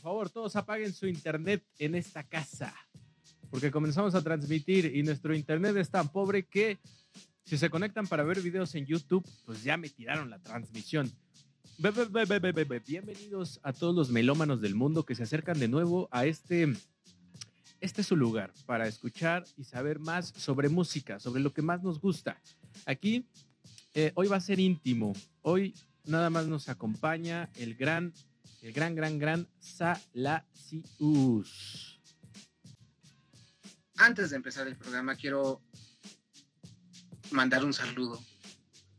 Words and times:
favor, 0.00 0.30
todos 0.30 0.56
apaguen 0.56 0.92
su 0.92 1.06
internet 1.06 1.62
en 1.78 1.94
esta 1.94 2.22
casa. 2.24 2.74
Porque 3.50 3.70
comenzamos 3.70 4.14
a 4.14 4.22
transmitir 4.22 4.94
y 4.94 5.02
nuestro 5.02 5.34
internet 5.34 5.76
es 5.76 5.90
tan 5.90 6.08
pobre 6.08 6.44
que 6.44 6.78
si 7.44 7.58
se 7.58 7.68
conectan 7.68 8.06
para 8.06 8.22
ver 8.22 8.40
videos 8.40 8.74
en 8.74 8.86
YouTube, 8.86 9.26
pues 9.44 9.64
ya 9.64 9.76
me 9.76 9.88
tiraron 9.88 10.30
la 10.30 10.38
transmisión. 10.38 11.10
Bienvenidos 12.86 13.58
a 13.62 13.72
todos 13.72 13.94
los 13.94 14.10
melómanos 14.10 14.60
del 14.60 14.74
mundo 14.74 15.04
que 15.04 15.14
se 15.14 15.22
acercan 15.22 15.58
de 15.58 15.66
nuevo 15.66 16.08
a 16.12 16.26
este, 16.26 16.72
este 17.80 18.02
es 18.02 18.06
su 18.06 18.16
lugar 18.16 18.52
para 18.66 18.86
escuchar 18.86 19.44
y 19.56 19.64
saber 19.64 19.98
más 19.98 20.28
sobre 20.36 20.68
música, 20.68 21.18
sobre 21.18 21.40
lo 21.40 21.52
que 21.52 21.62
más 21.62 21.82
nos 21.82 21.98
gusta. 21.98 22.40
Aquí, 22.84 23.26
eh, 23.94 24.12
hoy 24.14 24.28
va 24.28 24.36
a 24.36 24.40
ser 24.40 24.60
íntimo. 24.60 25.14
Hoy 25.42 25.74
nada 26.04 26.30
más 26.30 26.46
nos 26.46 26.68
acompaña 26.68 27.48
el 27.56 27.74
gran, 27.74 28.12
el 28.62 28.72
gran, 28.72 28.94
gran, 28.94 29.18
gran 29.18 29.48
Salasius. 29.58 30.00
Antes 33.96 34.30
de 34.30 34.36
empezar 34.36 34.68
el 34.68 34.76
programa, 34.76 35.16
quiero 35.16 35.62
mandar 37.30 37.64
un 37.64 37.72
saludo. 37.72 38.22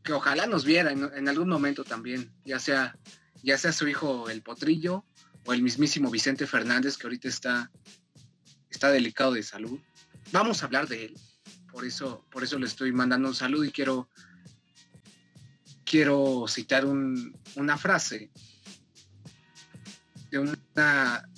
Que 0.02 0.12
ojalá 0.12 0.46
nos 0.46 0.64
viera 0.64 0.90
en, 0.90 1.28
algún 1.28 1.48
momento 1.48 1.84
también, 1.84 2.32
ya 2.44 2.58
sea, 2.58 2.98
ya 3.42 3.56
sea 3.56 3.72
su 3.72 3.86
hijo 3.86 4.28
el 4.28 4.42
Potrillo 4.42 5.04
o 5.44 5.52
el 5.52 5.62
mismísimo 5.62 6.10
Vicente 6.10 6.46
Fernández, 6.46 6.96
que 6.96 7.06
ahorita 7.06 7.28
está, 7.28 7.70
está 8.68 8.90
delicado 8.90 9.32
de 9.32 9.44
salud. 9.44 9.78
Vamos 10.32 10.62
a 10.62 10.66
hablar 10.66 10.88
de 10.88 11.04
él. 11.06 11.16
Por 11.70 11.84
eso, 11.84 12.26
por 12.30 12.42
eso 12.42 12.58
le 12.58 12.66
estoy 12.66 12.90
mandando 12.92 13.28
un 13.28 13.34
saludo 13.34 13.64
y 13.64 13.70
quiero, 13.70 14.08
quiero 15.84 16.46
citar 16.48 16.84
una 16.84 17.78
frase 17.78 18.32
de 20.32 20.38
una, 20.38 21.28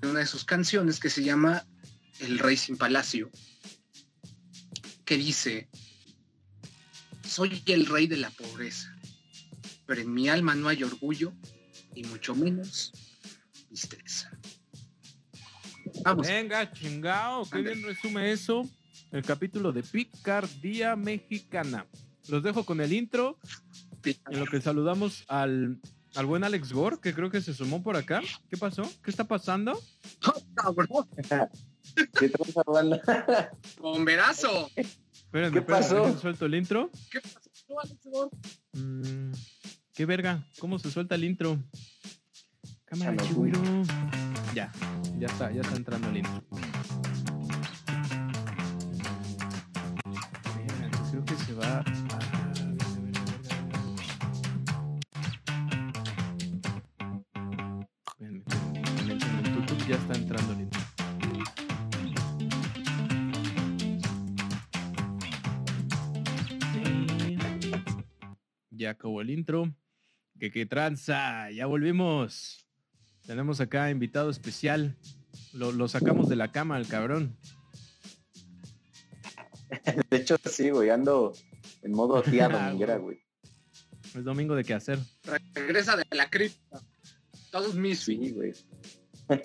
de 0.00 0.08
una 0.08 0.18
de 0.18 0.26
sus 0.26 0.44
canciones 0.44 0.98
que 0.98 1.08
se 1.08 1.22
llama 1.22 1.64
El 2.18 2.40
Rey 2.40 2.56
sin 2.56 2.76
Palacio, 2.76 3.30
que 5.04 5.16
dice, 5.16 5.70
soy 7.24 7.62
el 7.66 7.86
rey 7.86 8.08
de 8.08 8.16
la 8.16 8.30
pobreza, 8.30 8.92
pero 9.86 10.00
en 10.00 10.12
mi 10.12 10.28
alma 10.28 10.56
no 10.56 10.68
hay 10.68 10.82
orgullo 10.82 11.32
y 11.94 12.02
mucho 12.02 12.34
menos 12.34 12.92
tristeza. 13.68 14.36
Vamos. 16.02 16.26
Venga, 16.26 16.72
chingao, 16.72 17.48
qué 17.48 17.62
bien 17.62 17.80
resume 17.84 18.32
eso. 18.32 18.68
El 19.12 19.22
capítulo 19.22 19.70
de 19.70 19.84
Picardía 19.84 20.96
Mexicana. 20.96 21.86
Los 22.28 22.42
dejo 22.42 22.64
con 22.64 22.80
el 22.80 22.92
intro, 22.92 23.38
en 24.04 24.40
lo 24.40 24.46
que 24.46 24.60
saludamos 24.60 25.24
al, 25.28 25.80
al 26.14 26.26
buen 26.26 26.44
Alex 26.44 26.72
Gore, 26.72 26.98
que 27.00 27.14
creo 27.14 27.30
que 27.30 27.40
se 27.40 27.54
sumó 27.54 27.82
por 27.82 27.96
acá. 27.96 28.20
¿Qué 28.48 28.56
pasó? 28.56 28.82
¿Qué 29.02 29.10
está 29.10 29.24
pasando? 29.24 29.80
¿Qué 32.18 32.26
está 32.26 32.62
¡Bomberazo! 33.80 34.70
Espérenme, 34.76 35.52
¿Qué 35.52 35.62
pasó? 35.62 36.18
suelto 36.18 36.46
el 36.46 36.54
intro? 36.54 36.90
¿Qué 37.10 37.20
pasó, 37.20 37.80
Alex 37.80 37.98
mm, 38.72 39.32
¿Qué 39.94 40.06
verga? 40.06 40.46
¿Cómo 40.58 40.78
se 40.78 40.90
suelta 40.90 41.14
el 41.14 41.24
intro? 41.24 41.58
Cámara, 42.84 43.16
chihuiro. 43.18 43.60
Ya, 44.54 44.72
ya 45.18 45.26
está, 45.26 45.52
ya 45.52 45.60
está 45.60 45.76
entrando 45.76 46.08
el 46.08 46.16
intro. 46.18 46.42
Creo 51.10 51.24
que 51.24 51.36
se 51.36 51.52
va 51.54 51.84
ya 51.84 52.39
Ya 68.90 68.94
acabó 68.94 69.20
el 69.20 69.30
intro. 69.30 69.72
Que 70.40 70.50
qué 70.50 70.66
tranza, 70.66 71.48
ya 71.52 71.66
volvimos. 71.66 72.66
Tenemos 73.24 73.60
acá 73.60 73.88
invitado 73.88 74.30
especial. 74.30 74.96
Lo, 75.52 75.86
sacamos 75.86 76.28
de 76.28 76.34
la 76.34 76.50
cama 76.50 76.74
al 76.74 76.88
cabrón. 76.88 77.36
De 80.10 80.16
hecho, 80.16 80.36
sí, 80.44 80.70
güey, 80.70 80.90
ando 80.90 81.32
en 81.82 81.92
modo 81.92 82.20
tía 82.28 82.48
dominguera, 82.48 82.96
güey. 82.96 83.22
Es 84.12 84.24
domingo 84.24 84.56
de 84.56 84.64
qué 84.64 84.74
hacer. 84.74 84.98
Regresa 85.54 85.96
de 85.96 86.04
la 86.10 86.28
cripta. 86.28 86.82
Todos 87.52 87.76
mis. 87.76 88.00
Sí, 88.00 88.32
güey. 88.32 88.54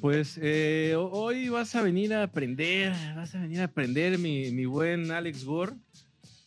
Pues 0.00 0.38
eh, 0.40 0.96
hoy 0.96 1.50
vas 1.50 1.74
a 1.74 1.82
venir 1.82 2.14
a 2.14 2.22
aprender, 2.22 2.90
vas 3.14 3.34
a 3.34 3.40
venir 3.42 3.60
a 3.60 3.64
aprender, 3.64 4.18
mi, 4.18 4.50
mi 4.50 4.64
buen 4.64 5.10
Alex 5.10 5.44
Gore. 5.44 5.74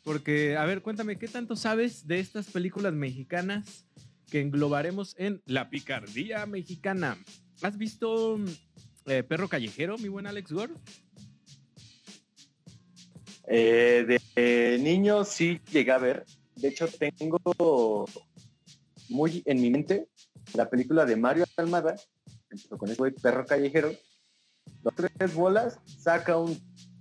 Porque, 0.03 0.58
a 0.58 0.66
ver, 0.66 0.81
cuéntame, 0.81 1.18
¿qué 1.18 1.28
tanto 1.28 1.56
sabes 1.56 2.08
de 2.08 2.19
estas 2.19 2.47
películas 2.47 2.94
mexicanas 2.94 3.86
que 4.30 4.41
englobaremos 4.41 5.16
en 5.18 5.41
La 5.46 5.69
Picardía 5.69 6.46
Mexicana? 6.46 7.18
¿Has 7.62 7.78
visto 7.78 8.38
eh, 9.06 9.24
Perro 9.24 9.47
Callejero, 9.47 9.97
mi 9.97 10.09
buen 10.09 10.28
Alex 10.28 10.52
Gore? 10.52 10.74
Eh, 13.47 14.19
de 14.36 14.80
niño 14.80 15.24
sí 15.24 15.62
llegué 15.72 15.92
a 15.92 15.97
ver. 15.97 16.25
De 16.56 16.68
hecho, 16.68 16.88
tengo 16.88 18.06
muy 19.09 19.42
en 19.46 19.62
mi 19.62 19.69
mente 19.69 20.08
la 20.53 20.69
película 20.69 21.06
de 21.06 21.16
Mario 21.16 21.46
Almada, 21.56 21.96
con 22.78 22.90
ese 22.90 22.97
güey 22.97 23.13
Perro 23.13 23.46
Callejero. 23.46 23.94
Dos 24.81 24.94
tres 24.96 25.34
bolas, 25.34 25.80
saca 25.86 26.38
un 26.38 26.58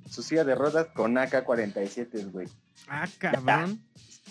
su 0.08 0.22
silla 0.22 0.44
de 0.44 0.54
rodas 0.54 0.88
con 0.94 1.16
AK-47, 1.16 2.30
güey. 2.30 2.46
Ah, 2.88 3.08
cabrón. 3.18 3.82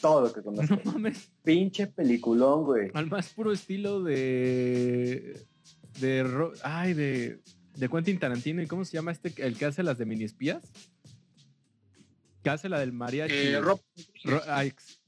todo 0.01 0.21
lo 0.21 0.33
que 0.33 0.41
conozco. 0.41 0.79
No 0.83 0.91
mames. 0.93 1.29
Pinche 1.43 1.87
peliculón, 1.87 2.63
güey. 2.63 2.91
Al 2.93 3.07
más 3.07 3.29
puro 3.29 3.51
estilo 3.51 4.03
de. 4.03 5.45
De. 5.99 6.51
Ay, 6.63 6.93
de. 6.93 7.41
De 7.75 7.89
Quentin 7.89 8.19
Tarantino. 8.19 8.61
¿Y 8.61 8.67
cómo 8.67 8.85
se 8.85 8.93
llama 8.93 9.11
este? 9.11 9.33
El 9.37 9.57
que 9.57 9.65
hace 9.65 9.83
las 9.83 9.97
de 9.97 10.05
mini 10.05 10.25
espías. 10.25 10.63
Que 12.43 12.49
hace 12.49 12.69
la 12.69 12.79
del 12.79 12.91
mariachi. 12.91 13.33
Eh, 13.33 13.61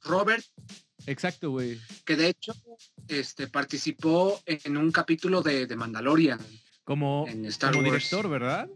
Robert. 0.04 0.46
Exacto, 1.06 1.52
güey. 1.52 1.80
Que 2.06 2.16
de 2.16 2.30
hecho 2.30 2.54
este, 3.08 3.48
participó 3.48 4.40
en 4.46 4.78
un 4.78 4.92
capítulo 4.92 5.42
de, 5.42 5.68
de 5.68 5.76
Mandalorian. 5.76 6.40
Como, 6.84 7.26
como 7.26 7.84
director, 7.84 8.30
¿verdad? 8.30 8.70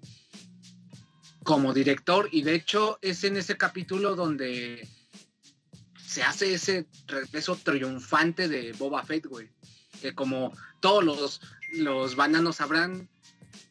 Como 1.48 1.74
director 1.74 2.28
y 2.34 2.42
de 2.42 2.56
hecho 2.56 3.00
es 3.02 3.24
en 3.24 3.38
ese 3.38 3.56
capítulo 3.56 4.18
donde 4.18 4.86
se 6.06 6.22
hace 6.22 6.54
ese 6.54 6.88
regreso 7.08 7.56
triunfante 7.56 8.50
de 8.50 8.74
Boba 8.74 9.02
Fett, 9.04 9.28
güey. 9.28 9.50
Que 10.02 10.14
como 10.14 10.52
todos 10.82 11.06
los, 11.06 11.40
los 11.72 12.18
bananos 12.18 12.58
sabrán, 12.58 13.08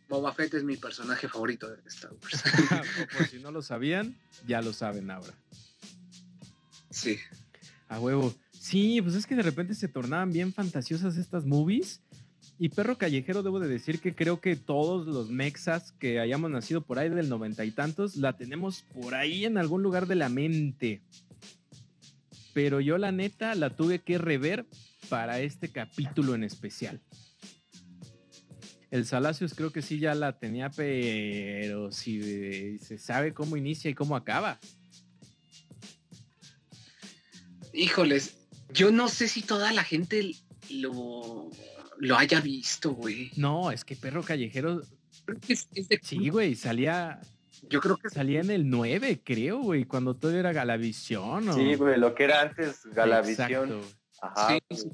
Boba 0.08 0.32
Fett 0.32 0.54
es 0.54 0.64
mi 0.64 0.78
personaje 0.78 1.28
favorito 1.28 1.68
de 1.68 1.76
Star 1.88 2.14
Wars. 2.14 2.44
por 3.12 3.26
si 3.26 3.40
no 3.40 3.50
lo 3.50 3.60
sabían, 3.60 4.18
ya 4.46 4.62
lo 4.62 4.72
saben 4.72 5.10
ahora. 5.10 5.34
Sí. 6.88 7.18
A 7.88 8.00
huevo. 8.00 8.34
Sí, 8.58 9.02
pues 9.02 9.16
es 9.16 9.26
que 9.26 9.34
de 9.34 9.42
repente 9.42 9.74
se 9.74 9.86
tornaban 9.86 10.32
bien 10.32 10.54
fantasiosas 10.54 11.18
estas 11.18 11.44
movies 11.44 12.00
y 12.58 12.70
Perro 12.70 12.96
Callejero, 12.96 13.42
debo 13.42 13.60
de 13.60 13.68
decir 13.68 14.00
que 14.00 14.14
creo 14.14 14.40
que 14.40 14.56
todos 14.56 15.06
los 15.06 15.30
mexas 15.30 15.92
que 15.92 16.20
hayamos 16.20 16.50
nacido 16.50 16.80
por 16.80 16.98
ahí 16.98 17.08
del 17.08 17.28
noventa 17.28 17.64
y 17.64 17.70
tantos, 17.70 18.16
la 18.16 18.36
tenemos 18.36 18.82
por 18.94 19.14
ahí 19.14 19.44
en 19.44 19.58
algún 19.58 19.82
lugar 19.82 20.06
de 20.06 20.14
la 20.14 20.28
mente. 20.28 21.02
Pero 22.54 22.80
yo 22.80 22.96
la 22.96 23.12
neta 23.12 23.54
la 23.54 23.70
tuve 23.70 23.98
que 23.98 24.16
rever 24.16 24.66
para 25.10 25.40
este 25.40 25.70
capítulo 25.70 26.34
en 26.34 26.44
especial. 26.44 27.02
El 28.90 29.04
Salacios 29.04 29.52
creo 29.54 29.72
que 29.72 29.82
sí 29.82 29.98
ya 29.98 30.14
la 30.14 30.38
tenía, 30.38 30.70
pero 30.70 31.92
si 31.92 32.78
se 32.78 32.98
sabe 32.98 33.34
cómo 33.34 33.58
inicia 33.58 33.90
y 33.90 33.94
cómo 33.94 34.16
acaba. 34.16 34.58
Híjoles, 37.74 38.38
yo 38.72 38.90
no 38.90 39.08
sé 39.08 39.28
si 39.28 39.42
toda 39.42 39.72
la 39.72 39.84
gente 39.84 40.34
lo 40.70 41.50
lo 41.98 42.16
haya 42.16 42.40
visto, 42.40 42.92
güey. 42.92 43.30
No, 43.36 43.70
es 43.70 43.84
que 43.84 43.96
Perro 43.96 44.22
Callejero. 44.22 44.82
Sí, 46.02 46.28
güey, 46.28 46.54
salía. 46.54 47.20
Yo 47.68 47.80
creo 47.80 47.96
que 47.96 48.10
salía 48.10 48.40
en 48.40 48.50
el 48.50 48.68
9, 48.68 49.22
creo, 49.24 49.58
güey, 49.58 49.86
cuando 49.86 50.14
todo 50.14 50.32
era 50.32 50.52
Galavisión. 50.52 51.52
Sí, 51.54 51.74
güey, 51.74 51.98
lo 51.98 52.14
que 52.14 52.24
era 52.24 52.42
antes 52.42 52.84
Galavisión. 52.86 53.80
Ajá. 54.20 54.58
Sí, 54.70 54.90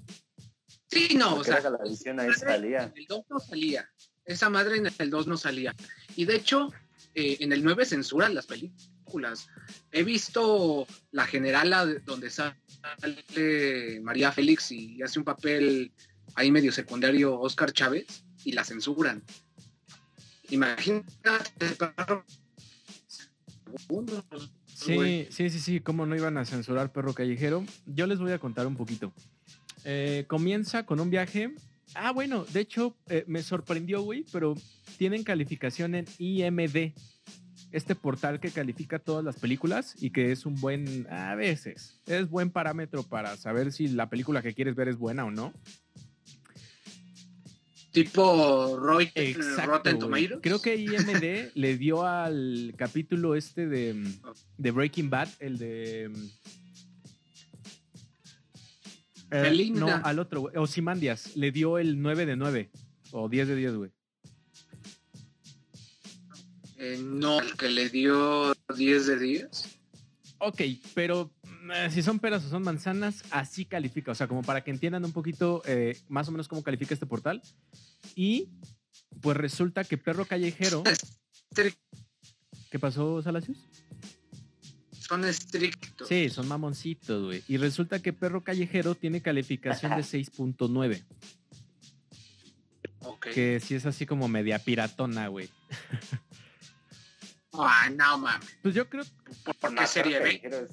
sí. 0.88 1.16
no, 1.16 1.37
o 1.37 1.44
sea. 1.44 1.60
Galavisión 1.60 2.20
ahí 2.20 2.32
salía. 2.32 2.84
En 2.84 2.93
el 2.96 3.06
2 3.06 3.25
no 3.28 3.40
salía. 3.40 3.88
Esa 4.25 4.49
madre 4.49 4.76
en 4.76 4.88
el 4.96 5.10
2 5.10 5.26
no 5.26 5.37
salía. 5.37 5.75
Y 6.16 6.25
de 6.25 6.37
hecho, 6.37 6.72
eh, 7.14 7.38
en 7.40 7.52
el 7.52 7.64
9 7.64 7.84
censuran 7.84 8.34
las 8.34 8.46
películas. 8.46 9.49
He 9.90 10.04
visto 10.04 10.87
La 11.10 11.26
Generala, 11.26 11.84
donde 12.06 12.31
sale 12.31 12.56
María 14.02 14.32
Félix 14.32 14.72
y 14.72 15.02
hace 15.02 15.19
un 15.19 15.25
papel 15.25 15.93
ahí 16.34 16.50
medio 16.50 16.73
secundario 16.73 17.38
Oscar 17.38 17.73
Chávez 17.73 18.25
y 18.44 18.52
la 18.52 18.64
censuran. 18.64 19.23
Imagínate, 20.50 21.67
perro. 21.79 22.25
Sí, 24.67 25.29
sí, 25.31 25.50
sí, 25.50 25.61
sí, 25.61 25.81
cómo 25.81 26.06
no 26.06 26.17
iban 26.17 26.37
a 26.37 26.44
censurar 26.44 26.93
Perro 26.93 27.14
Callejero. 27.14 27.64
Yo 27.87 28.06
les 28.06 28.19
voy 28.19 28.32
a 28.32 28.38
contar 28.38 28.67
un 28.67 28.76
poquito. 28.76 29.12
Eh, 29.84 30.25
comienza 30.29 30.84
con 30.84 31.00
un 31.00 31.11
viaje. 31.11 31.55
Ah, 31.94 32.12
bueno, 32.12 32.44
de 32.44 32.61
hecho, 32.61 32.96
eh, 33.08 33.25
me 33.26 33.43
sorprendió, 33.43 34.02
güey, 34.02 34.25
pero 34.32 34.55
tienen 34.96 35.25
calificación 35.25 35.94
en 35.94 36.06
IMD, 36.19 36.93
este 37.70 37.94
portal 37.94 38.40
que 38.40 38.50
califica 38.50 38.99
todas 38.99 39.25
las 39.25 39.37
películas 39.37 39.94
y 40.00 40.11
que 40.11 40.32
es 40.32 40.46
un 40.46 40.55
buen, 40.61 41.06
a 41.11 41.35
veces, 41.35 42.00
es 42.06 42.28
buen 42.28 42.50
parámetro 42.50 43.02
para 43.02 43.37
saber 43.37 43.73
si 43.73 43.88
la 43.88 44.08
película 44.08 44.43
que 44.43 44.55
quieres 44.55 44.75
ver 44.75 44.88
es 44.88 44.96
buena 44.96 45.25
o 45.25 45.31
no. 45.31 45.52
Tipo 47.93 48.79
Roy 48.79 49.11
Exacto, 49.15 49.71
Rotten. 49.71 49.99
Tomatoes. 49.99 50.41
Creo 50.43 50.62
que 50.62 50.77
IMD 50.77 51.50
le 51.55 51.77
dio 51.77 52.06
al 52.06 52.73
capítulo 52.77 53.35
este 53.35 53.69
de, 53.69 54.03
de 54.56 54.71
Breaking 54.71 55.11
Bad, 55.11 55.29
el 55.41 55.59
de... 55.59 56.11
eh, 59.31 59.71
no, 59.73 59.89
al 59.89 60.19
otro, 60.19 60.41
güey. 60.41 60.56
Ozymandias, 60.56 61.37
le 61.37 61.53
dio 61.53 61.77
el 61.79 62.00
9 62.00 62.25
de 62.27 62.37
9 62.37 62.71
o 63.12 63.29
10 63.29 63.49
de 63.49 63.56
10, 63.56 63.75
güey. 63.75 63.91
Eh, 66.79 66.99
no, 67.03 67.41
el 67.41 67.55
que 67.56 67.69
le 67.69 67.91
dio 67.91 68.55
10 68.75 69.06
de 69.06 69.19
10. 69.19 69.79
Ok, 70.38 70.62
pero 70.95 71.31
si 71.91 72.03
son 72.03 72.19
peras 72.19 72.45
o 72.45 72.49
son 72.49 72.63
manzanas, 72.63 73.23
así 73.31 73.65
califica. 73.65 74.13
O 74.13 74.15
sea, 74.15 74.29
como 74.29 74.43
para 74.43 74.63
que 74.65 74.71
entiendan 74.71 75.05
un 75.05 75.13
poquito 75.13 75.63
eh, 75.67 75.99
más 76.09 76.29
o 76.29 76.33
menos 76.33 76.49
cómo 76.49 76.63
califica 76.63 76.95
este 76.95 77.07
portal. 77.07 77.43
Y 78.15 78.49
pues 79.21 79.37
resulta 79.37 79.85
que 79.85 79.99
Perro 79.99 80.25
Callejero. 80.25 80.83
¿Qué 82.71 82.79
pasó, 82.79 83.23
Salacios? 83.23 83.59
Son 84.99 85.25
estrictos. 85.25 86.09
Sí, 86.09 86.31
son 86.31 86.49
mamoncitos, 86.49 87.25
güey. 87.27 87.43
Y 87.49 87.59
resulta 87.59 88.01
que 88.01 88.13
Perro 88.13 88.43
Callejero 88.43 88.95
tiene 88.95 89.21
calificación 89.21 89.93
de 89.97 90.03
6.9, 90.03 91.05
Ok. 93.01 93.27
que 93.35 93.61
sí 93.61 93.75
es 93.75 93.85
así 93.85 94.07
como 94.07 94.29
media 94.29 94.59
piratona, 94.59 95.29
güey. 95.29 95.49
Ah, 97.55 97.91
no 97.95 98.17
mames. 98.17 98.49
Pues 98.63 98.75
yo 98.75 98.89
creo. 98.89 99.05
¿Por, 99.45 99.55
por 99.57 99.75
qué 99.75 99.87
serie 99.87 100.21
B? 100.21 100.69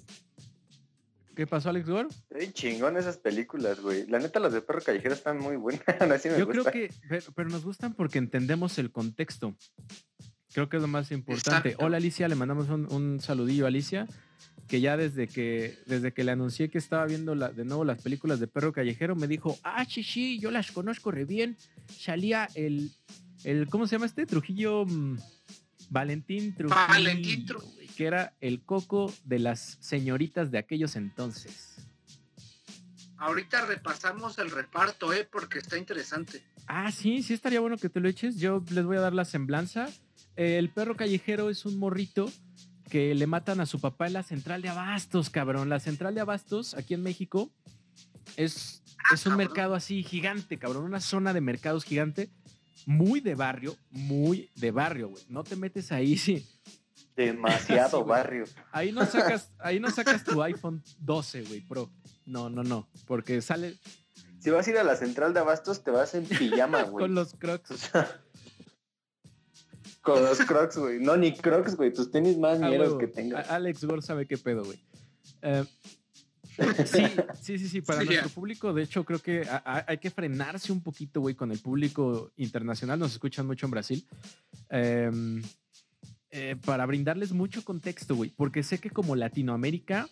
¿Qué 1.36 1.48
pasó, 1.48 1.70
Alex 1.70 1.88
Gore? 1.90 2.10
Estoy 2.30 2.52
chingón 2.54 2.98
esas 2.98 3.18
películas, 3.18 3.80
güey. 3.80 4.06
La 4.08 4.20
neta, 4.20 4.40
las 4.40 4.52
de 4.54 4.62
Perro 4.62 4.82
Callejero 4.82 5.14
están 5.14 5.40
muy 5.40 5.56
buenas. 5.56 5.84
Así 6.12 6.30
me 6.30 6.38
Yo 6.38 6.48
creo 6.50 6.66
que. 6.66 6.90
Pero, 7.08 7.26
pero 7.34 7.50
nos 7.50 7.64
gustan 7.64 7.94
porque 7.94 8.18
entendemos 8.18 8.78
el 8.78 8.92
contexto. 8.92 9.56
Creo 10.54 10.68
que 10.68 10.78
es 10.78 10.82
lo 10.82 10.88
más 10.88 11.12
importante. 11.12 11.70
Exacto. 11.70 11.86
Hola, 11.86 11.98
Alicia. 11.98 12.28
Le 12.28 12.36
mandamos 12.36 12.68
un, 12.70 12.92
un 12.92 13.20
saludillo 13.22 13.66
a 13.66 13.68
Alicia. 13.70 14.08
Que 14.68 14.82
ya 14.82 14.98
desde 14.98 15.28
que, 15.28 15.78
desde 15.88 16.12
que 16.14 16.24
le 16.24 16.32
anuncié 16.32 16.70
que 16.70 16.78
estaba 16.78 17.06
viendo 17.06 17.34
la- 17.34 17.50
de 17.50 17.66
nuevo 17.66 17.84
las 17.86 18.02
películas 18.04 18.40
de 18.40 18.48
Perro 18.48 18.72
Callejero, 18.74 19.16
me 19.16 19.28
dijo: 19.28 19.58
Ah, 19.64 19.86
sí, 19.86 20.04
sí, 20.04 20.40
yo 20.40 20.52
las 20.52 20.72
conozco 20.72 21.10
re 21.12 21.26
bien. 21.26 21.58
Salía 21.88 22.48
el. 22.54 22.92
el 23.46 23.68
¿Cómo 23.70 23.88
se 23.88 23.96
llama 23.96 24.06
este? 24.08 24.26
Trujillo. 24.26 24.86
mm, 24.86 25.18
Valentín 25.90 26.54
Trujillo. 26.54 26.76
Valentín 26.88 27.46
Tru- 27.48 27.64
güey, 27.74 27.79
Que 28.00 28.06
era 28.06 28.34
el 28.40 28.62
coco 28.64 29.14
de 29.26 29.40
las 29.40 29.78
señoritas 29.82 30.52
de 30.52 30.58
aquellos 30.58 30.96
entonces. 30.96 31.86
Ahorita 33.18 33.66
repasamos 33.66 34.40
el 34.40 34.52
reparto, 34.52 35.12
¿eh? 35.12 35.28
Porque 35.30 35.60
está 35.60 35.78
interesante. 35.78 36.42
Ah, 36.66 36.94
sí, 36.94 37.22
sí 37.24 37.34
estaría 37.34 37.60
bueno 37.60 37.76
que 37.78 37.90
te 37.90 38.00
lo 38.00 38.08
eches. 38.08 38.38
Yo 38.38 38.64
les 38.72 38.86
voy 38.86 38.96
a 38.96 39.02
dar 39.02 39.12
la 39.14 39.26
semblanza. 39.26 39.90
El 40.38 40.70
perro 40.70 40.96
callejero 40.96 41.50
es 41.50 41.66
un 41.66 41.78
morrito 41.78 42.32
que 42.90 43.14
le 43.16 43.28
matan 43.28 43.60
a 43.60 43.66
su 43.66 43.82
papá 43.82 44.08
en 44.08 44.14
la 44.14 44.24
central 44.24 44.62
de 44.62 44.70
abastos, 44.70 45.30
cabrón. 45.30 45.68
La 45.68 45.82
central 45.82 46.16
de 46.16 46.22
abastos 46.22 46.76
aquí 46.76 46.94
en 46.94 47.04
México 47.04 47.52
es, 48.38 48.82
Ah, 48.98 49.16
es 49.16 49.26
un 49.26 49.32
cabrón. 49.32 49.38
mercado 49.50 49.76
así 49.76 50.04
gigante, 50.04 50.58
cabrón. 50.58 50.86
Una 50.86 51.02
zona 51.02 51.34
de 51.34 51.42
mercados 51.42 51.84
gigante, 51.84 52.30
muy 52.86 53.20
de 53.20 53.36
barrio, 53.36 53.76
muy 53.92 54.50
de 54.56 54.72
barrio, 54.72 55.10
güey. 55.10 55.24
No 55.28 55.44
te 55.44 55.58
metes 55.58 55.92
ahí, 55.92 56.18
sí. 56.18 56.48
Demasiado 57.26 58.00
Sí, 58.04 58.10
barrio. 58.10 58.46
Ahí 58.72 58.92
no 58.92 59.06
sacas, 59.06 59.52
ahí 59.60 59.80
no 59.80 59.90
sacas 59.92 60.24
tu 60.24 60.42
iPhone 60.42 60.82
12, 61.00 61.44
güey, 61.44 61.62
Pro. 61.62 61.90
No, 62.26 62.50
no, 62.50 62.64
no. 62.64 62.88
Porque 63.06 63.42
sale 63.42 63.76
Si 64.40 64.50
vas 64.50 64.66
a 64.68 64.70
ir 64.70 64.78
a 64.78 64.84
la 64.84 64.96
central 64.96 65.34
de 65.34 65.40
abastos, 65.42 65.84
te 65.84 65.92
vas 65.92 66.14
en 66.16 66.26
pijama, 66.26 66.84
güey. 66.90 67.04
con 67.06 67.16
los 67.16 67.34
crocs. 67.34 67.72
O 67.72 67.78
sea, 67.78 68.22
con 70.02 70.24
los 70.24 70.40
crocs, 70.40 70.78
güey. 70.78 71.00
No, 71.00 71.18
ni 71.18 71.36
crocs, 71.36 71.76
güey. 71.76 71.94
Tus 71.94 72.10
tenis 72.12 72.38
más 72.38 72.62
Ah, 72.62 72.68
mieros 72.70 72.88
huevo. 72.90 73.00
que 73.00 73.08
tengas. 73.08 73.50
Alex 73.50 73.84
Gore 73.84 74.02
sabe 74.02 74.26
qué 74.26 74.38
pedo, 74.38 74.64
güey. 74.64 74.80
Eh, 75.42 75.66
sí, 76.86 77.04
sí, 77.42 77.58
sí, 77.60 77.68
sí. 77.70 77.82
Para 77.82 78.02
Sí, 78.02 78.08
nuestro 78.08 78.30
público, 78.30 78.74
de 78.74 78.84
hecho, 78.84 79.04
creo 79.04 79.20
que 79.20 79.44
a- 79.48 79.62
a- 79.66 79.86
hay 79.88 79.98
que 79.98 80.10
frenarse 80.10 80.72
un 80.72 80.82
poquito, 80.82 81.22
güey, 81.22 81.36
con 81.36 81.52
el 81.52 81.60
público 81.60 82.32
internacional. 82.38 82.98
Nos 83.00 83.12
escuchan 83.14 83.46
mucho 83.46 83.66
en 83.66 83.72
Brasil. 83.72 84.08
Em, 84.70 85.42
eh, 86.32 86.56
para 86.64 86.86
brindarles 86.86 87.32
mucho 87.32 87.64
contexto, 87.64 88.16
güey. 88.16 88.32
Porque 88.36 88.64
sé 88.64 88.80
que 88.80 88.90
como 88.90 89.16
Latinoamérica 89.16 90.10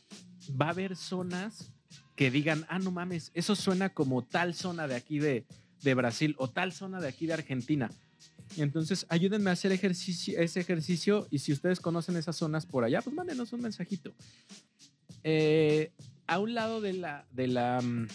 va 0.59 0.67
a 0.67 0.71
haber 0.71 0.95
zonas 0.95 1.71
que 2.15 2.31
digan, 2.31 2.65
ah, 2.69 2.79
no 2.79 2.91
mames, 2.91 3.31
eso 3.35 3.55
suena 3.55 3.89
como 3.89 4.23
tal 4.23 4.55
zona 4.55 4.87
de 4.87 4.95
aquí 4.95 5.19
de, 5.19 5.45
de 5.83 5.93
Brasil 5.93 6.35
o 6.39 6.49
tal 6.49 6.73
zona 6.73 6.99
de 6.99 7.07
aquí 7.07 7.27
de 7.27 7.33
Argentina. 7.33 7.91
Entonces 8.55 9.05
ayúdenme 9.09 9.49
a 9.49 9.53
hacer 9.53 9.71
ese 9.71 10.59
ejercicio 10.59 11.27
y 11.29 11.39
si 11.39 11.51
ustedes 11.51 11.79
conocen 11.79 12.17
esas 12.17 12.35
zonas 12.35 12.65
por 12.65 12.83
allá, 12.83 13.01
pues 13.01 13.15
mándenos 13.15 13.53
un 13.53 13.61
mensajito. 13.61 14.13
Eh, 15.23 15.91
a 16.25 16.39
un 16.39 16.53
lado 16.53 16.81
de 16.81 16.93
la, 16.93 17.25
de 17.31 17.47
la, 17.47 17.81
mm, 17.81 18.07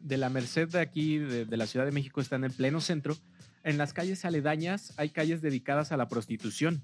de 0.00 0.16
la 0.16 0.30
Merced 0.30 0.68
de 0.68 0.80
aquí, 0.80 1.18
de, 1.18 1.44
de 1.44 1.56
la 1.56 1.66
Ciudad 1.66 1.84
de 1.84 1.92
México, 1.92 2.20
está 2.20 2.36
en 2.36 2.44
el 2.44 2.52
pleno 2.52 2.80
centro. 2.80 3.16
En 3.64 3.76
las 3.76 3.92
calles 3.92 4.24
aledañas 4.24 4.94
hay 4.96 5.10
calles 5.10 5.42
dedicadas 5.42 5.92
a 5.92 5.96
la 5.96 6.08
prostitución. 6.08 6.82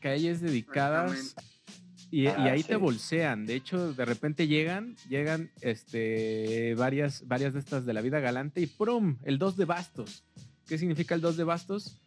Calles 0.00 0.40
dedicadas 0.40 1.34
y, 2.10 2.22
y 2.22 2.26
Ah, 2.28 2.44
ahí 2.52 2.62
sí. 2.62 2.68
te 2.68 2.76
bolsean. 2.76 3.46
De 3.46 3.54
hecho, 3.54 3.92
de 3.92 4.04
repente 4.04 4.46
llegan, 4.46 4.96
llegan 5.08 5.50
este, 5.60 6.74
varias, 6.76 7.26
varias 7.26 7.54
de 7.54 7.60
estas 7.60 7.84
de 7.86 7.92
la 7.94 8.00
vida 8.00 8.20
galante 8.20 8.60
y 8.60 8.66
¡prum! 8.66 9.18
El 9.24 9.38
2 9.38 9.56
de 9.56 9.64
bastos. 9.64 10.24
¿Qué 10.66 10.78
significa 10.78 11.14
el 11.14 11.20
2 11.20 11.36
de 11.36 11.44
bastos? 11.44 12.00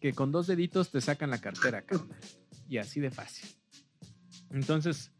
Que 0.00 0.12
con 0.12 0.30
dos 0.32 0.46
deditos 0.46 0.90
te 0.90 1.00
sacan 1.00 1.30
la 1.30 1.40
cartera, 1.40 1.82
carnal. 1.86 2.08
Y 2.68 2.78
así 2.78 3.00
de 3.00 3.10
fácil. 3.10 3.48
Entonces, 4.50 5.10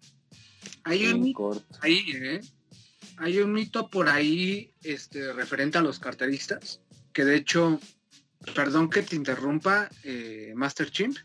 Hay 0.84 1.06
un, 1.06 1.32
ahí, 1.80 2.04
¿eh? 2.14 2.40
Hay 3.18 3.38
un 3.38 3.52
mito 3.52 3.88
por 3.88 4.08
ahí 4.08 4.72
este, 4.82 5.32
referente 5.32 5.78
a 5.78 5.82
los 5.82 5.98
carteristas, 5.98 6.80
que 7.12 7.24
de 7.24 7.36
hecho, 7.36 7.78
perdón 8.54 8.88
que 8.90 9.02
te 9.02 9.16
interrumpa, 9.16 9.88
eh, 10.04 10.52
Master 10.56 10.90
Chimp. 10.90 11.16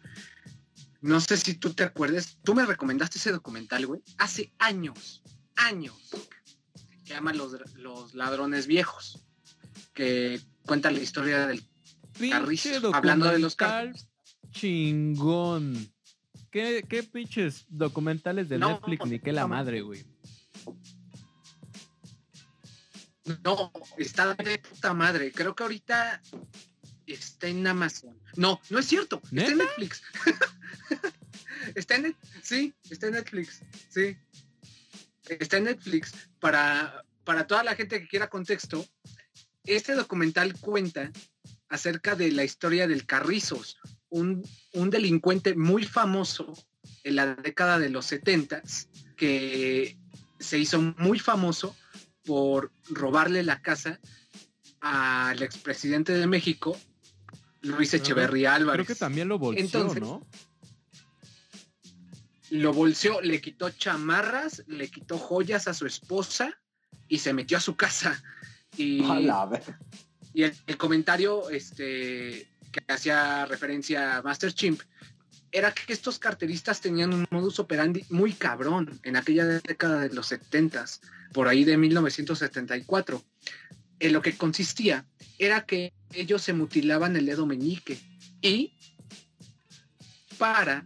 No 1.01 1.19
sé 1.19 1.37
si 1.37 1.53
tú 1.53 1.73
te 1.73 1.83
acuerdas, 1.83 2.37
tú 2.43 2.55
me 2.55 2.65
recomendaste 2.65 3.17
ese 3.19 3.31
documental, 3.31 3.85
güey, 3.85 4.01
hace 4.17 4.51
años, 4.57 5.21
años. 5.55 5.95
Se 7.03 7.13
llama 7.13 7.33
Los, 7.33 7.53
los 7.75 8.15
Ladrones 8.15 8.67
Viejos, 8.67 9.23
que 9.93 10.41
cuenta 10.63 10.91
la 10.91 10.99
historia 10.99 11.47
del 11.47 11.63
Carrizo, 12.29 12.93
hablando 12.93 13.29
de 13.29 13.39
los 13.39 13.55
documental 13.55 13.93
chingón. 14.51 15.91
¿Qué, 16.51 16.83
qué 16.87 17.03
pinches 17.03 17.65
documentales 17.69 18.49
de 18.49 18.57
No, 18.57 18.69
Netflix 18.71 19.05
ni 19.05 19.19
qué 19.19 19.31
la 19.31 19.41
no. 19.41 19.49
madre, 19.49 19.81
güey? 19.81 20.05
No, 23.43 23.71
está 23.97 24.33
de 24.33 24.57
puta 24.57 24.93
madre. 24.93 25.31
Creo 25.31 25.53
que 25.53 25.63
ahorita 25.63 26.21
está 27.13 27.47
en 27.47 27.65
Amazon. 27.65 28.17
No, 28.35 28.59
no 28.69 28.79
es 28.79 28.85
cierto. 28.85 29.21
Está 29.31 29.51
en. 29.51 29.57
Netflix. 29.57 30.01
está 31.75 31.95
en 31.95 32.15
sí, 32.43 32.73
está 32.89 33.07
en 33.07 33.13
Netflix. 33.13 33.61
Sí. 33.89 34.17
Está 35.27 35.57
en 35.57 35.65
Netflix. 35.65 36.13
Para, 36.39 37.03
para 37.23 37.47
toda 37.47 37.63
la 37.63 37.75
gente 37.75 37.99
que 37.99 38.07
quiera 38.07 38.29
contexto, 38.29 38.85
este 39.65 39.93
documental 39.93 40.53
cuenta 40.59 41.11
acerca 41.69 42.15
de 42.15 42.31
la 42.31 42.43
historia 42.43 42.87
del 42.87 43.05
Carrizos, 43.05 43.77
un, 44.09 44.47
un 44.73 44.89
delincuente 44.89 45.55
muy 45.55 45.83
famoso 45.83 46.53
en 47.03 47.15
la 47.15 47.35
década 47.35 47.79
de 47.79 47.89
los 47.89 48.05
70 48.05 48.61
que 49.15 49.97
se 50.39 50.57
hizo 50.57 50.81
muy 50.97 51.19
famoso 51.19 51.75
por 52.25 52.71
robarle 52.89 53.43
la 53.43 53.61
casa 53.61 53.99
al 54.79 55.41
expresidente 55.41 56.13
de 56.13 56.27
México, 56.27 56.77
Luis 57.61 57.93
Echeverría 57.93 58.55
Álvarez. 58.55 58.85
Creo 58.85 58.95
que 58.95 58.99
también 58.99 59.27
lo 59.27 59.39
bolseó, 59.39 59.63
Entonces- 59.65 60.01
¿no? 60.01 60.25
Lo 62.49 62.73
bolseó, 62.73 63.19
le 63.21 63.41
quitó 63.41 63.69
chamarras, 63.71 64.63
le 64.67 64.89
quitó 64.89 65.17
joyas 65.17 65.67
a 65.67 65.73
su 65.73 65.85
esposa 65.85 66.57
y 67.09 67.19
se 67.19 67.33
metió 67.33 67.57
a 67.57 67.61
su 67.61 67.75
casa. 67.75 68.23
Y, 68.77 69.03
A 69.03 69.19
la 69.19 69.45
ver- 69.47 69.63
y 70.33 70.43
el, 70.43 70.55
el 70.65 70.77
comentario 70.77 71.49
este, 71.49 72.47
que 72.71 72.83
hacía 72.87 73.45
referencia 73.47 74.17
a 74.17 74.21
Master 74.21 74.53
Chimp 74.53 74.81
era 75.51 75.73
que 75.73 75.91
estos 75.91 76.19
carteristas 76.19 76.79
tenían 76.79 77.13
un 77.13 77.25
modus 77.31 77.59
operandi 77.59 78.05
muy 78.09 78.33
cabrón 78.33 78.99
en 79.03 79.15
aquella 79.17 79.45
década 79.45 80.01
de 80.01 80.13
los 80.13 80.27
70 80.27 80.85
por 81.33 81.47
ahí 81.49 81.63
de 81.65 81.75
1974. 81.77 83.21
En 83.99 84.13
lo 84.13 84.21
que 84.21 84.37
consistía 84.37 85.05
era 85.39 85.65
que 85.65 85.93
ellos 86.13 86.41
se 86.41 86.53
mutilaban 86.53 87.15
el 87.15 87.25
dedo 87.25 87.45
meñique 87.45 87.99
y 88.41 88.73
para 90.37 90.85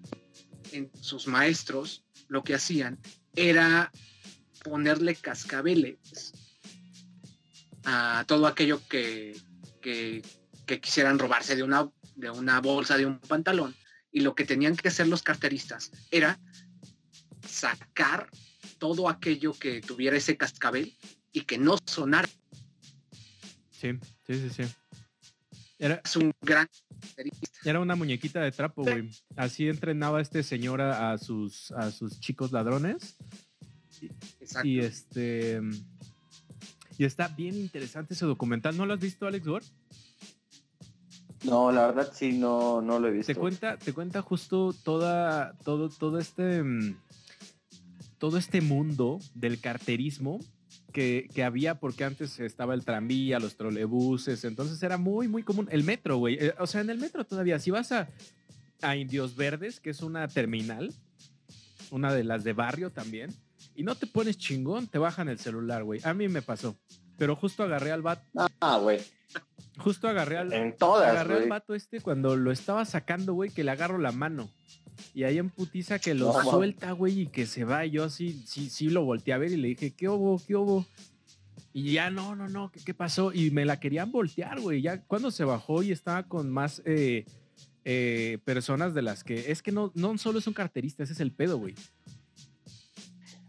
en 0.72 0.90
sus 1.02 1.28
maestros 1.28 2.04
lo 2.28 2.44
que 2.44 2.56
hacían 2.56 3.00
era 3.36 3.92
ponerle 4.64 5.16
cascabeles 5.16 6.34
a 7.84 8.24
todo 8.28 8.48
aquello 8.48 8.82
que, 8.88 9.36
que, 9.82 10.22
que 10.66 10.80
quisieran 10.80 11.20
robarse 11.20 11.56
de 11.56 11.64
una, 11.64 11.90
de 12.16 12.30
una 12.30 12.62
bolsa, 12.62 12.98
de 12.98 13.06
un 13.06 13.20
pantalón. 13.20 13.76
Y 14.12 14.22
lo 14.22 14.36
que 14.36 14.46
tenían 14.46 14.76
que 14.76 14.90
hacer 14.90 15.08
los 15.08 15.24
carteristas 15.24 15.92
era 16.12 16.40
sacar 17.48 18.30
todo 18.78 19.10
aquello 19.10 19.54
que 19.54 19.82
tuviera 19.82 20.18
ese 20.18 20.38
cascabel 20.38 20.96
y 21.32 21.42
que 21.42 21.58
no 21.58 21.78
sonara. 21.86 22.30
Sí, 23.82 23.98
sí, 24.28 24.50
sí, 24.50 24.50
sí. 24.50 24.64
Era, 25.80 26.00
Es 26.06 26.16
un 26.16 26.32
gran 26.42 26.68
carterista. 27.00 27.50
era 27.66 27.80
una 27.80 27.96
muñequita 27.96 28.40
de 28.42 28.52
trapo, 28.52 28.84
güey. 28.84 29.10
Así 29.36 29.68
entrenaba 29.68 30.22
este 30.22 30.44
señor 30.44 30.80
a, 30.82 31.12
a 31.12 31.18
sus, 31.18 31.72
a 31.72 31.90
sus 31.90 32.20
chicos 32.20 32.52
ladrones. 32.52 33.16
Exacto. 34.40 34.68
Y 34.68 34.80
este. 34.80 35.60
Y 37.00 37.06
está 37.06 37.28
bien 37.30 37.56
interesante 37.56 38.14
ese 38.14 38.26
documental. 38.28 38.78
¿No 38.78 38.86
lo 38.86 38.94
has 38.94 39.00
visto, 39.00 39.26
Alex 39.26 39.46
Gore? 39.48 39.66
No, 41.44 41.72
la 41.72 41.88
verdad 41.88 42.12
sí, 42.14 42.34
no, 42.38 42.82
no 42.84 43.00
lo 43.00 43.08
he 43.08 43.12
visto. 43.12 43.34
Te 43.34 43.40
cuenta, 43.40 43.78
te 43.78 43.94
cuenta 43.94 44.22
justo 44.22 44.76
toda, 44.84 45.58
todo, 45.64 45.90
todo 45.90 46.20
este. 46.20 46.62
mm, 46.62 46.96
Todo 48.20 48.38
este 48.38 48.62
mundo 48.62 49.18
del 49.34 49.60
carterismo 49.60 50.40
que, 50.92 51.30
que 51.34 51.44
había, 51.44 51.80
porque 51.80 52.04
antes 52.04 52.40
estaba 52.40 52.74
el 52.74 52.86
tranvía, 52.86 53.40
los 53.40 53.56
trolebuses, 53.56 54.44
entonces 54.46 54.82
era 54.84 54.98
muy, 54.98 55.28
muy 55.28 55.44
común. 55.44 55.68
El 55.72 55.84
metro, 55.84 56.18
güey. 56.18 56.38
eh, 56.40 56.54
O 56.60 56.68
sea, 56.68 56.82
en 56.82 56.90
el 56.90 56.98
metro 57.00 57.26
todavía, 57.26 57.60
si 57.60 57.72
vas 57.72 57.92
a, 57.92 58.10
a 58.82 58.96
Indios 58.96 59.36
Verdes, 59.36 59.80
que 59.80 59.90
es 59.90 60.02
una 60.02 60.28
terminal, 60.28 60.94
una 61.90 62.14
de 62.14 62.24
las 62.24 62.44
de 62.44 62.54
barrio 62.54 62.90
también, 62.92 63.32
y 63.76 63.84
no 63.84 63.96
te 63.96 64.08
pones 64.08 64.38
chingón, 64.38 64.88
te 64.88 64.98
bajan 64.98 65.30
el 65.30 65.40
celular, 65.40 65.84
güey. 65.84 66.00
A 66.04 66.14
mí 66.14 66.28
me 66.28 66.42
pasó. 66.42 66.76
Pero 67.18 67.36
justo 67.36 67.64
agarré 67.64 67.92
al 67.92 68.02
vato, 68.02 68.24
Ah, 68.60 68.78
güey. 68.82 69.00
justo 69.78 70.08
agarré 70.08 70.38
al, 70.38 70.52
En 70.54 70.76
todas, 70.76 71.10
agarré 71.10 71.36
al 71.44 71.50
vato 71.50 71.76
este 71.76 72.02
cuando 72.02 72.36
lo 72.36 72.52
estaba 72.52 72.84
sacando, 72.86 73.34
güey, 73.34 73.50
que 73.52 73.64
le 73.64 73.72
agarro 73.72 73.98
la 74.00 74.12
mano. 74.12 74.50
Y 75.14 75.24
ahí 75.24 75.38
en 75.38 75.50
putiza 75.50 76.00
que 76.00 76.14
lo 76.14 76.34
No, 76.34 76.44
suelta, 76.44 76.92
güey, 76.92 77.22
y 77.22 77.28
que 77.28 77.46
se 77.46 77.64
va. 77.66 77.86
Y 77.86 77.92
yo 77.92 78.04
así, 78.04 78.44
sí, 78.46 78.70
sí 78.70 78.90
lo 78.90 79.04
volteé 79.04 79.34
a 79.34 79.38
ver 79.38 79.52
y 79.52 79.58
le 79.58 79.70
dije, 79.70 79.92
¿qué 79.92 80.10
hubo? 80.10 80.42
¿Qué 80.46 80.56
hubo? 80.56 80.86
Y 81.74 81.94
ya, 81.94 82.10
no, 82.10 82.36
no, 82.36 82.50
no, 82.50 82.72
¿qué, 82.72 82.82
qué 82.84 82.94
pasó? 82.94 83.32
Y 83.34 83.52
me 83.52 83.66
la 83.66 83.80
querían 83.80 84.12
voltear, 84.12 84.60
güey. 84.60 84.82
Ya 84.82 85.02
cuando 85.04 85.32
se 85.32 85.44
bajó 85.46 85.84
y 85.84 85.92
estaba 85.92 86.24
con 86.24 86.50
más 86.50 86.82
eh, 86.86 87.26
eh, 87.86 88.40
personas 88.44 88.94
de 88.94 89.02
las 89.02 89.24
que. 89.24 89.52
Es 89.52 89.62
que 89.62 89.72
no, 89.72 89.92
no 89.96 90.18
solo 90.18 90.40
es 90.40 90.48
un 90.48 90.54
carterista, 90.54 91.04
ese 91.04 91.14
es 91.14 91.20
el 91.20 91.32
pedo, 91.32 91.58
güey. 91.58 91.76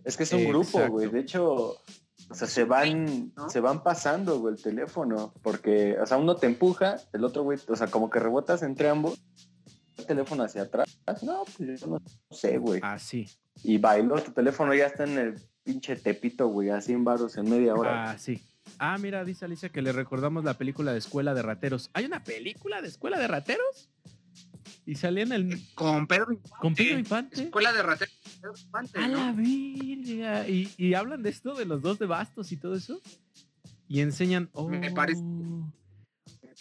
Es 0.05 0.17
que 0.17 0.23
es 0.23 0.33
un 0.33 0.41
Eh, 0.41 0.47
grupo, 0.49 0.87
güey. 0.89 1.09
De 1.11 1.21
hecho, 1.21 1.77
o 2.33 2.35
sea, 2.35 2.49
se 2.49 2.65
van, 2.65 3.33
¿no? 3.37 3.51
se 3.51 3.61
van 3.61 3.83
pasando, 3.83 4.39
güey, 4.41 4.55
el 4.55 4.63
teléfono. 4.63 5.35
Porque, 5.43 5.97
o 6.01 6.07
sea, 6.07 6.17
uno 6.17 6.37
te 6.37 6.47
empuja, 6.47 6.97
el 7.13 7.25
otro, 7.25 7.43
güey, 7.43 7.59
o 7.69 7.77
sea, 7.77 7.89
como 7.89 8.09
que 8.09 8.21
rebotas 8.21 8.63
entre 8.63 8.89
ambos. 8.89 9.21
El 9.99 10.07
teléfono 10.07 10.43
hacia 10.45 10.63
atrás. 10.63 10.99
No, 11.23 11.45
pues 11.57 11.81
yo 11.81 11.87
no 11.87 12.03
sé, 12.31 12.59
güey. 12.59 12.81
Así. 12.83 13.29
Y 13.63 13.79
bailó, 13.79 14.21
tu 14.23 14.33
teléfono 14.33 14.75
ya 14.75 14.87
está 14.87 15.05
en 15.05 15.19
el 15.19 15.35
pinche 15.63 15.97
tepito, 15.97 16.49
güey, 16.49 16.71
a 16.71 16.81
100 16.81 17.05
baros 17.05 17.37
en 17.37 17.49
media 17.51 17.75
hora. 17.75 18.11
Ah, 18.13 18.19
sí. 18.19 18.41
Ah, 18.79 18.97
mira, 18.99 19.25
dice 19.25 19.45
Alicia 19.45 19.69
que 19.69 19.83
le 19.83 19.93
recordamos 19.93 20.45
la 20.45 20.55
película 20.55 20.93
de 20.93 20.99
Escuela 20.99 21.35
de 21.35 21.43
Rateros. 21.43 21.91
¿Hay 21.95 22.05
una 22.05 22.25
película 22.25 22.81
de 22.81 22.89
Escuela 22.89 23.19
de 23.19 23.29
Rateros? 23.29 23.91
Y 24.87 24.95
salía 24.97 25.23
en 25.25 25.33
el. 25.33 25.61
Con 25.75 26.07
Pedro 26.07 26.33
Infante. 26.33 26.57
Con 26.61 26.75
Pedro 26.75 26.99
Infante. 26.99 27.43
Escuela 27.45 27.73
de 27.73 27.83
rateros. 27.83 28.15
Pedro 28.41 28.55
Infante, 28.57 28.99
A 28.99 29.09
¿no? 29.09 29.17
la 29.19 29.33
virga. 29.33 30.49
Y, 30.49 30.73
y 30.77 30.95
hablan 30.95 31.23
de 31.23 31.31
esto, 31.31 31.55
de 31.55 31.65
los 31.67 31.83
dos 31.83 31.99
de 32.01 32.07
bastos 32.07 32.51
y 32.51 32.57
todo 32.57 32.75
eso. 32.75 33.01
Y 33.89 34.01
enseñan. 34.01 34.49
Oh, 34.53 34.69
Me 34.69 34.91
parece- 34.91 35.23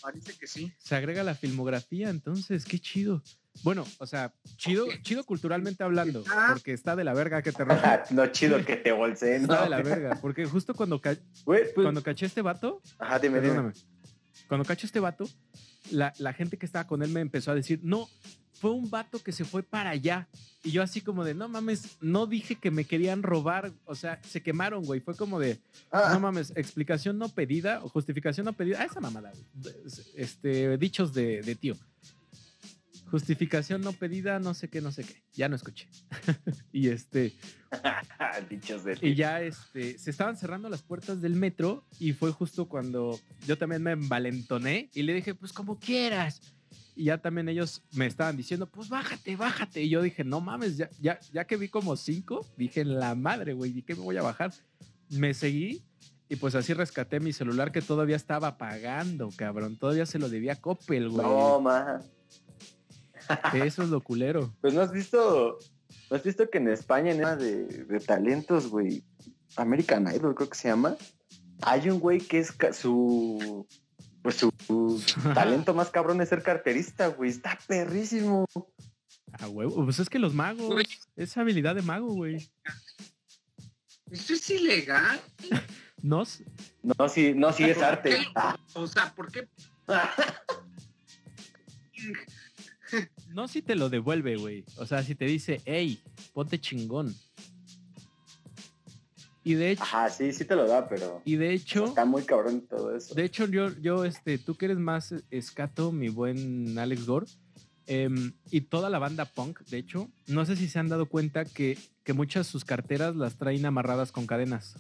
parece 0.02 0.34
que 0.38 0.48
sí. 0.48 0.72
Se 0.80 0.96
agrega 0.96 1.24
la 1.24 1.36
filmografía, 1.36 2.10
entonces, 2.10 2.66
qué 2.66 2.80
chido. 2.80 3.22
Bueno, 3.64 3.86
o 4.00 4.08
sea, 4.08 4.34
chido, 4.56 4.86
chido 5.02 5.24
culturalmente 5.26 5.84
hablando, 5.84 6.24
Ah. 6.32 6.50
porque 6.54 6.72
está 6.74 6.96
de 6.96 7.04
la 7.04 7.14
verga 7.14 7.42
que 7.42 7.52
te 7.52 7.64
roba. 7.66 8.04
no 8.12 8.28
chido 8.28 8.64
que 8.66 8.78
te 8.78 8.92
bolseen, 8.92 9.42
Está 9.44 9.58
¿no? 9.58 9.64
de 9.64 9.70
la 9.70 9.82
verga, 9.82 10.18
porque 10.22 10.46
justo 10.46 10.74
cuando, 10.74 11.02
ca- 11.02 11.18
pues, 11.44 11.72
cuando 11.76 12.02
caché 12.02 12.26
este 12.28 12.42
vato, 12.42 12.82
ajá, 12.98 13.20
dime, 13.20 13.42
dime. 13.42 13.50
perdóname, 13.54 13.74
cuando 14.48 14.66
caché 14.66 14.86
este 14.86 15.00
vato, 15.02 15.28
la, 15.92 16.14
la 16.20 16.32
gente 16.34 16.58
que 16.58 16.66
estaba 16.66 16.88
con 16.88 17.04
él 17.04 17.10
me 17.10 17.20
empezó 17.20 17.52
a 17.52 17.56
decir, 17.56 17.80
no, 17.84 18.08
fue 18.62 18.72
un 18.72 18.92
vato 18.92 19.18
que 19.18 19.32
se 19.32 19.44
fue 19.44 19.64
para 19.64 19.90
allá. 19.90 20.28
Y 20.64 20.70
yo 20.70 20.84
así 20.84 21.02
como 21.02 21.24
de, 21.24 21.34
no 21.34 21.50
mames, 21.50 21.98
no 22.00 22.28
dije 22.28 22.56
que 22.56 22.70
me 22.70 22.86
querían 22.86 23.24
robar, 23.24 23.74
o 23.86 23.96
sea, 23.96 24.22
se 24.24 24.44
quemaron, 24.44 24.86
güey. 24.86 25.02
Fue 25.02 25.16
como 25.16 25.40
de, 25.40 25.60
Ah, 25.92 26.12
no 26.14 26.20
mames, 26.20 26.54
explicación 26.56 27.18
no 27.18 27.30
pedida 27.30 27.84
o 27.84 27.90
justificación 27.90 28.46
no 28.46 28.54
pedida. 28.54 28.78
Ah, 28.80 28.86
esa 28.86 29.02
mamada, 29.02 29.32
güey. 29.32 29.74
Este, 30.16 30.78
dichos 30.78 31.12
de, 31.12 31.42
de 31.42 31.56
tío. 31.56 31.76
Justificación 33.10 33.82
no 33.82 33.94
pedida, 33.94 34.40
no 34.40 34.54
sé 34.54 34.70
qué, 34.70 34.80
no 34.80 34.92
sé 34.92 35.06
qué. 35.06 35.24
Ya 35.34 35.50
no 35.50 35.56
escuché. 35.56 35.88
y 36.72 36.90
este, 36.90 37.34
dichos 38.50 38.84
de 38.84 38.98
y 39.02 39.16
ya 39.16 39.42
este, 39.42 39.98
se 39.98 40.12
estaban 40.12 40.38
cerrando 40.38 40.70
las 40.70 40.84
puertas 40.84 41.20
del 41.20 41.34
metro 41.34 41.84
y 42.00 42.14
fue 42.14 42.32
justo 42.32 42.70
cuando 42.70 43.20
yo 43.48 43.58
también 43.58 43.82
me 43.82 43.94
envalentoné 43.94 44.92
y 44.94 45.02
le 45.02 45.16
dije, 45.16 45.34
pues 45.34 45.52
como 45.52 45.80
quieras. 45.80 46.42
Y 46.96 47.06
ya 47.06 47.18
también 47.18 47.50
ellos 47.50 47.82
me 47.94 48.06
estaban 48.06 48.36
diciendo, 48.38 48.68
pues 48.68 48.90
bájate, 48.90 49.36
bájate. 49.36 49.82
Y 49.82 49.90
yo 49.90 50.02
dije, 50.02 50.24
no 50.24 50.42
mames, 50.42 50.78
ya, 50.78 50.90
ya, 51.00 51.20
ya 51.32 51.46
que 51.46 51.58
vi 51.58 51.70
como 51.70 51.96
cinco, 51.96 52.46
dije, 52.58 52.84
la 52.86 53.16
madre, 53.16 53.54
güey, 53.54 53.78
¿y 53.78 53.82
qué 53.82 53.96
me 53.96 54.02
voy 54.02 54.18
a 54.18 54.22
bajar? 54.22 54.54
Me 55.10 55.34
seguí 55.34 55.84
y 56.32 56.38
pues 56.38 56.56
así 56.56 56.74
rescaté 56.74 57.20
mi 57.20 57.34
celular 57.34 57.74
que 57.74 57.82
todavía 57.82 58.16
estaba 58.16 58.58
pagando, 58.58 59.30
cabrón. 59.36 59.76
Todavía 59.76 60.06
se 60.06 60.18
lo 60.18 60.30
debía 60.30 60.54
a 60.54 60.56
Coppel, 60.56 61.10
güey. 61.10 61.28
No, 61.28 61.60
ma. 61.60 62.00
Eso 63.54 63.84
es 63.84 63.90
lo 63.90 64.02
culero. 64.02 64.56
Pues 64.62 64.74
no 64.74 64.80
has 64.80 64.94
visto, 64.94 65.60
no 66.10 66.16
has 66.16 66.24
visto 66.24 66.50
que 66.50 66.60
en 66.60 66.70
España, 66.70 67.12
en 67.12 67.38
de, 67.38 67.66
de 67.84 68.00
talentos, 68.00 68.70
güey, 68.70 69.04
American 69.58 70.08
Idol 70.08 70.34
creo 70.34 70.48
que 70.48 70.58
se 70.58 70.70
llama, 70.70 70.96
hay 71.62 71.90
un 71.90 72.00
güey 72.00 72.20
que 72.20 72.40
es 72.40 72.56
su, 72.72 73.68
pues 74.22 74.36
su, 74.36 74.52
su 74.68 75.02
talento 75.34 75.74
más 75.74 75.90
cabrón 75.90 76.22
es 76.22 76.30
ser 76.30 76.44
carterista, 76.44 77.08
güey, 77.08 77.30
está 77.30 77.58
perrísimo. 77.68 78.46
A 79.34 79.48
huevo. 79.48 79.84
Pues 79.86 80.00
es 80.00 80.10
que 80.10 80.20
los 80.20 80.34
magos, 80.34 80.68
Güey. 80.68 80.86
es 81.16 81.38
habilidad 81.38 81.76
de 81.76 81.82
mago, 81.82 82.14
güey. 82.14 82.50
Esto 84.12 84.34
es 84.34 84.50
ilegal. 84.50 85.22
No, 86.02 86.24
No, 86.84 87.10
sí, 87.10 87.34
no, 87.36 87.54
sí 87.54 87.64
es 87.64 87.76
¿Por 87.76 87.86
arte. 87.86 88.10
qué? 88.10 88.18
Ah, 88.36 88.58
O 88.74 88.88
sea, 88.88 89.14
¿por 89.16 89.32
qué? 89.32 89.48
no 93.30 93.48
si 93.48 93.62
te 93.62 93.76
lo 93.76 93.90
devuelve, 93.90 94.36
güey. 94.36 94.66
O 94.78 94.86
sea, 94.86 95.04
si 95.04 95.16
te 95.16 95.26
dice, 95.26 95.62
hey, 95.66 96.02
ponte 96.34 96.60
chingón. 96.60 97.16
Y 99.44 99.56
de 99.56 99.72
hecho, 99.72 99.84
Ajá, 99.84 100.10
sí, 100.10 100.32
sí 100.34 100.46
te 100.46 100.56
lo 100.56 100.68
da, 100.68 100.88
pero 100.88 101.22
y 101.26 101.36
de 101.36 101.52
hecho, 101.54 101.86
está 101.86 102.06
muy 102.06 102.24
cabrón 102.24 102.62
todo 102.70 102.96
eso. 102.96 103.16
de 103.16 103.24
hecho, 103.26 103.48
yo, 103.48 103.70
yo, 103.80 104.06
este, 104.06 104.38
tú 104.38 104.56
que 104.56 104.66
eres 104.66 104.78
más 104.78 105.16
escato, 105.32 105.92
mi 105.92 106.10
buen 106.10 106.78
Alex 106.78 107.06
Gore, 107.08 107.26
em, 107.88 108.34
y 108.52 108.62
toda 108.62 108.90
la 108.92 109.00
banda 109.00 109.26
punk, 109.26 109.62
de 109.62 109.80
hecho, 109.80 110.10
no 110.28 110.46
sé 110.46 110.56
si 110.56 110.68
se 110.70 110.78
han 110.78 110.90
dado 110.90 111.08
cuenta 111.08 111.44
que, 111.46 111.78
que 112.04 112.14
muchas 112.14 112.46
sus 112.46 112.64
carteras 112.66 113.16
las 113.16 113.36
traen 113.38 113.66
amarradas 113.66 114.12
con 114.12 114.28
cadenas. 114.28 114.76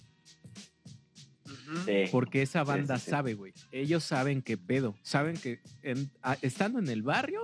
Sí. 1.85 2.03
Porque 2.11 2.41
esa 2.41 2.63
banda 2.63 2.97
sí, 2.99 3.05
sí. 3.05 3.09
sabe, 3.11 3.33
güey. 3.33 3.53
Ellos 3.71 4.03
saben 4.03 4.41
qué 4.41 4.57
pedo. 4.57 4.95
Saben 5.03 5.37
que 5.37 5.59
en- 5.83 6.11
a- 6.21 6.37
estando 6.41 6.79
en 6.79 6.89
el 6.89 7.01
barrio, 7.01 7.41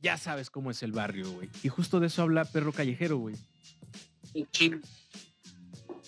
ya 0.00 0.16
sabes 0.16 0.48
cómo 0.48 0.70
es 0.70 0.82
el 0.82 0.92
barrio, 0.92 1.30
güey. 1.32 1.50
Y 1.62 1.68
justo 1.68 1.98
de 2.00 2.06
eso 2.06 2.22
habla 2.22 2.44
Perro 2.44 2.72
Callejero, 2.72 3.18
güey. 3.18 3.34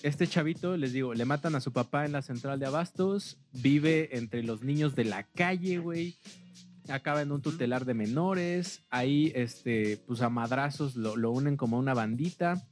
Este 0.02 0.26
chavito, 0.26 0.76
les 0.76 0.92
digo, 0.92 1.14
le 1.14 1.24
matan 1.24 1.54
a 1.54 1.60
su 1.60 1.72
papá 1.72 2.04
en 2.04 2.12
la 2.12 2.22
central 2.22 2.58
de 2.58 2.66
Abastos, 2.66 3.38
vive 3.52 4.16
entre 4.16 4.42
los 4.42 4.62
niños 4.62 4.94
de 4.96 5.04
la 5.04 5.22
calle, 5.22 5.78
güey. 5.78 6.16
Acaba 6.88 7.22
en 7.22 7.30
un 7.30 7.40
tutelar 7.40 7.84
de 7.84 7.94
menores. 7.94 8.82
Ahí, 8.90 9.30
este, 9.36 9.98
pues 10.06 10.20
a 10.20 10.28
madrazos 10.28 10.96
lo, 10.96 11.16
lo 11.16 11.30
unen 11.30 11.56
como 11.56 11.78
una 11.78 11.94
bandita. 11.94 12.66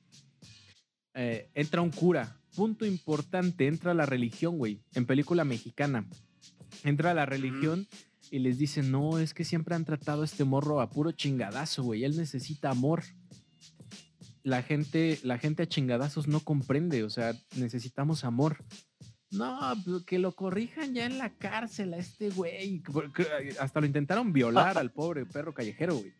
Eh, 1.15 1.49
entra 1.55 1.83
un 1.83 1.91
cura 1.91 2.41
punto 2.55 2.85
importante, 2.85 3.67
entra 3.67 3.95
la 3.95 4.07
religión, 4.07 4.59
güey, 4.59 4.81
en 4.95 5.07
película 5.07 5.45
mexicana. 5.45 6.07
Entra 6.85 7.15
la 7.15 7.27
religión 7.27 7.87
y 8.31 8.41
les 8.41 8.59
dicen, 8.59 8.91
no, 8.91 9.19
es 9.19 9.35
que 9.35 9.45
siempre 9.45 9.75
han 9.75 9.85
tratado 9.85 10.23
a 10.23 10.25
este 10.25 10.45
morro 10.45 10.81
a 10.81 10.91
puro 10.91 11.13
chingadazo, 11.13 11.83
güey, 11.83 12.05
él 12.05 12.17
necesita 12.17 12.71
amor. 12.71 13.03
La 14.43 14.63
gente, 14.63 15.19
la 15.23 15.39
gente 15.39 15.65
a 15.65 15.69
chingadazos 15.69 16.27
no 16.27 16.41
comprende, 16.41 17.05
o 17.05 17.11
sea, 17.11 17.35
necesitamos 17.57 18.25
amor. 18.25 18.65
No, 19.31 19.61
pues, 19.85 20.03
que 20.05 20.19
lo 20.19 20.35
corrijan 20.35 20.95
ya 20.95 21.07
en 21.07 21.19
la 21.19 21.31
cárcel 21.31 21.95
a 21.95 21.99
este 21.99 22.31
güey. 22.31 22.83
Hasta 23.61 23.81
lo 23.81 23.87
intentaron 23.87 24.33
violar 24.33 24.77
al 24.77 24.91
pobre 24.91 25.25
perro 25.25 25.55
callejero, 25.55 25.97
güey. 25.97 26.13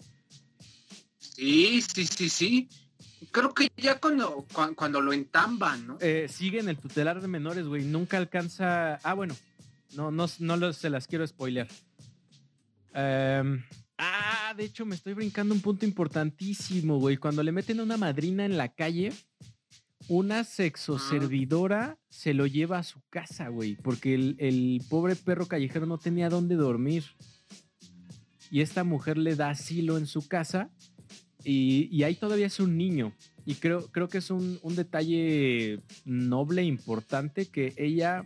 Sí, 1.19 1.83
sí, 1.83 2.07
sí, 2.07 2.29
sí. 2.29 2.69
Creo 3.33 3.53
que 3.53 3.71
ya 3.77 3.99
cuando, 3.99 4.47
cuando, 4.77 5.01
lo 5.01 5.13
entamban, 5.13 5.87
¿no? 5.87 5.99
Eh, 6.01 6.27
sigue 6.29 6.61
en 6.61 6.69
el 6.69 6.79
tutelar 6.79 7.21
de 7.21 7.29
menores, 7.29 7.67
güey. 7.67 7.85
Nunca 7.85 8.17
alcanza. 8.17 8.97
Ah, 9.03 9.15
bueno. 9.15 9.35
No, 9.95 10.11
no, 10.11 10.27
no 10.39 10.73
se 10.73 10.91
las 10.91 11.07
quiero 11.07 11.27
spoilear. 11.27 11.69
Em, 12.95 13.63
ah, 14.01 14.55
de 14.57 14.65
hecho, 14.65 14.87
me 14.87 14.95
estoy 14.95 15.15
brincando 15.15 15.55
un 15.55 15.61
punto 15.61 15.85
importantísimo, 15.85 16.99
güey. 16.99 17.17
Cuando 17.17 17.43
le 17.43 17.53
meten 17.53 17.81
a 17.81 17.83
una 17.83 17.97
madrina 17.97 18.45
en 18.45 18.57
la 18.57 18.69
calle, 18.69 19.13
una 20.09 20.43
sexoservidora 20.45 21.99
se 22.09 22.35
lo 22.35 22.47
lleva 22.47 22.79
a 22.79 22.83
su 22.83 23.01
casa, 23.11 23.49
güey. 23.49 23.77
Porque 23.77 24.15
el, 24.15 24.83
pobre 24.89 25.17
perro 25.17 25.47
callejero 25.47 25.87
no 25.87 25.99
tenía 25.99 26.29
dónde 26.29 26.57
dormir. 26.57 27.05
Y 28.51 28.63
esta 28.63 28.83
mujer 28.83 29.19
le 29.19 29.37
da 29.37 29.51
asilo 29.51 29.99
en 29.99 30.07
su 30.07 30.27
casa 30.27 30.71
y, 31.45 32.03
ahí 32.03 32.17
todavía 32.17 32.47
es 32.47 32.59
un 32.59 32.77
niño. 32.77 33.13
Y 33.47 33.55
creo, 33.55 33.87
creo 33.93 34.09
que 34.09 34.19
es 34.19 34.31
un, 34.31 34.59
detalle 34.75 35.81
noble, 36.05 36.65
importante, 36.65 37.47
que 37.47 37.73
ella 37.77 38.25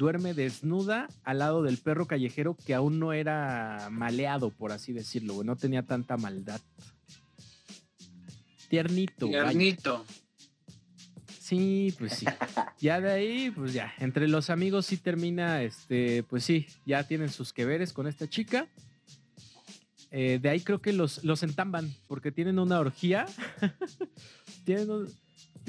duerme 0.00 0.32
desnuda 0.32 1.08
al 1.24 1.40
lado 1.40 1.62
del 1.62 1.76
perro 1.76 2.06
callejero 2.06 2.56
que 2.56 2.74
aún 2.74 2.98
no 2.98 3.12
era 3.12 3.88
maleado, 3.90 4.48
por 4.48 4.72
así 4.72 4.94
decirlo, 4.94 5.44
No 5.44 5.56
tenía 5.56 5.82
tanta 5.82 6.16
maldad. 6.16 6.58
Tiernito. 8.70 9.26
Tiernito. 9.26 10.06
Sí, 11.38 11.94
pues 11.98 12.14
sí. 12.14 12.26
Ya 12.80 12.98
de 12.98 13.12
ahí, 13.12 13.50
pues 13.50 13.74
ya, 13.74 13.92
entre 13.98 14.26
los 14.26 14.48
amigos 14.48 14.86
sí 14.86 14.96
termina, 14.96 15.62
este, 15.62 16.22
pues 16.22 16.44
sí, 16.44 16.66
ya 16.86 17.06
tienen 17.06 17.28
sus 17.28 17.52
que 17.52 17.66
veres 17.66 17.92
con 17.92 18.06
esta 18.06 18.26
chica. 18.26 18.68
Eh, 20.10 20.38
de 20.40 20.48
ahí 20.48 20.60
creo 20.60 20.80
que 20.80 20.94
los, 20.94 21.22
los 21.24 21.42
entamban 21.42 21.94
porque 22.08 22.32
tienen 22.32 22.58
una 22.58 22.80
orgía. 22.80 23.26
tienen, 24.64 24.88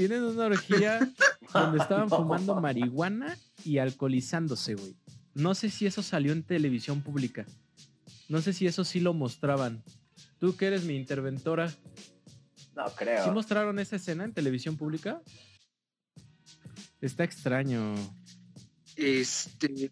tienen 0.08 0.24
una 0.24 0.46
orgía 0.46 1.00
donde 1.54 1.80
estaban 1.80 2.10
fumando 2.10 2.60
marihuana 2.60 3.38
y 3.64 3.78
alcoholizándose, 3.78 4.76
güey. 4.76 4.96
No 5.34 5.56
sé 5.56 5.70
si 5.70 5.86
eso 5.86 6.04
salió 6.04 6.34
en 6.34 6.44
televisión 6.44 7.02
pública. 7.02 7.46
No 8.28 8.42
sé 8.42 8.54
si 8.54 8.68
eso 8.68 8.84
sí 8.84 9.00
lo 9.00 9.14
mostraban. 9.14 9.84
Tú 10.40 10.56
que 10.56 10.68
eres 10.68 10.84
mi 10.84 10.96
interventora. 10.96 11.74
No 12.76 12.86
creo. 12.96 13.24
¿Sí 13.24 13.32
mostraron 13.32 13.80
esa 13.80 13.96
escena 13.96 14.24
en 14.26 14.34
televisión 14.34 14.78
pública? 14.78 15.22
Está 17.00 17.24
extraño. 17.24 17.94
Este. 18.96 19.92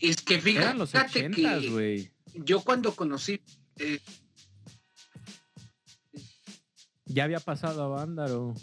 Es 0.00 0.22
que 0.22 0.40
fíjate. 0.40 0.66
Eran 0.66 0.78
los 0.78 0.94
ochentas, 0.94 1.66
güey 1.66 2.12
yo 2.34 2.62
cuando 2.62 2.94
conocí... 2.94 3.40
Eh, 3.76 4.00
ya 7.04 7.24
había 7.24 7.40
pasado 7.40 7.82
a 7.82 7.88
Vándaro. 7.88 8.54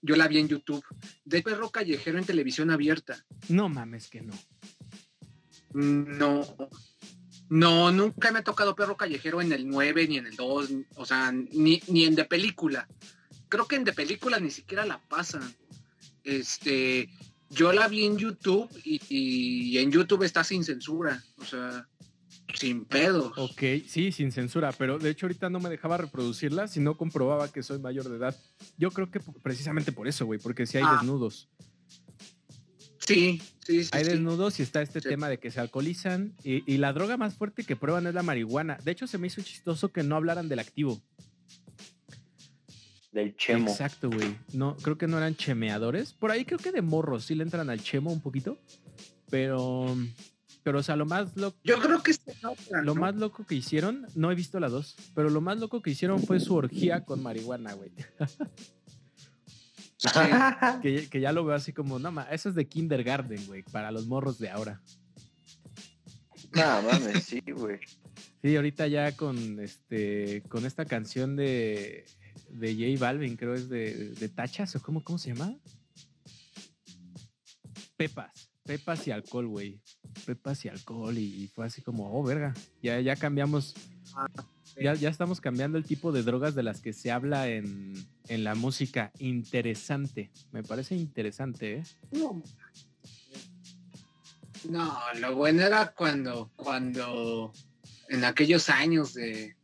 Yo 0.00 0.16
la 0.16 0.28
vi 0.28 0.38
en 0.38 0.48
YouTube. 0.48 0.84
De 1.24 1.42
perro 1.42 1.70
callejero 1.70 2.18
en 2.18 2.24
televisión 2.24 2.70
abierta. 2.70 3.24
No 3.48 3.68
mames 3.68 4.08
que 4.08 4.22
no. 4.22 4.34
No. 5.72 6.56
No, 7.50 7.90
nunca 7.90 8.30
me 8.30 8.40
ha 8.40 8.44
tocado 8.44 8.74
perro 8.74 8.96
callejero 8.96 9.40
en 9.40 9.52
el 9.52 9.66
9 9.66 10.08
ni 10.08 10.18
en 10.18 10.26
el 10.26 10.36
2. 10.36 10.70
O 10.96 11.06
sea, 11.06 11.32
ni, 11.32 11.82
ni 11.88 12.04
en 12.04 12.14
de 12.14 12.24
película. 12.24 12.86
Creo 13.48 13.66
que 13.66 13.76
en 13.76 13.84
de 13.84 13.92
película 13.92 14.38
ni 14.38 14.50
siquiera 14.50 14.84
la 14.84 15.00
pasan. 15.08 15.54
Este, 16.24 17.10
yo 17.48 17.72
la 17.72 17.88
vi 17.88 18.04
en 18.04 18.18
YouTube 18.18 18.70
y, 18.84 19.00
y 19.08 19.78
en 19.78 19.90
YouTube 19.90 20.24
está 20.24 20.44
sin 20.44 20.62
censura. 20.62 21.24
O 21.38 21.44
sea, 21.44 21.88
sin 22.54 22.84
pedos. 22.84 23.32
Ok, 23.36 23.62
sí, 23.86 24.12
sin 24.12 24.32
censura, 24.32 24.72
pero 24.72 24.98
de 24.98 25.10
hecho 25.10 25.26
ahorita 25.26 25.50
no 25.50 25.60
me 25.60 25.68
dejaba 25.68 25.96
reproducirla 25.96 26.68
si 26.68 26.80
no 26.80 26.96
comprobaba 26.96 27.50
que 27.52 27.62
soy 27.62 27.78
mayor 27.78 28.08
de 28.08 28.16
edad. 28.16 28.36
Yo 28.76 28.90
creo 28.90 29.10
que 29.10 29.20
precisamente 29.42 29.92
por 29.92 30.08
eso, 30.08 30.26
güey, 30.26 30.38
porque 30.38 30.66
si 30.66 30.78
hay 30.78 30.84
ah. 30.86 30.94
desnudos. 30.94 31.48
Sí, 33.00 33.40
sí, 33.64 33.84
sí. 33.84 33.90
Hay 33.92 34.04
desnudos 34.04 34.60
y 34.60 34.62
está 34.62 34.82
este 34.82 35.00
tema 35.00 35.30
de 35.30 35.38
que 35.38 35.50
se 35.50 35.60
alcoholizan 35.60 36.34
y, 36.44 36.76
la 36.76 36.92
droga 36.92 37.16
más 37.16 37.36
fuerte 37.36 37.64
que 37.64 37.74
prueban 37.74 38.06
es 38.06 38.12
la 38.12 38.22
marihuana. 38.22 38.78
De 38.84 38.90
hecho, 38.90 39.06
se 39.06 39.16
me 39.16 39.28
hizo 39.28 39.40
chistoso 39.40 39.92
que 39.92 40.02
no 40.02 40.14
hablaran 40.16 40.48
del 40.48 40.58
activo. 40.58 41.00
Del 43.12 43.34
chemo. 43.34 43.70
Exacto, 43.70 44.10
güey. 44.10 44.36
No, 44.52 44.76
creo 44.76 44.98
que 44.98 45.06
no 45.06 45.16
eran 45.16 45.36
chemeadores. 45.36 46.12
Por 46.12 46.30
ahí 46.30 46.44
creo 46.44 46.58
que 46.58 46.70
de 46.70 46.82
morros 46.82 47.24
sí 47.24 47.34
le 47.34 47.44
entran 47.44 47.70
al 47.70 47.82
chemo 47.82 48.12
un 48.12 48.20
poquito. 48.20 48.58
Pero 49.30 49.96
pero, 50.68 50.80
o 50.80 50.82
sea, 50.82 50.96
lo 50.96 51.06
más 51.06 51.34
loco. 51.34 51.56
Yo 51.64 51.80
creo 51.80 52.02
que 52.02 52.14
Lo 52.82 52.94
más 52.94 53.14
loco 53.14 53.46
que 53.46 53.54
hicieron, 53.54 54.06
no 54.14 54.30
he 54.30 54.34
visto 54.34 54.60
la 54.60 54.68
dos, 54.68 54.96
pero 55.14 55.30
lo 55.30 55.40
más 55.40 55.56
loco 55.56 55.80
que 55.80 55.92
hicieron 55.92 56.22
fue 56.22 56.40
su 56.40 56.54
orgía 56.54 57.06
con 57.06 57.22
marihuana, 57.22 57.72
güey. 57.72 57.90
que, 60.82 61.20
ya 61.22 61.32
lo 61.32 61.46
veo 61.46 61.56
así 61.56 61.72
como, 61.72 61.98
no, 61.98 62.12
eso 62.30 62.50
es 62.50 62.54
de 62.54 62.68
kindergarten, 62.68 63.46
güey, 63.46 63.62
para 63.62 63.90
los 63.90 64.08
morros 64.08 64.38
de 64.38 64.50
ahora. 64.50 64.82
No, 66.52 66.82
mames, 66.82 67.24
sí, 67.24 67.42
güey. 67.50 67.80
Sí, 68.42 68.54
ahorita 68.54 68.88
ya 68.88 69.16
con 69.16 69.60
este, 69.60 70.42
con 70.50 70.66
esta 70.66 70.84
canción 70.84 71.34
de, 71.34 72.04
de 72.50 72.74
J 72.74 73.02
Balvin, 73.02 73.38
creo 73.38 73.54
es 73.54 73.70
de, 73.70 74.10
de 74.10 74.28
Tachas, 74.28 74.76
o 74.76 74.82
cómo, 74.82 75.02
cómo 75.02 75.16
se 75.16 75.32
llama? 75.32 75.56
Pepas, 77.96 78.50
Pepas 78.64 79.08
y 79.08 79.12
alcohol, 79.12 79.46
güey 79.46 79.80
pepas 80.18 80.64
y 80.64 80.68
alcohol 80.68 81.16
y, 81.16 81.48
fue 81.54 81.66
así 81.66 81.82
como, 81.82 82.12
oh, 82.12 82.22
verga, 82.22 82.54
ya, 82.82 83.00
ya 83.00 83.16
cambiamos, 83.16 83.74
ah, 84.14 84.26
ya, 84.80 84.94
ya 84.94 85.08
estamos 85.08 85.40
cambiando 85.40 85.78
el 85.78 85.84
tipo 85.84 86.12
de 86.12 86.22
drogas 86.22 86.54
de 86.54 86.62
las 86.62 86.80
que 86.80 86.92
se 86.92 87.10
habla 87.10 87.48
en, 87.48 87.94
en 88.28 88.44
la 88.44 88.54
música. 88.54 89.12
Interesante, 89.18 90.30
me 90.52 90.62
parece 90.62 90.94
interesante, 90.94 91.78
¿eh? 91.78 91.82
No. 94.68 94.98
lo 95.20 95.34
bueno 95.36 95.62
era 95.62 95.92
cuando, 95.92 96.50
cuando 96.56 97.52
en 98.08 98.24
aquellos 98.24 98.68
años 98.68 99.14
de 99.14 99.56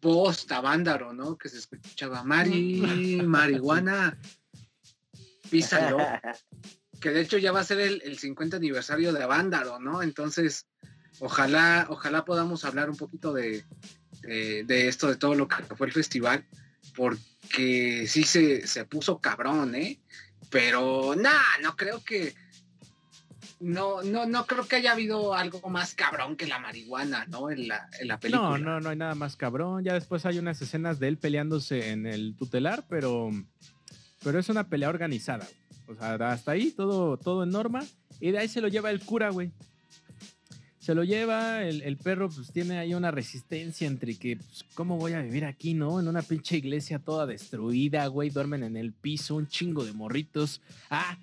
post 0.00 0.50
Avándaro, 0.52 1.12
¿no? 1.12 1.36
Que 1.36 1.48
se 1.48 1.58
escuchaba 1.58 2.22
Mari, 2.22 2.80
marihuana, 3.24 4.18
písalo. 5.50 5.98
que 7.00 7.10
de 7.10 7.20
hecho 7.20 7.38
ya 7.38 7.52
va 7.52 7.60
a 7.60 7.64
ser 7.64 7.80
el, 7.80 8.18
50 8.18 8.56
aniversario 8.56 9.12
de 9.12 9.22
Avándaro, 9.22 9.78
¿no? 9.78 10.02
Entonces, 10.02 10.66
ojalá, 11.20 11.86
ojalá 11.90 12.24
podamos 12.24 12.64
hablar 12.64 12.90
un 12.90 12.96
poquito 12.96 13.32
de, 13.32 13.64
esto, 14.68 15.08
de 15.08 15.16
todo 15.16 15.34
lo 15.34 15.48
que 15.48 15.76
fue 15.76 15.86
el 15.86 15.92
festival, 15.92 16.44
porque 16.94 18.06
sí 18.08 18.24
se, 18.24 18.84
puso 18.86 19.20
cabrón, 19.20 19.74
¿eh? 19.74 20.00
Pero 20.50 21.14
nada, 21.16 21.44
no 21.62 21.76
creo 21.76 22.02
que 22.02 22.34
no, 23.58 24.02
no, 24.02 24.26
no 24.26 24.46
creo 24.46 24.66
que 24.68 24.76
haya 24.76 24.92
habido 24.92 25.34
algo 25.34 25.68
más 25.70 25.94
cabrón 25.94 26.36
que 26.36 26.46
la 26.46 26.58
marihuana, 26.58 27.26
¿no? 27.26 27.50
En 27.50 27.68
la, 27.68 27.88
en 27.98 28.08
la 28.08 28.20
película. 28.20 28.50
No, 28.50 28.58
no, 28.58 28.80
no 28.80 28.90
hay 28.90 28.96
nada 28.96 29.14
más 29.14 29.36
cabrón. 29.36 29.82
Ya 29.82 29.94
después 29.94 30.26
hay 30.26 30.38
unas 30.38 30.60
escenas 30.60 30.98
de 31.00 31.08
él 31.08 31.18
peleándose 31.18 31.90
en 31.90 32.06
el 32.06 32.36
tutelar, 32.36 32.84
pero, 32.88 33.30
pero 34.22 34.38
es 34.38 34.48
una 34.48 34.68
pelea 34.68 34.88
organizada. 34.88 35.46
O 35.88 35.94
sea, 35.94 36.14
hasta 36.30 36.52
ahí 36.52 36.70
todo, 36.70 37.16
todo 37.16 37.44
en 37.44 37.50
norma. 37.50 37.84
Y 38.20 38.30
de 38.30 38.38
ahí 38.38 38.48
se 38.48 38.60
lo 38.60 38.68
lleva 38.68 38.90
el 38.90 39.00
cura, 39.00 39.30
güey. 39.30 39.50
Se 40.78 40.94
lo 40.94 41.02
lleva, 41.02 41.64
el, 41.64 41.96
perro 41.96 42.28
pues 42.28 42.52
tiene 42.52 42.78
ahí 42.78 42.94
una 42.94 43.10
resistencia 43.10 43.88
entre 43.88 44.14
que, 44.14 44.36
pues, 44.36 44.64
¿cómo 44.74 44.96
voy 44.96 45.14
a 45.14 45.20
vivir 45.20 45.44
aquí, 45.44 45.74
no? 45.74 45.98
En 45.98 46.06
una 46.06 46.22
pinche 46.22 46.58
iglesia 46.58 47.00
toda 47.00 47.26
destruida, 47.26 48.06
güey, 48.06 48.30
duermen 48.30 48.62
en 48.62 48.76
el 48.76 48.92
piso, 48.92 49.34
un 49.34 49.48
chingo 49.48 49.84
de 49.84 49.92
morritos. 49.92 50.60
Ah, 50.88 51.18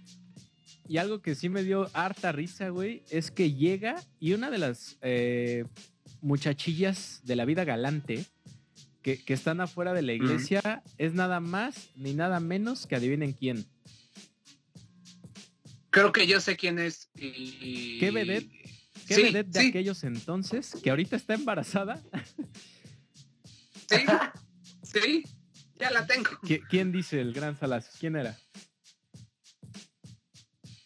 y 0.88 0.98
algo 0.98 1.22
que 1.22 1.36
sí 1.36 1.48
me 1.48 1.64
dio 1.64 1.90
harta 1.94 2.34
risa, 2.34 2.70
güey, 2.70 3.04
es 3.10 3.32
que 3.32 3.54
llega 3.54 4.04
y 4.20 4.34
una 4.34 4.52
de 4.52 4.58
las 4.58 4.98
eh, 5.02 5.64
muchachillas 6.22 7.22
de 7.24 7.38
la 7.38 7.46
vida 7.46 7.64
galante 7.64 8.26
que, 9.02 9.22
están 9.28 9.62
afuera 9.62 9.94
de 9.94 10.02
la 10.02 10.14
iglesia 10.14 10.84
es 10.98 11.14
nada 11.14 11.40
más 11.40 11.90
ni 11.96 12.14
nada 12.14 12.40
menos 12.40 12.88
que 12.88 12.96
adivinen 12.96 13.34
quién. 13.34 13.66
Creo 15.94 16.12
que 16.12 16.26
yo 16.26 16.42
sé 16.42 16.58
quién 16.58 16.80
es. 16.80 17.12
Y... 17.14 18.00
¿Qué 18.00 18.10
vedette? 18.10 18.50
¿Qué 19.08 19.16
vedette 19.16 19.52
de 19.52 19.68
aquellos 19.68 20.04
entonces 20.04 20.76
que 20.84 20.90
ahorita 20.90 21.16
está 21.16 21.36
embarazada? 21.36 22.02
Sí, 23.88 24.06
sí, 24.82 25.24
ya 25.76 25.92
la 25.92 26.08
tengo. 26.08 26.32
¿Quién 26.68 26.92
dice 26.92 27.22
el 27.22 27.32
gran 27.32 27.60
Salas? 27.60 27.92
¿Quién 28.00 28.16
era? 28.16 28.36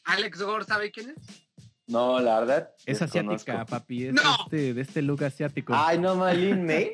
Alex 0.04 0.42
Gore, 0.42 0.66
¿sabe 0.66 0.92
quién 0.92 1.12
es? 1.12 1.16
No, 1.86 2.20
la 2.20 2.42
verdad. 2.42 2.72
Es 2.86 3.02
asiática, 3.02 3.66
papi. 3.66 4.08
Es 4.08 4.14
¡No! 4.14 4.36
este, 4.44 4.74
de 4.74 4.82
este 4.82 5.02
look 5.02 5.24
asiático. 5.24 5.74
Ay, 5.74 6.00
no, 6.00 6.16
Malin 6.16 6.66
May. 6.66 6.92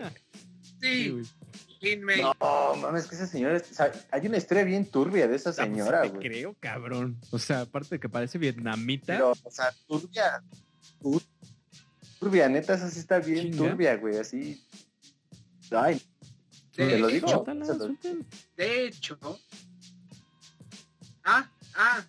Sí, 0.79 1.09
güey. 1.09 1.25
Lin 1.83 2.03
May. 2.03 2.21
No, 2.21 2.33
mames, 2.81 3.07
que 3.07 3.15
esa 3.15 3.27
señora. 3.27 3.57
o 3.57 3.73
sea, 3.73 3.91
hay 4.11 4.25
una 4.27 4.37
historia 4.37 4.63
bien 4.63 4.85
turbia 4.89 5.27
de 5.27 5.35
esa 5.35 5.51
pues, 5.51 5.57
señora, 5.67 6.07
güey. 6.07 6.29
creo, 6.29 6.55
cabrón. 6.59 7.19
O 7.31 7.37
sea, 7.37 7.61
aparte 7.61 7.95
de 7.95 7.99
que 7.99 8.09
parece 8.09 8.37
vietnamita. 8.37 9.13
Pero, 9.13 9.33
o 9.43 9.51
sea, 9.51 9.71
turbia. 9.87 10.41
tur- 11.01 11.21
Turbia, 12.19 12.47
neta, 12.47 12.75
esa 12.75 12.89
sí 12.89 12.99
está 12.99 13.19
bien 13.19 13.51
Chinga. 13.51 13.69
turbia, 13.69 13.97
güey. 13.97 14.17
Así. 14.17 14.65
Ay, 15.71 16.01
De 16.77 16.87
te 16.87 16.97
lo 16.99 17.09
hecho, 17.09 17.15
digo. 17.27 17.27
Suéltala. 17.45 17.95
De 18.55 18.85
hecho. 18.85 19.19
Ah, 21.25 21.51
ah. 21.75 22.05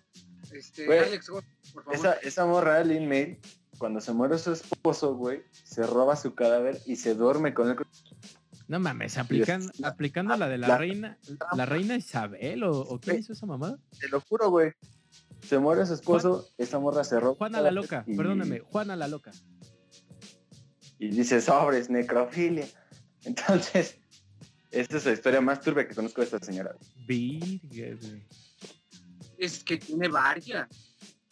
Este, 0.51 0.85
Güey, 0.85 0.99
Alex 0.99 1.27
por 1.27 1.43
favor. 1.83 1.93
Esa, 1.95 2.13
esa 2.13 2.45
morra, 2.45 2.81
Lin 2.83 3.09
May, 3.09 3.39
cuando 3.77 3.99
se 3.99 4.13
muere 4.13 4.37
su 4.37 4.53
esposo, 4.53 5.15
güey, 5.15 5.43
se 5.51 5.85
roba 5.85 6.15
su 6.15 6.33
cadáver 6.33 6.79
y 6.85 6.95
se 6.95 7.13
duerme 7.15 7.53
con 7.53 7.69
él. 7.71 7.77
No 8.67 8.79
mames, 8.79 9.17
aplican, 9.17 9.69
la- 9.77 9.89
aplicando 9.89 10.35
la 10.37 10.47
de 10.49 10.57
la, 10.57 10.67
la- 10.69 10.77
reina, 10.77 11.17
la 11.55 11.65
reina 11.65 11.95
Isabel 11.95 12.63
o, 12.63 12.79
o 12.79 12.99
quién 12.99 13.19
hizo 13.19 13.33
esa 13.33 13.45
mamada. 13.45 13.77
Te 13.99 14.07
lo 14.09 14.19
juro, 14.21 14.49
güey. 14.49 14.71
Se 15.47 15.59
muere 15.59 15.85
su 15.85 15.93
esposo, 15.93 16.49
esa 16.57 16.79
morra 16.79 17.03
se 17.03 17.19
roba. 17.19 17.35
Juana 17.35 17.61
la 17.61 17.69
loca, 17.71 18.03
y- 18.07 18.15
perdóname, 18.17 18.59
Juana 18.59 18.95
la 18.95 19.07
loca. 19.07 19.31
Y 20.97 21.09
dice 21.09 21.41
sobres, 21.41 21.89
necrofilia. 21.89 22.67
Entonces, 23.23 23.97
esta 24.71 24.97
es 24.97 25.05
la 25.05 25.11
historia 25.13 25.41
más 25.41 25.61
turbia 25.61 25.87
que 25.87 25.93
conozco 25.95 26.21
de 26.21 26.25
esta 26.25 26.39
señora. 26.39 26.75
Virga, 27.07 27.97
güey. 28.01 28.25
Es 29.37 29.63
que 29.63 29.77
tiene 29.77 30.07
varias. 30.07 30.67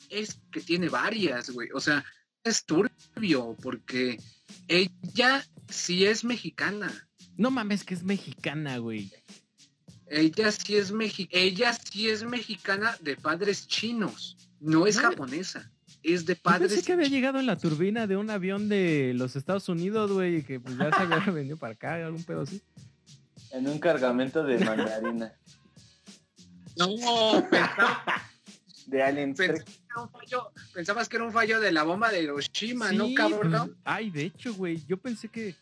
Es 0.09 0.39
que 0.51 0.61
tiene 0.61 0.89
varias, 0.89 1.49
güey. 1.49 1.69
O 1.73 1.79
sea, 1.79 2.03
es 2.43 2.65
turbio 2.65 3.55
porque 3.61 4.19
ella 4.67 5.43
sí 5.69 6.05
es 6.05 6.23
mexicana. 6.23 6.91
No 7.37 7.51
mames, 7.51 7.83
que 7.83 7.93
es 7.93 8.03
mexicana, 8.03 8.77
güey. 8.77 9.11
Ella 10.07 10.51
sí 10.51 10.75
es 10.75 10.91
mexi 10.91 11.27
ella 11.31 11.73
sí 11.73 12.09
es 12.09 12.23
mexicana 12.23 12.95
de 13.01 13.15
padres 13.15 13.67
chinos. 13.67 14.37
No 14.59 14.85
es 14.85 14.99
japonesa. 14.99 15.71
Es 16.03 16.25
de 16.25 16.35
Yo 16.35 16.41
padres 16.41 16.71
pensé 16.73 16.85
que 16.85 16.93
había 16.93 17.07
llegado 17.07 17.39
en 17.39 17.45
la 17.45 17.57
turbina 17.57 18.07
de 18.07 18.17
un 18.17 18.29
avión 18.29 18.69
de 18.69 19.13
los 19.15 19.35
Estados 19.35 19.69
Unidos, 19.69 20.11
güey, 20.11 20.37
y 20.37 20.43
que 20.43 20.59
pues 20.59 20.77
ya 20.77 20.91
se 20.91 21.03
había 21.03 21.17
venido 21.31 21.57
para 21.57 21.73
acá, 21.73 21.95
algún 21.95 22.23
pedo 22.23 22.41
así. 22.41 22.61
En 23.51 23.67
un 23.67 23.79
cargamento 23.79 24.43
de 24.43 24.59
mandarina. 24.63 25.33
No, 26.77 27.47
pensaba, 27.49 28.03
de 28.87 29.03
Alien 29.03 29.33
pensaba 29.35 29.63
que 29.63 29.81
era 29.85 30.01
un 30.01 30.09
fallo, 30.09 30.51
pensabas 30.73 31.09
que 31.09 31.15
era 31.17 31.25
un 31.25 31.31
fallo 31.31 31.59
de 31.59 31.71
la 31.71 31.83
bomba 31.83 32.11
de 32.11 32.23
Hiroshima, 32.23 32.91
¿no, 32.91 33.13
cabrón? 33.15 33.51
pues, 33.51 33.77
ay, 33.83 34.09
de 34.09 34.23
hecho, 34.23 34.53
güey, 34.55 34.83
yo 34.87 34.97
pensé 34.97 35.29
que, 35.29 35.55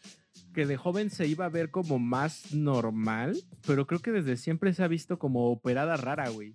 que 0.54 0.66
de 0.66 0.78
joven 0.78 1.10
se 1.10 1.28
iba 1.28 1.46
a 1.46 1.50
ver 1.50 1.72
como 1.72 2.00
más 2.00 2.54
normal, 2.54 3.42
pero 3.66 3.88
creo 3.88 4.02
que 4.02 4.12
desde 4.12 4.38
siempre 4.38 4.74
se 4.74 4.84
ha 4.84 4.88
visto 4.88 5.18
como 5.20 5.52
operada 5.52 5.98
rara, 5.98 6.30
güey. 6.30 6.54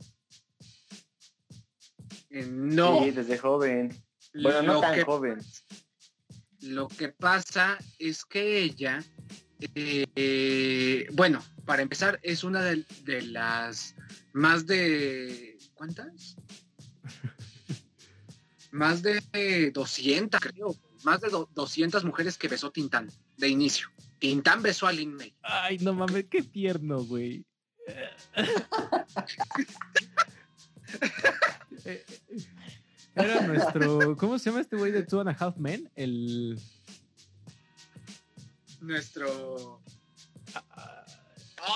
Eh, 2.31 2.47
no. 2.51 3.03
Sí, 3.05 3.11
desde 3.13 3.39
joven. 3.39 3.91
Bueno, 4.35 4.63
no 4.63 4.75
Lo 4.75 4.81
tan 4.81 4.95
que- 4.95 5.05
joven. 5.05 5.39
Lo 6.61 6.89
que 6.89 7.09
pasa 7.11 7.79
es 7.99 8.25
que 8.25 8.59
ella, 8.59 9.03
eh, 9.75 11.07
bueno, 11.13 11.43
para 11.65 11.83
empezar, 11.83 12.19
es 12.23 12.45
una 12.45 12.63
de, 12.63 12.85
de 13.05 13.23
las 13.23 13.95
más 14.33 14.67
de, 14.67 15.57
¿cuántas? 15.75 16.37
más 18.73 19.03
de 19.03 19.71
200, 19.73 20.41
creo, 20.41 20.75
más 21.05 21.21
de 21.21 21.29
do- 21.29 21.49
200 21.55 22.05
mujeres 22.05 22.37
que 22.37 22.49
besó 22.49 22.71
Tintán 22.73 23.11
de 23.37 23.49
inicio. 23.49 23.89
Tintán 24.19 24.63
besó 24.63 24.87
a 24.87 24.93
Lin 24.93 25.15
May. 25.15 25.35
Ay, 25.43 25.79
no 25.79 25.93
mames, 25.95 26.25
qué 26.31 26.43
tierno, 26.43 27.05
güey. 27.05 27.45
Eh, 31.85 32.05
eh, 32.29 32.39
Era 33.15 33.47
nuestro. 33.47 34.17
¿Cómo 34.17 34.39
se 34.39 34.51
llama 34.51 34.61
este 34.61 34.77
güey 34.77 34.93
de 34.93 35.03
Two 35.05 35.21
and 35.21 35.31
a 35.31 35.37
Half 35.39 35.57
Men? 35.57 35.91
El. 35.95 36.59
Nuestro... 38.81 39.81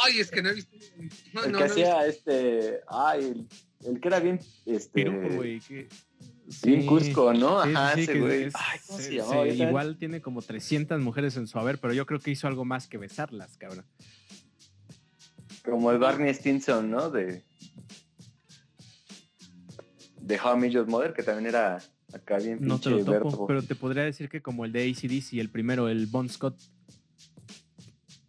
Ay, 0.05 0.21
es 0.21 0.31
que 0.31 0.43
no 0.43 0.51
he 0.51 0.55
visto... 0.55 0.77
No, 1.33 1.45
el 1.45 1.53
no, 1.53 1.59
que 1.59 1.65
no 1.65 1.71
hacía 1.71 2.07
este. 2.07 2.81
Ay, 2.89 3.25
el, 3.25 3.49
el 3.89 4.01
que 4.01 4.09
era 4.09 4.21
bien. 4.21 4.41
Este, 4.67 4.91
Pirujo, 4.93 5.35
güey. 5.37 5.61
que- 5.61 5.89
Sí. 6.51 6.85
Cusco, 6.85 7.33
¿no? 7.33 7.63
Sí, 7.65 7.71
Ajá, 7.75 7.95
sí, 7.95 8.01
ese 8.03 8.19
güey. 8.21 8.43
es- 8.45 8.55
Ay, 8.57 8.79
¿cómo 8.87 8.99
se, 8.99 9.05
se- 9.05 9.13
llamaba? 9.15 9.33
se- 9.33 9.39
ahorita? 9.39 9.69
igual 9.69 9.97
tiene 9.97 10.21
como 10.21 10.43
300 10.43 11.01
mujeres 11.01 11.37
en 11.37 11.47
su 11.47 11.59
haber, 11.59 11.79
pero 11.79 11.95
yo 11.95 12.05
creo 12.07 12.19
que 12.21 12.31
hizo 12.33 12.49
algo 12.49 12.65
más 12.65 12.89
que 12.89 12.99
besarlas, 12.99 13.57
cabrón. 13.57 13.87
Como 15.65 15.91
el 15.93 15.99
Barney 15.99 16.35
Stinson, 16.35 16.91
¿no? 16.91 17.09
De. 17.11 17.45
De 20.21 20.39
How 20.41 20.57
I 20.57 20.61
Met 20.61 20.71
Your 20.73 20.87
Mother, 20.87 21.13
que 21.13 21.23
también 21.23 21.47
era 21.47 21.79
acá 22.13 22.39
bien 22.39 22.59
No 22.61 22.79
te 22.81 22.91
lo 22.91 22.99
topo, 22.99 23.11
verbo. 23.13 23.47
pero 23.47 23.63
te 23.63 23.75
podría 23.75 24.03
decir 24.05 24.29
que 24.29 24.43
como 24.43 24.65
el 24.65 24.73
de 24.73 24.83
ACDC, 24.91 25.39
el 25.41 25.51
primero, 25.51 25.89
el 25.89 26.07
Bon 26.07 26.29
Scott, 26.29 26.59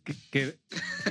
que, 0.03 0.13
que, 0.31 0.59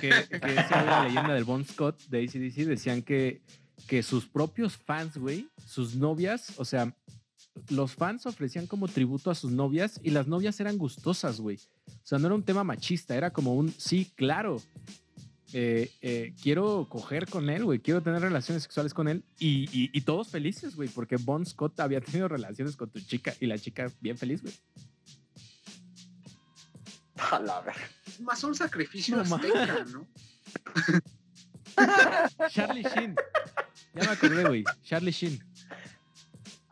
que, 0.01 0.11
que 0.11 0.53
esa 0.53 0.83
era 0.83 0.85
la 0.85 1.05
leyenda 1.05 1.35
del 1.35 1.45
Bon 1.45 1.65
Scott 1.65 2.01
de 2.09 2.23
ACDC, 2.25 2.67
decían 2.67 3.03
que, 3.03 3.43
que 3.91 4.05
sus 4.05 4.25
propios 4.25 4.77
fans, 4.77 5.17
güey, 5.17 5.49
sus 5.67 5.97
novias, 5.97 6.53
o 6.59 6.65
sea, 6.65 6.95
los 7.71 7.93
fans 7.97 8.25
ofrecían 8.25 8.69
como 8.69 8.87
tributo 8.87 9.33
a 9.33 9.35
sus 9.35 9.51
novias 9.51 9.99
y 10.05 10.11
las 10.11 10.29
novias 10.29 10.61
eran 10.61 10.79
gustosas, 10.79 11.41
güey. 11.41 11.59
O 11.89 12.07
sea, 12.07 12.21
no 12.21 12.27
era 12.29 12.37
un 12.37 12.45
tema 12.45 12.63
machista, 12.63 13.17
era 13.17 13.33
como 13.33 13.53
un, 13.57 13.69
sí, 13.77 14.09
claro, 14.15 14.63
eh, 15.53 15.91
eh, 16.03 16.33
quiero 16.41 16.87
coger 16.89 17.29
con 17.29 17.51
él, 17.51 17.65
güey, 17.65 17.81
quiero 17.81 18.01
tener 18.01 18.23
relaciones 18.23 18.63
sexuales 18.63 18.95
con 18.95 19.09
él 19.09 19.25
y, 19.41 19.65
y- 19.77 19.91
y 19.93 20.01
todos 20.03 20.29
felices, 20.29 20.77
güey, 20.77 20.89
porque 20.89 21.17
Bon 21.17 21.45
Scott 21.45 21.81
había 21.81 22.01
tenido 22.13 22.29
relaciones 22.29 22.77
con 22.77 22.91
tu 22.91 23.01
chica 23.01 23.35
y 23.41 23.47
la 23.47 23.59
chica 23.59 23.91
bien 24.01 24.17
feliz, 24.17 24.41
güey. 24.41 24.55
A 27.33 27.41
la 27.41 27.61
verga. 27.63 27.83
Es 28.07 28.21
más 28.21 28.45
un 28.45 28.55
sacrificio 28.55 29.17
No, 29.17 29.23
azteca, 29.35 29.85
¿no? 29.93 30.07
Charlie 32.51 32.83
Sheen. 32.85 33.17
Ya 33.95 34.03
me 34.05 34.09
acordé, 34.11 34.45
güey. 34.45 34.65
Charlie 34.83 35.11
Sheen. 35.13 35.39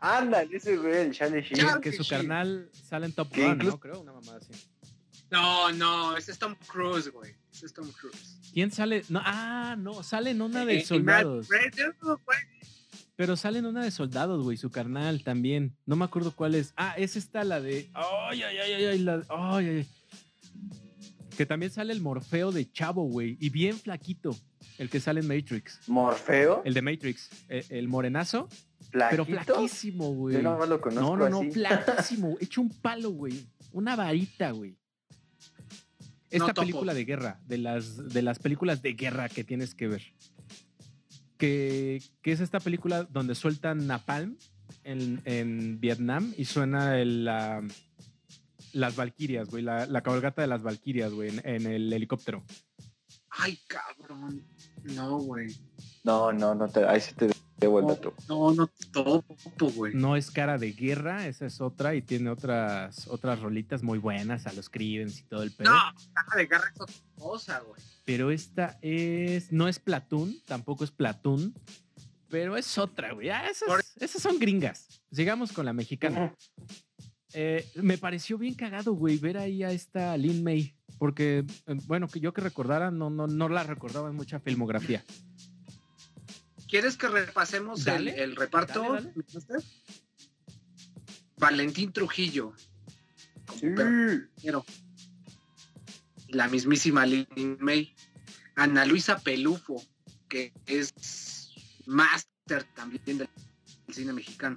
Ándale, 0.00 0.56
ese 0.56 0.76
güey, 0.76 0.96
el 1.06 1.12
Charlie 1.12 1.42
Sheen. 1.42 1.60
Charlie 1.66 1.80
Que 1.82 1.92
su 1.92 2.02
Sheen. 2.02 2.20
carnal 2.28 2.70
sale 2.72 3.06
en 3.06 3.12
Top 3.12 3.28
Gun, 3.34 3.58
¿no? 3.58 3.80
Creo, 3.80 4.00
una 4.00 4.12
mamada 4.12 4.38
así. 4.38 4.52
No, 5.30 5.70
no, 5.72 6.16
ese 6.16 6.32
es 6.32 6.38
Tom 6.38 6.54
Cruise, 6.68 7.10
güey. 7.10 7.34
Ese 7.52 7.66
es 7.66 7.74
Tom 7.74 7.90
Cruise. 7.92 8.38
¿Quién 8.54 8.70
sale? 8.70 9.04
No, 9.08 9.20
ah, 9.24 9.74
no, 9.78 10.02
sale 10.02 10.30
en 10.30 10.40
una 10.40 10.62
Eh, 10.62 10.66
de 10.66 10.74
y 10.74 10.76
Matt 10.78 10.86
soldados. 10.86 11.48
Pero 13.16 13.36
sale 13.36 13.58
en 13.58 13.66
una 13.66 13.82
de 13.82 13.90
soldados, 13.90 14.42
güey, 14.44 14.56
su 14.56 14.70
carnal 14.70 15.24
también. 15.24 15.76
No 15.84 15.96
me 15.96 16.04
acuerdo 16.04 16.34
cuál 16.34 16.54
es. 16.54 16.72
Ah, 16.76 16.94
es 16.96 17.16
esta 17.16 17.42
la 17.44 17.60
de. 17.60 17.90
Ay, 17.92 18.42
ay, 18.42 18.58
ay, 18.58 18.72
ay, 18.74 18.84
ay, 18.84 18.98
la- 19.00 19.22
ay, 19.28 19.66
ay, 19.66 19.76
ay. 19.78 19.88
Que 21.38 21.46
también 21.46 21.70
sale 21.70 21.92
el 21.92 22.00
Morfeo 22.00 22.50
de 22.50 22.68
Chavo, 22.72 23.04
güey. 23.04 23.36
Y 23.38 23.48
bien 23.50 23.78
flaquito. 23.78 24.36
El 24.76 24.90
que 24.90 24.98
sale 24.98 25.20
en 25.20 25.28
Matrix. 25.28 25.78
Morfeo, 25.86 26.62
El 26.64 26.74
de 26.74 26.82
Matrix. 26.82 27.30
El, 27.48 27.64
el 27.68 27.86
morenazo. 27.86 28.48
flaquito. 28.90 29.24
Pero 29.24 29.44
flaquísimo, 29.44 30.12
güey. 30.14 30.34
Yo 30.34 30.42
nada 30.42 30.58
más 30.58 30.68
lo 30.68 30.80
conozco 30.80 31.00
No, 31.00 31.16
no, 31.16 31.28
no, 31.28 31.40
así. 31.42 31.52
flaquísimo. 31.52 32.36
Hecho 32.40 32.60
un 32.60 32.70
palo, 32.70 33.10
güey. 33.10 33.46
Una 33.70 33.94
varita, 33.94 34.50
güey. 34.50 34.76
Esta 36.28 36.52
película 36.52 36.92
de 36.92 37.04
guerra, 37.04 37.40
de 37.46 37.58
las, 37.58 38.08
de 38.12 38.20
las 38.22 38.40
películas 38.40 38.82
de 38.82 38.94
guerra 38.94 39.28
que 39.28 39.44
tienes 39.44 39.76
que 39.76 39.86
ver. 39.86 40.02
Que, 41.36 42.02
que 42.20 42.32
es 42.32 42.40
esta 42.40 42.58
película 42.58 43.04
donde 43.04 43.36
sueltan 43.36 43.86
Napalm 43.86 44.36
en, 44.82 45.20
en 45.24 45.78
Vietnam 45.80 46.34
y 46.36 46.46
suena 46.46 46.98
el, 47.00 47.24
la- 47.24 47.62
las 48.72 48.96
Valquirias, 48.96 49.48
güey. 49.48 49.62
La, 49.62 49.86
la 49.86 50.02
cabalgata 50.02 50.42
de 50.42 50.48
las 50.48 50.62
Valquirias, 50.62 51.12
güey, 51.12 51.30
en, 51.30 51.46
en 51.46 51.66
el 51.66 51.92
helicóptero. 51.92 52.44
Ay, 53.30 53.58
cabrón. 53.66 54.44
No, 54.82 55.18
güey. 55.18 55.54
No, 56.04 56.32
no, 56.32 56.54
no 56.54 56.68
te, 56.68 56.86
ahí 56.86 57.00
sí 57.00 57.14
te 57.14 57.30
debo 57.58 57.80
el 57.80 57.86
dato. 57.86 58.14
No, 58.28 58.52
no 58.52 58.68
topo, 58.92 59.70
güey. 59.70 59.94
No 59.94 60.16
es 60.16 60.30
cara 60.30 60.58
de 60.58 60.72
guerra, 60.72 61.26
esa 61.26 61.46
es 61.46 61.60
otra 61.60 61.94
y 61.94 62.02
tiene 62.02 62.30
otras, 62.30 63.06
otras 63.08 63.40
rolitas 63.40 63.82
muy 63.82 63.98
buenas 63.98 64.46
a 64.46 64.52
los 64.52 64.70
Creedence 64.70 65.20
y 65.20 65.24
todo 65.24 65.42
el 65.42 65.52
pedo. 65.52 65.70
No, 65.70 65.78
caja 66.12 66.38
de 66.38 66.46
garra 66.46 66.70
es 66.74 66.80
otra 66.80 66.94
cosa, 67.16 67.60
güey. 67.60 67.82
Pero 68.04 68.30
esta 68.30 68.78
es. 68.80 69.52
No 69.52 69.68
es 69.68 69.78
Platoon, 69.78 70.34
tampoco 70.46 70.84
es 70.84 70.90
Platoon. 70.90 71.54
Pero 72.30 72.56
es 72.56 72.76
otra, 72.78 73.12
güey. 73.12 73.30
Ah, 73.30 73.48
esas, 73.48 73.96
esas 74.00 74.22
son 74.22 74.38
gringas. 74.38 75.02
Sigamos 75.10 75.52
con 75.52 75.64
la 75.64 75.72
mexicana. 75.72 76.34
Eh, 77.32 77.68
me 77.74 77.98
pareció 77.98 78.38
bien 78.38 78.54
cagado, 78.54 78.92
güey, 78.92 79.18
ver 79.18 79.38
ahí 79.38 79.62
a 79.62 79.70
esta 79.70 80.16
Lin 80.16 80.42
May. 80.42 80.74
Porque, 80.98 81.44
eh, 81.66 81.74
bueno, 81.86 82.08
que 82.08 82.20
yo 82.20 82.32
que 82.32 82.40
recordara, 82.40 82.90
no, 82.90 83.10
no, 83.10 83.26
no 83.26 83.48
la 83.48 83.62
recordaba 83.64 84.08
en 84.08 84.16
mucha 84.16 84.40
filmografía. 84.40 85.04
¿Quieres 86.68 86.96
que 86.96 87.08
repasemos 87.08 87.80
el, 87.80 87.84
Dale, 87.84 88.22
el 88.22 88.36
reparto? 88.36 88.82
dale, 88.94 89.12
dale. 89.48 89.64
Valentín 91.36 91.92
Trujillo. 91.92 92.52
Sí. 93.58 93.68
perro. 93.70 94.64
La 96.28 96.48
mismísima 96.48 97.06
Lin 97.06 97.26
May. 97.60 97.94
Ana 98.56 98.84
Luisa 98.84 99.18
Pelufo, 99.18 99.80
que 100.28 100.52
es 100.66 101.52
máster 101.86 102.64
también 102.74 103.18
del 103.18 103.28
cine 103.88 104.12
mexicano. 104.12 104.56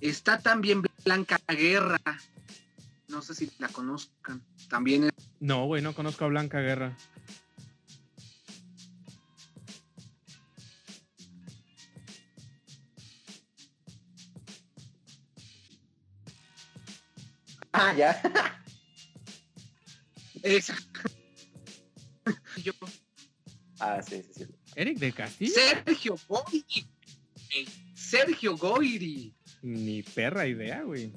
Está 0.00 0.38
también 0.40 0.80
Blanca 1.04 1.38
Guerra. 1.48 2.00
No 3.08 3.22
sé 3.22 3.34
si 3.34 3.50
la 3.58 3.68
conozcan. 3.68 4.42
También 4.68 5.04
es 5.04 5.10
No, 5.40 5.66
güey, 5.66 5.82
no 5.82 5.94
conozco 5.94 6.24
a 6.24 6.28
Blanca 6.28 6.60
Guerra. 6.60 6.96
Ah, 17.72 17.92
ya. 17.94 18.10
esa. 20.42 20.76
Yo- 22.62 22.72
Ah, 23.78 24.02
sí, 24.02 24.22
sí, 24.22 24.44
sí. 24.44 24.54
Eric 24.74 24.98
del 24.98 25.14
Castillo. 25.14 25.52
Sergio 25.54 26.16
Goyri. 26.28 26.86
Sergio 27.94 28.56
Goyri. 28.56 29.34
Ni 29.62 30.02
perra 30.02 30.46
idea, 30.46 30.82
güey. 30.82 31.12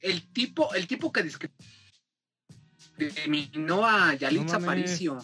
El 0.00 0.22
tipo, 0.32 0.74
el 0.74 0.86
tipo 0.86 1.12
que 1.12 1.22
discriminó 2.98 3.86
a 3.86 4.14
Yalitza 4.14 4.58
mames. 4.58 4.64
Aparicio. 4.64 5.18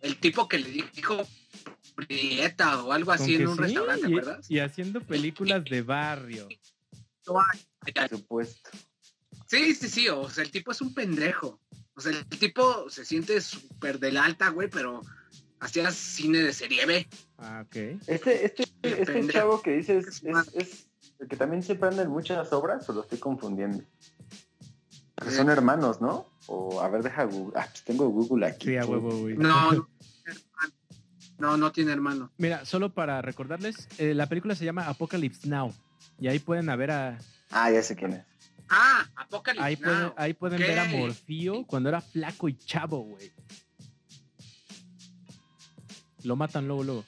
El 0.00 0.18
tipo 0.18 0.48
que 0.48 0.58
le 0.58 0.70
dijo 0.70 1.26
prieta 1.94 2.82
o 2.84 2.92
algo 2.92 3.10
así 3.12 3.34
en 3.34 3.48
un 3.48 3.56
sí, 3.56 3.62
restaurante, 3.62 4.08
y, 4.08 4.14
¿verdad? 4.14 4.40
y 4.48 4.58
haciendo 4.60 5.00
películas 5.00 5.64
de 5.64 5.82
barrio. 5.82 6.48
Por 7.24 7.44
supuesto. 8.08 8.70
Sí, 9.46 9.74
sí, 9.74 9.88
sí, 9.88 10.08
o 10.08 10.30
sea, 10.30 10.44
el 10.44 10.50
tipo 10.50 10.72
es 10.72 10.80
un 10.80 10.94
pendejo. 10.94 11.60
O 11.94 12.00
sea, 12.00 12.12
el 12.12 12.24
tipo 12.26 12.88
se 12.88 13.04
siente 13.04 13.40
súper 13.40 13.98
del 13.98 14.16
alta, 14.16 14.50
güey, 14.50 14.68
pero 14.70 15.02
hacía 15.60 15.90
cine 15.90 16.38
de 16.38 16.52
serie 16.52 16.86
B. 16.86 17.08
Ah, 17.38 17.64
ok. 17.66 17.76
Este, 18.06 18.46
este, 18.46 18.64
este 18.82 19.28
chavo 19.28 19.62
que 19.62 19.76
dices 19.76 20.06
es, 20.06 20.54
es 20.54 20.88
el 21.18 21.28
que 21.28 21.36
también 21.36 21.62
siempre 21.62 21.88
anda 21.88 22.02
en 22.02 22.10
muchas 22.10 22.52
obras 22.52 22.88
o 22.88 22.92
lo 22.92 23.02
estoy 23.02 23.18
confundiendo. 23.18 23.84
Porque 25.14 25.34
son 25.34 25.50
hermanos, 25.50 26.00
¿no? 26.00 26.30
O 26.46 26.80
a 26.80 26.88
ver, 26.88 27.02
deja 27.02 27.24
Google. 27.24 27.58
Ah, 27.58 27.66
pues 27.68 27.82
tengo 27.84 28.08
Google 28.08 28.46
aquí. 28.46 28.68
Sí, 28.68 28.76
a 28.76 28.86
huevo, 28.86 29.10
güey. 29.10 29.36
No, 29.36 29.72
no, 29.72 29.88
no, 31.38 31.56
no 31.56 31.72
tiene 31.72 31.92
hermano. 31.92 32.30
Mira, 32.38 32.64
solo 32.64 32.94
para 32.94 33.20
recordarles, 33.20 33.88
eh, 33.98 34.14
la 34.14 34.28
película 34.28 34.54
se 34.54 34.64
llama 34.64 34.86
Apocalypse 34.86 35.48
Now. 35.48 35.74
Y 36.20 36.28
ahí 36.28 36.38
pueden 36.38 36.66
ver 36.66 36.92
a. 36.92 37.18
Ah, 37.50 37.70
ya 37.70 37.82
sé 37.82 37.96
quién 37.96 38.12
es. 38.12 38.24
Ah, 38.68 39.06
Apocalypse 39.16 39.64
Ahí 39.64 39.76
pueden, 39.76 40.12
ahí 40.16 40.34
pueden 40.34 40.60
ver 40.60 40.78
a 40.78 40.84
Morfío 40.84 41.64
cuando 41.66 41.88
era 41.88 42.00
flaco 42.00 42.48
y 42.48 42.54
chavo, 42.54 43.00
güey. 43.00 43.32
Lo 46.24 46.36
matan 46.36 46.66
luego, 46.66 46.84
luego. 46.84 47.04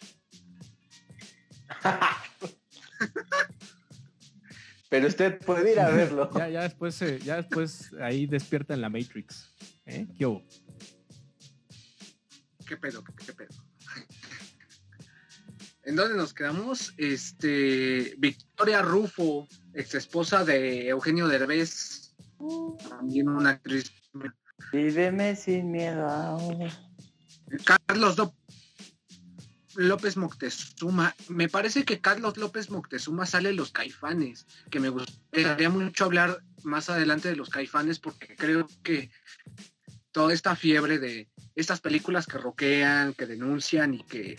Pero 4.89 5.07
usted 5.07 5.39
puede 5.39 5.73
ir 5.73 5.81
a 5.81 5.91
verlo. 5.93 6.31
Ya, 6.37 6.49
ya 6.49 6.63
después, 6.63 7.01
eh, 7.03 7.19
ya 7.21 7.37
después 7.37 7.93
ahí 8.01 8.27
despierta 8.27 8.75
en 8.75 8.81
la 8.81 8.89
Matrix. 8.89 9.55
¿Eh? 9.87 10.07
¿Qué 10.19 10.27
hubo? 10.27 10.43
¿Qué 12.67 12.77
pedo? 12.77 13.03
¿Qué, 13.05 13.13
qué 13.27 13.33
pedo? 13.33 13.65
¿En 15.85 15.97
dónde 15.97 16.17
nos 16.17 16.35
quedamos? 16.35 16.93
Este, 16.99 18.15
Victoria 18.19 18.83
Rufo, 18.83 19.49
ex 19.75 19.95
esposa 19.95 20.45
de 20.45 20.89
Eugenio 20.89 21.27
Derbez, 21.27 22.15
también 22.89 23.29
una 23.29 23.51
actriz. 23.51 23.91
Víveme 24.73 25.35
sin 25.37 25.71
miedo. 25.71 26.49
Carlos 27.65 28.17
López 29.81 30.19
Moctezuma. 30.19 31.15
Me 31.29 31.49
parece 31.49 31.87
que 31.87 32.01
Carlos 32.01 32.37
López 32.37 32.69
Moctezuma 32.71 33.25
sale 33.25 33.55
Los 33.55 33.73
Caifanes, 33.73 34.47
que 34.71 34.79
me 34.79 34.91
gustaría 34.91 35.71
mucho 35.71 36.05
hablar 36.05 36.43
más 36.63 36.91
adelante 36.91 37.31
de 37.31 37.37
Los 37.37 37.49
Caifanes 37.49 37.99
porque 37.99 38.37
creo 38.37 38.67
que 38.83 39.11
toda 40.13 40.35
esta 40.35 40.55
fiebre 40.55 40.99
de 40.99 41.31
estas 41.55 41.81
películas 41.81 42.27
que 42.27 42.37
roquean, 42.37 43.15
que 43.15 43.25
denuncian 43.25 43.95
y 43.95 44.03
que, 44.05 44.39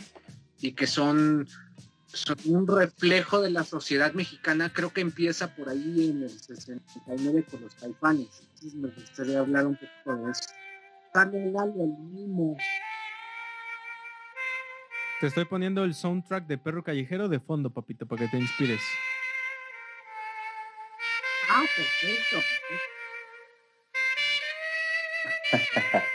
y 0.59 0.73
que 0.73 0.85
son, 0.85 1.47
un 2.45 2.67
reflejo 2.67 3.41
de 3.41 3.49
la 3.49 3.63
sociedad 3.63 4.13
mexicana, 4.13 4.71
creo 4.71 4.93
que 4.93 5.01
empieza 5.01 5.55
por 5.55 5.69
ahí 5.69 6.11
en 6.11 6.21
el 6.21 6.29
69 6.29 7.45
con 7.49 7.61
Los 7.61 7.73
Caifanes. 7.73 8.29
Entonces 8.41 8.75
me 8.75 8.89
gustaría 8.89 9.39
hablar 9.39 9.65
un 9.65 9.75
poco 9.75 10.17
de 10.17 10.31
eso. 10.33 10.51
Te 15.21 15.27
estoy 15.27 15.45
poniendo 15.45 15.83
el 15.83 15.93
soundtrack 15.93 16.47
de 16.47 16.57
Perro 16.57 16.83
Callejero 16.83 17.29
de 17.29 17.39
fondo, 17.39 17.69
papito, 17.69 18.07
para 18.07 18.23
que 18.23 18.29
te 18.29 18.37
inspires. 18.39 18.81
Ah, 21.47 21.63
perfecto. 21.75 22.37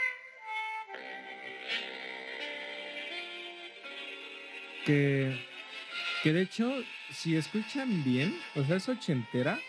Que, 4.85 5.37
que 6.23 6.31
de 6.31 6.43
hecho, 6.43 6.71
si 7.11 7.35
escuchan 7.35 8.05
bien, 8.05 8.33
o 8.55 8.63
sea, 8.63 8.77
es 8.77 8.87
ochentera, 8.87 9.59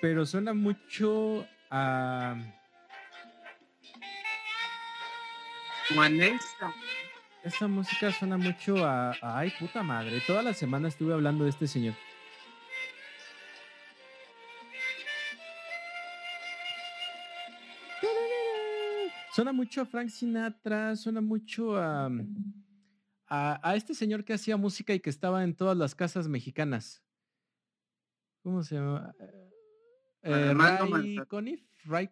pero 0.00 0.24
suena 0.24 0.54
mucho 0.54 1.44
a. 1.68 2.36
Juanesa. 5.92 6.72
Esta 7.44 7.68
música 7.68 8.10
suena 8.10 8.36
mucho 8.38 8.84
a, 8.84 9.10
a- 9.10 9.38
Ay, 9.38 9.52
puta 9.58 9.82
madre. 9.82 10.20
Toda 10.26 10.42
la 10.42 10.54
semana 10.54 10.88
estuve 10.88 11.12
hablando 11.12 11.44
de 11.44 11.50
este 11.50 11.66
señor. 11.66 11.94
Suena 19.32 19.52
mucho 19.52 19.80
a 19.80 19.86
Frank 19.86 20.08
Sinatra, 20.10 20.94
suena 20.94 21.20
mucho 21.20 21.76
a, 21.76 22.06
a, 23.26 23.68
a 23.68 23.74
este 23.74 23.92
señor 23.94 24.24
que 24.24 24.32
hacía 24.34 24.56
música 24.56 24.94
y 24.94 25.00
que 25.00 25.10
estaba 25.10 25.42
en 25.42 25.54
todas 25.56 25.76
las 25.76 25.94
casas 25.94 26.28
mexicanas. 26.28 27.02
¿Cómo 28.42 28.62
se 28.62 28.76
llama? 28.76 29.12
Eh, 30.22 30.32
Armando 30.50 30.86
Ray. 30.96 31.16
Conniff. 31.26 31.62
Ray, 31.84 32.10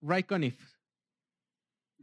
Ray 0.00 0.22
Conniff. 0.22 0.73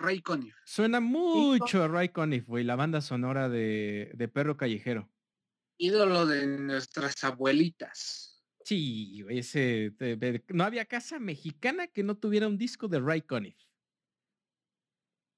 Ray 0.01 0.21
Conniff. 0.21 0.55
Suena 0.65 0.99
mucho 0.99 1.83
a 1.83 1.87
Ray 1.87 2.09
Conniff, 2.09 2.45
güey, 2.47 2.63
la 2.63 2.75
banda 2.75 3.01
sonora 3.01 3.47
de, 3.49 4.11
de 4.13 4.27
Perro 4.27 4.57
Callejero. 4.57 5.09
Ídolo 5.77 6.25
de 6.25 6.45
nuestras 6.47 7.23
abuelitas. 7.23 8.43
Sí, 8.63 9.23
ese, 9.29 9.91
de- 9.97 10.15
de- 10.15 10.43
no 10.49 10.63
había 10.63 10.85
casa 10.85 11.19
mexicana 11.19 11.87
que 11.87 12.03
no 12.03 12.17
tuviera 12.17 12.47
un 12.47 12.57
disco 12.57 12.87
de 12.87 12.99
Ray 12.99 13.21
Conniff. 13.21 13.57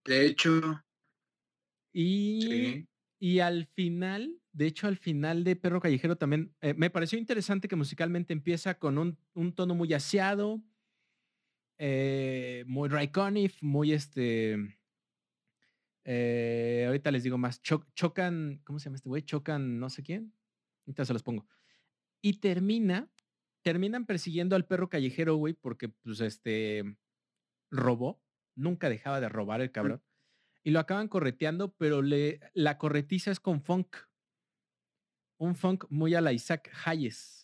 De 0.06 0.26
hecho, 0.26 0.84
Y, 1.96 2.42
Sí. 2.42 2.88
y 3.20 3.40
al 3.40 3.68
final, 3.68 4.42
de 4.52 4.66
hecho, 4.66 4.88
al 4.88 4.98
final 4.98 5.44
de 5.44 5.56
Perro 5.56 5.80
Callejero 5.80 6.18
también 6.18 6.56
eh, 6.62 6.74
me 6.74 6.90
pareció 6.90 7.20
interesante 7.20 7.68
que 7.68 7.76
musicalmente 7.76 8.34
empieza 8.34 8.80
con 8.80 8.98
un, 8.98 9.18
un 9.34 9.54
tono 9.54 9.76
muy 9.76 9.94
aseado, 9.94 10.62
eh, 11.78 12.64
muy 12.68 12.90
Ray 12.90 13.10
Conniff, 13.10 13.62
muy 13.62 13.94
este. 13.94 14.78
eh, 16.06 16.84
ahorita 16.88 17.12
les 17.12 17.24
digo 17.24 17.38
más. 17.38 17.62
Cho- 17.62 17.86
chocan, 17.96 18.62
¿cómo 18.64 18.80
se 18.80 18.86
llama 18.86 18.98
este 18.98 19.10
güey? 19.10 19.24
Chocan, 19.24 19.80
no 19.80 19.90
sé 19.90 20.04
quién. 20.04 20.34
Ahorita 20.86 21.06
se 21.06 21.14
los 21.14 21.24
pongo. 21.24 21.48
Y 22.22 22.40
termina, 22.40 23.12
terminan 23.62 24.06
persiguiendo 24.06 24.56
al 24.56 24.66
perro 24.66 24.90
callejero, 24.90 25.36
güey, 25.36 25.54
porque 25.54 25.90
pues 25.90 26.20
este 26.22 26.98
robó, 27.72 28.22
nunca 28.56 28.90
dejaba 28.90 29.20
de 29.20 29.30
robar 29.30 29.62
el 29.62 29.72
cabrón. 29.72 30.04
Y 30.64 30.72
lo 30.72 30.80
acaban 30.80 31.08
correteando, 31.10 31.74
pero 31.76 32.02
le, 32.02 32.40
la 32.54 32.78
corretiza 32.78 33.32
es 33.32 33.40
con 33.40 33.62
funk. 33.62 33.98
Un 35.38 35.56
funk 35.56 35.86
muy 35.90 36.16
a 36.16 36.22
la 36.22 36.32
Isaac 36.32 36.72
Hayes. 36.86 37.43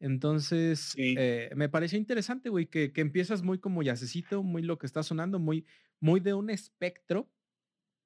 Entonces, 0.00 0.94
Sí. 0.94 1.14
eh, 1.18 1.50
me 1.54 1.68
pareció 1.68 1.98
interesante, 1.98 2.48
güey, 2.48 2.66
que, 2.66 2.92
que 2.92 3.02
empiezas 3.02 3.42
muy 3.42 3.58
como 3.60 3.82
yacecito, 3.82 4.42
muy 4.42 4.62
lo 4.62 4.78
que 4.78 4.86
está 4.86 5.02
sonando, 5.02 5.38
muy, 5.38 5.66
muy 6.00 6.20
de 6.20 6.34
un 6.34 6.50
espectro 6.50 7.30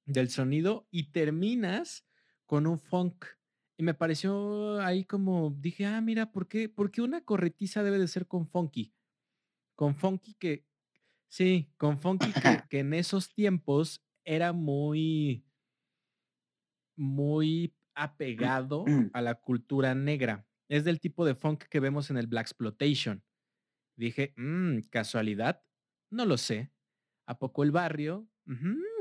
del 0.07 0.29
sonido 0.29 0.87
y 0.91 1.13
terminas 1.13 2.07
con 2.47 2.67
un 2.67 2.79
funk. 2.79 3.25
Y 3.77 3.83
me 3.83 3.95
pareció 3.95 4.81
ahí 4.81 5.05
como, 5.05 5.51
dije, 5.59 5.87
ah, 5.87 6.01
mira, 6.01 6.31
¿por 6.33 6.49
qué, 6.49 6.69
por 6.69 6.91
qué 6.91 7.03
una 7.03 7.25
corretiza 7.25 7.83
debe 7.83 7.99
de 7.99 8.09
ser 8.09 8.27
con 8.27 8.47
funky? 8.47 8.95
Con 9.75 9.95
funky 9.97 10.35
que, 10.35 10.67
sí, 11.29 11.73
con 11.79 11.99
funky 11.99 12.35
que, 12.35 12.65
que 12.71 12.81
en 12.81 12.95
esos 12.95 13.35
tiempos 13.35 14.05
era 14.25 14.53
muy, 14.53 15.45
muy 16.97 17.75
apegado 17.95 18.85
a 19.13 19.23
la 19.23 19.37
cultura 19.37 19.95
negra. 19.95 20.47
Es 20.69 20.85
del 20.85 21.01
tipo 21.01 21.25
de 21.25 21.35
funk 21.35 21.65
que 21.65 21.81
vemos 21.81 22.11
en 22.11 22.17
el 22.17 22.27
Black 22.27 22.47
Exploitation. 22.47 23.23
Dije, 23.97 24.33
mmm, 24.37 24.81
casualidad, 24.91 25.63
no 26.11 26.27
lo 26.27 26.37
sé. 26.37 26.73
¿A 27.27 27.39
poco 27.39 27.63
el 27.63 27.71
barrio? 27.71 28.29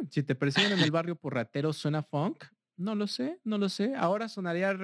Si 0.09 0.23
te 0.23 0.35
persiguen 0.35 0.73
en 0.73 0.79
el 0.79 0.91
barrio 0.91 1.15
por 1.15 1.33
ratero, 1.33 1.73
¿suena 1.73 2.03
funk? 2.03 2.45
No 2.77 2.95
lo 2.95 3.07
sé, 3.07 3.39
no 3.43 3.57
lo 3.57 3.69
sé. 3.69 3.95
Ahora 3.95 4.29
sonaría 4.29 4.75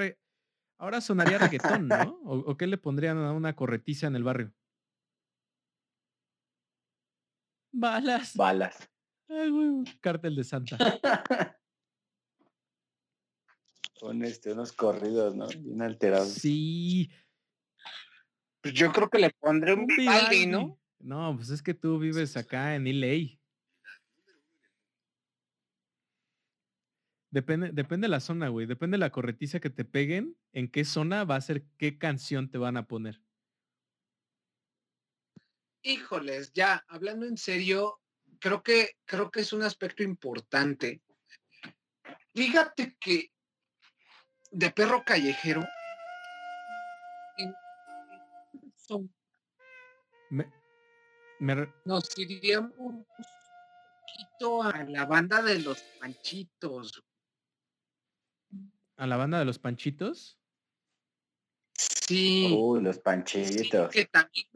ahora 0.77 1.01
sonaría 1.01 1.37
reggaetón, 1.37 1.87
¿no? 1.87 2.19
¿O, 2.23 2.57
qué 2.57 2.67
le 2.67 2.77
pondrían 2.77 3.17
a 3.17 3.31
una 3.33 3.55
corretiza 3.55 4.07
en 4.07 4.15
el 4.15 4.23
barrio? 4.23 4.53
Balas. 7.71 8.35
Balas. 8.35 8.89
Ay, 9.27 9.49
güey, 9.49 9.99
cártel 10.01 10.35
de 10.35 10.43
Santa. 10.43 10.77
Con 13.99 14.23
este, 14.23 14.53
unos 14.53 14.71
corridos, 14.71 15.35
¿no? 15.35 15.47
Bien 15.47 15.81
alterados. 15.81 16.29
Sí. 16.29 17.11
Pues 18.61 18.73
yo 18.73 18.91
creo 18.91 19.09
que 19.09 19.19
le 19.19 19.29
pondré 19.31 19.73
un 19.73 19.87
Vivaldi, 19.87 20.47
¿no? 20.47 20.79
No, 20.99 21.35
pues 21.35 21.49
es 21.49 21.61
que 21.61 21.73
tú 21.73 21.99
vives 21.99 22.37
acá 22.37 22.75
en 22.75 22.87
LA. 22.87 23.39
Depende, 27.31 27.71
depende 27.71 28.05
de 28.05 28.11
la 28.11 28.19
zona, 28.19 28.49
güey. 28.49 28.65
Depende 28.65 28.95
de 28.95 28.99
la 28.99 29.11
corretiza 29.11 29.59
que 29.59 29.69
te 29.69 29.85
peguen, 29.85 30.35
en 30.51 30.69
qué 30.69 30.83
zona 30.83 31.23
va 31.25 31.35
a 31.35 31.41
ser 31.41 31.63
qué 31.77 31.97
canción 31.97 32.49
te 32.49 32.57
van 32.57 32.77
a 32.77 32.87
poner. 32.87 33.21
Híjoles, 35.83 36.51
ya, 36.53 36.83
hablando 36.87 37.25
en 37.25 37.37
serio, 37.37 37.99
creo 38.39 38.63
que, 38.63 38.95
creo 39.05 39.29
que 39.29 39.41
es 39.41 39.53
un 39.53 39.61
aspecto 39.61 40.03
importante. 40.03 41.01
Fíjate 42.33 42.97
que 42.99 43.31
de 44.51 44.71
perro 44.71 45.03
callejero. 45.05 45.63
Nos 51.85 52.17
iríamos 52.17 52.73
un 52.77 53.05
poquito 53.05 54.63
a 54.63 54.83
la 54.83 55.05
banda 55.05 55.41
de 55.41 55.59
los 55.59 55.81
panchitos. 55.99 57.03
¿A 58.97 59.07
la 59.07 59.15
banda 59.15 59.39
de 59.39 59.45
los 59.45 59.59
panchitos? 59.59 60.37
Sí. 61.73 62.53
Uy, 62.57 62.81
los 62.81 62.99
panchitos. 62.99 63.89
que 63.91 64.05
también 64.05 64.47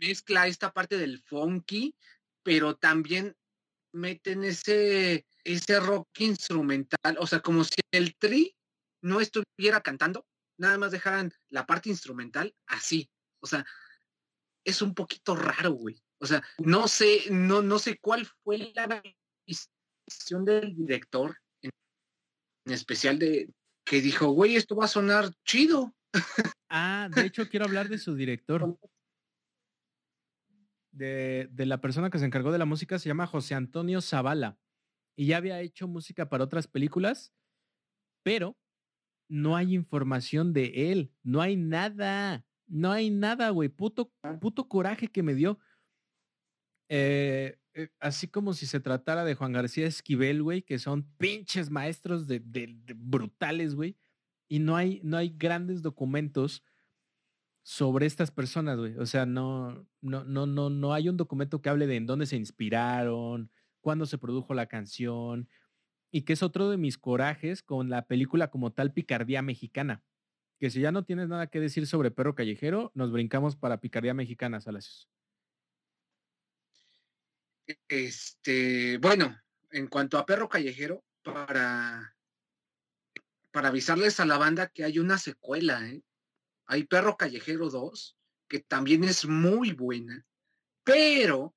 mezcla 0.00 0.46
esta 0.46 0.72
parte 0.72 0.98
del 0.98 1.22
funky, 1.22 1.94
pero 2.42 2.74
también 2.76 3.36
meten 3.92 4.42
ese, 4.42 5.26
ese 5.44 5.78
rock 5.78 6.08
instrumental. 6.18 7.16
O 7.20 7.26
sea, 7.26 7.40
como 7.40 7.62
si 7.62 7.76
el 7.92 8.16
tri 8.16 8.56
no 9.02 9.20
estuviera 9.20 9.80
cantando, 9.82 10.26
nada 10.58 10.78
más 10.78 10.92
dejaran 10.92 11.32
la 11.50 11.66
parte 11.66 11.90
instrumental 11.90 12.54
así. 12.66 13.10
O 13.40 13.46
sea, 13.46 13.64
es 14.64 14.80
un 14.80 14.94
poquito 14.94 15.34
raro, 15.34 15.72
güey. 15.72 16.02
O 16.20 16.26
sea, 16.26 16.42
no 16.58 16.86
sé, 16.88 17.24
no, 17.30 17.62
no 17.62 17.78
sé 17.78 17.98
cuál 17.98 18.26
fue 18.44 18.72
la 18.74 19.02
visión 19.44 20.44
del 20.44 20.74
director, 20.76 21.36
en, 21.62 21.70
especial 22.66 23.18
de 23.18 23.52
que 23.84 24.00
dijo, 24.00 24.28
güey, 24.30 24.54
esto 24.54 24.76
va 24.76 24.84
a 24.84 24.88
sonar 24.88 25.34
chido. 25.44 25.94
Ah, 26.74 27.10
de 27.14 27.26
hecho 27.26 27.48
quiero 27.50 27.66
hablar 27.66 27.90
de 27.90 27.98
su 27.98 28.14
director. 28.14 28.78
De, 30.90 31.48
de, 31.50 31.66
la 31.66 31.82
persona 31.82 32.08
que 32.08 32.18
se 32.18 32.24
encargó 32.24 32.50
de 32.52 32.58
la 32.58 32.64
música 32.64 32.98
se 32.98 33.08
llama 33.08 33.26
José 33.26 33.54
Antonio 33.54 34.00
Zavala 34.00 34.58
y 35.16 35.26
ya 35.26 35.36
había 35.36 35.60
hecho 35.60 35.88
música 35.88 36.28
para 36.28 36.44
otras 36.44 36.66
películas, 36.68 37.32
pero 38.22 38.56
no 39.28 39.56
hay 39.56 39.74
información 39.74 40.52
de 40.52 40.92
él, 40.92 41.12
no 41.22 41.40
hay 41.40 41.56
nada, 41.56 42.44
no 42.66 42.90
hay 42.90 43.10
nada, 43.10 43.50
güey, 43.50 43.68
puto, 43.68 44.12
ah. 44.22 44.38
puto 44.40 44.68
coraje 44.68 45.08
que 45.08 45.22
me 45.22 45.34
dio. 45.34 45.58
Eh, 46.88 47.58
eh, 47.74 47.88
así 48.00 48.28
como 48.28 48.52
si 48.52 48.66
se 48.66 48.80
tratara 48.80 49.24
de 49.24 49.34
Juan 49.34 49.52
García 49.52 49.86
Esquivel, 49.86 50.42
güey, 50.42 50.62
que 50.62 50.78
son 50.78 51.04
pinches 51.16 51.70
maestros 51.70 52.26
de, 52.26 52.42
brutales, 52.96 53.74
güey, 53.74 53.96
y 54.48 54.58
no 54.58 54.76
hay, 54.76 55.00
no 55.02 55.16
hay 55.16 55.30
grandes 55.30 55.80
documentos 55.80 56.62
sobre 57.62 58.06
estas 58.06 58.30
personas, 58.30 58.78
güey. 58.78 58.96
O 58.98 59.06
sea, 59.06 59.24
no, 59.24 59.86
no, 60.00 60.24
no, 60.24 60.46
no, 60.46 60.68
no 60.68 60.92
hay 60.92 61.08
un 61.08 61.16
documento 61.16 61.62
que 61.62 61.70
hable 61.70 61.86
de 61.86 61.96
en 61.96 62.06
dónde 62.06 62.26
se 62.26 62.36
inspiraron, 62.36 63.50
cuándo 63.80 64.04
se 64.04 64.18
produjo 64.18 64.52
la 64.52 64.66
canción, 64.66 65.48
y 66.12 66.22
que 66.22 66.34
es 66.34 66.42
otro 66.42 66.68
de 66.70 66.76
mis 66.76 66.98
corajes 66.98 67.62
con 67.62 67.88
la 67.88 68.06
película 68.06 68.50
como 68.50 68.70
tal 68.72 68.92
Picardía 68.92 69.40
Mexicana. 69.40 70.04
Que 70.60 70.70
si 70.70 70.80
ya 70.80 70.92
no 70.92 71.04
tienes 71.04 71.28
nada 71.28 71.48
que 71.48 71.58
decir 71.58 71.86
sobre 71.86 72.10
Perro 72.10 72.34
Callejero, 72.34 72.92
nos 72.94 73.10
brincamos 73.10 73.56
para 73.56 73.80
Picardía 73.80 74.12
Mexicana, 74.12 74.60
Salacios. 74.60 75.08
Este, 77.88 78.98
bueno, 78.98 79.40
en 79.70 79.86
cuanto 79.88 80.18
a 80.18 80.26
Perro 80.26 80.50
Callejero, 80.50 81.02
para, 81.22 82.14
para 83.50 83.68
avisarles 83.68 84.20
a 84.20 84.26
la 84.26 84.36
banda 84.36 84.68
que 84.68 84.84
hay 84.84 84.98
una 84.98 85.16
secuela, 85.16 85.88
¿eh? 85.88 86.02
Hay 86.66 86.84
Perro 86.84 87.16
Callejero 87.16 87.70
2, 87.70 88.18
que 88.48 88.60
también 88.60 89.04
es 89.04 89.26
muy 89.26 89.72
buena, 89.72 90.26
pero 90.84 91.54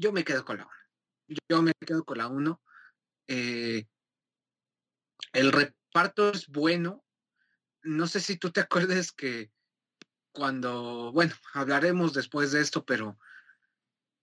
yo 0.00 0.10
me 0.12 0.24
quedo 0.24 0.44
con 0.44 0.58
la 0.58 0.64
1. 0.64 1.38
Yo 1.48 1.62
me 1.62 1.72
quedo 1.74 2.04
con 2.04 2.18
la 2.18 2.28
1 2.28 2.60
eh, 3.28 3.86
el 5.32 5.52
reparto 5.52 6.30
es 6.30 6.48
bueno. 6.48 7.04
No 7.82 8.06
sé 8.06 8.20
si 8.20 8.36
tú 8.36 8.50
te 8.50 8.60
acuerdes 8.60 9.12
que 9.12 9.50
cuando, 10.32 11.12
bueno, 11.12 11.34
hablaremos 11.52 12.12
después 12.12 12.52
de 12.52 12.60
esto, 12.60 12.84
pero 12.84 13.18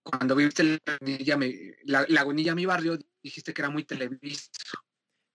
cuando 0.04 0.36
viste 0.36 0.80
la 1.84 2.06
Lagunilla, 2.10 2.56
mi 2.56 2.66
barrio, 2.66 2.98
dijiste 3.22 3.54
que 3.54 3.62
era 3.62 3.70
muy 3.70 3.84
televiso. 3.86 4.50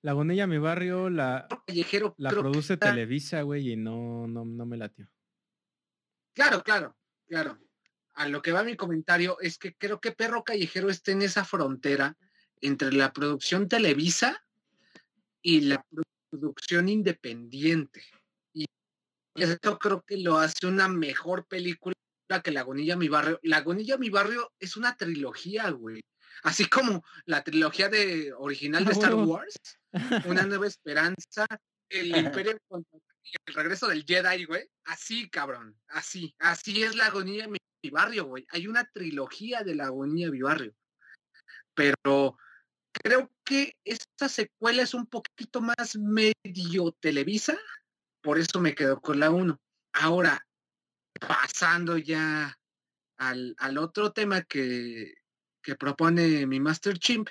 Lagunilla 0.02 0.46
mi 0.46 0.58
barrio, 0.58 1.08
la, 1.08 1.48
la 2.16 2.30
produce 2.30 2.76
Televisa, 2.76 3.42
güey, 3.42 3.72
y 3.72 3.76
no, 3.76 4.26
no, 4.28 4.44
no 4.44 4.66
me 4.66 4.76
latió. 4.76 5.08
Claro, 6.34 6.62
claro, 6.62 6.96
claro. 7.26 7.58
A 8.14 8.28
lo 8.28 8.40
que 8.42 8.52
va 8.52 8.62
mi 8.62 8.76
comentario 8.76 9.38
es 9.40 9.58
que 9.58 9.74
creo 9.74 10.00
que 10.00 10.12
Perro 10.12 10.44
Callejero 10.44 10.90
está 10.90 11.12
en 11.12 11.22
esa 11.22 11.44
frontera 11.44 12.16
entre 12.60 12.92
la 12.92 13.12
producción 13.12 13.68
Televisa 13.68 14.44
y 15.42 15.60
la 15.62 15.84
producción 16.30 16.88
independiente. 16.88 18.02
Y 18.52 18.66
esto 19.34 19.78
creo 19.78 20.02
que 20.02 20.16
lo 20.16 20.38
hace 20.38 20.66
una 20.66 20.88
mejor 20.88 21.46
película 21.46 21.94
que 22.42 22.50
Lagunilla 22.50 22.96
Mi 22.96 23.08
Barrio. 23.08 23.38
Lagunilla 23.42 23.96
Mi 23.98 24.10
Barrio 24.10 24.52
es 24.58 24.76
una 24.76 24.96
trilogía, 24.96 25.70
güey. 25.70 26.00
Así 26.42 26.66
como 26.66 27.04
la 27.24 27.42
trilogía 27.44 27.88
de 27.88 28.32
original 28.36 28.84
de 28.84 28.92
Star 28.92 29.14
Wars, 29.14 29.56
Una 30.26 30.42
Nueva 30.42 30.66
Esperanza, 30.66 31.46
El 31.88 32.16
Imperio 32.16 32.58
el 33.46 33.54
regreso 33.54 33.88
del 33.88 34.04
Jedi, 34.04 34.44
güey. 34.44 34.68
Así, 34.84 35.28
cabrón. 35.28 35.76
Así. 35.88 36.34
Así 36.38 36.82
es 36.82 36.94
la 36.94 37.06
agonía 37.06 37.48
mi, 37.48 37.58
mi 37.82 37.90
barrio, 37.90 38.26
güey. 38.26 38.46
Hay 38.50 38.66
una 38.68 38.84
trilogía 38.84 39.62
de 39.62 39.74
la 39.74 39.86
agonía 39.86 40.30
mi 40.30 40.40
barrio. 40.40 40.74
Pero 41.74 42.38
creo 43.02 43.30
que 43.44 43.76
esta 43.84 44.28
secuela 44.28 44.82
es 44.82 44.94
un 44.94 45.06
poquito 45.06 45.60
más 45.60 45.96
medio 45.96 46.92
Televisa, 47.00 47.58
por 48.22 48.38
eso 48.38 48.60
me 48.60 48.74
quedo 48.74 49.00
con 49.00 49.20
la 49.20 49.30
1. 49.30 49.60
Ahora, 49.92 50.46
pasando 51.20 51.96
ya 51.96 52.58
al, 53.18 53.78
otro 53.78 54.12
tema 54.12 54.42
que, 54.42 55.14
que, 55.62 55.74
propone 55.74 56.46
mi 56.46 56.60
Master 56.60 56.98
Chimp, 56.98 57.28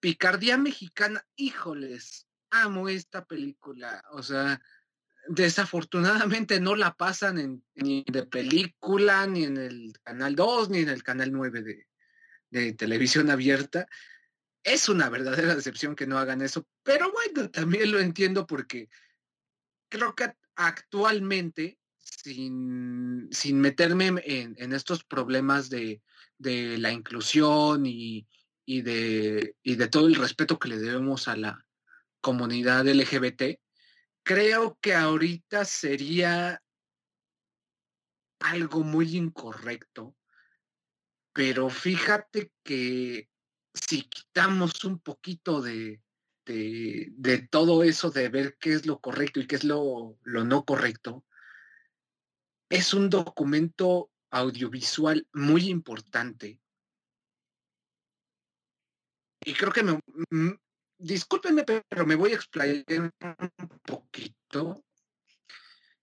Picardía 0.00 0.58
Mexicana, 0.58 1.24
híjoles, 1.36 2.26
amo 2.50 2.88
esta 2.88 3.24
película, 3.24 4.02
o 4.12 4.22
sea, 4.22 4.60
desafortunadamente 5.28 6.60
no 6.60 6.74
la 6.76 6.94
pasan 6.94 7.62
ni 7.74 8.04
de 8.10 8.26
película, 8.26 9.26
ni 9.26 9.44
en 9.44 9.56
el 9.56 9.94
Canal 10.02 10.36
2, 10.36 10.70
ni 10.70 10.78
en 10.80 10.88
el 10.90 11.02
Canal 11.02 11.32
9 11.32 11.62
de, 11.62 11.86
de 12.50 12.72
televisión 12.74 13.30
abierta 13.30 13.86
es 14.64 14.88
una 14.88 15.10
verdadera 15.10 15.54
decepción 15.54 15.94
que 15.94 16.06
no 16.06 16.18
hagan 16.18 16.40
eso, 16.40 16.66
pero 16.82 17.12
bueno, 17.12 17.50
también 17.50 17.92
lo 17.92 18.00
entiendo 18.00 18.46
porque 18.46 18.88
creo 19.90 20.14
que 20.14 20.32
actualmente, 20.56 21.78
sin, 21.98 23.28
sin 23.30 23.60
meterme 23.60 24.12
en, 24.24 24.72
estos 24.72 25.04
problemas 25.04 25.68
de, 25.68 26.00
la 26.38 26.92
inclusión 26.92 27.84
y, 27.86 28.26
de, 28.66 29.54
y 29.62 29.76
de 29.76 29.88
todo 29.88 30.08
el 30.08 30.14
respeto 30.14 30.58
que 30.58 30.68
le 30.68 30.78
debemos 30.78 31.28
a 31.28 31.36
la 31.36 31.64
comunidad 32.20 32.86
LGBT, 32.86 33.60
creo 34.22 34.78
que 34.80 34.94
ahorita 34.94 35.66
sería 35.66 36.62
algo 38.40 38.82
muy 38.82 39.16
incorrecto, 39.16 40.16
pero 41.34 41.68
fíjate 41.68 42.50
que 42.62 43.28
si 43.74 44.02
quitamos 44.02 44.84
un 44.84 45.00
poquito 45.00 45.60
de, 45.60 46.00
de, 46.46 47.48
todo 47.50 47.82
eso, 47.82 48.10
de 48.10 48.28
ver 48.28 48.56
qué 48.58 48.74
es 48.74 48.86
lo 48.86 49.00
correcto 49.00 49.40
y 49.40 49.46
qué 49.46 49.56
es 49.56 49.64
lo, 49.64 50.16
lo 50.22 50.44
no 50.44 50.64
correcto, 50.64 51.24
es 52.68 52.94
un 52.94 53.10
documento 53.10 54.10
audiovisual 54.30 55.26
muy 55.32 55.68
importante. 55.68 56.60
Y 59.44 59.52
creo 59.52 59.72
que 59.72 59.82
me, 59.82 60.00
discúlpenme, 60.98 61.64
pero 61.64 62.06
me 62.06 62.14
voy 62.14 62.32
a 62.32 62.36
explayar 62.36 62.84
un 63.20 63.80
poquito. 63.84 64.84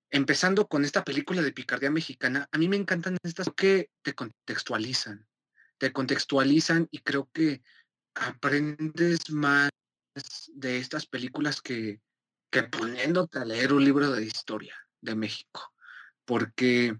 Empezando 0.10 0.68
con 0.68 0.84
esta 0.84 1.04
película 1.04 1.42
de 1.42 1.54
picardía 1.54 1.90
mexicana, 1.90 2.48
a 2.52 2.58
mí 2.58 2.68
me 2.68 2.76
encantan 2.76 3.18
estas 3.24 3.50
que 3.56 3.90
te 4.02 4.14
contextualizan, 4.14 5.26
te 5.82 5.92
contextualizan 5.92 6.88
y 6.92 7.00
creo 7.00 7.28
que 7.34 7.64
aprendes 8.14 9.32
más 9.32 9.72
de 10.54 10.78
estas 10.78 11.08
películas 11.08 11.60
que, 11.60 12.00
que 12.52 12.62
poniéndote 12.62 13.40
a 13.40 13.46
leer 13.46 13.74
un 13.74 13.84
libro 13.84 14.12
de 14.12 14.24
historia 14.24 14.76
de 15.02 15.16
México, 15.16 15.74
porque 16.24 17.00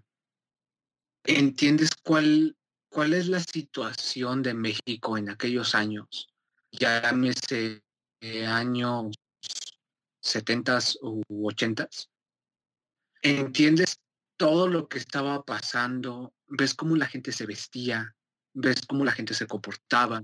entiendes 1.22 1.90
cuál, 2.02 2.56
cuál 2.88 3.14
es 3.14 3.28
la 3.28 3.38
situación 3.38 4.42
de 4.42 4.54
México 4.54 5.16
en 5.16 5.30
aquellos 5.30 5.76
años, 5.76 6.34
llámese 6.72 7.84
eh, 8.20 8.46
años 8.46 9.14
70 10.22 10.78
u 11.02 11.46
80 11.46 11.88
entiendes 13.22 14.00
todo 14.36 14.66
lo 14.66 14.88
que 14.88 14.98
estaba 14.98 15.44
pasando, 15.44 16.34
ves 16.48 16.74
cómo 16.74 16.96
la 16.96 17.06
gente 17.06 17.30
se 17.30 17.46
vestía, 17.46 18.16
ves 18.54 18.82
cómo 18.86 19.04
la 19.04 19.12
gente 19.12 19.34
se 19.34 19.46
comportaba. 19.46 20.22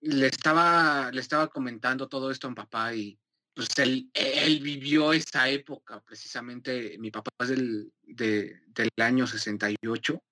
Le 0.00 0.26
estaba, 0.26 1.10
le 1.12 1.20
estaba 1.20 1.48
comentando 1.48 2.08
todo 2.08 2.30
esto 2.30 2.46
a 2.46 2.50
mi 2.50 2.56
papá 2.56 2.94
y 2.94 3.18
pues 3.54 3.68
él, 3.78 4.10
él 4.14 4.60
vivió 4.60 5.12
esa 5.12 5.48
época, 5.48 6.02
precisamente 6.02 6.96
mi 6.98 7.10
papá 7.10 7.30
es 7.40 7.48
del, 7.48 7.92
del 8.02 8.90
año 8.96 9.26
68 9.26 10.22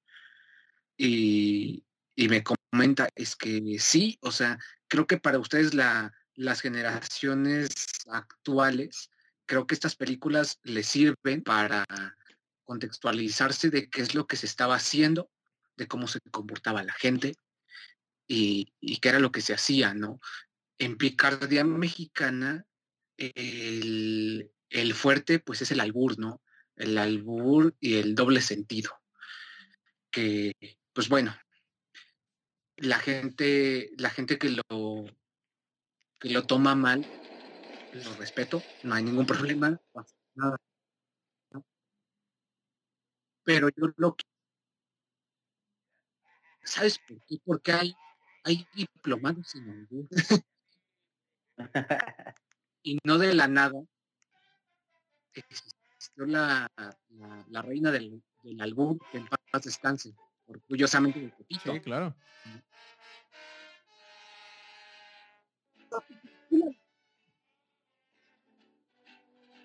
y, 0.97 1.85
y 2.15 2.29
me 2.29 2.43
comenta, 2.43 3.09
es 3.15 3.37
que 3.37 3.79
sí, 3.79 4.19
o 4.23 4.33
sea, 4.33 4.59
creo 4.89 5.07
que 5.07 5.19
para 5.19 5.39
ustedes 5.39 5.75
la, 5.75 6.13
las 6.35 6.61
generaciones 6.63 7.69
actuales, 8.09 9.11
creo 9.47 9.67
que 9.67 9.75
estas 9.75 9.97
películas 9.97 10.59
les 10.63 10.87
sirven 10.87 11.43
para 11.43 11.85
contextualizarse 12.65 13.69
de 13.69 13.91
qué 13.91 14.01
es 14.01 14.15
lo 14.15 14.27
que 14.27 14.37
se 14.37 14.47
estaba 14.47 14.77
haciendo, 14.77 15.31
de 15.81 15.89
cómo 15.89 16.07
se 16.07 16.21
comportaba 16.31 16.85
la 16.85 16.93
gente 16.93 17.35
y, 18.29 18.73
y 18.81 18.99
qué 18.99 19.09
era 19.09 19.19
lo 19.19 19.33
que 19.33 19.41
se 19.41 19.55
hacía, 19.55 19.95
¿no? 19.95 20.21
En 20.79 20.97
Picardía 20.97 21.65
Mexicana 21.65 22.67
el, 23.21 24.95
fuerte 24.95 25.39
pues 25.39 25.63
es 25.63 25.71
el 25.71 25.81
albur, 25.81 26.19
¿no? 26.19 26.41
El 26.77 26.97
albur 26.99 27.75
y 27.81 27.97
el 27.97 28.15
doble 28.15 28.41
sentido. 28.41 28.91
Que, 30.11 30.53
pues 30.93 31.09
bueno, 31.09 31.37
la 32.77 32.99
gente, 32.99 33.91
la 33.99 34.11
gente 34.11 34.39
que 34.39 34.51
lo, 34.51 35.05
que 36.19 36.31
lo 36.31 36.47
toma 36.47 36.75
mal, 36.75 37.05
lo 37.93 38.15
respeto, 38.15 38.63
no 38.83 38.95
hay 38.95 39.05
ningún 39.05 39.27
problema. 39.57 39.81
Pero 43.45 43.69
yo 43.71 43.93
lo 43.97 44.17
¿Sabes 46.63 46.99
por 46.99 47.19
qué? 47.27 47.39
Porque 47.45 47.73
hay, 47.73 47.95
hay 48.45 48.67
diplomados 48.75 49.55
en 49.55 49.71
albur. 49.71 50.09
y 52.83 52.99
no 53.05 53.19
de 53.19 53.35
la 53.35 53.49
nada 53.49 53.83
existió 55.35 56.27
la, 56.27 56.71
la, 57.49 57.63
reina 57.63 57.91
del, 57.91 58.23
del 58.43 58.61
albur, 58.61 58.99
que 59.11 59.19
en 59.19 59.29
paz 59.29 59.63
descanse, 59.63 60.15
orgullosamente 60.47 61.21
de 61.21 61.29
Pepito. 61.31 61.73
Sí, 61.73 61.81
claro. 61.81 62.15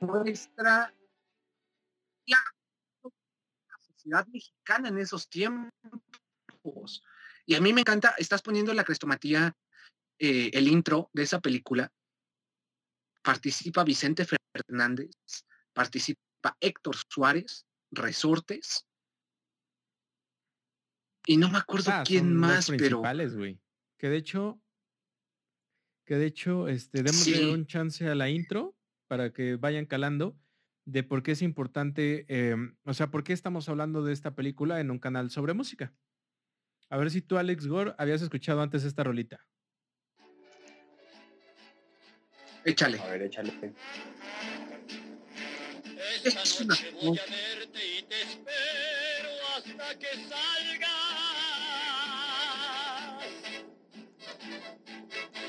Muestra 0.01 0.93
la 2.27 3.77
sociedad 3.79 4.27
mexicana 4.27 4.89
en 4.89 4.99
esos 4.99 5.27
tiempos. 5.27 5.71
Y 7.45 7.55
a 7.55 7.61
mí 7.61 7.73
me 7.73 7.81
encanta, 7.81 8.15
estás 8.17 8.41
poniendo 8.41 8.73
la 8.73 8.83
crestomatía, 8.83 9.55
eh, 10.19 10.49
el 10.53 10.67
intro 10.67 11.09
de 11.13 11.23
esa 11.23 11.39
película, 11.39 11.91
participa 13.21 13.83
Vicente 13.83 14.25
Fernández, 14.25 15.11
participa 15.73 16.19
Héctor 16.59 16.95
Suárez, 17.09 17.65
Resortes, 17.91 18.87
y 21.27 21.37
no 21.37 21.49
me 21.49 21.57
acuerdo 21.57 21.91
ah, 21.91 22.03
quién 22.05 22.35
más, 22.35 22.69
pero. 22.77 23.01
Que 23.97 24.09
de 24.09 24.17
hecho, 24.17 24.61
que 26.05 26.15
de 26.15 26.25
hecho, 26.27 26.67
este, 26.67 27.01
démosle 27.01 27.51
un 27.51 27.65
chance 27.65 28.07
a 28.07 28.15
la 28.15 28.29
intro 28.29 28.75
para 29.07 29.33
que 29.33 29.55
vayan 29.55 29.85
calando 29.85 30.37
de 30.85 31.03
por 31.03 31.23
qué 31.23 31.31
es 31.31 31.41
importante, 31.41 32.25
em, 32.27 32.75
o 32.83 32.93
sea, 32.93 33.09
por 33.09 33.23
qué 33.23 33.33
estamos 33.33 33.69
hablando 33.69 34.03
de 34.03 34.13
esta 34.13 34.35
película 34.35 34.79
en 34.79 34.91
un 34.91 34.99
canal 34.99 35.31
sobre 35.31 35.53
música. 35.53 35.93
A 36.89 36.97
ver 36.97 37.09
si 37.09 37.21
tú, 37.21 37.37
Alex 37.37 37.67
Gore, 37.67 37.93
habías 37.97 38.21
escuchado 38.21 38.61
antes 38.61 38.83
esta 38.83 39.03
rolita. 39.03 39.45
Échale. 42.63 42.99
A 42.99 43.07
ver, 43.07 43.23
échale. 43.23 43.73
Esta 46.23 46.63
noche 46.63 46.91
voy 46.91 47.19
a 47.19 47.25
verte 47.25 47.97
y 47.97 48.03
te 48.03 48.21
espero 48.21 49.29
hasta 49.55 49.99
que 49.99 50.07
salgas. 50.27 50.85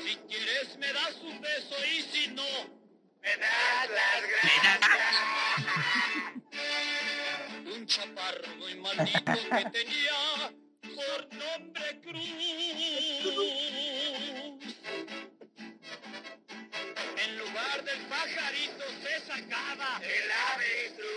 Si 0.03 0.15
quieres 0.27 0.77
me 0.77 0.93
das 0.93 1.15
un 1.23 1.41
beso 1.41 1.75
y 1.85 2.01
si 2.01 2.27
no, 2.29 2.43
me 3.21 3.29
das 3.37 3.89
las 3.89 4.21
gracias. 4.29 4.79
un 7.77 7.85
chaparro 7.85 8.55
muy 8.57 8.75
maldito 8.75 9.33
que 9.33 9.69
tenía 9.71 10.57
por 10.97 11.29
nombre 11.35 11.99
Cruz. 12.01 12.57
del 17.83 18.01
pajarito 18.07 18.85
se 19.03 19.19
sacaba 19.25 20.01
el 20.01 20.31
avestruz. 20.53 21.07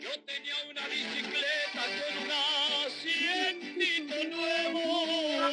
Yo 0.00 0.10
tenía 0.24 0.54
una 0.70 0.86
bicicleta 0.88 1.82
con 1.98 2.18
un 2.18 2.30
asientito 2.86 4.14
nuevo. 4.36 5.50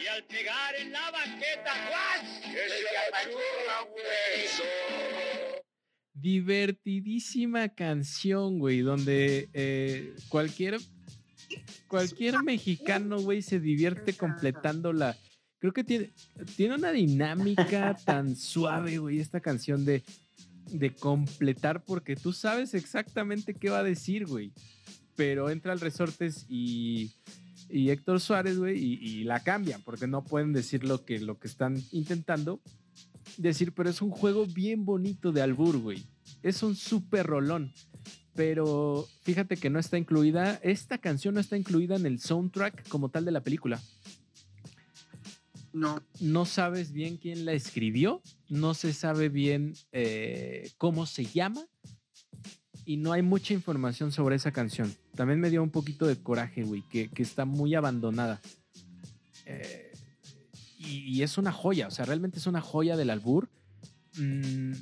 Y 0.00 0.06
al 0.06 0.24
pegar 0.24 0.74
en 0.76 0.92
la 0.92 1.10
banqueta, 1.10 1.74
¡guas! 1.88 2.22
Que 2.52 2.68
se 2.68 2.82
la 3.66 3.82
hueso. 3.84 5.09
Divertidísima 6.20 7.68
canción, 7.70 8.58
güey, 8.58 8.80
donde 8.80 9.48
eh, 9.52 10.14
cualquier 10.28 10.78
cualquier 11.88 12.42
mexicano, 12.42 13.20
güey, 13.20 13.42
se 13.42 13.60
divierte 13.60 14.12
completando 14.12 14.92
la, 14.92 15.16
creo 15.58 15.72
que 15.72 15.84
tiene, 15.84 16.12
tiene 16.56 16.74
una 16.74 16.92
dinámica 16.92 17.96
tan 18.04 18.36
suave, 18.36 18.98
güey, 18.98 19.20
esta 19.20 19.40
canción 19.40 19.84
de, 19.84 20.02
de 20.66 20.94
completar, 20.94 21.84
porque 21.84 22.16
tú 22.16 22.32
sabes 22.32 22.74
exactamente 22.74 23.54
qué 23.54 23.70
va 23.70 23.80
a 23.80 23.84
decir, 23.84 24.26
güey. 24.26 24.52
Pero 25.16 25.50
entra 25.50 25.72
el 25.72 25.80
Resortes 25.80 26.46
y, 26.48 27.12
y 27.68 27.90
Héctor 27.90 28.20
Suárez, 28.20 28.58
güey, 28.58 28.78
y, 28.78 29.24
la 29.24 29.40
cambian, 29.40 29.82
porque 29.82 30.06
no 30.06 30.24
pueden 30.24 30.52
decir 30.52 30.84
lo 30.84 31.04
que, 31.04 31.18
lo 31.20 31.38
que 31.38 31.48
están 31.48 31.76
intentando 31.92 32.60
decir, 33.36 33.72
pero 33.72 33.90
es 33.90 34.02
un 34.02 34.10
juego 34.10 34.46
bien 34.46 34.84
bonito 34.84 35.32
de 35.32 35.42
albur, 35.42 35.78
güey. 35.78 36.04
Es 36.42 36.62
un 36.62 36.74
súper 36.74 37.26
rolón. 37.26 37.72
Pero 38.34 39.06
fíjate 39.22 39.56
que 39.56 39.70
no 39.70 39.78
está 39.78 39.98
incluida, 39.98 40.60
esta 40.62 40.98
canción 40.98 41.34
no 41.34 41.40
está 41.40 41.56
incluida 41.56 41.96
en 41.96 42.06
el 42.06 42.20
soundtrack 42.20 42.88
como 42.88 43.08
tal 43.08 43.24
de 43.24 43.32
la 43.32 43.42
película. 43.42 43.80
No. 45.72 46.02
No 46.20 46.44
sabes 46.44 46.92
bien 46.92 47.16
quién 47.16 47.44
la 47.44 47.52
escribió, 47.52 48.22
no 48.48 48.74
se 48.74 48.92
sabe 48.92 49.28
bien 49.28 49.74
eh, 49.92 50.70
cómo 50.78 51.06
se 51.06 51.24
llama 51.24 51.66
y 52.84 52.96
no 52.96 53.12
hay 53.12 53.22
mucha 53.22 53.54
información 53.54 54.10
sobre 54.10 54.36
esa 54.36 54.52
canción. 54.52 54.94
También 55.14 55.38
me 55.38 55.50
dio 55.50 55.62
un 55.62 55.70
poquito 55.70 56.06
de 56.06 56.16
coraje, 56.16 56.64
güey, 56.64 56.82
que, 56.90 57.10
está 57.16 57.44
muy 57.44 57.74
abandonada. 57.74 58.40
Eh, 59.46 59.89
y, 60.80 61.22
es 61.22 61.36
una 61.38 61.52
joya, 61.52 61.88
o 61.88 61.90
sea, 61.90 62.04
realmente 62.06 62.38
es 62.38 62.46
una 62.46 62.60
joya 62.60 62.96
del 62.96 63.10
albur. 63.10 63.48
Mm, 64.16 64.72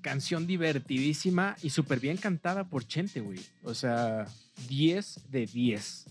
canción 0.00 0.46
divertidísima 0.46 1.56
y 1.62 1.70
súper 1.70 2.00
bien 2.00 2.16
cantada 2.16 2.64
por 2.68 2.86
Chente, 2.86 3.20
güey. 3.20 3.38
O 3.62 3.74
sea, 3.74 4.26
10 4.68 5.30
de 5.30 5.46
10. 5.46 6.06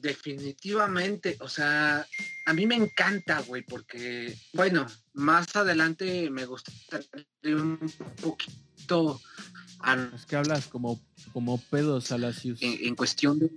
Definitivamente, 0.00 1.36
o 1.40 1.48
sea, 1.48 2.06
a 2.46 2.52
mí 2.52 2.66
me 2.66 2.74
encanta, 2.74 3.40
güey, 3.40 3.62
porque, 3.62 4.36
bueno, 4.52 4.86
más 5.14 5.54
adelante 5.56 6.28
me 6.30 6.44
gustaría 6.44 7.08
un 7.44 7.78
poquito 8.20 9.20
a- 9.80 10.10
Es 10.14 10.26
que 10.26 10.36
hablas 10.36 10.66
como, 10.66 11.00
como 11.32 11.58
pedos 11.58 12.12
a 12.12 12.18
la 12.18 12.32
ciudad. 12.32 12.58
en, 12.62 12.86
en 12.86 12.94
cuestión 12.94 13.38
de 13.38 13.50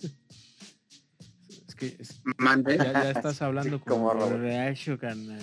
que 1.78 1.96
es- 2.00 2.22
mande. 2.38 2.78
ya, 2.78 2.92
ya 2.92 3.12
estás 3.12 3.42
hablando 3.42 3.78
Sí, 3.78 3.84
como 3.88 4.10
como 4.10 4.28
borracho, 4.30 4.98
carnal. 5.00 5.42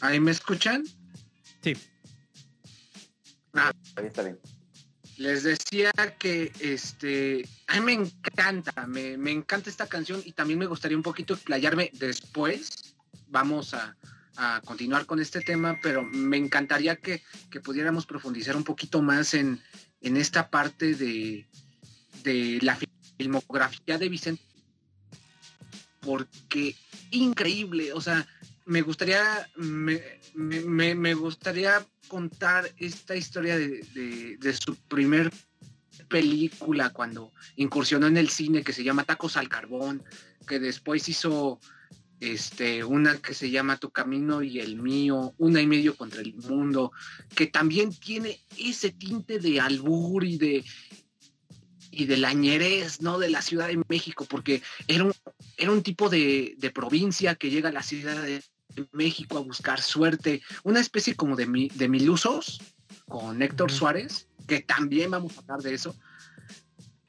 ¿Ahí 0.00 0.20
me 0.20 0.30
escuchan? 0.30 0.84
Sí. 1.62 1.76
Ahí 3.54 4.06
está 4.06 4.22
bien. 4.22 4.38
Les 5.18 5.42
decía 5.42 5.92
que 6.18 6.50
este 6.60 7.46
a 7.68 7.78
mí 7.80 7.80
me 7.84 7.92
encanta, 7.92 8.86
me, 8.86 9.16
me 9.16 9.30
encanta 9.30 9.70
esta 9.70 9.86
canción 9.86 10.22
y 10.24 10.32
también 10.32 10.58
me 10.58 10.66
gustaría 10.66 10.96
un 10.96 11.02
poquito 11.02 11.34
explayarme 11.34 11.90
después. 11.94 12.94
Vamos 13.28 13.74
a, 13.74 13.96
a 14.36 14.60
continuar 14.64 15.06
con 15.06 15.20
este 15.20 15.40
tema, 15.40 15.78
pero 15.82 16.02
me 16.02 16.36
encantaría 16.38 16.96
que, 16.96 17.22
que 17.50 17.60
pudiéramos 17.60 18.06
profundizar 18.06 18.56
un 18.56 18.64
poquito 18.64 19.02
más 19.02 19.34
en, 19.34 19.60
en 20.00 20.16
esta 20.16 20.50
parte 20.50 20.94
de, 20.94 21.46
de 22.24 22.58
la 22.62 22.74
filmografía 23.22 23.98
de 23.98 24.08
Vicente. 24.08 24.42
Porque 26.00 26.74
increíble, 27.12 27.92
o 27.92 28.00
sea, 28.00 28.26
me 28.66 28.82
gustaría, 28.82 29.48
me, 29.56 30.02
me- 30.34 31.14
gustaría 31.14 31.86
contar 32.08 32.68
esta 32.76 33.14
historia 33.14 33.56
de, 33.56 33.68
de- 33.94 34.36
de 34.38 34.52
su 34.52 34.74
primer 34.88 35.30
película 36.08 36.90
cuando 36.90 37.32
incursionó 37.56 38.06
en 38.08 38.16
el 38.16 38.28
cine 38.28 38.62
que 38.64 38.72
se 38.72 38.82
llama 38.82 39.04
Tacos 39.04 39.36
al 39.36 39.48
Carbón, 39.48 40.02
que 40.46 40.58
después 40.58 41.08
hizo 41.08 41.60
este, 42.18 42.82
una 42.84 43.18
que 43.18 43.34
se 43.34 43.50
llama 43.50 43.76
Tu 43.78 43.90
Camino 43.90 44.42
y 44.42 44.58
el 44.58 44.76
Mío, 44.76 45.34
Una 45.38 45.60
y 45.60 45.66
Medio 45.66 45.96
contra 45.96 46.20
el 46.20 46.34
Mundo, 46.34 46.92
que 47.34 47.46
también 47.46 47.94
tiene 47.94 48.40
ese 48.58 48.90
tinte 48.90 49.38
de 49.38 49.60
albur 49.60 50.24
y 50.24 50.36
de 50.38 50.64
y 51.94 52.06
de 52.06 52.16
la 52.16 52.32
ñerez, 52.32 53.02
¿no? 53.02 53.18
De 53.18 53.28
la 53.28 53.42
Ciudad 53.42 53.68
de 53.68 53.80
México, 53.88 54.24
porque 54.24 54.62
era 54.88 55.04
un, 55.04 55.12
era 55.58 55.70
un 55.70 55.82
tipo 55.82 56.08
de, 56.08 56.54
de 56.58 56.70
provincia 56.70 57.34
que 57.36 57.50
llega 57.50 57.68
a 57.68 57.72
la 57.72 57.82
Ciudad 57.82 58.20
de 58.22 58.42
México 58.92 59.36
a 59.36 59.42
buscar 59.42 59.80
suerte, 59.82 60.42
una 60.64 60.80
especie 60.80 61.14
como 61.14 61.36
de, 61.36 61.46
mi- 61.46 61.68
de 61.68 61.88
Milusos 61.88 62.60
con 63.06 63.42
Héctor. 63.42 63.70
Suárez, 63.70 64.26
que 64.48 64.60
también 64.60 65.10
vamos 65.10 65.36
a 65.36 65.40
hablar 65.42 65.60
de 65.60 65.74
eso, 65.74 65.94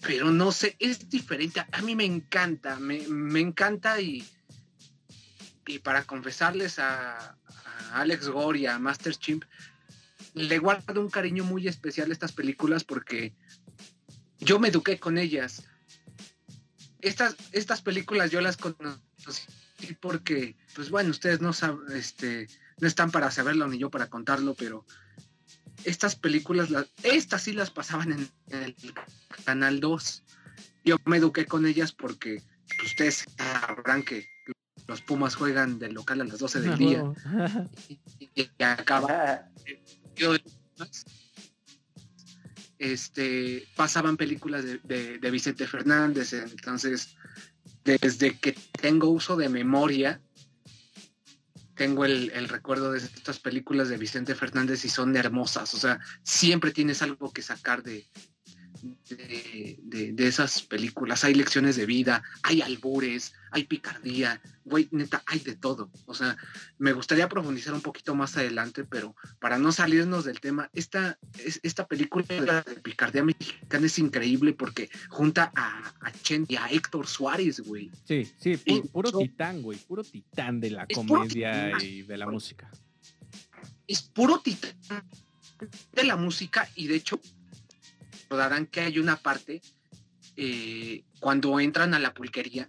pero 0.02 0.32
no 0.32 0.52
sé, 0.52 0.76
es 0.80 1.10
diferente, 1.10 1.66
a 1.72 1.82
mí 1.82 1.96
me 1.96 2.04
encanta, 2.04 2.78
me, 2.78 3.08
me 3.08 3.40
encanta 3.40 4.02
y, 4.02 4.28
y 5.66 5.80
para 5.80 6.04
confesarles 6.04 6.78
a, 6.80 7.38
a 7.66 8.02
Alex 8.02 8.28
Gore 8.28 8.60
y 8.60 8.66
a 8.66 8.78
Master 8.80 9.16
Chimp, 9.16 9.46
le 10.34 10.60
guardo 10.60 11.00
un 11.00 11.10
cariño 11.10 11.46
muy 11.46 11.70
especial 11.70 12.10
a 12.10 12.14
estas 12.14 12.34
películas 12.34 12.84
porque 12.84 13.34
yo 14.40 14.60
me 14.60 14.70
eduqué 14.70 15.00
con 15.00 15.18
ellas. 15.18 15.64
Estas, 17.02 17.36
estas 17.52 17.82
películas 17.82 18.32
yo 18.32 18.40
las 18.42 18.58
conocí 18.58 19.00
porque, 20.00 20.56
pues 20.76 20.90
bueno, 20.90 21.10
ustedes 21.12 21.42
no 21.42 21.52
saben, 21.52 21.80
este, 21.94 22.48
no 22.80 22.88
están 22.88 23.12
para 23.12 23.30
saberlo 23.32 23.68
ni 23.68 23.78
yo 23.78 23.90
para 23.90 24.08
contarlo, 24.10 24.54
pero 24.54 24.86
estas 25.84 26.16
películas, 26.16 26.70
las, 26.70 26.88
estas 27.04 27.44
sí 27.44 27.52
las 27.52 27.72
pasaban 27.72 28.14
en, 28.14 28.30
en 28.50 28.64
el 28.64 28.76
Canal 29.46 29.80
2. 29.82 30.24
Yo 30.86 30.98
me 31.06 31.18
eduqué 31.18 31.46
con 31.46 31.66
ellas 31.66 31.92
porque 31.92 32.42
pues, 32.78 32.92
ustedes 32.92 33.26
sabrán 33.38 34.04
que 34.04 34.26
los 34.88 35.02
Pumas 35.02 35.36
juegan 35.36 35.80
del 35.80 35.94
local 35.94 36.22
a 36.22 36.26
las 36.26 36.40
12 36.40 36.62
del 36.62 36.78
día 36.78 37.04
y, 37.90 38.00
y 38.36 38.64
acaba 38.64 39.50
yo- 40.16 40.36
este, 42.84 43.66
pasaban 43.76 44.18
películas 44.18 44.66
de, 44.66 45.32
Vicente 45.32 45.66
Fernández, 45.68 46.34
entonces 46.34 47.16
desde 47.86 48.38
que 48.38 48.52
tengo 48.52 49.10
uso 49.10 49.38
de 49.38 49.50
memoria, 49.50 50.22
tengo 51.76 52.06
el, 52.06 52.32
el 52.32 52.50
recuerdo 52.50 52.92
de 52.92 53.00
estas 53.00 53.40
películas 53.40 53.90
de 53.90 53.98
Vicente 53.98 54.36
Fernández 54.36 54.84
y 54.86 54.90
son 54.90 55.16
hermosas, 55.16 55.74
o 55.74 55.78
sea, 55.78 56.00
siempre 56.24 56.72
tienes 56.72 57.02
algo 57.02 57.32
que 57.32 57.42
sacar 57.42 57.84
de, 57.84 58.06
de, 59.10 59.80
de- 59.84 60.12
de 60.14 60.28
esas 60.28 60.62
películas, 60.64 61.24
hay 61.24 61.34
lecciones 61.34 61.76
de 61.76 61.86
vida, 61.86 62.24
hay 62.44 62.62
albures, 62.62 63.34
hay 63.52 63.64
picardía, 63.66 64.42
güey, 64.66 64.88
neta, 64.92 65.24
hay 65.28 65.40
de 65.40 65.56
todo, 65.56 65.90
o 66.06 66.14
sea, 66.14 66.36
me 66.80 66.92
gustaría 66.94 67.30
profundizar 67.30 67.74
un 67.74 67.82
poquito 67.82 68.14
más 68.16 68.36
adelante, 68.38 68.84
pero 68.84 69.16
para 69.40 69.58
no 69.58 69.72
salirnos 69.72 70.26
del 70.26 70.40
tema, 70.40 70.70
esta, 70.74 71.18
es- 71.40 71.60
esta 71.64 71.88
película 71.88 72.26
de 72.28 72.76
Picardía 72.82 73.24
Mexicana 73.24 73.86
es 73.86 74.00
increíble 74.00 74.54
porque 74.54 74.90
junta 75.10 75.52
a, 75.56 75.94
a 76.02 76.12
Chen 76.12 76.46
y 76.50 76.56
a 76.56 76.68
Héctor 76.68 77.08
Suárez, 77.08 77.60
güey. 77.62 77.92
Sí, 78.06 78.30
sí, 78.38 78.54
pu- 78.54 78.90
puro 78.92 79.12
titán, 79.18 79.62
güey. 79.62 79.78
Puro 79.80 80.04
titán 80.04 80.60
de 80.60 80.72
la 80.72 80.88
comedia 80.88 81.72
titán. 81.78 81.82
y 81.90 82.02
de 82.02 82.18
la 82.18 82.28
música. 82.28 82.70
Es 83.88 84.02
puro 84.02 84.40
titán 84.40 84.74
de 85.94 86.04
la 86.04 86.16
música 86.16 86.68
y 86.76 86.88
de 86.88 86.96
hecho 86.96 87.20
recordarán 88.34 88.66
que 88.66 88.82
hay 88.82 88.98
una 88.98 89.16
parte 89.18 89.62
eh, 90.36 91.04
cuando 91.20 91.60
entran 91.60 91.94
a 91.94 92.00
la 92.00 92.14
pulquería 92.16 92.68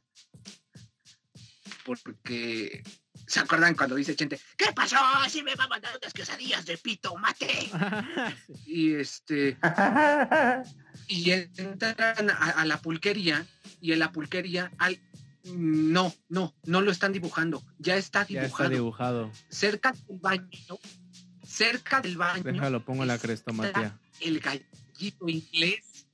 porque 1.87 2.83
¿se 3.27 3.41
acuerdan 3.41 3.75
cuando 3.75 3.95
dice 3.95 4.15
Chente 4.15 4.39
¿qué 4.59 4.73
pasó? 4.75 4.97
Si 5.31 5.43
me 5.43 5.55
va 5.55 5.65
a 5.65 5.69
mandar 5.69 5.97
unas 5.97 6.13
quesadillas 6.13 6.67
de 6.67 6.77
pito 6.77 7.17
mate 7.17 7.49
y 8.67 8.95
este 8.95 9.57
y 11.09 11.31
entran 11.31 12.29
a, 12.31 12.51
a 12.51 12.65
la 12.67 12.79
pulquería 12.83 13.47
y 13.81 13.93
en 13.93 14.01
la 14.01 14.13
pulquería 14.13 14.71
al 14.79 15.01
no, 15.45 16.15
no, 16.29 16.55
no 16.65 16.81
lo 16.81 16.91
están 16.91 17.13
dibujando, 17.13 17.63
ya 17.79 17.97
está 17.97 18.27
ya 18.27 18.43
dibujado. 18.43 18.65
está 18.65 18.75
dibujado. 18.75 19.31
cerca 19.51 19.93
del 19.93 20.19
baño, 20.19 20.79
cerca 21.47 22.01
del 22.01 22.17
baño, 22.17 22.43
Déjalo, 22.43 22.83
pongo 22.83 23.05
la 23.05 23.19
crestomatía. 23.19 23.99
el 24.21 24.41
gallito 24.41 24.84
inglés, 25.27 26.07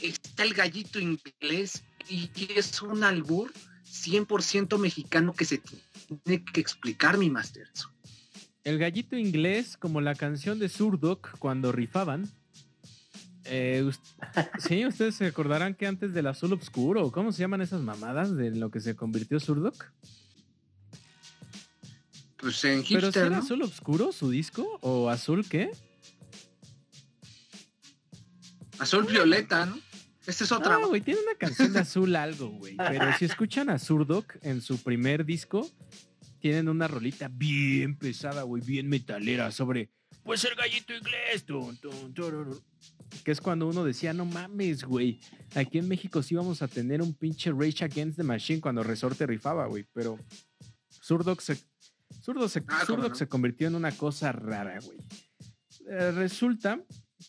está 0.00 0.42
el 0.44 0.54
gallito 0.54 0.98
inglés 1.00 1.82
y 2.08 2.30
es 2.56 2.80
un 2.82 3.04
albur 3.04 3.52
100% 3.86 4.78
mexicano 4.78 5.32
que 5.32 5.44
se 5.44 5.58
tiene 5.58 6.44
que 6.44 6.60
explicar, 6.60 7.18
mi 7.18 7.30
master. 7.30 7.68
El 8.64 8.78
gallito 8.78 9.16
inglés, 9.16 9.76
como 9.76 10.00
la 10.00 10.14
canción 10.14 10.58
de 10.58 10.68
Surdoc 10.68 11.38
cuando 11.38 11.72
rifaban. 11.72 12.28
Eh, 13.44 13.88
sí, 14.58 14.84
ustedes 14.84 15.14
se 15.14 15.26
acordarán 15.26 15.74
que 15.74 15.86
antes 15.86 16.12
del 16.12 16.26
azul 16.26 16.52
oscuro, 16.52 17.12
¿cómo 17.12 17.32
se 17.32 17.40
llaman 17.40 17.60
esas 17.60 17.80
mamadas 17.80 18.34
de 18.36 18.50
lo 18.50 18.70
que 18.70 18.80
se 18.80 18.96
convirtió 18.96 19.38
Surdoc? 19.38 19.92
Pues 22.38 22.64
en 22.64 22.82
Pero 22.82 22.82
si 22.82 22.96
hipster, 22.96 23.26
era 23.26 23.36
¿no? 23.36 23.42
azul 23.42 23.62
oscuro 23.62 24.12
su 24.12 24.30
disco 24.30 24.78
o 24.82 25.08
azul 25.08 25.48
qué? 25.48 25.70
Azul 28.78 29.04
violeta, 29.04 29.66
¿no? 29.66 29.78
Esta 30.26 30.44
es 30.44 30.52
otra. 30.52 30.78
No, 30.78 30.88
güey, 30.88 31.00
tiene 31.00 31.20
una 31.20 31.34
canción 31.36 31.72
de 31.72 31.78
azul 31.80 32.14
algo, 32.16 32.48
güey. 32.48 32.76
Pero 32.76 33.16
si 33.18 33.24
escuchan 33.24 33.70
a 33.70 33.78
Surdoc 33.78 34.36
en 34.42 34.60
su 34.60 34.82
primer 34.82 35.24
disco, 35.24 35.70
tienen 36.40 36.68
una 36.68 36.88
rolita 36.88 37.28
bien 37.28 37.96
pesada, 37.96 38.42
güey, 38.42 38.62
bien 38.62 38.88
metalera 38.88 39.50
sobre, 39.52 39.90
pues 40.24 40.44
el 40.44 40.54
gallito 40.56 40.92
inglés, 40.94 41.44
tun, 41.44 41.76
tun, 41.78 42.12
que 43.24 43.30
es 43.30 43.40
cuando 43.40 43.68
uno 43.68 43.84
decía, 43.84 44.12
no 44.12 44.24
mames, 44.24 44.82
güey, 44.84 45.20
aquí 45.54 45.78
en 45.78 45.86
México 45.88 46.22
sí 46.22 46.34
vamos 46.34 46.60
a 46.60 46.68
tener 46.68 47.00
un 47.00 47.14
pinche 47.14 47.52
Rage 47.52 47.84
Against 47.84 48.16
the 48.16 48.24
Machine 48.24 48.60
cuando 48.60 48.82
Resorte 48.82 49.26
rifaba, 49.26 49.66
güey, 49.66 49.86
pero 49.92 50.18
Surdoc 50.90 51.40
se, 51.40 51.56
Surdoc 52.20 52.48
se, 52.48 52.58
Ah, 52.66 52.82
cómo 52.84 52.84
Surdoc 52.98 53.08
no. 53.10 53.14
se 53.14 53.28
convirtió 53.28 53.68
en 53.68 53.76
una 53.76 53.92
cosa 53.92 54.32
rara, 54.32 54.80
güey. 54.80 54.98
Eh, 55.88 56.10
resulta 56.10 56.80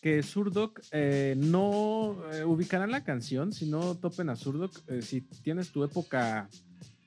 que 0.02 0.22
Surdoc 0.22 0.80
eh, 0.92 1.34
no 1.36 2.16
eh, 2.32 2.44
ubicarán 2.44 2.90
la 2.90 3.02
canción, 3.04 3.52
si 3.52 3.66
no 3.66 3.96
topen 3.96 4.28
a 4.28 4.36
Surdoc, 4.36 4.78
eh, 4.88 5.02
si 5.02 5.20
tienes 5.22 5.70
tu 5.70 5.82
época, 5.84 6.48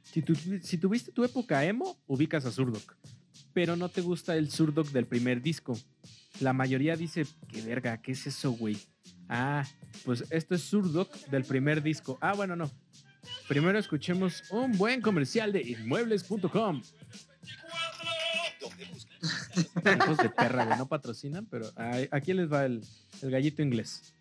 si, 0.03 0.21
tu- 0.21 0.35
si 0.35 0.77
tuviste 0.77 1.11
tu 1.11 1.23
época 1.23 1.63
emo, 1.63 1.97
ubicas 2.07 2.45
a 2.45 2.51
Surdoc, 2.51 2.95
pero 3.53 3.75
no 3.75 3.89
te 3.89 4.01
gusta 4.01 4.35
el 4.35 4.49
Surdoc 4.51 4.87
del 4.89 5.05
primer 5.05 5.41
disco. 5.41 5.77
La 6.39 6.53
mayoría 6.53 6.95
dice, 6.95 7.25
qué 7.47 7.61
verga, 7.61 8.01
¿qué 8.01 8.13
es 8.13 8.25
eso, 8.27 8.51
güey? 8.51 8.77
Ah, 9.29 9.65
pues 10.03 10.25
esto 10.31 10.55
es 10.55 10.61
Surdoc 10.63 11.13
del 11.27 11.43
primer 11.45 11.81
disco. 11.83 12.17
Ah, 12.21 12.33
bueno, 12.33 12.55
no. 12.55 12.69
Primero 13.47 13.77
escuchemos 13.77 14.43
un 14.49 14.71
buen 14.77 15.01
comercial 15.01 15.51
de 15.53 15.61
inmuebles.com. 15.61 16.81
De 19.21 20.29
perra, 20.29 20.65
güey, 20.65 20.77
no 20.77 20.87
patrocinan, 20.87 21.45
pero 21.45 21.71
aquí 22.11 22.33
les 22.33 22.51
va 22.51 22.65
el, 22.65 22.83
el 23.21 23.31
gallito 23.31 23.61
inglés. 23.61 24.13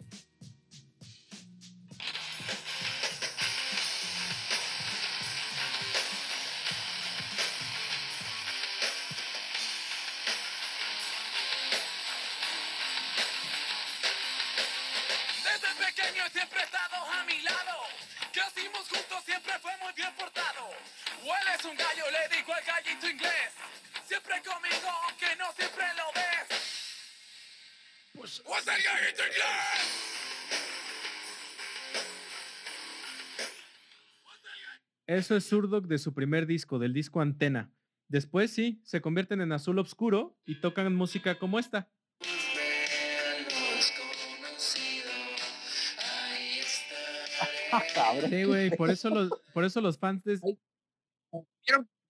Eso 35.31 35.37
es 35.37 35.45
Surdoc 35.45 35.87
de 35.87 35.99
su 35.99 36.13
primer 36.13 36.45
disco, 36.45 36.81
del 36.81 36.93
disco 36.93 37.21
Antena. 37.21 37.73
Después 38.09 38.51
sí, 38.51 38.81
se 38.83 39.01
convierten 39.01 39.41
en 39.41 39.53
azul 39.53 39.79
oscuro 39.79 40.37
y 40.45 40.61
tocan 40.61 40.93
música 40.97 41.39
como 41.39 41.61
esta. 41.61 41.89
Sí, 48.29 48.43
güey, 48.43 48.77
por 48.77 48.91
eso 48.91 49.09
los, 49.09 49.31
por 49.55 49.65
eso 49.65 49.81
los 49.81 49.99
fans 49.99 50.25
de... 50.25 50.41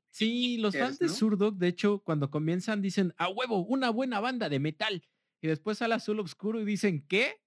Sí, 0.09 0.57
los 0.57 0.75
fans 0.75 0.99
de 0.99 1.09
¿no? 1.09 1.13
Surdoc, 1.13 1.57
de 1.57 1.69
hecho, 1.69 1.99
cuando 1.99 2.31
comienzan 2.31 2.81
dicen, 2.81 3.13
a 3.19 3.29
huevo, 3.29 3.67
una 3.67 3.91
buena 3.91 4.21
banda 4.21 4.49
de 4.49 4.61
metal. 4.61 5.07
Y 5.43 5.49
después 5.49 5.77
sale 5.77 5.95
azul 5.95 6.21
oscuro 6.21 6.59
y 6.59 6.65
dicen, 6.65 7.07
¿qué? 7.07 7.43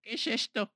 ¿Qué 0.00 0.14
es 0.14 0.28
esto? 0.28 0.72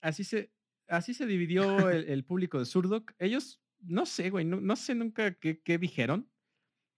Así 0.00 0.24
se, 0.24 0.55
así 0.88 1.14
se 1.14 1.26
dividió 1.26 1.90
el, 1.90 2.08
el 2.08 2.24
público 2.24 2.58
de 2.58 2.64
Surdoc. 2.66 3.12
Ellos, 3.18 3.60
no 3.80 4.06
sé, 4.06 4.30
güey, 4.30 4.44
no, 4.44 4.60
no 4.60 4.76
sé 4.76 4.94
nunca 4.94 5.34
qué, 5.34 5.60
qué 5.62 5.78
dijeron, 5.78 6.30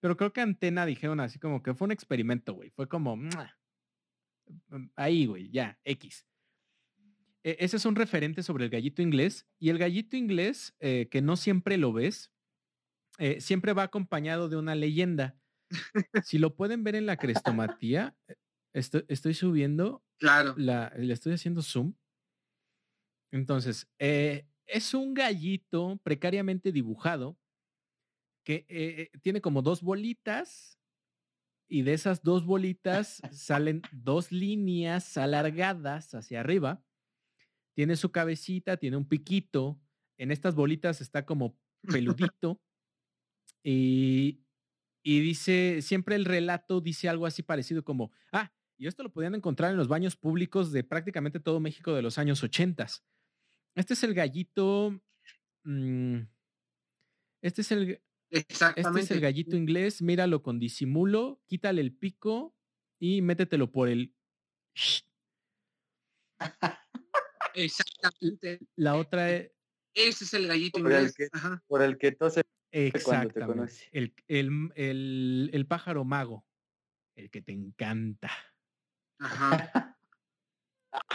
pero 0.01 0.16
creo 0.16 0.32
que 0.32 0.41
Antena 0.43 0.86
dijeron 0.86 1.20
así 1.20 1.39
como 1.39 1.62
que 1.62 1.74
fue 1.74 1.86
un 1.86 1.93
experimento, 1.93 2.55
güey. 2.55 2.70
Fue 2.70 2.89
como, 2.89 3.16
"Mua". 3.16 3.59
Mm, 4.68 4.86
ahí, 4.97 5.26
güey, 5.26 5.51
ya, 5.51 5.78
X. 5.84 6.26
E- 7.45 7.57
Ese 7.61 7.76
es 7.76 7.84
un 7.84 7.97
referente 7.97 8.43
sobre 8.43 8.64
el 8.64 8.70
gallito 8.70 9.03
inglés. 9.03 9.47
Y 9.59 9.70
el 9.70 9.78
gallito 9.78 10.16
inglés, 10.16 10.74
eh, 10.80 11.09
que 11.11 11.22
no 11.22 11.36
siempre 11.36 11.76
lo 11.78 11.93
ves, 11.93 12.32
eh, 13.18 13.41
siempre 13.41 13.72
va 13.72 13.84
acompañado 13.84 14.49
de 14.49 14.57
una 14.57 14.74
leyenda. 14.74 15.39
Si 16.24 16.39
lo 16.39 16.57
pueden 16.57 16.84
ver 16.84 16.95
en 16.97 17.07
la 17.07 17.16
crestomatía, 17.76 18.16
eh, 18.28 18.36
estoy, 18.74 19.05
estoy 19.09 19.34
subiendo, 19.34 20.05
Claro. 20.18 20.55
la, 20.57 20.93
le 20.97 21.12
estoy 21.12 21.34
haciendo 21.34 21.62
zoom. 21.62 21.95
Entonces, 23.31 23.89
eh, 23.99 24.47
es 24.66 24.95
un 24.95 25.14
gallito 25.14 25.99
precariamente 26.03 26.72
dibujado 26.72 27.39
que 28.45 28.66
eh, 28.66 28.66
eh, 28.68 29.11
tiene 29.22 29.41
como 29.41 29.62
dos 29.62 29.83
bolitas 29.83 30.79
y 31.68 31.83
de 31.83 31.93
esas 31.93 32.22
dos 32.22 32.47
bolitas 32.47 33.20
salen 33.33 33.83
dos 33.93 34.33
líneas 34.33 35.16
alargadas 35.16 36.14
hacia 36.14 36.41
arriba. 36.41 36.83
Tiene 37.74 37.97
su 37.97 38.11
cabecita, 38.11 38.76
tiene 38.76 38.97
un 38.97 39.09
piquito. 39.09 39.81
En 40.16 40.31
estas 40.31 40.55
bolitas 40.55 41.01
está 41.01 41.24
como 41.24 41.59
peludito. 41.83 42.61
y, 43.62 44.41
y 45.03 45.20
dice, 45.20 45.81
siempre 45.83 46.16
el 46.16 46.24
relato 46.24 46.81
dice 46.81 47.09
algo 47.09 47.26
así 47.26 47.43
parecido 47.43 47.85
como, 47.85 48.11
ah, 48.33 48.53
y 48.79 48.87
esto 48.87 49.03
lo 49.03 49.12
podían 49.12 49.35
encontrar 49.35 49.70
en 49.70 49.76
los 49.76 49.89
baños 49.89 50.16
públicos 50.16 50.70
de 50.72 50.85
prácticamente 50.85 51.41
todo 51.41 51.61
México 51.61 51.93
de 51.95 52.03
los 52.03 52.16
años 52.16 52.43
80. 52.43 52.87
Este 53.75 53.95
es 53.95 54.03
el 54.05 54.14
gallito. 54.14 55.01
mm, 55.64 56.19
este 57.43 57.61
es 57.62 57.73
el, 57.73 58.01
Exactamente. 58.31 59.01
este 59.01 59.03
es 59.03 59.11
el 59.12 59.21
gallito 59.21 59.57
inglés, 59.57 60.03
míralo 60.03 60.43
con 60.43 60.59
disimulo, 60.59 61.41
quítale 61.47 61.81
el 61.81 61.95
pico 61.95 62.55
y 62.99 63.23
métetelo 63.23 63.71
por 63.71 63.89
el... 63.89 64.12
Exactamente. 67.55 68.61
La 68.77 68.97
otra 68.97 69.31
es... 69.33 69.51
Ese 69.95 70.25
es 70.25 70.35
el 70.35 70.47
gallito 70.47 70.81
Por 70.81 70.93
el 70.93 70.99
inglés. 70.99 71.14
que- 71.16 71.29
Ajá. 71.33 71.62
Por 71.66 71.83
el 71.83 71.99
que 71.99 72.12
tose 72.12 72.43
cuando 72.45 72.71
te 72.71 72.87
Exactamente. 72.99 73.75
El, 73.93 74.14
el, 74.29 74.71
el, 74.77 75.51
el 75.53 75.66
pájaro 75.66 76.05
mago, 76.05 76.47
el 77.16 77.31
que 77.31 77.43
te 77.43 77.53
encanta. 77.53 78.31
Ajá. 79.19 79.99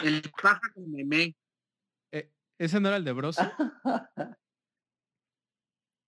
El 0.04 0.22
pájaro 0.42 0.82
meme. 0.88 1.36
¿Ese 2.64 2.80
no 2.80 2.88
era 2.88 2.96
el 2.96 3.04
de 3.04 3.12
Broso? 3.12 3.42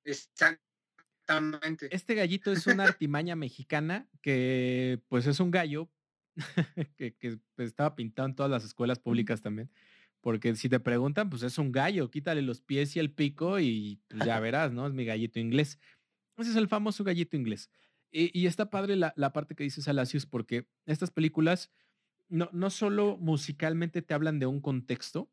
Exactamente. 0.05 1.93
Este 1.93 2.15
gallito 2.15 2.49
es 2.53 2.65
una 2.65 2.85
artimaña 2.85 3.35
mexicana 3.35 4.07
que 4.21 5.01
pues 5.09 5.27
es 5.27 5.41
un 5.41 5.51
gallo 5.51 5.91
que, 6.95 7.13
que, 7.17 7.39
estaba 7.57 7.97
pintado 7.97 8.29
en 8.29 8.35
todas 8.35 8.49
las 8.49 8.63
escuelas 8.63 8.99
públicas 8.99 9.41
también. 9.41 9.69
Porque 10.21 10.55
si 10.55 10.69
te 10.69 10.79
preguntan, 10.79 11.29
pues 11.29 11.43
es 11.43 11.57
un 11.57 11.73
gallo, 11.73 12.09
quítale 12.09 12.41
los 12.41 12.61
pies 12.61 12.95
y 12.95 12.99
el 12.99 13.11
pico 13.11 13.59
y 13.59 14.01
pues, 14.07 14.25
ya 14.25 14.39
verás, 14.39 14.71
¿no? 14.71 14.87
Es 14.87 14.93
mi 14.93 15.03
gallito 15.03 15.41
inglés. 15.41 15.77
Ese 16.37 16.51
es 16.51 16.55
el 16.55 16.69
famoso 16.69 17.03
gallito 17.03 17.35
inglés. 17.35 17.69
Y, 18.11 18.31
y 18.39 18.47
está 18.47 18.69
padre 18.69 18.95
la, 18.95 19.13
la 19.17 19.33
parte 19.33 19.55
que 19.55 19.65
dice 19.65 19.81
Salacios 19.81 20.25
porque 20.25 20.69
estas 20.85 21.11
películas 21.11 21.69
no, 22.29 22.49
no 22.53 22.69
solo 22.69 23.17
musicalmente 23.17 24.01
te 24.01 24.13
hablan 24.13 24.39
de 24.39 24.45
un 24.45 24.61
contexto, 24.61 25.29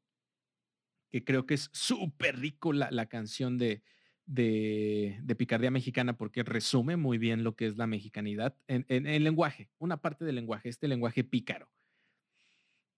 que 1.13 1.25
creo 1.25 1.47
que 1.47 1.55
es 1.55 1.69
súper 1.73 2.41
rico 2.41 2.73
la, 2.73 2.91
la 2.91 3.07
canción 3.07 3.59
de, 3.59 3.83
de, 4.25 5.21
de 5.23 5.37
Picardía 5.37 5.71
Mexicana 5.71 6.17
porque 6.17 6.43
resume 6.43 6.97
muy 6.97 7.19
bien 7.19 7.45
lo 7.45 7.55
que 7.55 7.67
es 7.67 7.77
la 7.77 7.87
mexicanidad 7.87 8.57
en, 8.67 8.87
en, 8.89 9.07
en 9.07 9.23
lenguaje, 9.23 9.71
una 9.79 10.01
parte 10.01 10.25
del 10.25 10.37
lenguaje, 10.37 10.71
este 10.71 10.89
lenguaje 10.89 11.23
pícaro. 11.23 11.71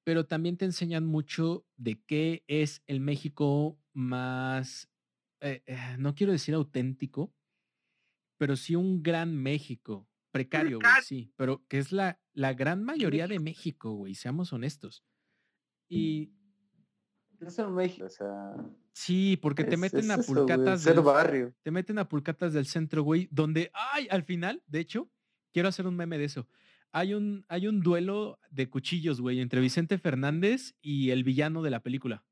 Pero 0.04 0.26
también 0.26 0.56
te 0.56 0.64
enseñan 0.64 1.06
mucho 1.06 1.66
de 1.76 2.00
qué 2.04 2.44
es 2.46 2.82
el 2.86 3.00
México 3.00 3.80
más, 3.92 4.88
eh, 5.40 5.62
eh, 5.66 5.96
no 5.98 6.14
quiero 6.14 6.32
decir 6.32 6.54
auténtico, 6.54 7.34
pero 8.38 8.54
sí 8.54 8.76
un 8.76 9.02
gran 9.02 9.34
México, 9.34 10.08
precario, 10.30 10.78
güey, 10.78 10.92
sí, 11.02 11.32
pero 11.36 11.66
que 11.68 11.78
es 11.78 11.90
la, 11.90 12.20
la 12.32 12.52
gran 12.52 12.84
mayoría 12.84 13.26
de 13.26 13.40
México, 13.40 13.92
güey, 13.94 14.14
seamos 14.14 14.52
honestos. 14.52 15.04
Y 15.88 16.32
Es 17.46 17.58
en 17.58 17.74
México, 17.74 18.06
o 18.06 18.10
sea. 18.10 18.54
sí, 18.92 19.36
porque 19.40 19.64
te 19.64 19.74
es- 19.74 19.80
meten 19.80 20.00
es 20.04 20.10
a 20.10 20.18
pulcatas 20.22 20.84
del- 20.84 21.00
barrio. 21.00 21.54
te 21.62 21.70
meten 21.70 21.98
a 21.98 22.08
pulcatas 22.08 22.52
del 22.52 22.66
centro, 22.66 23.02
güey, 23.02 23.28
donde, 23.30 23.70
ay, 23.74 24.08
al 24.10 24.22
final, 24.24 24.62
de 24.66 24.80
hecho, 24.80 25.10
quiero 25.52 25.68
hacer 25.68 25.86
un 25.86 25.96
meme 25.96 26.18
de 26.18 26.24
eso. 26.24 26.46
Hay 26.92 27.12
un, 27.14 27.44
hay 27.48 27.66
un 27.66 27.80
duelo 27.80 28.38
de 28.50 28.70
cuchillos, 28.70 29.20
güey, 29.20 29.40
entre 29.40 29.60
Vicente 29.60 29.98
Fernández 29.98 30.74
y 30.80 31.10
el 31.10 31.24
villano 31.24 31.62
de 31.62 31.70
la 31.70 31.80
película. 31.82 32.24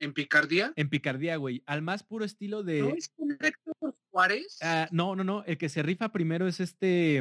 En 0.00 0.12
Picardía. 0.12 0.72
En 0.76 0.88
Picardía, 0.90 1.36
güey, 1.36 1.62
al 1.66 1.82
más 1.82 2.02
puro 2.02 2.24
estilo 2.24 2.62
de... 2.62 2.82
¿No 2.82 2.88
es 2.90 3.08
con 3.08 3.30
Héctor 3.40 3.96
Juárez? 4.10 4.58
Ah, 4.62 4.88
no, 4.92 5.16
no, 5.16 5.24
no. 5.24 5.44
El 5.44 5.56
que 5.58 5.68
se 5.68 5.82
rifa 5.82 6.12
primero 6.12 6.46
es 6.46 6.60
este. 6.60 7.18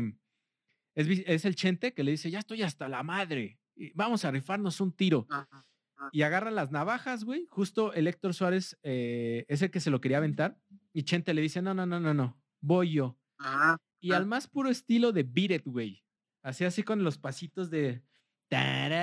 Es, 0.95 1.07
es 1.25 1.45
el 1.45 1.55
Chente 1.55 1.93
que 1.93 2.03
le 2.03 2.11
dice: 2.11 2.29
Ya 2.29 2.39
estoy 2.39 2.61
hasta 2.61 2.87
la 2.89 3.01
madre. 3.03 3.59
y 3.75 3.91
Vamos 3.93 4.25
a 4.25 4.31
rifarnos 4.31 4.79
un 4.81 4.91
tiro. 4.91 5.25
Ajá. 5.29 5.65
Y 6.11 6.21
agarran 6.23 6.55
las 6.55 6.71
navajas, 6.71 7.23
güey. 7.23 7.47
Justo 7.49 7.93
el 7.93 8.07
Héctor 8.07 8.33
Suárez 8.33 8.77
eh, 8.83 9.45
es 9.47 9.61
el 9.61 9.71
que 9.71 9.79
se 9.79 9.89
lo 9.89 10.01
quería 10.01 10.17
aventar. 10.17 10.57
Y 10.93 11.03
Chente 11.03 11.33
le 11.33 11.41
dice: 11.41 11.61
No, 11.61 11.73
no, 11.73 11.85
no, 11.85 11.99
no, 11.99 12.13
no. 12.13 12.39
Voy 12.61 12.93
yo. 12.93 13.17
Ajá. 13.37 13.77
Y 13.99 14.11
Ah. 14.13 14.17
al 14.17 14.25
más 14.25 14.47
puro 14.47 14.69
estilo 14.69 15.11
de 15.11 15.23
Beat 15.23 15.51
It, 15.51 15.63
güey. 15.65 16.03
Así, 16.41 16.65
así 16.65 16.83
con 16.83 17.03
los 17.03 17.17
pasitos 17.17 17.69
de. 17.69 18.03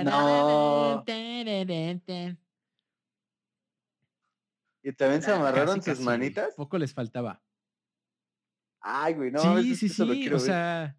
No. 0.04 1.02
Y 4.82 4.92
también 4.92 5.22
se 5.22 5.30
Ah, 5.30 5.36
amarraron 5.36 5.76
casi, 5.76 5.80
sus 5.80 5.84
casi, 5.86 6.04
güey. 6.04 6.18
manitas. 6.18 6.54
Poco 6.54 6.78
les 6.78 6.94
faltaba. 6.94 7.42
Ay, 8.80 9.14
güey, 9.14 9.30
no. 9.30 9.40
sí, 9.62 9.74
sí, 9.76 9.88
sí. 9.88 10.02
O 10.02 10.06
ver. 10.06 10.40
sea, 10.40 10.96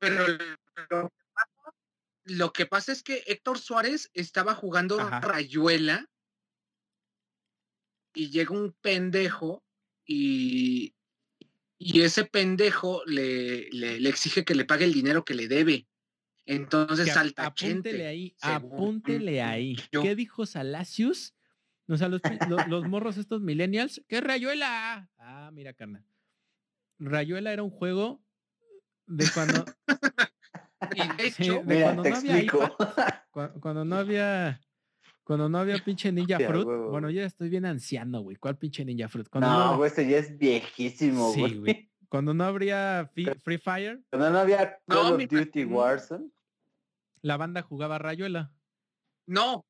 Pero 0.00 0.26
lo 0.90 1.10
lo 2.24 2.52
que 2.52 2.66
pasa 2.66 2.92
es 2.92 3.02
que 3.02 3.24
Héctor 3.26 3.58
Suárez 3.58 4.10
estaba 4.14 4.54
jugando 4.54 5.00
Ajá. 5.00 5.20
rayuela 5.20 6.08
y 8.14 8.30
llega 8.30 8.52
un 8.54 8.72
pendejo 8.80 9.64
y, 10.06 10.94
y 11.78 12.02
ese 12.02 12.24
pendejo 12.24 13.02
le, 13.06 13.70
le, 13.70 14.00
le 14.00 14.08
exige 14.08 14.44
que 14.44 14.54
le 14.54 14.64
pague 14.64 14.84
el 14.84 14.92
dinero 14.92 15.24
que 15.24 15.34
le 15.34 15.48
debe. 15.48 15.86
Entonces 16.44 17.06
que 17.06 17.12
salta 17.12 17.46
apúntele 17.46 17.80
Chente, 17.80 18.06
ahí, 18.06 18.34
según 18.36 18.72
apúntele 18.72 19.42
ahí. 19.42 19.76
yo. 19.90 20.02
¿Qué 20.02 20.14
dijo 20.14 20.44
Salacius? 20.46 21.34
O 21.88 21.96
sea, 21.96 22.08
los, 22.08 22.22
pi- 22.22 22.38
lo- 22.46 22.62
los 22.64 22.86
morros 22.86 23.16
estos 23.16 23.40
millennials, 23.40 24.02
¿qué 24.08 24.20
Rayuela? 24.20 25.10
Ah, 25.18 25.50
mira, 25.52 25.72
carnal. 25.72 26.04
Rayuela 26.98 27.52
era 27.52 27.62
un 27.62 27.70
juego 27.70 28.22
de 29.06 29.28
cuando, 29.34 29.64
Y 30.94 31.22
de 31.22 31.30
Sí, 31.30 31.42
hecho, 31.44 31.54
de 31.64 31.74
Mira, 31.74 31.84
cuando 31.84 32.02
te 32.02 32.10
no 32.10 32.16
había 32.16 32.36
explico. 32.38 32.76
cuando, 33.60 33.84
no 33.84 33.96
había 33.96 34.60
cuando 35.24 35.48
no 35.48 35.58
había 35.58 35.78
pinche 35.78 36.10
Ninja 36.12 36.38
Sí, 36.38 36.44
Fruit. 36.44 36.66
huevo, 36.66 36.90
Bueno, 36.90 37.10
ya 37.10 37.24
estoy 37.24 37.48
bien 37.48 37.64
anciano, 37.66 38.20
güey. 38.22 38.36
¿Cuál 38.36 38.58
pinche 38.58 38.84
Ninja 38.84 39.08
Fruit? 39.08 39.28
Cuando 39.28 39.48
No, 39.48 39.58
no, 39.72 39.76
güey, 39.78 39.88
este 39.88 40.08
ya 40.08 40.18
es 40.18 40.36
viejísimo, 40.36 41.32
Sí, 41.32 41.40
güey. 41.40 41.58
güey. 41.58 41.90
cuando 42.08 42.34
no 42.34 42.44
habría 42.44 43.10
Fi- 43.14 43.26
Free 43.42 43.58
Fire, 43.58 44.02
Cuando 44.10 44.30
no 44.30 44.38
había 44.38 44.78
No, 44.86 44.94
Call 44.96 45.12
of 45.12 45.18
mira, 45.18 45.38
Duty 45.38 45.64
no. 45.66 45.76
Warzone. 45.78 46.30
la 47.22 47.36
banda 47.36 47.62
jugaba 47.62 47.98
Rayuela. 47.98 48.52
no. 49.26 49.64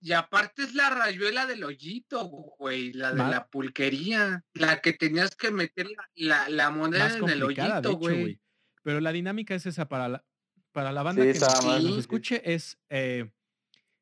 Y 0.00 0.12
aparte 0.12 0.62
es 0.64 0.74
la 0.74 0.90
rayuela 0.90 1.46
del 1.46 1.64
hoyito, 1.64 2.26
güey, 2.58 2.92
la 2.92 3.12
de 3.12 3.16
la 3.22 3.46
pulquería, 3.46 4.44
la 4.52 4.82
que 4.82 4.92
tenías 4.92 5.34
que 5.34 5.50
meter 5.50 5.86
la, 5.88 6.10
la, 6.14 6.48
la 6.50 6.68
moneda 6.70 7.04
Más 7.04 7.16
en 7.16 7.28
el 7.30 7.42
hoyito, 7.42 7.96
güey. 7.96 8.38
Pero 8.84 9.00
la 9.00 9.12
dinámica 9.12 9.54
es 9.54 9.66
esa 9.66 9.88
para 9.88 10.08
la, 10.08 10.24
para 10.72 10.92
la 10.92 11.02
banda 11.02 11.24
Sí, 11.24 11.32
que 11.32 11.40
nos, 11.40 11.98
escuche, 11.98 12.54
es 12.54 12.78
eh, 12.90 13.32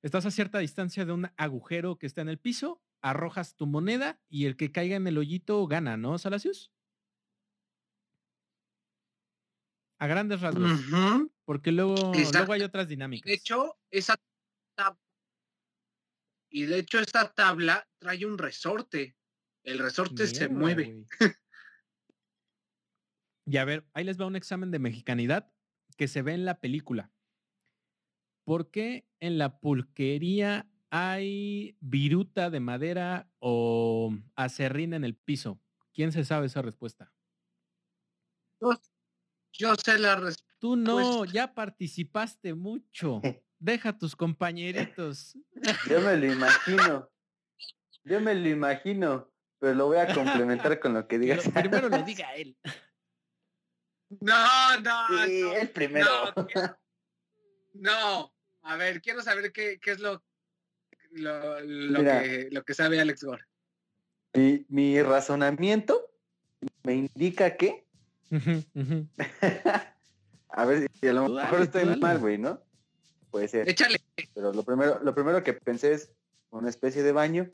estás 0.02 0.26
a 0.26 0.30
cierta 0.30 0.58
distancia 0.58 1.04
de 1.04 1.12
un 1.12 1.30
agujero 1.36 1.98
que 1.98 2.06
está 2.06 2.20
en 2.20 2.28
el 2.28 2.38
piso, 2.38 2.82
arrojas 3.00 3.56
tu 3.56 3.66
moneda 3.66 4.20
y 4.28 4.46
el 4.46 4.56
que 4.56 4.72
caiga 4.72 4.96
en 4.96 5.06
el 5.06 5.18
hoyito 5.18 5.66
gana, 5.66 5.96
¿no, 5.96 6.18
Salacios? 6.18 6.72
A 9.98 10.06
grandes 10.08 10.40
rasgos, 10.40 10.72
porque 11.44 11.70
luego, 11.70 12.12
luego 12.34 12.52
hay 12.52 12.62
otras 12.62 12.88
dinámicas. 12.88 13.28
De 13.28 13.34
hecho, 13.34 13.78
esa 13.90 14.16
tab- 14.76 14.98
y 16.50 16.66
de 16.66 16.80
hecho 16.80 16.98
esta 16.98 17.32
tabla 17.32 17.88
trae 17.98 18.26
un 18.26 18.36
resorte. 18.36 19.16
El 19.64 19.78
resorte 19.78 20.26
se 20.26 20.48
mueve. 20.48 21.06
Y 23.44 23.56
a 23.56 23.64
ver, 23.64 23.88
ahí 23.94 24.04
les 24.04 24.20
va 24.20 24.26
un 24.26 24.36
examen 24.36 24.70
de 24.70 24.78
mexicanidad 24.78 25.52
que 25.96 26.08
se 26.08 26.22
ve 26.22 26.34
en 26.34 26.44
la 26.44 26.60
película. 26.60 27.12
¿Por 28.44 28.70
qué 28.70 29.06
en 29.20 29.38
la 29.38 29.60
pulquería 29.60 30.68
hay 30.90 31.76
viruta 31.80 32.50
de 32.50 32.60
madera 32.60 33.28
o 33.38 34.14
acerrín 34.34 34.94
en 34.94 35.04
el 35.04 35.14
piso? 35.14 35.60
¿Quién 35.92 36.12
se 36.12 36.24
sabe 36.24 36.46
esa 36.46 36.62
respuesta? 36.62 37.12
Yo 39.52 39.74
sé 39.76 39.98
la 39.98 40.16
respuesta. 40.16 40.52
Tú 40.58 40.76
no, 40.76 41.24
ya 41.24 41.54
participaste 41.54 42.54
mucho. 42.54 43.20
Deja 43.58 43.90
a 43.90 43.98
tus 43.98 44.16
compañeritos. 44.16 45.36
Yo 45.88 46.00
me 46.00 46.16
lo 46.16 46.32
imagino. 46.32 47.08
Yo 48.04 48.20
me 48.20 48.34
lo 48.34 48.48
imagino. 48.48 49.28
Pero 49.58 49.74
lo 49.74 49.86
voy 49.86 49.98
a 49.98 50.06
complementar 50.14 50.80
con 50.80 50.94
lo 50.94 51.06
que 51.06 51.18
digas. 51.18 51.48
primero 51.48 51.88
lo 51.88 52.02
diga 52.02 52.34
él. 52.34 52.56
No, 54.20 54.80
no, 54.80 55.26
Sí, 55.26 55.40
no. 55.42 55.52
el 55.54 55.68
primero. 55.70 56.06
No, 56.36 56.46
no. 57.74 58.34
A 58.62 58.76
ver, 58.76 59.00
quiero 59.00 59.22
saber 59.22 59.52
qué, 59.52 59.78
qué 59.80 59.92
es 59.92 59.98
lo, 60.00 60.22
lo, 61.12 61.60
lo 61.60 61.98
Mira. 62.00 62.22
que, 62.22 62.48
lo 62.50 62.62
que 62.64 62.74
sabe 62.74 63.00
Alex 63.00 63.24
Gore. 63.24 63.44
Mi, 64.34 64.64
mi 64.68 65.02
razonamiento 65.02 66.10
me 66.84 66.94
indica 66.94 67.56
que. 67.56 67.86
A 70.54 70.64
ver 70.66 70.90
si 71.00 71.08
a 71.08 71.12
lo 71.14 71.28
mejor 71.30 71.62
estoy 71.62 71.84
dale. 71.86 71.96
mal, 71.96 72.18
güey, 72.18 72.36
¿no? 72.36 72.62
Puede 73.30 73.48
ser. 73.48 73.66
Échale. 73.68 73.98
Pero 74.34 74.52
lo 74.52 74.62
primero, 74.62 75.00
lo 75.02 75.14
primero 75.14 75.42
que 75.42 75.54
pensé 75.54 75.94
es 75.94 76.12
una 76.50 76.68
especie 76.68 77.02
de 77.02 77.12
baño. 77.12 77.50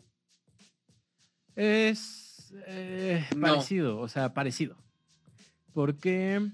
Es 1.55 2.53
eh, 2.67 3.25
No. 3.37 3.41
parecido, 3.49 3.99
o 4.01 4.09
sea, 4.09 4.35
parecido. 4.35 4.77
Porque, 5.73 6.51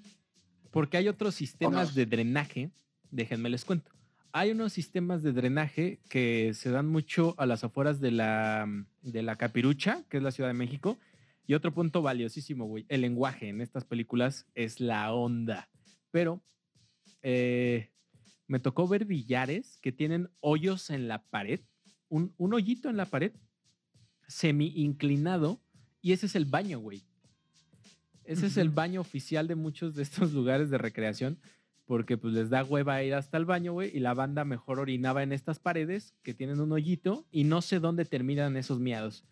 porque 0.70 0.96
hay 0.96 1.08
otros 1.08 1.34
sistemas 1.34 1.94
de 1.94 2.06
drenaje, 2.06 2.70
déjenme 3.10 3.48
les 3.48 3.64
cuento. 3.64 3.90
Hay 4.32 4.50
unos 4.50 4.72
sistemas 4.72 5.22
de 5.22 5.32
drenaje 5.32 6.00
que 6.08 6.52
se 6.54 6.70
dan 6.70 6.88
mucho 6.88 7.34
a 7.38 7.46
las 7.46 7.62
afueras 7.62 8.00
de 8.00 8.10
la, 8.10 8.66
de 9.02 9.22
la 9.22 9.36
Capirucha, 9.36 10.04
que 10.08 10.16
es 10.16 10.22
la 10.22 10.32
Ciudad 10.32 10.50
de 10.50 10.54
México. 10.54 10.98
Y 11.46 11.54
otro 11.54 11.72
punto 11.72 12.02
valiosísimo, 12.02 12.64
güey, 12.66 12.84
el 12.88 13.02
lenguaje 13.02 13.48
en 13.48 13.60
estas 13.60 13.84
películas 13.84 14.46
es 14.54 14.80
la 14.80 15.12
onda. 15.12 15.68
Pero 16.10 16.42
eh, 17.22 17.92
me 18.48 18.58
tocó 18.58 18.88
ver 18.88 19.04
billares 19.04 19.78
que 19.80 19.92
tienen 19.92 20.28
hoyos 20.40 20.90
en 20.90 21.06
la 21.06 21.22
pared, 21.24 21.60
un, 22.08 22.34
un 22.36 22.54
hoyito 22.54 22.90
en 22.90 22.96
la 22.96 23.06
pared, 23.06 23.32
semi 24.26 24.72
inclinado, 24.74 25.60
y 26.00 26.12
ese 26.12 26.26
es 26.26 26.34
el 26.34 26.44
baño, 26.44 26.80
güey. 26.80 27.04
Ese 28.24 28.46
es 28.46 28.56
el 28.56 28.70
baño 28.70 29.00
oficial 29.00 29.46
de 29.46 29.54
muchos 29.54 29.94
de 29.94 30.02
estos 30.02 30.32
lugares 30.34 30.70
de 30.70 30.78
recreación, 30.78 31.38
porque 31.86 32.16
pues 32.16 32.32
les 32.34 32.50
da 32.50 32.64
hueva 32.64 33.02
ir 33.02 33.14
hasta 33.14 33.36
el 33.36 33.44
baño, 33.44 33.72
güey, 33.72 33.94
y 33.94 34.00
la 34.00 34.14
banda 34.14 34.44
mejor 34.44 34.80
orinaba 34.80 35.22
en 35.22 35.32
estas 35.32 35.58
paredes 35.58 36.14
que 36.22 36.34
tienen 36.34 36.60
un 36.60 36.72
hoyito 36.72 37.26
y 37.30 37.44
no 37.44 37.60
sé 37.62 37.80
dónde 37.80 38.04
terminan 38.04 38.56
esos 38.56 38.80
miados. 38.80 39.24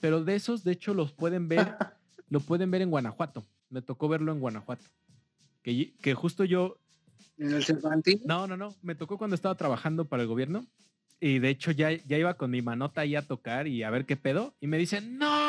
Pero 0.00 0.24
de 0.24 0.34
esos, 0.34 0.64
de 0.64 0.72
hecho, 0.72 0.94
los 0.94 1.12
pueden 1.12 1.48
ver, 1.48 1.76
lo 2.30 2.40
pueden 2.40 2.70
ver 2.70 2.82
en 2.82 2.90
Guanajuato. 2.90 3.44
Me 3.68 3.82
tocó 3.82 4.08
verlo 4.08 4.32
en 4.32 4.40
Guanajuato. 4.40 4.86
Que, 5.62 5.92
que 6.00 6.14
justo 6.14 6.44
yo, 6.44 6.78
En 7.36 7.52
el 7.52 7.62
Cervantes. 7.62 8.24
no, 8.24 8.46
no, 8.46 8.56
no, 8.56 8.74
me 8.82 8.94
tocó 8.94 9.18
cuando 9.18 9.34
estaba 9.34 9.54
trabajando 9.54 10.06
para 10.06 10.22
el 10.22 10.28
gobierno 10.28 10.66
y 11.20 11.38
de 11.38 11.50
hecho 11.50 11.70
ya, 11.70 11.92
ya 11.92 12.16
iba 12.16 12.34
con 12.34 12.50
mi 12.50 12.62
manota 12.62 13.02
ahí 13.02 13.14
a 13.14 13.26
tocar 13.26 13.68
y 13.68 13.82
a 13.82 13.90
ver 13.90 14.06
qué 14.06 14.16
pedo 14.16 14.54
y 14.58 14.66
me 14.66 14.78
dicen, 14.78 15.18
no, 15.18 15.39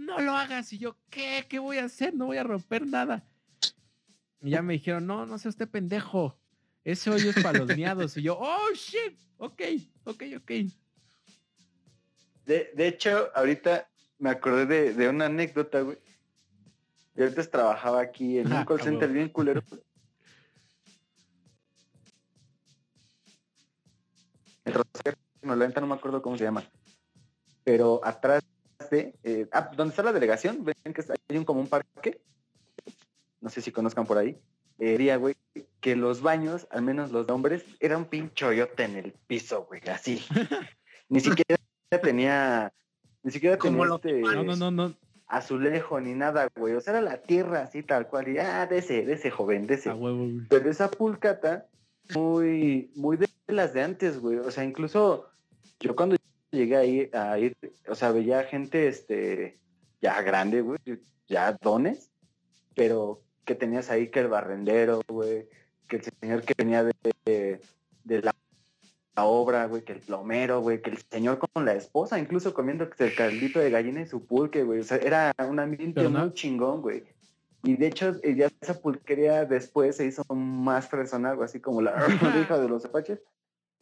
no 0.00 0.18
lo 0.20 0.32
hagas. 0.32 0.72
Y 0.72 0.78
yo, 0.78 0.96
¿qué? 1.10 1.46
¿Qué 1.48 1.58
voy 1.58 1.78
a 1.78 1.84
hacer? 1.84 2.14
No 2.14 2.26
voy 2.26 2.38
a 2.38 2.42
romper 2.42 2.86
nada. 2.86 3.24
Y 4.42 4.50
ya 4.50 4.62
me 4.62 4.74
dijeron, 4.74 5.06
no, 5.06 5.26
no 5.26 5.38
sea 5.38 5.50
usted 5.50 5.68
pendejo. 5.68 6.38
Ese 6.82 7.10
hoyo 7.10 7.30
es 7.30 7.42
para 7.42 7.58
los 7.58 7.76
miados. 7.76 8.16
Y 8.16 8.22
yo, 8.22 8.38
oh, 8.40 8.72
shit, 8.74 9.18
ok, 9.36 9.62
ok, 10.04 10.22
ok. 10.38 10.50
De, 12.46 12.72
de 12.74 12.88
hecho, 12.88 13.28
ahorita 13.34 13.88
me 14.18 14.30
acordé 14.30 14.66
de, 14.66 14.94
de 14.94 15.08
una 15.08 15.26
anécdota, 15.26 15.82
güey. 15.82 15.98
Yo 17.14 17.26
antes 17.26 17.50
trabajaba 17.50 18.00
aquí 18.00 18.38
en 18.38 18.52
Ah, 18.52 18.60
un 18.60 18.64
call 18.64 18.80
center 18.80 19.10
bien 19.10 19.28
culero. 19.28 19.62
No, 25.42 25.56
la 25.56 25.66
neta 25.66 25.80
no 25.80 25.86
me 25.86 25.94
acuerdo 25.94 26.22
cómo 26.22 26.36
se 26.36 26.44
llama. 26.44 26.64
Pero 27.64 28.00
atrás. 28.04 28.42
Eh, 28.90 29.46
ah, 29.52 29.70
donde 29.76 29.90
está 29.92 30.02
la 30.02 30.12
delegación, 30.12 30.64
ven 30.64 30.74
que 30.94 31.00
está- 31.00 31.14
hay 31.28 31.36
un 31.36 31.44
como 31.44 31.60
un 31.60 31.68
parque. 31.68 32.20
No 33.40 33.48
sé 33.50 33.60
si 33.62 33.72
conozcan 33.72 34.06
por 34.06 34.18
ahí. 34.18 34.38
Eh, 34.78 34.92
diría, 34.92 35.16
güey, 35.16 35.34
que 35.80 35.96
los 35.96 36.22
baños, 36.22 36.66
al 36.70 36.82
menos 36.82 37.10
los 37.10 37.26
de 37.26 37.32
hombres, 37.32 37.64
era 37.80 37.96
un 37.96 38.06
pinche 38.06 38.44
hoyote 38.46 38.84
en 38.84 38.96
el 38.96 39.12
piso, 39.26 39.66
güey, 39.66 39.80
así. 39.88 40.24
Ni 41.08 41.20
siquiera 41.20 41.56
tenía... 42.02 42.72
Ni 43.22 43.30
siquiera 43.30 43.58
Como 43.58 43.98
tenía 43.98 44.20
este 44.22 44.34
No, 44.36 44.42
no, 44.42 44.56
no, 44.56 44.70
no. 44.70 44.94
azulejo 45.26 46.00
ni 46.00 46.14
nada, 46.14 46.48
güey. 46.56 46.74
O 46.74 46.80
sea, 46.80 46.94
era 46.94 47.02
la 47.02 47.20
tierra 47.20 47.62
así 47.62 47.82
tal 47.82 48.08
cual. 48.08 48.28
Y 48.28 48.38
ah, 48.38 48.66
de 48.66 48.78
ese, 48.78 49.04
de 49.04 49.12
ese 49.12 49.30
joven, 49.30 49.66
de 49.66 49.74
ese. 49.74 49.90
A 49.90 49.94
huevo, 49.94 50.18
güey. 50.24 50.46
Pero 50.48 50.70
esa 50.70 50.90
pulcata, 50.90 51.66
muy, 52.14 52.90
muy 52.94 53.18
de 53.18 53.28
las 53.48 53.74
de 53.74 53.82
antes, 53.82 54.18
güey. 54.20 54.38
O 54.38 54.50
sea, 54.50 54.64
incluso 54.64 55.28
yo 55.80 55.94
cuando 55.94 56.16
llegué 56.50 56.76
ahí 56.76 57.10
a 57.12 57.38
ir, 57.38 57.56
o 57.88 57.94
sea, 57.94 58.12
veía 58.12 58.44
gente, 58.44 58.88
este, 58.88 59.58
ya 60.00 60.20
grande, 60.22 60.60
güey, 60.60 60.78
ya 61.28 61.56
dones, 61.60 62.10
pero 62.74 63.22
que 63.44 63.54
tenías 63.54 63.90
ahí 63.90 64.08
que 64.08 64.20
el 64.20 64.28
barrendero, 64.28 65.02
güey, 65.08 65.48
que 65.88 65.96
el 65.96 66.02
señor 66.20 66.42
que 66.42 66.54
venía 66.56 66.84
de, 66.84 66.92
de, 67.24 67.60
de 68.04 68.22
la, 68.22 68.34
la 69.16 69.24
obra, 69.24 69.66
güey, 69.66 69.82
que 69.82 69.92
el 69.92 70.00
plomero, 70.00 70.60
güey, 70.60 70.80
que 70.82 70.90
el 70.90 70.98
señor 71.10 71.38
con 71.38 71.64
la 71.64 71.74
esposa, 71.74 72.18
incluso 72.18 72.54
comiendo 72.54 72.88
el 72.98 73.14
caldito 73.14 73.58
de 73.58 73.70
gallina 73.70 74.02
y 74.02 74.06
su 74.06 74.24
pulque, 74.24 74.62
güey. 74.62 74.80
O 74.80 74.84
sea, 74.84 74.98
era 74.98 75.34
un 75.48 75.58
ambiente 75.58 76.08
muy 76.08 76.32
chingón, 76.32 76.82
güey. 76.82 77.04
Y 77.62 77.76
de 77.76 77.88
hecho, 77.88 78.20
ya 78.22 78.50
esa 78.60 78.80
pulquería 78.80 79.44
después 79.44 79.96
se 79.96 80.06
hizo 80.06 80.24
más 80.34 80.88
fresona, 80.88 81.30
algo 81.30 81.42
así 81.42 81.60
como 81.60 81.82
la 81.82 81.92
hija 82.40 82.58
de 82.58 82.68
los 82.68 82.84
apaches, 82.84 83.20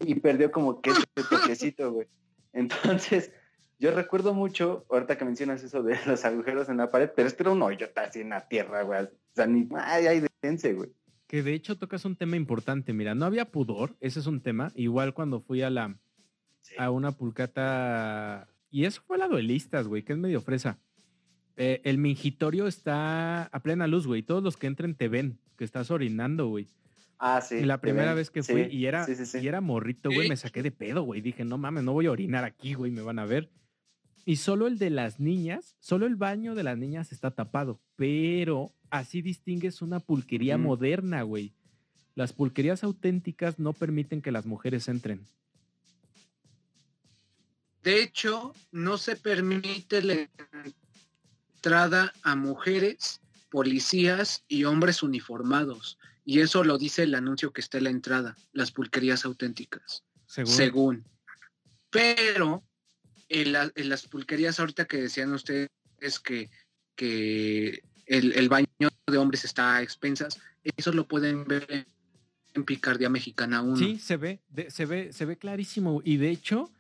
y 0.01 0.15
perdió 0.17 0.51
como 0.51 0.81
que 0.81 0.91
ese 0.91 1.05
toquecito, 1.15 1.93
güey. 1.93 2.09
Entonces, 2.53 3.33
yo 3.79 3.93
recuerdo 3.93 4.35
mucho, 4.35 4.87
ahorita 4.91 5.17
que 5.17 5.25
mencionas 5.25 5.63
eso 5.63 5.83
de 5.83 5.97
los 6.07 6.25
agujeros 6.25 6.69
en 6.69 6.79
la 6.79 6.91
pared, 6.91 7.11
pero 7.15 7.29
este 7.29 7.43
era 7.43 7.53
un 7.53 7.63
hoyo 7.63 7.89
así 7.97 8.21
en 8.21 8.31
la 8.31 8.49
tierra, 8.49 8.83
güey. 8.83 9.05
O 9.05 9.11
sea, 9.35 9.47
ni, 9.47 9.69
ay, 9.75 10.07
ay, 10.07 10.27
dense, 10.43 10.75
güey. 10.75 10.91
Que 11.27 11.43
de 11.43 11.53
hecho 11.53 11.77
tocas 11.77 12.05
un 12.05 12.17
tema 12.17 12.37
importante. 12.37 12.93
Mira, 12.93 13.15
no 13.15 13.27
había 13.27 13.51
pudor, 13.51 13.97
ese 14.01 14.21
es 14.21 14.27
un 14.27 14.41
tema. 14.41 14.73
Igual 14.75 15.13
cuando 15.13 15.41
fui 15.41 15.63
a 15.63 15.71
la 15.71 15.99
a 16.77 16.91
una 16.91 17.13
pulcata. 17.13 18.49
Y 18.71 18.85
eso 18.85 19.03
fue 19.07 19.19
la 19.19 19.29
duelistas, 19.29 19.87
güey, 19.87 20.03
que 20.03 20.13
es 20.13 20.19
medio 20.19 20.41
fresa. 20.41 20.79
Eh, 21.57 21.81
el 21.85 21.99
mingitorio 21.99 22.67
está 22.67 23.45
a 23.45 23.63
plena 23.63 23.87
luz, 23.87 24.07
güey. 24.07 24.23
Todos 24.23 24.43
los 24.43 24.57
que 24.57 24.67
entren 24.67 24.95
te 24.95 25.09
ven, 25.09 25.39
que 25.57 25.65
estás 25.65 25.91
orinando, 25.91 26.49
güey. 26.49 26.69
Ah, 27.19 27.41
sí. 27.41 27.57
y 27.57 27.65
la 27.65 27.81
primera 27.81 28.15
vez 28.15 28.31
que 28.31 28.43
Sí, 28.43 28.53
fui 28.53 28.63
y 28.71 28.87
era, 28.87 29.05
sí, 29.05 29.15
sí, 29.17 29.27
sí. 29.27 29.39
y 29.39 29.49
era 29.49 29.61
morrito, 29.61 30.09
güey, 30.11 30.29
me 30.29 30.37
saqué 30.37 30.63
de 30.63 30.71
pedo, 30.71 31.03
güey. 31.03 31.21
Dije, 31.21 31.45
no 31.45 31.59
mames, 31.59 31.83
no 31.83 31.93
voy 31.93 32.07
a 32.07 32.13
orinar 32.13 32.45
aquí, 32.45 32.75
güey, 32.75 32.93
me 32.93 33.03
van 33.03 33.19
a 33.19 33.27
ver. 33.27 33.51
Y 34.25 34.37
solo 34.37 34.67
el 34.67 34.79
de 34.79 34.91
las 34.91 35.19
niñas, 35.19 35.75
solo 35.81 36.07
el 36.07 36.15
baño 36.15 36.55
de 36.55 36.63
las 36.63 36.77
niñas 36.79 37.13
está 37.13 37.31
tapado, 37.31 37.81
pero 37.97 38.71
así 38.91 39.23
distingues 39.23 39.83
una 39.83 40.01
pulquería 40.01 40.59
moderna, 40.59 41.23
güey. 41.23 41.55
Las 42.15 42.33
pulquerías 42.33 42.85
auténticas 42.85 43.59
no 43.59 43.73
permiten 43.73 44.21
que 44.23 44.31
las 44.33 44.45
mujeres 44.45 44.87
entren. 44.89 45.21
De 47.83 48.03
hecho, 48.03 48.55
no 48.71 48.99
se 48.99 49.17
permite 49.17 50.03
la 50.03 50.29
entrada 51.55 52.13
a 52.23 52.37
mujeres, 52.37 53.21
policías 53.51 54.45
y 54.47 54.65
hombres 54.65 55.03
uniformados. 55.03 55.99
Y 56.31 56.41
eso 56.41 56.63
lo 56.63 56.77
dice 56.77 57.05
el 57.05 57.15
anuncio 57.15 57.55
que 57.55 57.63
está 57.63 57.79
en 57.79 57.85
la 57.85 57.91
entrada, 57.91 58.37
las 58.53 58.71
pulquerías 58.71 59.25
auténticas. 59.25 60.05
Según. 60.27 60.53
Según. 60.53 61.05
Pero 61.91 62.63
en, 63.31 63.53
la- 63.53 63.73
en 63.75 63.89
las 63.89 64.07
pulquerías 64.07 64.61
ahorita 64.61 64.85
que 64.87 64.99
decían 64.99 65.33
ustedes 65.33 65.71
que, 66.23 66.51
que 66.97 67.83
el, 68.05 68.33
el 68.35 68.49
baño 68.51 68.67
de 69.07 69.17
hombres 69.17 69.47
está 69.47 69.77
a 69.77 69.83
expensas, 69.83 70.39
eso 70.77 70.93
lo 70.93 71.09
pueden 71.09 71.47
ver 71.47 71.87
en 72.53 72.65
Picardía 72.65 73.09
Mexicana 73.09 73.63
1. 73.63 73.77
Sí, 73.77 73.99
se 73.99 74.19
ve, 74.19 74.41
de- 74.51 74.71
se 74.71 74.85
ve, 74.85 75.15
se 75.15 75.25
ve 75.25 75.39
clarísimo. 75.39 76.03
Y 76.05 76.19
de 76.19 76.29
hecho, 76.31 76.71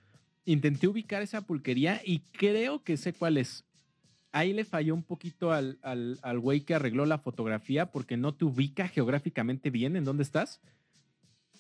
intenté 0.45 0.89
ubicar 0.89 1.23
esa 1.23 1.41
pulquería 1.41 2.03
y 2.05 2.19
creo 2.33 2.83
que 2.85 2.99
sé 2.99 3.15
cuál 3.15 3.39
es. 3.39 3.65
Ahí 4.33 4.53
le 4.53 4.65
falló 4.65 4.95
un 4.95 5.03
poquito 5.03 5.53
al, 5.53 5.79
al, 5.83 6.19
al 6.23 6.39
güey 6.39 6.61
que 6.61 6.75
arregló 6.75 7.07
la 7.07 7.19
fotografía 7.19 7.91
porque 7.91 8.17
no 8.17 8.35
te 8.35 8.45
ubica 8.45 8.87
geográficamente 8.89 9.71
bien 9.71 9.97
en 9.97 10.05
dónde 10.05 10.23
estás. 10.23 10.61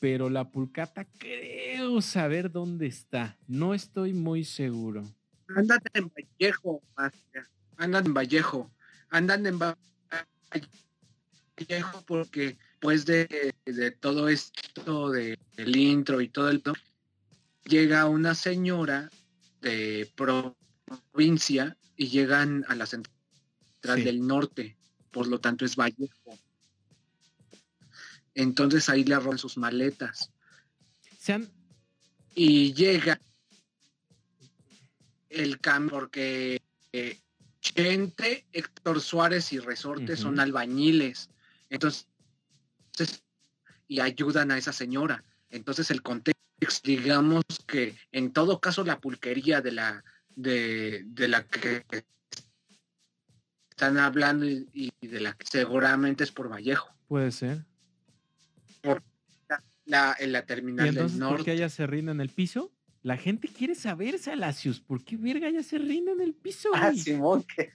Pero 0.01 0.31
la 0.31 0.51
pulcata 0.51 1.07
creo 1.19 2.01
saber 2.03 2.53
dónde 2.53 2.87
está. 2.87 3.37
No 3.47 3.75
estoy 3.75 4.12
muy 4.12 4.45
seguro. 4.45 5.03
Andan 5.49 5.81
en 5.95 6.11
Vallejo, 6.14 6.83
andan 7.79 8.07
en 8.07 8.14
Vallejo, 8.14 8.71
andan 9.09 9.47
en 9.47 9.59
Va- 9.59 9.79
Vallejo 11.59 12.03
porque 12.07 12.59
pues 12.81 13.07
de, 13.07 13.55
de 13.64 13.91
todo 13.91 14.29
esto 14.29 15.11
de- 15.11 15.39
del 15.57 15.75
intro 15.77 16.21
y 16.21 16.29
todo 16.29 16.51
el 16.51 16.62
llega 17.64 18.07
una 18.07 18.35
señora 18.35 19.11
de 19.62 20.09
provincia 20.14 21.77
y 21.99 22.09
llegan 22.09 22.65
a 22.69 22.75
la 22.77 22.87
central 22.87 23.99
Sí. 23.99 24.03
del 24.03 24.27
norte, 24.27 24.77
por 25.11 25.27
lo 25.27 25.41
tanto 25.41 25.65
es 25.67 25.77
Vallejo. 25.77 26.39
Entonces 28.35 28.89
ahí 28.89 29.05
le 29.05 29.19
roban 29.19 29.39
sus 29.39 29.59
maletas 29.59 30.31
Sean, 31.19 31.51
y 32.35 32.73
llega 32.73 33.21
el 35.29 35.61
cambio 35.61 35.91
porque 35.99 36.63
eh, 36.93 37.19
Chente, 37.61 38.47
Héctor 38.53 39.01
Suárez 39.01 39.53
y 39.53 39.59
Resorte 39.59 40.17
son 40.17 40.39
albañiles. 40.41 41.29
Entonces, 41.69 42.07
y 43.89 44.01
ayudan 44.01 44.53
a 44.53 44.59
esa 44.59 44.73
señora. 44.73 45.25
Entonces 45.51 45.91
el 45.91 46.03
contexto, 46.03 46.41
digamos 46.85 47.45
que 47.67 47.97
en 48.13 48.33
todo 48.33 48.61
caso 48.61 48.85
la 48.85 49.01
pulquería 49.01 49.61
de 49.61 49.73
la 49.73 50.05
de, 50.39 51.03
de 51.05 51.26
la 51.28 51.45
que 51.47 51.84
están 53.70 53.99
hablando 53.99 54.47
y, 54.47 54.68
y 55.01 55.07
de 55.09 55.20
la 55.20 55.32
que 55.32 55.45
seguramente 55.47 56.22
es 56.22 56.30
por 56.30 56.49
Vallejo, 56.49 56.95
puede 57.09 57.32
ser. 57.32 57.64
la, 59.84 60.14
en 60.18 60.32
la 60.32 60.41
¿Y 60.41 60.47
terminal 60.47 60.89
entonces 60.89 61.18
del 61.18 61.28
por 61.28 61.45
qué 61.45 61.51
norte. 61.51 61.51
hay 61.53 61.62
acerrín 61.62 62.09
en 62.09 62.20
el 62.20 62.28
piso? 62.28 62.72
La 63.03 63.16
gente 63.16 63.49
quiere 63.49 63.74
saber, 63.74 64.18
Salacius, 64.18 64.80
¿por 64.80 65.03
qué 65.05 65.16
verga 65.16 65.49
hay 65.49 65.57
acerrín 65.57 66.09
en 66.09 66.20
el 66.20 66.34
piso? 66.34 66.68
Ah, 66.74 66.91
güey? 66.91 66.99
Simón, 66.99 67.45
que. 67.45 67.72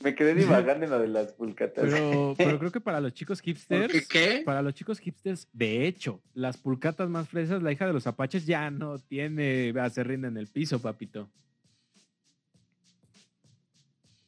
Me 0.00 0.14
quedé 0.14 0.34
divagando 0.34 0.84
en 0.84 0.90
lo 0.90 0.98
de 0.98 1.08
las 1.08 1.32
pulcatas. 1.32 1.84
Pero, 1.84 2.34
pero 2.36 2.58
creo 2.58 2.70
que 2.70 2.80
para 2.80 3.00
los 3.00 3.14
chicos 3.14 3.40
hipsters, 3.40 3.92
¿Porque 3.92 4.06
qué? 4.06 4.42
para 4.44 4.60
los 4.60 4.74
chicos 4.74 4.98
hipsters, 4.98 5.48
de 5.52 5.86
hecho, 5.86 6.20
las 6.34 6.58
pulcatas 6.58 7.08
más 7.08 7.28
fresas, 7.28 7.62
la 7.62 7.72
hija 7.72 7.86
de 7.86 7.94
los 7.94 8.06
apaches 8.06 8.44
ya 8.44 8.70
no 8.70 8.98
tiene 8.98 9.72
acerrín 9.80 10.26
en 10.26 10.36
el 10.36 10.48
piso, 10.48 10.80
papito. 10.80 11.30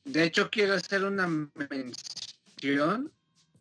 De 0.05 0.25
hecho, 0.25 0.49
quiero 0.51 0.75
hacer 0.75 1.05
una 1.05 1.29
mención. 1.29 3.13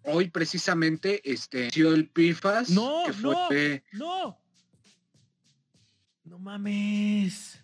Hoy 0.04 0.30
precisamente 0.30 1.22
este 1.30 1.68
dio 1.68 1.94
el 1.94 2.08
Pifas. 2.08 2.70
No, 2.70 3.04
que 3.06 3.14
fue, 3.14 3.84
¡No! 3.92 4.40
No 6.24 6.40
mames. 6.40 7.60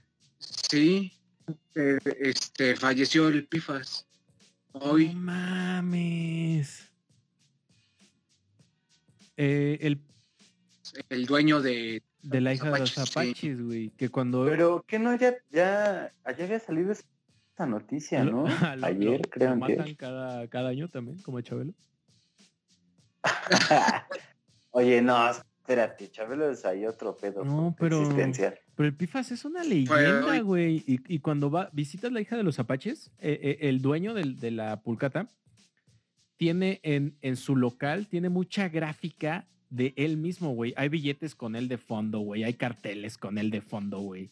Sí, 0.69 1.13
eh, 1.75 1.97
este 2.19 2.75
falleció 2.75 3.29
el 3.29 3.47
Pifas. 3.47 4.05
No 4.73 4.79
Hoy. 4.91 5.13
mames. 5.15 6.89
Eh, 9.37 9.77
el 9.81 9.99
el 11.09 11.25
dueño 11.25 11.61
de 11.61 12.03
de 12.21 12.41
la 12.41 12.53
hija 12.53 12.71
de 12.71 12.79
los 12.79 12.97
Apaches, 12.97 13.57
sí. 13.57 13.63
güey. 13.63 13.89
Que 13.91 14.09
cuando. 14.09 14.45
Pero 14.45 14.83
que 14.87 14.99
no, 14.99 15.15
ya, 15.15 15.35
ya, 15.51 16.13
allá 16.23 16.45
había 16.45 16.59
salido 16.59 16.91
esa 16.93 17.65
noticia, 17.65 18.23
¿no? 18.23 18.45
lo- 18.47 18.75
lo- 18.77 18.85
Ayer, 18.87 19.21
lo 19.23 19.29
creo 19.29 19.55
matan 19.55 19.85
que. 19.85 19.95
cada, 19.97 20.47
cada 20.47 20.69
año 20.69 20.87
también, 20.87 21.21
como 21.21 21.37
a 21.39 21.43
Chabelo. 21.43 21.73
Oye, 24.71 25.01
no, 25.01 25.29
espérate, 25.29 26.09
Chabelo 26.11 26.49
es 26.51 26.65
ahí 26.65 26.85
otro 26.85 27.15
pedo. 27.15 27.43
No, 27.43 27.75
pero- 27.77 28.01
Existencial. 28.01 28.57
Pero 28.75 28.87
el 28.89 28.95
Pifas 28.95 29.31
es 29.31 29.45
una 29.45 29.63
leyenda, 29.63 30.25
hoy- 30.25 30.39
güey. 30.39 30.83
Y, 30.87 30.99
y 31.07 31.19
cuando 31.19 31.51
va, 31.51 31.69
visitas 31.73 32.11
la 32.11 32.21
hija 32.21 32.35
de 32.37 32.43
los 32.43 32.57
apaches, 32.59 33.11
eh, 33.19 33.39
eh, 33.41 33.57
el 33.69 33.81
dueño 33.81 34.13
del- 34.13 34.39
de 34.39 34.51
la 34.51 34.81
pulcata 34.81 35.29
tiene 36.37 36.79
en, 36.83 37.15
en 37.21 37.37
su 37.37 37.55
local, 37.55 38.07
tiene 38.07 38.29
mucha 38.29 38.69
gráfica 38.69 39.47
de 39.69 39.93
él 39.95 40.17
mismo, 40.17 40.51
güey. 40.55 40.73
Hay 40.75 40.89
billetes 40.89 41.35
con 41.35 41.55
él 41.55 41.67
de 41.67 41.77
fondo, 41.77 42.19
güey. 42.19 42.43
Hay 42.43 42.55
carteles 42.55 43.17
con 43.17 43.37
él 43.37 43.49
de 43.51 43.61
fondo, 43.61 43.99
güey. 43.99 44.31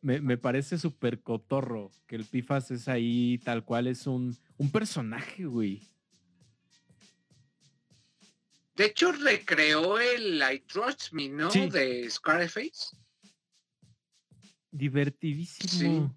Me, 0.00 0.20
me 0.20 0.36
parece 0.36 0.78
súper 0.78 1.20
cotorro 1.20 1.90
que 2.06 2.16
el 2.16 2.24
Pifas 2.24 2.70
es 2.70 2.86
ahí 2.88 3.38
tal 3.44 3.64
cual, 3.64 3.86
es 3.88 4.06
un, 4.06 4.36
un 4.56 4.70
personaje, 4.70 5.44
güey. 5.44 5.82
De 8.76 8.86
hecho, 8.86 9.10
recreó 9.10 9.98
el 9.98 10.40
I 10.40 10.60
Trust 10.60 11.12
Me, 11.12 11.28
¿no? 11.28 11.50
Sí. 11.50 11.68
De 11.68 12.08
Scarface. 12.08 12.96
Divertidísimo. 14.70 16.14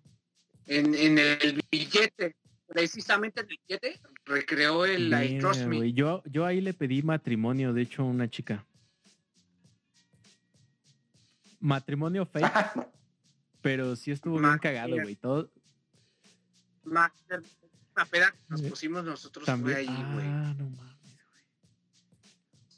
En, 0.66 0.94
en 0.96 1.18
el 1.18 1.62
billete. 1.72 2.36
Precisamente 2.68 3.42
en 3.42 3.48
el 3.50 3.60
billete 3.68 4.00
recreó 4.26 4.86
el 4.86 5.12
I 5.12 5.40
Trust 5.40 5.66
Me. 5.66 5.78
güey. 5.78 5.94
Yo, 5.94 6.24
yo 6.26 6.46
ahí 6.46 6.62
le 6.62 6.74
pedí 6.74 7.02
matrimonio, 7.02 7.74
de 7.74 7.82
hecho, 7.82 8.04
a 8.04 8.06
una 8.06 8.30
chica. 8.30 8.66
Matrimonio 11.60 12.26
fake, 12.26 12.52
pero 13.62 13.96
sí 13.96 14.12
estuvo 14.12 14.40
bien 14.40 14.58
cagado, 14.58 14.96
güey. 15.02 15.16
Todo 15.16 15.52
Más 16.84 17.12
una 17.96 18.06
peda 18.06 18.32
que 18.32 18.38
nos 18.48 18.62
pusimos 18.64 19.04
nosotros 19.04 19.46
también. 19.46 19.78
fue 19.78 19.82
ahí, 19.82 20.14
güey. 20.14 20.28
ah, 20.28 20.56
no 20.58 20.70
mames. 20.70 20.96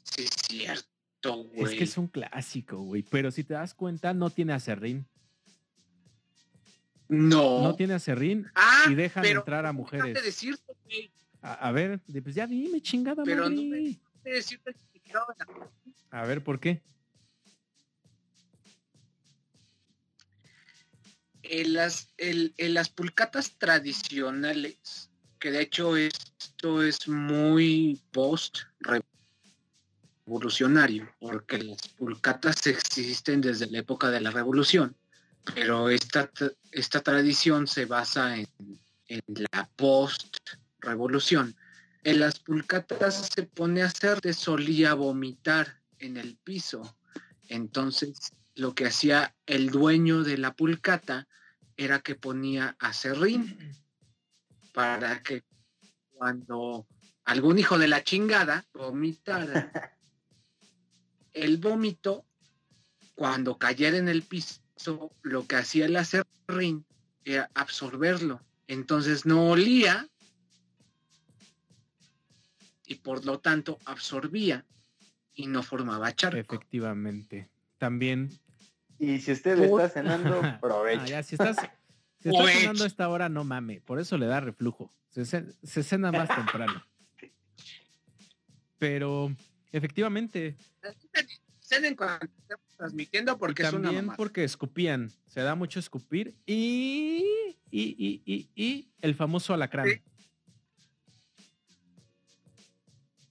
Sí, 0.02 0.22
es 0.24 0.30
cierto, 0.48 1.44
güey. 1.44 1.72
Es 1.72 1.78
que 1.78 1.84
es 1.84 1.96
un 1.96 2.08
clásico, 2.08 2.78
güey. 2.78 3.02
Pero 3.02 3.30
si 3.30 3.44
te 3.44 3.54
das 3.54 3.72
cuenta, 3.74 4.12
no 4.12 4.28
tiene 4.30 4.52
acerrín. 4.52 5.06
No. 7.08 7.62
No 7.62 7.76
tiene 7.76 7.94
acerrín 7.94 8.50
ah, 8.54 8.86
y 8.90 8.94
dejan 8.94 9.22
pero 9.22 9.40
entrar 9.40 9.66
a 9.66 9.72
mujeres. 9.72 10.22
decirte. 10.22 10.74
A, 11.42 11.68
a 11.68 11.72
ver, 11.72 12.00
pues 12.22 12.34
ya 12.34 12.46
dime, 12.46 12.80
chingada 12.80 13.22
Pero 13.24 13.48
no 13.50 13.62
me- 13.62 13.98
decirte 14.24 14.74
A 16.10 16.24
ver, 16.24 16.42
¿por 16.42 16.58
qué? 16.58 16.82
en 21.42 21.74
las, 21.74 22.12
el- 22.16 22.54
en 22.56 22.74
las 22.74 22.88
pulcatas 22.88 23.56
tradicionales, 23.58 25.10
que 25.38 25.50
de 25.50 25.60
hecho 25.60 25.96
esto 25.96 26.82
es 26.82 27.06
muy 27.06 28.00
post 28.12 28.60
revolucionario, 30.26 31.06
porque 31.20 31.58
las 31.58 31.86
pulcatas 31.88 32.66
existen 32.66 33.40
desde 33.42 33.66
la 33.66 33.78
época 33.80 34.10
de 34.10 34.20
la 34.22 34.30
revolución, 34.30 34.96
pero 35.52 35.90
esta, 35.90 36.30
esta 36.70 37.00
tradición 37.02 37.66
se 37.66 37.84
basa 37.84 38.36
en, 38.36 38.48
en 39.08 39.22
la 39.52 39.68
post 39.76 40.36
revolución. 40.78 41.56
En 42.02 42.20
las 42.20 42.38
pulcatas 42.38 43.30
se 43.34 43.44
pone 43.44 43.82
a 43.82 43.86
hacer, 43.86 44.20
te 44.20 44.32
solía 44.32 44.94
vomitar 44.94 45.80
en 45.98 46.16
el 46.16 46.36
piso. 46.36 46.96
Entonces, 47.48 48.32
lo 48.54 48.74
que 48.74 48.86
hacía 48.86 49.34
el 49.46 49.70
dueño 49.70 50.22
de 50.22 50.38
la 50.38 50.54
pulcata 50.54 51.26
era 51.76 52.00
que 52.00 52.14
ponía 52.14 52.76
acerrín 52.78 53.74
para 54.72 55.22
que 55.22 55.42
cuando 56.12 56.86
algún 57.24 57.58
hijo 57.58 57.78
de 57.78 57.88
la 57.88 58.04
chingada 58.04 58.64
vomitara 58.72 59.70
el 61.32 61.58
vómito, 61.58 62.24
cuando 63.14 63.58
cayera 63.58 63.96
en 63.96 64.08
el 64.08 64.22
piso, 64.22 64.60
lo 65.22 65.46
que 65.46 65.56
hacía 65.56 65.86
el 65.86 65.96
acerrín 65.96 66.84
era 67.24 67.50
absorberlo. 67.54 68.40
Entonces 68.66 69.24
no 69.26 69.48
olía 69.50 70.08
y 72.86 72.96
por 72.96 73.24
lo 73.24 73.38
tanto 73.40 73.78
absorbía 73.86 74.64
y 75.34 75.46
no 75.46 75.62
formaba 75.62 76.14
charco. 76.14 76.38
Efectivamente. 76.38 77.48
También. 77.78 78.30
Y 78.98 79.20
si 79.20 79.32
usted 79.32 79.56
Por- 79.68 79.80
está 79.82 80.00
cenando, 80.00 80.40
Ah, 80.42 80.56
aproveche. 80.56 81.06
ya, 81.08 81.22
si 81.22 81.34
estás, 81.34 81.56
si 81.56 82.28
estás 82.28 82.34
Provecho. 82.34 82.58
cenando 82.60 82.84
a 82.84 82.86
esta 82.86 83.08
hora, 83.08 83.28
no 83.28 83.44
mame. 83.44 83.80
Por 83.80 83.98
eso 84.00 84.16
le 84.18 84.26
da 84.26 84.40
reflujo. 84.40 84.92
Se 85.10 85.82
cena 85.82 86.10
más 86.12 86.28
temprano. 86.34 86.82
Pero 88.78 89.34
efectivamente, 89.72 90.56
en 91.82 91.96
cuanto 91.96 92.26
estemos 92.38 92.64
transmitiendo 92.76 93.38
porque 93.38 93.62
es 93.62 93.72
una 93.72 93.82
También 93.84 94.04
mamada. 94.06 94.16
porque 94.16 94.44
escupían. 94.44 95.10
Se 95.26 95.40
da 95.40 95.54
mucho 95.54 95.78
escupir. 95.80 96.34
Y, 96.46 97.24
y, 97.70 97.82
y, 97.98 98.22
y, 98.26 98.48
y 98.54 98.88
el 99.00 99.14
famoso 99.14 99.54
alacrán. 99.54 99.88
Sí. 99.88 100.00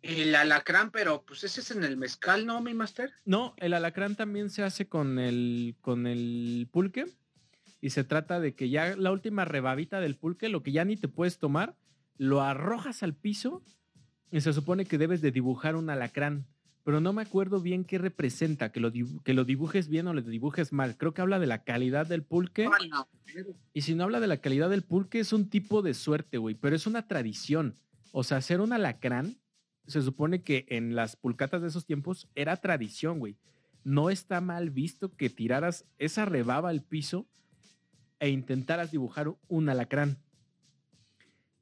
El 0.01 0.35
alacrán, 0.35 0.91
pero 0.91 1.23
pues 1.25 1.45
ese 1.45 1.61
es 1.61 1.71
en 1.71 1.83
el 1.85 1.95
mezcal, 1.95 2.45
¿no, 2.45 2.59
mi 2.61 2.73
master? 2.73 3.13
No, 3.23 3.53
el 3.57 3.73
alacrán 3.73 4.15
también 4.17 4.49
se 4.49 4.63
hace 4.63 4.87
con 4.87 5.17
el, 5.17 5.75
con 5.79 6.07
el 6.07 6.67
pulque. 6.71 7.05
Y 7.79 7.89
se 7.91 8.03
trata 8.03 8.39
de 8.39 8.53
que 8.53 8.69
ya 8.69 8.95
la 8.97 9.11
última 9.11 9.45
rebabita 9.45 9.99
del 10.01 10.15
pulque, 10.17 10.49
lo 10.49 10.63
que 10.63 10.71
ya 10.71 10.83
ni 10.85 10.97
te 10.97 11.07
puedes 11.07 11.37
tomar, 11.37 11.75
lo 12.17 12.41
arrojas 12.41 13.03
al 13.03 13.13
piso 13.13 13.63
y 14.31 14.41
se 14.41 14.53
supone 14.53 14.85
que 14.85 14.97
debes 14.97 15.21
de 15.21 15.31
dibujar 15.31 15.75
un 15.75 15.89
alacrán. 15.89 16.45
Pero 16.83 16.99
no 16.99 17.13
me 17.13 17.21
acuerdo 17.21 17.61
bien 17.61 17.85
qué 17.85 17.97
representa, 17.97 18.71
que 18.71 18.81
lo, 18.81 18.91
que 19.23 19.33
lo 19.33 19.45
dibujes 19.45 19.87
bien 19.87 20.07
o 20.07 20.13
lo 20.13 20.21
dibujes 20.21 20.73
mal. 20.73 20.97
Creo 20.97 21.13
que 21.13 21.21
habla 21.21 21.39
de 21.39 21.47
la 21.47 21.63
calidad 21.63 22.05
del 22.07 22.23
pulque. 22.23 22.69
Y 23.73 23.81
si 23.81 23.95
no 23.95 24.03
habla 24.03 24.19
de 24.19 24.27
la 24.27 24.37
calidad 24.37 24.69
del 24.69 24.83
pulque, 24.83 25.19
es 25.19 25.31
un 25.31 25.49
tipo 25.49 25.81
de 25.81 25.93
suerte, 25.93 26.37
güey. 26.37 26.55
Pero 26.55 26.75
es 26.75 26.85
una 26.85 27.07
tradición. 27.07 27.77
O 28.11 28.23
sea, 28.23 28.37
hacer 28.37 28.59
un 28.59 28.73
alacrán, 28.73 29.37
se 29.87 30.01
supone 30.01 30.43
que 30.43 30.65
en 30.69 30.93
las 30.93 31.15
pulcatas 31.15 31.61
de 31.61 31.69
esos 31.69 31.85
tiempos 31.85 32.27
era 32.35 32.57
tradición, 32.57 33.19
güey. 33.19 33.37
No 33.85 34.09
está 34.09 34.41
mal 34.41 34.69
visto 34.69 35.15
que 35.15 35.29
tiraras 35.29 35.85
esa 35.97 36.25
rebaba 36.25 36.69
al 36.69 36.83
piso 36.83 37.27
e 38.19 38.29
intentaras 38.29 38.91
dibujar 38.91 39.33
un 39.47 39.69
alacrán. 39.69 40.17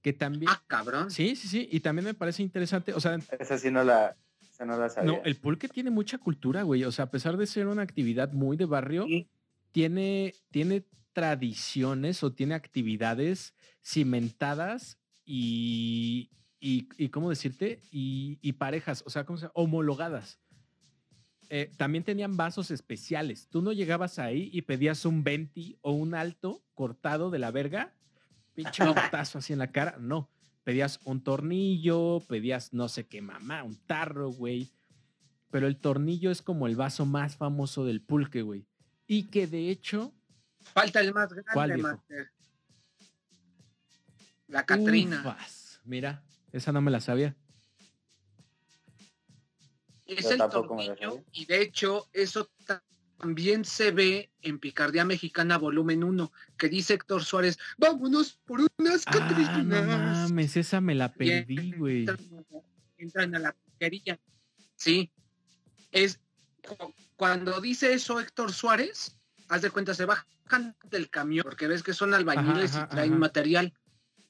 Que 0.02 0.14
también... 0.14 0.52
Ah, 0.52 0.64
cabrón. 0.66 1.12
Sí, 1.12 1.36
sí, 1.36 1.48
sí. 1.48 1.70
Y 1.72 1.82
también 1.82 2.06
me 2.06 2.16
parece 2.16 2.42
interesante. 2.42 2.94
O 2.94 3.00
sea, 3.00 3.20
Esa 3.40 3.58
sí 3.60 3.70
no 3.70 3.84
la, 3.84 4.18
esa 4.62 4.66
no 4.66 4.78
la 4.80 4.90
sabía. 4.90 5.12
no, 5.12 5.22
el 5.24 5.36
pulque 5.38 5.68
tiene 5.68 5.90
mucha 5.92 6.18
cultura, 6.18 6.64
güey. 6.64 6.84
O 6.84 6.92
sea, 6.92 7.06
a 7.06 7.12
pesar 7.12 7.38
de 7.38 7.48
ser 7.48 7.68
una 7.68 7.82
actividad 7.82 8.32
muy 8.34 8.58
de 8.58 8.66
barrio, 8.66 9.06
Sí. 9.08 9.28
tiene, 9.72 10.34
tiene 10.52 10.86
tradiciones 11.14 12.24
o 12.24 12.32
tiene 12.34 12.54
actividades 12.54 13.54
cimentadas 13.84 14.98
y, 15.26 16.30
y, 16.60 16.88
y 16.98 17.10
¿cómo 17.10 17.30
decirte? 17.30 17.80
Y, 17.92 18.38
y 18.42 18.54
parejas, 18.54 19.04
o 19.06 19.10
sea, 19.10 19.26
¿cómo 19.26 19.38
se 19.38 19.44
llama? 19.44 19.54
homologadas. 19.56 20.40
Eh, 21.50 21.70
también 21.76 22.04
tenían 22.06 22.38
vasos 22.38 22.72
especiales. 22.72 23.48
Tú 23.50 23.62
no 23.62 23.74
llegabas 23.74 24.20
ahí 24.20 24.50
y 24.54 24.62
pedías 24.62 25.04
un 25.06 25.24
20 25.24 25.80
o 25.82 25.92
un 25.92 26.16
alto 26.16 26.64
cortado 26.74 27.30
de 27.30 27.40
la 27.40 27.52
verga, 27.52 27.94
pinche 28.54 28.84
cortazo 29.20 29.40
así 29.40 29.52
en 29.52 29.60
la 29.60 29.72
cara. 29.72 29.98
No, 30.00 30.31
pedías 30.64 31.00
un 31.04 31.24
tornillo, 31.24 32.22
pedías 32.28 32.74
no 32.74 32.88
sé 32.90 33.08
qué 33.08 33.22
mamá, 33.22 33.64
un 33.64 33.76
tarro, 33.86 34.30
güey. 34.30 34.72
Pero 35.50 35.68
el 35.68 35.78
tornillo 35.78 36.32
es 36.32 36.42
como 36.42 36.68
el 36.68 36.76
vaso 36.76 37.06
más 37.06 37.36
famoso 37.36 37.86
del 37.86 38.02
pulque, 38.02 38.42
güey. 38.42 38.66
Y 39.08 39.24
que 39.24 39.48
de 39.48 39.70
hecho, 39.70 40.14
Falta 40.62 41.00
el 41.02 41.14
más 41.14 41.30
¿Cuál, 41.54 41.70
grande, 41.70 41.76
viejo? 41.76 41.88
master. 41.90 42.32
La 44.48 44.66
Catrina. 44.66 45.22
ufas, 45.22 45.82
mira, 45.84 46.24
esa 46.52 46.72
no 46.72 46.82
me 46.82 46.92
la 46.92 47.02
sabía. 47.02 47.36
Es 50.06 50.24
Yo 50.26 50.32
el 50.32 50.50
tornillo 50.50 51.24
y 51.32 51.46
de 51.46 51.62
hecho 51.62 52.08
eso 52.12 52.50
también 53.22 53.66
se 53.66 53.92
ve 53.92 54.32
en 54.42 54.60
Picardía 54.60 55.06
Mexicana 55.06 55.58
volumen 55.58 56.04
1 56.04 56.32
que 56.58 56.70
dice 56.70 56.96
Héctor 56.96 57.24
Suárez, 57.24 57.60
vámonos 57.78 58.40
por 58.46 58.62
unas 58.80 59.04
Ah, 59.06 59.12
no 59.14 59.20
catrinas. 59.20 59.86
mames, 59.88 60.58
esa 60.58 60.82
me 60.82 60.96
la 60.96 61.14
perdí, 61.14 61.72
güey. 61.74 62.00
entran, 62.00 62.18
entran 62.98 63.36
a 63.36 63.40
la 63.40 63.54
pulquería. 63.54 64.20
Sí. 64.76 65.12
Es 65.92 66.20
cu- 66.68 66.94
cuando 67.16 67.62
dice 67.62 67.94
eso 67.94 68.20
Héctor 68.20 68.52
Suárez, 68.52 69.18
haz 69.50 69.62
de 69.62 69.70
cuenta, 69.70 69.94
se 69.94 70.06
bajan 70.06 70.76
del 70.90 71.10
camión, 71.10 71.44
porque 71.44 71.68
ves 71.68 71.84
que 71.84 71.94
son 71.94 72.14
albañiles 72.14 72.76
Ajá, 72.76 72.86
y 72.86 72.90
traen 72.96 73.12
ajá. 73.12 73.20
material. 73.20 73.74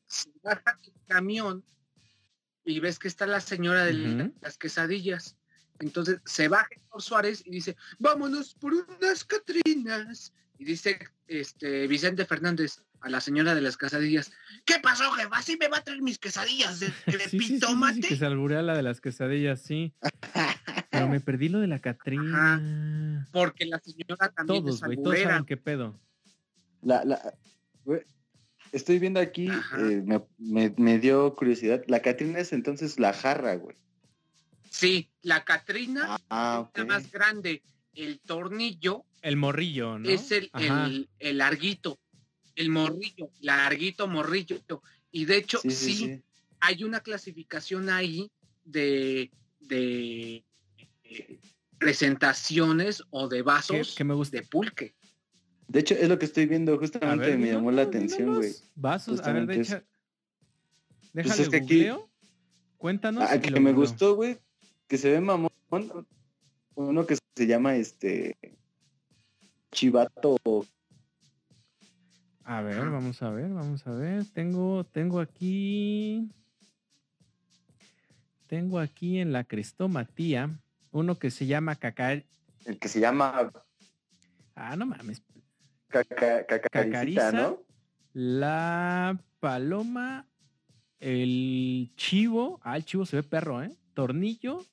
Se 0.08 0.30
baja 0.44 0.78
del 0.84 0.94
camión 1.08 1.64
y 2.66 2.80
ves 2.82 3.00
que 3.00 3.08
está 3.08 3.26
la 3.26 3.40
señora 3.40 3.86
de 3.86 4.32
las 4.42 4.58
quesadillas. 4.58 5.38
Entonces 5.82 6.20
se 6.26 6.48
baja 6.48 6.68
Héctor 6.72 7.02
Suárez 7.02 7.44
y 7.46 7.52
dice, 7.52 7.76
vámonos 8.00 8.54
por 8.56 8.74
unas 8.74 9.24
catrinas. 9.26 10.34
Y 10.58 10.64
dice 10.66 11.00
este 11.28 11.88
Vicente 11.88 12.24
Fernández 12.26 12.84
a 13.00 13.10
la 13.10 13.20
señora 13.20 13.56
de 13.56 13.62
las 13.62 13.78
quesadillas, 13.78 14.32
¿qué 14.64 14.76
pasó, 14.82 15.12
jefa? 15.14 15.38
¿Así 15.38 15.58
me 15.58 15.68
va 15.68 15.78
a 15.78 15.84
traer 15.84 16.04
mis 16.04 16.20
quesadillas 16.20 16.80
de, 16.80 16.88
de 17.08 17.14
Sí, 17.14 17.18
sí, 17.18 17.20
sí, 17.20 17.40
sí, 17.40 17.40
sí, 17.48 17.54
pitomate? 17.56 18.02
que 18.02 18.16
se 18.16 18.26
alburea 18.28 18.62
la 18.62 18.76
de 18.76 18.84
las 18.84 19.02
quesadillas, 19.02 19.60
sí. 19.62 19.94
Pero 20.92 21.08
me 21.10 21.20
perdí 21.20 21.50
lo 21.50 21.60
de 21.60 21.68
la 21.68 21.80
Catrina. 21.80 23.28
Porque 23.32 23.66
la 23.66 23.80
señora 23.80 24.30
también 24.30 24.64
Todos, 24.64 24.76
es 24.76 24.82
güey, 24.86 24.98
todos 25.02 25.18
saben 25.20 25.46
qué 25.46 25.58
pedo. 25.58 26.00
La, 26.84 27.04
la, 27.06 27.34
güey, 27.84 28.02
estoy 28.72 29.00
viendo 29.00 29.20
aquí, 29.20 29.48
eh, 29.80 30.04
me, 30.06 30.22
me- 30.38 30.74
me 30.78 31.00
dio 31.00 31.36
curiosidad. 31.36 31.84
La 31.88 32.02
Catrina 32.02 32.40
es 32.40 32.54
entonces 32.54 33.00
la 33.00 33.14
jarra, 33.14 33.56
güey. 33.56 33.76
Sí, 34.72 35.10
la 35.22 35.44
Catrina 35.44 36.18
Ah, 36.30 36.70
es 36.74 36.80
la 36.80 36.86
más 36.86 37.12
grande. 37.12 37.62
El 37.94 38.22
tornillo 38.22 39.04
El 39.22 39.36
morrillo, 39.36 40.00
¿no? 40.00 40.08
es 40.10 40.32
el, 40.32 40.50
el, 40.58 41.10
el 41.20 41.38
larguito, 41.38 42.00
el 42.56 42.70
morrillo, 42.70 43.30
larguito 43.42 44.08
morrillo. 44.08 44.62
Y 45.12 45.26
de 45.26 45.36
hecho, 45.38 45.60
Sí, 45.60 45.72
sí, 45.72 45.94
sí, 45.94 46.06
sí. 46.16 46.24
hay 46.62 46.86
una 46.86 47.02
clasificación 47.02 47.90
ahí 47.90 48.32
de, 48.64 49.30
de 49.60 50.46
eh, 51.04 51.40
presentaciones 51.78 53.04
o 53.10 53.28
de 53.28 53.42
vasos 53.42 53.94
que 53.94 54.06
me 54.06 54.14
gusta. 54.14 54.38
de 54.38 54.44
pulque. 54.44 54.96
De 55.68 55.82
hecho, 55.82 55.96
es 55.96 56.08
lo 56.08 56.18
que 56.18 56.26
estoy 56.26 56.46
viendo, 56.46 56.78
justamente 56.78 57.26
ver, 57.26 57.38
me 57.38 57.52
llamó 57.52 57.72
la 57.72 57.82
atención, 57.84 58.36
güey. 58.36 58.54
Vasos, 58.76 59.20
a 59.20 59.34
ver, 59.34 59.42
Justamente 59.48 59.60
deja, 59.60 59.78
es- 59.78 59.84
déjale 61.12 61.42
es 61.44 61.50
que 61.50 61.58
aquí-. 61.58 61.90
Cuéntanos. 62.78 63.26
Ah, 63.30 63.40
que 63.40 63.52
lo 63.52 63.60
me 63.60 63.74
gustó, 63.74 64.16
güey, 64.16 64.40
que 64.92 64.98
se 64.98 65.10
ve 65.10 65.22
mamón. 65.22 65.50
Uno 66.76 67.06
que 67.08 67.16
se 67.34 67.48
llama 67.48 67.78
este 67.78 68.36
Chivato. 69.72 70.36
A 72.44 72.60
ver, 72.62 72.90
vamos 72.90 73.22
a 73.22 73.30
ver, 73.30 73.54
vamos 73.54 73.88
a 73.88 73.94
ver. 73.94 74.26
Tengo, 74.34 74.84
tengo 74.84 75.22
aquí. 75.22 76.30
Tengo 78.48 78.80
aquí 78.80 79.20
en 79.20 79.32
la 79.32 79.46
crestomatía 79.46 80.60
uno 80.92 81.18
que 81.18 81.32
se 81.32 81.46
llama 81.46 81.78
cacar. 81.78 82.26
El 82.66 82.78
que 82.78 82.90
se 82.90 83.00
llama 83.00 83.50
Ah, 84.56 84.76
no 84.76 84.88
mames. 84.88 85.24
caca, 85.88 86.46
Cacariza. 86.46 87.32
¿no? 87.32 87.64
La 88.12 89.18
paloma, 89.40 90.28
el 91.00 91.94
chivo. 91.96 92.60
Ah, 92.62 92.76
el 92.76 92.84
chivo 92.84 93.06
se 93.06 93.16
ve 93.16 93.24
perro, 93.24 93.64
¿eh? 93.64 93.72
Tornillo. 93.94 94.66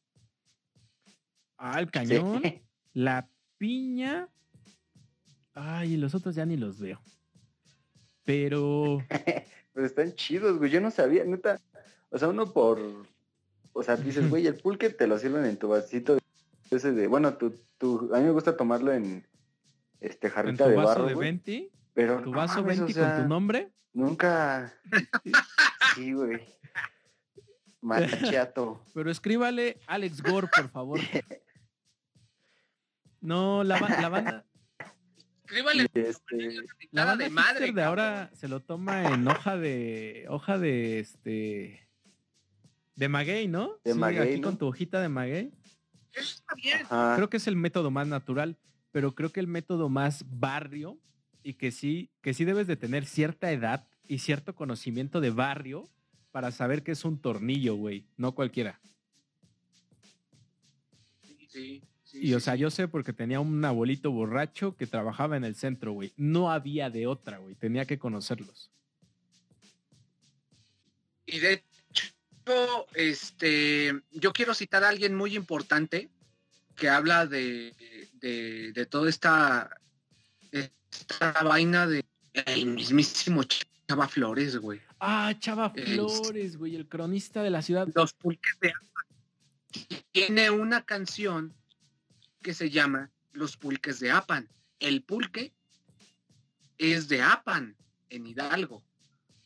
Ah, 1.58 1.80
el 1.80 1.90
cañón. 1.90 2.40
Sí. 2.42 2.62
La 2.94 3.28
piña. 3.58 4.28
Ay, 5.54 5.96
los 5.96 6.14
otros 6.14 6.34
ya 6.34 6.46
ni 6.46 6.56
los 6.56 6.78
veo. 6.80 7.00
Pero. 8.24 8.98
Pero 9.74 9.86
están 9.86 10.12
chidos, 10.14 10.58
güey. 10.58 10.70
Yo 10.70 10.80
no 10.80 10.90
sabía, 10.90 11.24
neta. 11.24 11.60
O 12.10 12.18
sea, 12.18 12.28
uno 12.28 12.52
por. 12.52 12.80
O 13.72 13.82
sea, 13.82 13.96
dices, 13.96 14.28
güey, 14.28 14.46
el 14.46 14.56
pulque 14.56 14.90
te 14.90 15.06
lo 15.06 15.18
sirven 15.18 15.44
en 15.44 15.56
tu 15.56 15.68
vasito. 15.68 16.18
Ese 16.70 16.92
de. 16.92 17.06
Bueno, 17.06 17.34
tu, 17.34 17.54
tu, 17.78 18.12
a 18.14 18.18
mí 18.18 18.24
me 18.24 18.30
gusta 18.32 18.56
tomarlo 18.56 18.92
en. 18.92 19.24
Este, 20.00 20.28
En 20.28 20.32
jarrita 20.32 20.64
tu 20.64 20.70
de 20.70 20.76
vaso 20.76 20.88
barro. 20.88 21.06
de 21.06 21.14
güey, 21.14 21.28
20, 21.28 21.70
pero 21.94 22.22
tu 22.22 22.30
no 22.30 22.36
vaso 22.38 22.62
mames, 22.62 22.78
o 22.80 22.84
20 22.86 22.92
sea, 23.00 23.14
con 23.14 23.22
tu 23.22 23.28
nombre. 23.28 23.72
Nunca. 23.92 24.72
Sí, 25.94 26.12
güey. 26.12 26.40
Machiato. 27.80 28.80
Pero 28.94 29.10
escríbale 29.10 29.78
Alex 29.86 30.22
Gore, 30.22 30.48
por 30.54 30.68
favor. 30.68 31.00
No, 33.20 33.64
la, 33.64 33.78
la 33.80 34.08
banda, 34.08 34.44
Escríbale 35.44 35.86
este. 35.94 36.56
la 36.90 37.04
banda 37.06 37.24
de 37.24 37.30
madre. 37.30 37.72
de 37.72 37.82
ahora 37.82 38.30
se 38.34 38.48
lo 38.48 38.60
toma 38.60 39.12
en 39.12 39.26
hoja 39.26 39.56
de 39.56 40.26
hoja 40.28 40.58
de 40.58 40.98
este 41.00 41.88
de 42.96 43.08
maguey, 43.08 43.48
¿no? 43.48 43.78
De 43.84 43.92
Sí, 43.94 43.98
maguey, 43.98 44.28
aquí 44.32 44.40
¿no? 44.40 44.48
con 44.48 44.58
tu 44.58 44.66
hojita 44.66 45.00
de 45.00 45.08
maguey. 45.08 45.50
Eso 46.12 46.34
está 46.34 46.54
bien. 46.54 46.80
Ajá. 46.82 47.14
Creo 47.16 47.30
que 47.30 47.38
es 47.38 47.46
el 47.46 47.56
método 47.56 47.90
más 47.90 48.06
natural, 48.06 48.58
pero 48.92 49.14
creo 49.14 49.30
que 49.32 49.40
el 49.40 49.46
método 49.46 49.88
más 49.88 50.24
barrio 50.28 50.98
y 51.42 51.54
que 51.54 51.70
sí 51.70 52.10
que 52.20 52.34
sí 52.34 52.44
debes 52.44 52.66
de 52.66 52.76
tener 52.76 53.06
cierta 53.06 53.50
edad 53.50 53.88
y 54.06 54.18
cierto 54.18 54.54
conocimiento 54.54 55.20
de 55.20 55.30
barrio 55.30 55.88
para 56.30 56.50
saber 56.50 56.82
que 56.82 56.92
es 56.92 57.04
un 57.06 57.20
tornillo, 57.20 57.74
güey, 57.76 58.06
no 58.16 58.34
cualquiera. 58.34 58.80
Sí, 61.22 61.46
sí, 61.48 61.82
sí, 62.20 62.26
Y 62.28 62.34
o 62.34 62.40
sea, 62.40 62.54
yo 62.56 62.70
sé 62.70 62.88
porque 62.88 63.12
tenía 63.12 63.40
un 63.40 63.64
abuelito 63.64 64.10
borracho 64.10 64.76
que 64.76 64.86
trabajaba 64.86 65.36
en 65.36 65.44
el 65.44 65.54
centro, 65.54 65.92
güey. 65.92 66.12
No 66.16 66.50
había 66.50 66.90
de 66.90 67.06
otra, 67.06 67.38
güey. 67.38 67.54
Tenía 67.54 67.84
que 67.84 67.98
conocerlos. 67.98 68.70
Y 71.26 71.40
de 71.40 71.52
hecho, 71.52 72.86
este, 72.94 74.00
yo 74.12 74.32
quiero 74.32 74.54
citar 74.54 74.84
a 74.84 74.88
alguien 74.88 75.14
muy 75.14 75.36
importante 75.36 76.08
que 76.74 76.88
habla 76.88 77.26
de, 77.26 77.74
de, 78.14 78.72
de 78.72 78.86
toda 78.86 79.10
esta, 79.10 79.68
esta 80.52 81.32
vaina 81.42 81.86
de 81.86 82.04
el 82.46 82.66
mismísimo 82.66 83.42
Chava 83.44 84.08
Flores, 84.08 84.56
güey. 84.56 84.80
Ah, 85.00 85.34
Chava 85.38 85.72
Eh, 85.74 85.84
Flores, 85.84 86.56
güey, 86.56 86.76
el 86.76 86.88
cronista 86.88 87.42
de 87.42 87.50
la 87.50 87.62
ciudad. 87.62 87.88
Los 87.94 88.12
pulques 88.14 88.58
de 88.60 88.70
Apan. 88.70 90.02
Tiene 90.12 90.50
una 90.50 90.84
canción 90.84 91.54
que 92.48 92.54
se 92.54 92.70
llama 92.70 93.10
Los 93.32 93.58
pulques 93.58 94.00
de 94.00 94.10
Apan. 94.10 94.48
El 94.80 95.02
pulque 95.02 95.52
es 96.78 97.06
de 97.06 97.20
Apan, 97.20 97.76
en 98.08 98.26
Hidalgo. 98.26 98.82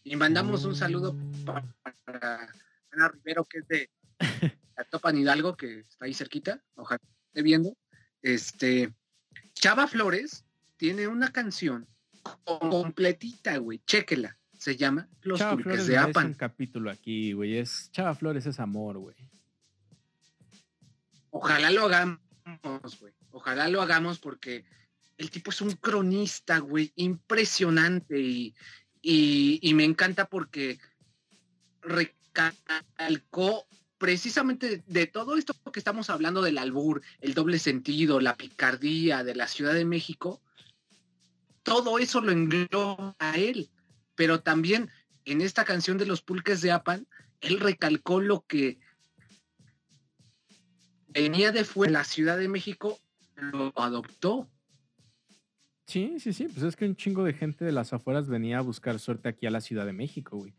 Y 0.04 0.14
mandamos 0.14 0.64
un 0.64 0.76
saludo 0.76 1.16
para 1.44 2.48
Ana 2.92 3.08
Rivero, 3.08 3.44
que 3.44 3.58
es 3.58 3.66
de 3.66 3.90
Topan 4.92 5.18
Hidalgo, 5.18 5.56
que 5.56 5.80
está 5.80 6.04
ahí 6.04 6.14
cerquita, 6.14 6.62
ojalá 6.76 7.00
esté 7.26 7.42
viendo. 7.42 7.76
Este, 8.22 8.94
Chava 9.52 9.88
Flores 9.88 10.44
tiene 10.76 11.08
una 11.08 11.32
canción 11.32 11.88
completita, 12.46 13.56
güey, 13.56 13.82
chéquela. 13.84 14.38
Se 14.56 14.76
llama 14.76 15.08
Los 15.22 15.40
Chava 15.40 15.54
pulques 15.54 15.72
Flores 15.72 15.86
de 15.88 15.98
Apan. 15.98 16.26
un 16.26 16.34
capítulo 16.34 16.88
aquí, 16.88 17.32
güey. 17.32 17.58
Es 17.58 17.90
Chava 17.90 18.14
Flores 18.14 18.46
es 18.46 18.60
amor, 18.60 18.98
güey. 18.98 19.16
Ojalá 21.30 21.68
lo 21.70 21.86
hagamos, 21.86 22.20
Ojalá 23.30 23.68
lo 23.68 23.82
hagamos 23.82 24.18
porque 24.18 24.64
el 25.16 25.30
tipo 25.30 25.50
es 25.50 25.60
un 25.60 25.72
cronista, 25.72 26.58
güey, 26.58 26.92
impresionante 26.96 28.18
y, 28.18 28.54
y, 29.00 29.74
me 29.74 29.84
encanta 29.84 30.26
porque 30.26 30.78
recalcó 31.82 33.66
precisamente 33.98 34.82
de 34.86 35.06
todo 35.06 35.36
esto 35.36 35.54
que 35.72 35.78
estamos 35.78 36.10
hablando 36.10 36.42
del 36.42 36.58
albur, 36.58 37.02
el 37.20 37.34
doble 37.34 37.58
sentido, 37.58 38.20
la 38.20 38.36
picardía 38.36 39.22
de 39.22 39.34
la 39.34 39.46
Ciudad 39.46 39.74
de 39.74 39.84
México, 39.84 40.42
todo 41.62 41.98
eso 41.98 42.20
lo 42.20 42.32
engloba 42.32 43.14
a 43.18 43.38
él. 43.38 43.70
Pero 44.14 44.40
también 44.40 44.90
en 45.24 45.40
esta 45.40 45.64
canción 45.64 45.98
de 45.98 46.06
los 46.06 46.22
pulques 46.22 46.60
de 46.60 46.72
Apan, 46.72 47.06
él 47.40 47.60
recalcó 47.60 48.20
lo 48.20 48.44
que 48.46 48.78
venía 51.12 51.52
de 51.52 51.64
fuera 51.64 51.90
de 51.90 51.98
la 51.98 52.04
Ciudad 52.04 52.38
de 52.38 52.48
México, 52.48 52.98
lo 53.36 53.72
adoptó. 53.76 54.48
Sí, 55.86 56.14
sí, 56.20 56.32
sí. 56.32 56.44
Pues 56.48 56.62
es 56.64 56.76
que 56.76 56.84
un 56.86 56.96
chingo 56.96 57.24
de 57.24 57.34
gente 57.34 57.64
de 57.64 57.72
las 57.72 57.92
afueras 57.92 58.28
venía 58.28 58.58
a 58.58 58.62
buscar 58.62 58.98
suerte 58.98 59.28
aquí 59.28 59.46
a 59.46 59.50
la 59.50 59.60
Ciudad 59.60 59.84
de 59.84 59.92
México, 59.92 60.36
güey. 60.38 60.54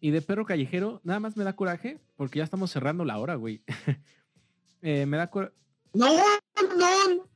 Y 0.00 0.10
de 0.12 0.22
perro 0.22 0.46
callejero, 0.46 1.00
nada 1.04 1.20
más 1.20 1.36
me 1.36 1.44
da 1.44 1.54
coraje 1.54 1.98
porque 2.16 2.38
ya 2.38 2.44
estamos 2.44 2.70
cerrando 2.70 3.04
la 3.04 3.18
hora, 3.18 3.34
güey. 3.34 3.62
Eh, 4.82 5.04
me 5.04 5.18
da 5.18 5.26
coraje. 5.28 5.52
No, 5.92 6.06
no, 6.78 7.28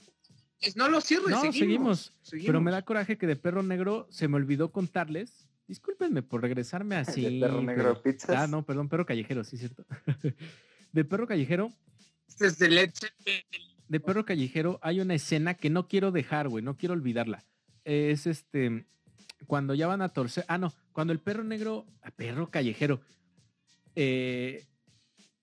no 0.77 0.89
lo 0.89 1.01
cierres. 1.03 1.29
No, 1.29 1.41
seguimos, 1.43 1.59
seguimos. 1.59 2.13
seguimos. 2.23 2.47
Pero 2.47 2.61
me 2.63 2.71
da 2.71 2.81
coraje 2.81 3.19
que 3.19 3.27
de 3.27 3.37
perro 3.37 3.63
negro 3.63 4.07
se 4.11 4.29
me 4.29 4.37
olvidó 4.37 4.73
contarles. 4.73 5.47
Discúlpenme 5.69 6.23
por 6.23 6.41
regresarme 6.41 6.97
así. 6.97 7.23
de 7.23 7.41
perro 7.47 7.61
negro 7.61 8.01
pero- 8.01 8.03
pizzas. 8.03 8.37
Ah, 8.37 8.47
no, 8.47 8.65
perdón, 8.65 8.89
perro 8.89 9.05
callejero, 9.05 9.45
sí, 9.45 9.59
cierto. 9.59 9.85
de 10.93 11.05
perro 11.05 11.27
callejero, 11.27 11.71
Led 12.69 12.91
de 13.89 14.01
perro 14.01 14.25
callejero 14.25 14.79
hay 14.83 15.01
una 15.01 15.15
escena 15.15 15.55
que 15.55 15.71
no 15.71 15.89
quiero 15.89 16.11
dejar, 16.11 16.49
güey, 16.49 16.65
no 16.65 16.77
quiero 16.77 16.95
olvidarla. 16.95 17.45
Es 17.85 18.27
este, 18.27 18.87
cuando 19.47 19.75
ya 19.75 19.87
van 19.87 20.03
a 20.03 20.09
torcer, 20.09 20.45
ah, 20.49 20.59
no, 20.59 20.73
cuando 20.93 21.13
el 21.13 21.21
perro 21.21 21.45
negro, 21.45 21.87
ah, 22.03 22.11
perro 22.11 22.51
callejero, 22.51 23.01
eh, 23.95 24.65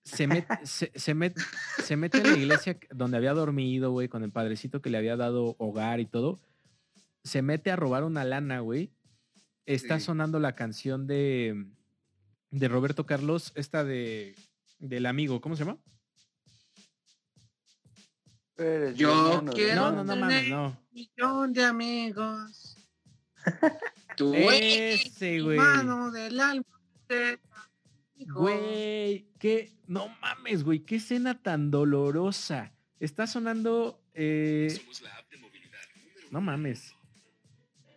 se, 0.04 0.28
met- 0.28 0.46
se, 0.66 0.90
se 0.94 1.14
met- 1.14 1.40
se 1.82 1.96
mete 1.96 2.18
en 2.18 2.24
la 2.32 2.36
iglesia 2.38 2.78
donde 2.90 3.16
había 3.16 3.32
dormido, 3.32 3.90
güey, 3.92 4.08
con 4.08 4.24
el 4.24 4.32
padrecito 4.32 4.82
que 4.82 4.90
le 4.90 4.98
había 4.98 5.16
dado 5.16 5.54
hogar 5.58 6.00
y 6.00 6.06
todo, 6.06 6.38
se 7.24 7.42
mete 7.42 7.70
a 7.70 7.76
robar 7.76 8.04
una 8.04 8.24
lana, 8.24 8.60
güey. 8.60 8.90
Está 9.64 10.00
Sí. 10.00 10.06
sonando 10.06 10.40
la 10.40 10.56
canción 10.56 11.06
de, 11.06 11.66
de 12.50 12.68
Roberto 12.68 13.06
Carlos, 13.06 13.52
esta 13.54 13.84
de, 13.84 14.34
del 14.80 15.06
amigo, 15.06 15.40
¿cómo 15.40 15.54
se 15.54 15.64
llama? 15.64 15.78
Yo 18.94 19.44
quiero- 19.54 19.74
No, 19.76 19.92
no, 19.92 20.04
no 20.04 20.16
mames, 20.16 20.48
no. 20.48 20.78
millón 20.92 21.52
de 21.52 21.64
amigos. 21.64 22.76
Tú 24.16 24.34
Ese, 24.34 25.30
eres 25.30 25.42
güey. 25.44 25.58
hermano 25.58 26.10
del 26.10 26.38
alma. 26.40 26.64
de. 27.08 27.38
Güey, 28.26 29.26
qué, 29.40 29.72
no 29.88 30.08
mames, 30.20 30.62
güey, 30.62 30.80
qué 30.80 30.96
escena 30.96 31.42
tan 31.42 31.70
dolorosa. 31.70 32.72
Está 33.00 33.26
sonando, 33.26 34.00
eh, 34.14 34.68
Somos 34.80 35.00
la 35.02 35.10
app 35.16 35.28
de 35.30 35.38
movilidad 35.38 35.80
no 36.30 36.40
mames. 36.40 36.94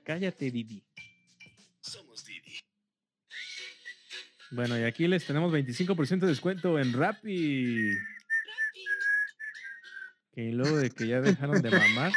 Cállate, 0.03 0.49
Didi. 0.51 0.83
Somos 1.81 2.25
Didi. 2.25 2.59
Bueno, 4.51 4.79
y 4.79 4.83
aquí 4.83 5.07
les 5.07 5.25
tenemos 5.25 5.51
25% 5.53 6.19
de 6.25 6.27
descuento 6.27 6.79
en 6.79 6.93
Rappi. 6.93 7.91
Que 10.35 10.51
luego 10.51 10.77
de 10.77 10.91
que 10.91 11.07
ya 11.07 11.21
dejaron 11.21 11.61
de 11.61 11.71
mamar. 11.71 12.11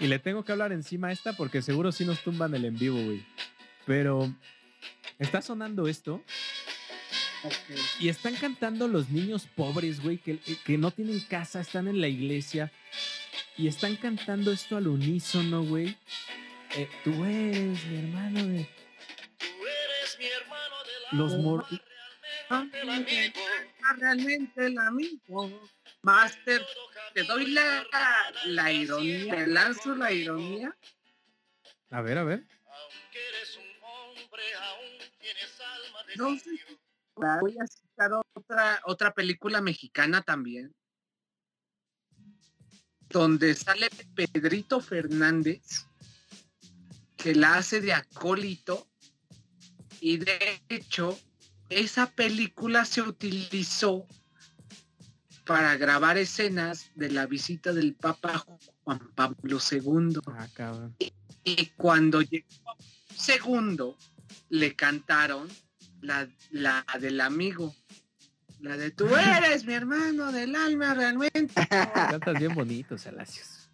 Y 0.00 0.06
le 0.08 0.18
tengo 0.18 0.44
que 0.44 0.52
hablar 0.52 0.72
encima 0.72 1.08
a 1.08 1.12
esta 1.12 1.34
porque 1.34 1.62
seguro 1.62 1.92
sí 1.92 2.04
nos 2.04 2.20
tumban 2.24 2.54
el 2.54 2.64
en 2.64 2.76
vivo, 2.76 3.00
güey. 3.00 3.24
Pero 3.86 4.34
está 5.18 5.40
sonando 5.40 5.86
esto 5.86 6.22
y 8.00 8.08
están 8.08 8.34
cantando 8.34 8.88
los 8.88 9.10
niños 9.10 9.46
pobres, 9.54 10.02
güey, 10.02 10.18
que, 10.18 10.38
que 10.38 10.78
no 10.78 10.90
tienen 10.90 11.20
casa, 11.20 11.60
están 11.60 11.86
en 11.86 12.00
la 12.00 12.08
iglesia 12.08 12.72
y 13.56 13.68
están 13.68 13.96
cantando 13.96 14.50
esto 14.50 14.76
al 14.76 14.88
unísono, 14.88 15.62
güey. 15.62 15.96
Eh, 16.76 16.88
tú 17.04 17.24
eres 17.24 17.86
mi 17.86 17.98
hermano 17.98 18.44
de 18.46 18.68
los 21.12 21.36
mor... 21.38 21.64
Ah, 22.50 22.66
realmente 23.96 24.66
el 24.66 24.78
amigo. 24.78 25.68
Master, 26.02 26.64
te 27.14 27.22
doy 27.22 27.46
la, 27.46 27.86
la 28.46 28.72
ironía, 28.72 29.34
te 29.34 29.46
lanzo 29.46 29.94
la 29.94 30.12
ironía. 30.12 30.76
A 31.90 32.00
ver, 32.02 32.18
a 32.18 32.24
ver. 32.24 32.46
Sé. 36.38 36.50
Voy 37.16 37.56
a 37.58 37.66
citar 37.66 38.10
otra, 38.34 38.80
otra 38.84 39.14
película 39.14 39.60
mexicana 39.60 40.22
también, 40.22 40.74
donde 43.08 43.54
sale 43.54 43.88
Pedrito 44.14 44.80
Fernández, 44.80 45.86
que 47.16 47.34
la 47.34 47.56
hace 47.56 47.80
de 47.80 47.92
acólito, 47.92 48.88
y 50.04 50.18
de 50.18 50.60
hecho, 50.68 51.18
esa 51.70 52.10
película 52.10 52.84
se 52.84 53.00
utilizó 53.00 54.06
para 55.46 55.78
grabar 55.78 56.18
escenas 56.18 56.90
de 56.94 57.10
la 57.10 57.24
visita 57.24 57.72
del 57.72 57.94
Papa 57.94 58.44
Juan 58.82 58.98
Pablo 59.14 59.58
II. 59.70 60.20
Ah. 60.26 60.90
Y 61.42 61.66
cuando 61.78 62.20
llegó 62.20 62.76
segundo, 63.16 63.96
le 64.50 64.76
cantaron 64.76 65.48
la, 66.02 66.28
la 66.50 66.84
del 67.00 67.22
amigo. 67.22 67.74
La 68.60 68.76
de 68.76 68.90
tú 68.90 69.06
eres 69.16 69.64
mi 69.64 69.72
hermano 69.72 70.32
del 70.32 70.54
alma 70.54 70.92
realmente. 70.92 71.66
Cantas 71.70 72.38
bien 72.38 72.54
bonito, 72.54 72.98
Salacios. 72.98 73.70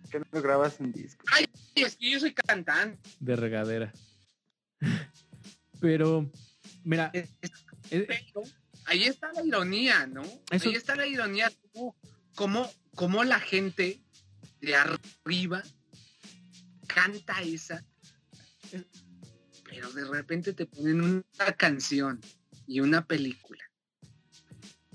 ¿Por 0.00 0.10
qué 0.10 0.22
no 0.32 0.40
grabas 0.40 0.80
un 0.80 0.92
disco? 0.92 1.26
Ay, 1.30 1.46
es 1.74 1.96
que 1.96 2.10
yo 2.10 2.18
soy 2.18 2.32
cantante. 2.32 2.98
De 3.18 3.36
regadera. 3.36 3.92
Pero, 5.80 6.30
mira, 6.84 7.10
eh, 7.14 7.28
Pero 7.90 8.42
ahí 8.86 9.04
está 9.04 9.32
la 9.32 9.44
ironía, 9.44 10.06
¿no? 10.06 10.22
Eso- 10.50 10.68
Ahí 10.68 10.74
está 10.74 10.94
la 10.96 11.06
ironía. 11.06 11.50
Cómo, 12.34 12.70
cómo, 12.94 13.24
la 13.24 13.40
gente 13.40 14.00
de 14.60 14.74
arriba 14.76 15.62
canta 16.86 17.40
esa. 17.42 17.84
Pero 19.64 19.90
de 19.92 20.04
repente 20.04 20.52
te 20.52 20.66
ponen 20.66 21.00
una 21.02 21.52
canción 21.56 22.20
y 22.66 22.80
una 22.80 23.06
película 23.06 23.62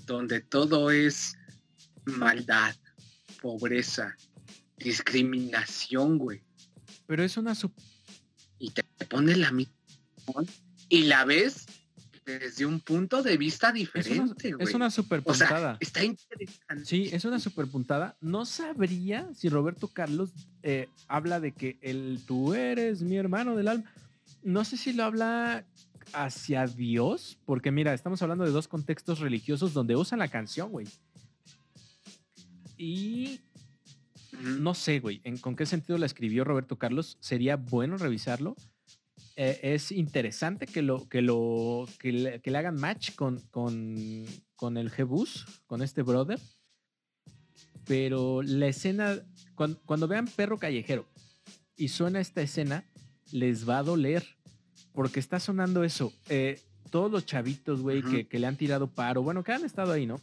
donde 0.04 0.40
todo 0.40 0.90
es 0.90 1.36
maldad, 2.04 2.76
pobreza, 3.42 4.14
discriminación, 4.76 6.18
güey. 6.18 6.42
pero 7.06 7.24
es 7.24 7.36
una 7.36 7.52
sup- 7.54 7.74
Y 8.58 8.70
te 8.70 8.82
pone 9.08 9.34
la 9.36 9.50
misma 9.50 9.74
y 10.88 11.04
la 11.04 11.24
ves 11.24 11.66
desde 12.24 12.66
un 12.66 12.80
punto 12.80 13.22
de 13.22 13.36
vista 13.36 13.70
diferente, 13.72 14.52
güey. 14.52 14.66
es 14.66 14.74
una 14.74 14.90
super 14.90 15.22
o 15.24 15.32
sea, 15.32 15.46
puntada. 15.46 15.76
está 15.80 16.04
interesante. 16.04 16.84
Sí, 16.84 17.08
es 17.12 17.24
una 17.24 17.38
super 17.38 17.68
puntada. 17.68 18.16
No 18.20 18.44
sabría 18.44 19.28
si 19.34 19.48
Roberto 19.48 19.88
Carlos 19.88 20.32
eh, 20.62 20.88
habla 21.06 21.38
de 21.38 21.52
que 21.52 21.78
el 21.82 22.20
tú 22.26 22.54
eres 22.54 23.02
mi 23.02 23.16
hermano 23.16 23.54
del 23.54 23.68
alma. 23.68 23.84
No 24.42 24.64
sé 24.64 24.76
si 24.76 24.92
lo 24.92 25.04
habla 25.04 25.64
hacia 26.12 26.66
Dios, 26.66 27.38
porque 27.44 27.70
mira, 27.70 27.94
estamos 27.94 28.20
hablando 28.22 28.44
de 28.44 28.50
dos 28.50 28.66
contextos 28.66 29.20
religiosos 29.20 29.72
donde 29.72 29.94
usan 29.94 30.18
la 30.18 30.28
canción, 30.28 30.72
güey. 30.72 30.86
Y 32.76 33.40
no 34.40 34.74
sé, 34.74 34.98
güey, 35.00 35.20
en 35.24 35.38
con 35.38 35.56
qué 35.56 35.64
sentido 35.64 35.96
la 35.96 36.06
escribió 36.06 36.44
Roberto 36.44 36.76
Carlos. 36.76 37.16
Sería 37.20 37.56
bueno 37.56 37.96
revisarlo. 37.96 38.56
Eh, 39.38 39.60
es 39.74 39.92
interesante 39.92 40.66
que 40.66 40.80
lo 40.82 41.08
que 41.08 41.20
lo 41.20 41.86
que 41.98 42.10
le, 42.12 42.40
que 42.40 42.50
le 42.50 42.58
hagan 42.58 42.76
match 42.76 43.14
con, 43.14 43.40
con, 43.50 44.24
con 44.54 44.76
el 44.78 44.90
Jebus, 44.90 45.44
con 45.66 45.82
este 45.82 46.02
brother. 46.02 46.40
Pero 47.86 48.42
la 48.42 48.66
escena, 48.66 49.18
cuando, 49.54 49.78
cuando 49.84 50.08
vean 50.08 50.26
Perro 50.26 50.58
Callejero 50.58 51.06
y 51.76 51.88
suena 51.88 52.20
esta 52.20 52.40
escena, 52.42 52.84
les 53.30 53.68
va 53.68 53.78
a 53.78 53.82
doler. 53.82 54.24
Porque 54.92 55.20
está 55.20 55.38
sonando 55.38 55.84
eso. 55.84 56.12
Eh, 56.30 56.58
todos 56.90 57.10
los 57.10 57.26
chavitos, 57.26 57.82
güey, 57.82 57.98
Ujú. 57.98 58.10
que, 58.10 58.26
que 58.28 58.38
le 58.38 58.46
han 58.46 58.56
tirado 58.56 58.88
paro, 58.88 59.22
bueno, 59.22 59.44
que 59.44 59.52
han 59.52 59.64
estado 59.64 59.92
ahí, 59.92 60.06
¿no? 60.06 60.18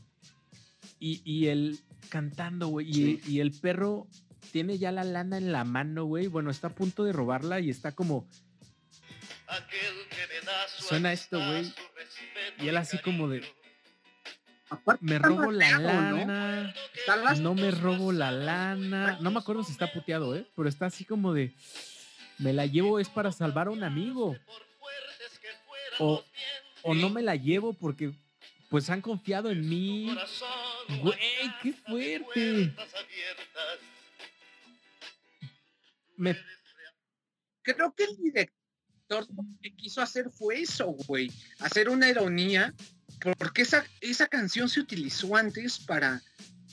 Y, 1.00 1.22
y 1.24 1.48
él 1.48 1.78
cantando, 2.10 2.68
güey. 2.70 2.90
Y, 2.90 2.94
Sí. 2.94 3.22
y 3.28 3.40
el 3.40 3.52
perro 3.52 4.08
tiene 4.52 4.80
ya 4.80 4.92
la 4.92 5.04
lana 5.04 5.38
en 5.38 5.52
la 5.52 5.64
mano, 5.64 6.06
güey. 6.06 6.26
Bueno, 6.28 6.50
está 6.50 6.68
a 6.68 6.76
punto 6.76 7.04
de 7.04 7.14
robarla 7.14 7.60
y 7.60 7.70
está 7.70 7.92
como. 7.92 8.28
Suena 10.80 11.14
esto, 11.14 11.38
güey, 11.40 11.74
Y 12.60 12.68
él 12.68 12.78
así 12.78 12.98
como 13.00 13.28
de. 13.28 13.44
Aparte, 14.70 15.04
Me 15.06 15.20
robo 15.20 15.52
la 15.52 15.80
lana. 15.80 16.74
No 17.40 17.54
me 17.54 17.72
robo 17.72 18.12
la 18.12 18.32
lana. 18.32 19.18
No 19.22 19.32
me 19.32 19.40
acuerdo 19.40 19.64
si 19.64 19.72
está 19.72 19.92
puteado, 19.92 20.36
¿eh? 20.36 20.48
Pero 20.56 20.70
está 20.70 20.88
así 20.88 21.06
como 21.06 21.34
de. 21.34 21.54
Me 22.40 22.54
la 22.54 22.66
llevo 22.66 23.00
es 23.00 23.10
para 23.10 23.32
salvar 23.32 23.68
a 23.68 23.72
un 23.72 23.84
amigo. 23.84 24.36
O, 26.00 26.24
o 26.82 26.96
no 26.96 27.10
me 27.10 27.22
la 27.22 27.36
llevo 27.36 27.74
porque 27.74 28.14
pues 28.70 28.90
han 28.90 29.02
confiado 29.02 29.52
en 29.52 29.70
mí. 29.70 30.16
Güey, 31.02 31.20
qué 31.62 31.74
fuerte. 31.74 32.74
Me, 36.18 36.36
Creo 37.64 37.94
que 37.96 38.04
el 38.04 38.18
director 38.18 38.63
lo 39.22 39.46
que 39.62 39.76
quiso 39.76 40.02
hacer 40.02 40.30
fue 40.32 40.62
eso, 40.62 40.88
güey. 41.08 41.32
Hacer 41.60 41.90
una 41.90 42.10
ironía, 42.10 42.74
porque 43.38 43.62
esa, 43.62 43.86
esa 44.02 44.28
canción 44.28 44.70
se 44.70 44.80
utilizó 44.80 45.36
antes 45.36 45.80
para, 45.80 46.22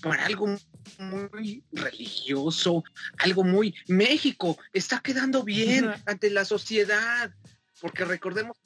para 0.03 0.27
algo 0.27 0.57
muy 0.99 1.63
religioso, 1.73 2.83
algo 3.19 3.45
muy 3.45 3.75
México, 3.87 4.59
está 4.73 5.01
quedando 5.01 5.43
bien 5.45 5.91
ante 6.07 6.31
la 6.31 6.45
sociedad. 6.45 7.33
Porque 7.81 8.05
recordemos 8.05 8.57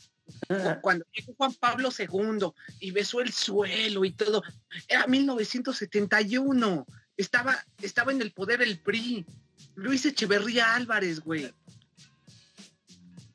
cuando 0.81 1.05
llegó 1.13 1.35
Juan 1.37 1.55
Pablo 1.55 1.91
II 1.97 2.49
y 2.81 2.91
besó 2.91 3.21
el 3.21 3.33
suelo 3.33 4.05
y 4.05 4.13
todo, 4.13 4.43
era 4.89 5.07
1971, 5.07 6.87
estaba, 7.17 7.65
estaba 7.83 8.13
en 8.13 8.23
el 8.23 8.33
poder 8.33 8.63
el 8.63 8.79
PRI, 8.79 9.27
Luis 9.75 10.05
Echeverría 10.07 10.75
Álvarez, 10.75 11.21
güey. 11.21 11.53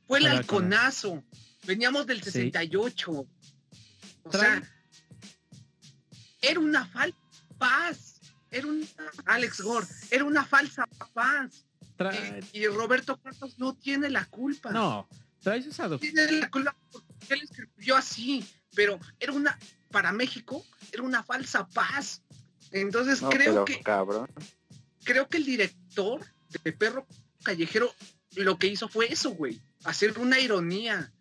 Fue 0.09 0.17
el 0.19 0.25
halconazo, 0.27 1.23
veníamos 1.65 2.05
del 2.07 2.17
Sí. 2.23 2.31
68. 2.31 3.11
O 3.11 3.27
Trae- 4.31 4.39
sea, 4.39 4.73
era 6.41 6.59
una 6.59 6.85
falsa 6.87 7.17
paz, 7.57 8.19
era 8.49 8.67
un 8.67 8.87
Alex 9.25 9.61
Gore, 9.61 9.85
era 10.09 10.23
una 10.23 10.43
falsa 10.45 10.85
paz. 11.13 11.65
trae- 11.95 12.43
Y, 12.53 12.59
y 12.61 12.67
Roberto 12.67 13.17
Carlos 13.21 13.59
no 13.59 13.75
tiene 13.75 14.09
la 14.09 14.25
culpa 14.25 14.71
no, 14.71 15.07
traes 15.41 15.65
esa 15.67 15.87
doc- 15.87 15.99
tiene 16.01 16.31
la 16.31 16.49
culpa 16.49 16.75
porque 16.91 17.33
él 17.35 17.41
escribió 17.43 17.95
así, 17.97 18.43
pero 18.73 18.99
era 19.19 19.31
una, 19.33 19.59
para 19.91 20.11
México, 20.11 20.65
era 20.91 21.03
una 21.03 21.21
falsa 21.23 21.67
paz. 21.67 22.23
Entonces 22.71 23.21
No, 23.21 23.29
creo 23.29 23.53
pero 23.53 23.65
que, 23.65 23.81
cabrón. 23.83 24.27
creo 25.03 25.27
que 25.29 25.37
el 25.37 25.45
director 25.45 26.25
de 26.63 26.71
Perro 26.73 27.05
Callejero 27.43 27.93
lo 28.35 28.57
que 28.57 28.67
hizo 28.67 28.87
fue 28.87 29.11
eso, 29.11 29.31
güey, 29.31 29.59
hacer 29.83 30.17
una 30.19 30.39
ironía, 30.39 31.11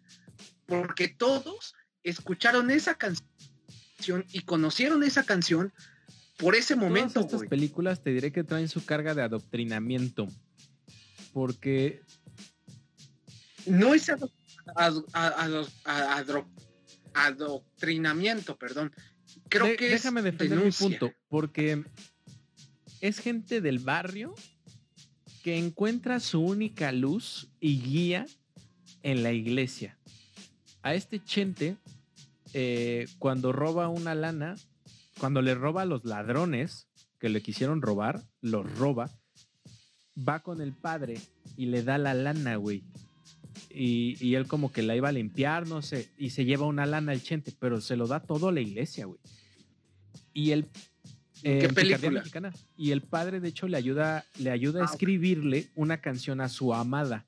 porque 0.67 1.09
todos 1.09 1.75
escucharon 2.03 2.71
esa 2.71 2.95
canción 2.97 4.25
y 4.33 4.43
conocieron 4.43 5.03
esa 5.03 5.25
canción 5.25 5.73
por 6.37 6.55
ese 6.55 6.77
momento, 6.77 7.15
Todas 7.21 7.33
estas 7.35 7.49
películas 7.49 8.03
te 8.03 8.11
diré 8.13 8.31
que 8.31 8.45
traen 8.45 8.69
su 8.69 8.85
carga 8.85 9.15
de 9.15 9.23
adoctrinamiento. 9.23 10.29
Porque 11.33 12.01
No 13.67 13.93
es 13.93 14.09
ado- 14.09 14.31
ado- 14.77 15.05
ado- 15.13 15.69
ado- 15.85 16.49
adoctrinamiento, 17.15 18.57
perdón. 18.57 18.93
Creo 19.49 19.67
de- 19.67 19.77
que 19.77 19.89
déjame 19.91 20.21
es 20.21 20.25
defender 20.25 20.59
denuncia. 20.59 20.89
mi 20.89 20.97
punto. 20.97 21.15
Porque 21.29 21.85
es 23.01 23.19
gente 23.19 23.61
del 23.61 23.79
barrio 23.81 24.35
encuentra 25.57 26.20
su 26.20 26.41
única 26.41 26.93
luz 26.93 27.49
y 27.61 27.81
guía 27.81 28.27
en 29.03 29.23
la 29.23 29.33
iglesia. 29.33 29.99
A 30.83 30.95
este 30.95 31.23
chente, 31.23 31.77
eh, 32.55 33.07
cuando 33.19 33.53
roba 33.53 33.89
una 33.89 34.15
lana, 34.15 34.57
cuando 35.19 35.43
le 35.43 35.55
roba 35.55 35.83
a 35.83 35.87
los 35.87 36.05
ladrones 36.05 36.89
que 37.19 37.29
le 37.29 37.43
quisieron 37.43 37.83
robar, 37.83 38.23
los 38.41 38.70
roba, 38.79 39.11
va 40.16 40.41
con 40.41 40.61
el 40.61 40.73
padre 40.73 41.19
y 41.57 41.66
le 41.66 41.83
da 41.83 41.99
la 41.99 42.15
lana, 42.15 42.57
güey. 42.57 42.83
Y, 43.70 44.16
y 44.25 44.35
él 44.35 44.47
como 44.47 44.73
que 44.73 44.83
la 44.83 44.97
iba 44.97 45.09
a 45.09 45.12
limpiar, 45.12 45.66
no 45.66 45.83
sé, 45.83 46.11
y 46.16 46.31
se 46.31 46.45
lleva 46.45 46.66
una 46.66 46.87
lana 46.87 47.12
al 47.12 47.23
chente, 47.23 47.53
pero 47.59 47.81
se 47.81 47.97
lo 47.97 48.07
da 48.07 48.20
todo 48.20 48.49
a 48.49 48.53
la 48.53 48.61
iglesia, 48.61 49.07
güey. 49.07 49.20
Y 50.33 50.53
el... 50.53 50.69
¿Qué 51.43 51.69
Picardía 51.69 51.97
película? 51.98 52.20
Mexicana. 52.20 52.52
Y 52.77 52.90
el 52.90 53.02
padre, 53.02 53.40
de 53.40 53.48
hecho, 53.48 53.69
le 53.69 53.77
ayuda, 53.77 54.24
le 54.39 54.51
ayuda 54.51 54.81
a 54.81 54.85
Ah, 54.85 54.90
escribirle 54.93 55.69
una 55.74 56.01
canción 56.01 56.40
a 56.40 56.48
su 56.48 56.74
amada. 56.74 57.27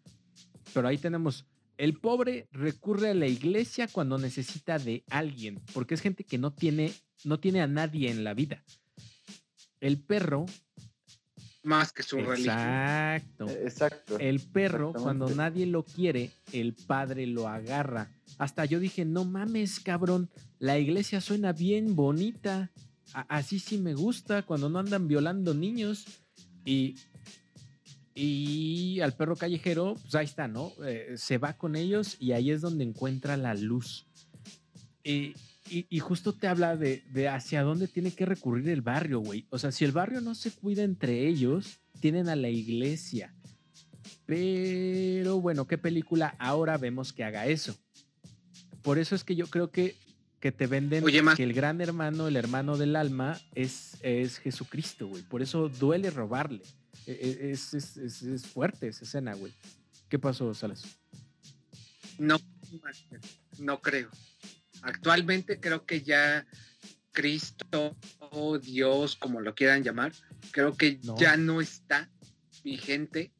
Pero 0.75 0.89
ahí 0.89 0.99
tenemos, 0.99 1.47
el 1.79 1.95
pobre 1.95 2.49
recurre 2.53 3.11
a 3.11 3.15
la 3.15 3.27
iglesia 3.27 3.89
cuando 3.89 4.19
necesita 4.19 4.79
de 4.79 5.05
alguien, 5.11 5.61
porque 5.73 5.95
es 5.95 6.01
gente 6.01 6.25
que 6.25 6.39
no 6.39 6.53
tiene, 6.53 6.93
no 7.25 7.41
tiene 7.41 7.61
a 7.63 7.67
nadie 7.67 8.11
en 8.11 8.23
la 8.25 8.35
vida. 8.35 8.63
El 9.81 9.99
perro, 9.99 10.47
Más 11.63 11.93
que 11.93 12.03
su 12.03 12.17
religión. 12.17 12.55
exacto. 12.57 13.49
Exacto. 13.51 14.19
El 14.19 14.41
perro, 14.41 14.93
cuando 14.93 15.29
nadie 15.31 15.67
lo 15.67 15.85
quiere, 15.85 16.31
el 16.53 16.75
padre 16.75 17.27
lo 17.27 17.49
agarra. 17.49 18.11
Hasta 18.39 18.65
yo 18.65 18.79
dije, 18.81 19.05
no 19.05 19.25
mames, 19.25 19.81
cabrón, 19.81 20.31
la 20.59 20.79
iglesia 20.79 21.21
suena 21.21 21.53
bien 21.53 21.95
bonita. 21.97 22.71
Así 23.13 23.59
sí 23.59 23.79
me 23.79 23.95
gusta, 23.95 24.43
cuando 24.43 24.69
no 24.69 24.79
andan 24.79 25.09
violando 25.09 25.55
niños. 25.55 26.05
Y, 26.65 26.97
y 28.15 29.01
al 29.01 29.15
perro 29.15 29.37
callejero, 29.37 29.95
pues 30.03 30.15
ahí 30.15 30.27
está, 30.27 30.49
¿no? 30.49 30.73
Eh, 30.85 31.15
se 31.17 31.39
va 31.39 31.55
con 31.57 31.77
ellos 31.77 32.17
y 32.21 32.33
ahí 32.33 32.51
es 32.51 32.61
donde 32.61 32.85
encuentra 32.85 33.37
la 33.37 33.55
luz. 33.55 34.07
Y, 35.03 35.35
y- 35.71 35.87
y 35.89 35.99
justo 36.01 36.33
te 36.35 36.47
habla 36.49 36.77
de, 36.77 37.03
de 37.13 37.29
hacia 37.29 37.63
dónde 37.63 37.89
tiene 37.89 38.11
que 38.13 38.27
recurrir 38.27 38.69
el 38.69 38.83
barrio, 38.83 39.21
güey. 39.21 39.47
O 39.51 39.59
sea, 39.59 39.73
si 39.73 39.85
el 39.85 39.93
barrio 39.93 40.21
no 40.21 40.35
se 40.35 40.51
cuida 40.51 40.83
entre 40.83 41.27
ellos, 41.29 41.79
tienen 42.01 42.29
a 42.29 42.37
la 42.37 42.49
iglesia. 42.51 43.35
Pero 44.27 45.41
bueno, 45.41 45.67
¿qué 45.67 45.79
película 45.79 46.35
ahora 46.39 46.77
vemos 46.77 47.13
que 47.13 47.25
haga 47.25 47.47
eso? 47.47 47.77
Por 48.83 48.99
eso 48.99 49.15
es 49.15 49.25
que 49.25 49.37
yo 49.37 49.47
creo 49.47 49.71
que, 49.71 49.97
que 50.41 50.53
te 50.53 50.67
venden 50.67 51.05
Oye, 51.05 51.23
que 51.37 51.43
el 51.43 51.53
gran 51.53 51.81
hermano, 51.81 52.27
el 52.27 52.37
hermano 52.37 52.77
del 52.79 52.97
alma, 52.97 53.39
es, 53.55 53.97
es 54.01 54.39
Jesucristo, 54.39 55.07
güey. 55.07 55.23
Por 55.23 55.43
eso 55.43 55.69
duele 55.69 56.11
robarle. 56.11 56.63
E- 57.07 57.13
e- 57.13 57.51
Es, 57.53 57.75
es- 57.75 57.97
es- 57.99 58.23
es 58.23 58.47
fuerte 58.47 58.89
esa 58.89 59.05
escena, 59.05 59.35
güey. 59.35 59.53
¿Qué 60.09 60.19
pasó, 60.19 60.53
Salas? 60.55 60.83
No, 62.19 62.39
no 63.59 63.81
creo. 63.81 64.11
Actualmente 64.83 65.61
creo 65.61 65.85
que 65.85 66.03
ya 66.03 66.47
Cristo 67.13 67.97
o 68.31 68.59
Dios, 68.59 69.17
como 69.17 69.41
lo 69.41 69.55
quieran 69.55 69.83
llamar, 69.83 70.13
creo 70.53 70.77
que 70.77 71.01
No. 71.05 71.17
ya 71.19 71.37
no 71.37 71.61
está 71.61 72.11
vigente 72.65 73.33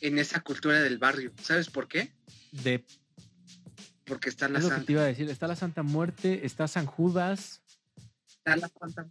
en 0.00 0.18
esa 0.18 0.40
cultura 0.40 0.80
del 0.82 0.98
barrio. 0.98 1.32
¿Sabes 1.42 1.68
por 1.68 1.88
qué? 1.88 2.12
De, 2.52 2.84
Porque 4.06 4.28
está 4.30 4.48
la 4.48 4.58
es 4.58 4.64
lo 4.64 4.70
que 4.70 4.74
Santa, 4.76 4.86
te 4.86 4.92
iba 4.92 5.02
a 5.02 5.06
decir. 5.06 5.28
Está 5.28 5.46
la 5.48 5.56
Santa 5.56 5.82
Muerte, 5.82 6.46
está 6.46 6.68
San 6.68 6.86
Judas, 6.86 7.60
está 8.28 8.56
la 8.56 8.68
Santa 8.68 9.06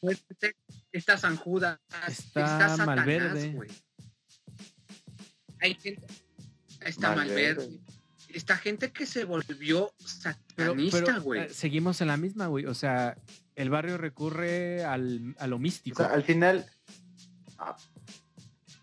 Muerte, 0.00 0.54
está 0.92 1.18
San 1.18 1.36
Judas, 1.36 1.78
Está 2.06 2.46
Satanás, 2.68 2.86
Malverde. 2.86 3.52
güey. 3.52 3.70
Hay 5.60 5.74
gente, 5.74 6.06
está 6.80 7.14
Malverde. 7.14 7.54
Malverde. 7.66 7.80
Está 8.28 8.56
gente 8.58 8.92
que 8.92 9.06
se 9.06 9.24
volvió 9.24 9.92
satanista, 10.04 11.00
pero, 11.02 11.22
güey. 11.22 11.40
eh, 11.44 11.48
seguimos 11.48 12.00
en 12.02 12.08
la 12.08 12.16
misma, 12.18 12.46
güey. 12.46 12.66
O 12.66 12.74
sea, 12.74 13.16
el 13.56 13.70
barrio 13.70 13.96
recurre 13.96 14.84
al, 14.84 15.34
a 15.38 15.46
lo 15.46 15.56
O 15.56 15.58
místico. 15.58 15.96
sea, 16.02 16.12
al 16.12 16.22
final. 16.22 16.70
ah, 17.56 17.76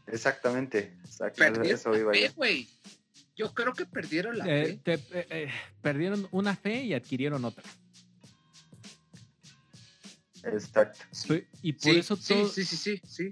exactamente. 0.07 0.97
Perdieron 1.37 1.65
eso 1.65 1.95
iba 1.95 2.11
fe, 2.11 2.31
yo. 3.35 3.53
creo 3.53 3.73
que 3.73 3.85
perdieron 3.85 4.37
la 4.37 4.45
Eh, 4.47 4.65
fe. 4.83 4.97
te- 4.97 5.19
eh, 5.19 5.27
eh, 5.29 5.49
perdieron 5.81 6.27
una 6.31 6.55
fe 6.55 6.83
y 6.83 6.93
adquirieron 6.93 7.43
otra. 7.45 7.63
Exacto. 10.43 10.99
Sí. 11.11 11.43
Y 11.61 11.73
por 11.73 11.81
sí, 11.93 11.97
eso 11.99 12.15
sí, 12.15 12.33
todo. 12.33 12.47
sí, 12.47 12.63
sí, 12.65 12.77
sí, 12.77 13.01
sí. 13.07 13.31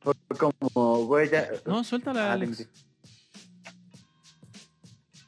Fue 0.00 0.14
como, 0.38 1.04
güey, 1.06 1.28
ya. 1.30 1.50
No, 1.66 1.84
suéltala, 1.84 2.30
Ah, 2.30 2.32
Alex. 2.34 2.68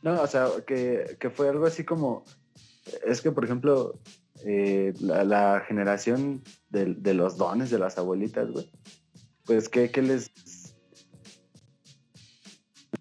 No, 0.02 0.22
o 0.22 0.26
sea, 0.26 0.48
que, 0.66 1.16
que 1.20 1.28
fue 1.30 1.48
algo 1.48 1.66
así 1.66 1.84
como. 1.84 2.24
Es 3.04 3.20
que, 3.20 3.30
por 3.32 3.44
ejemplo, 3.44 4.00
eh, 4.46 4.94
la, 5.00 5.24
la 5.24 5.64
generación 5.66 6.42
de, 6.70 6.94
de 6.94 7.12
los 7.14 7.36
dones 7.36 7.68
de 7.70 7.78
las 7.78 7.98
abuelitas, 7.98 8.48
güey. 8.50 8.70
Pues, 9.44 9.68
que 9.68 9.90
les. 10.00 10.30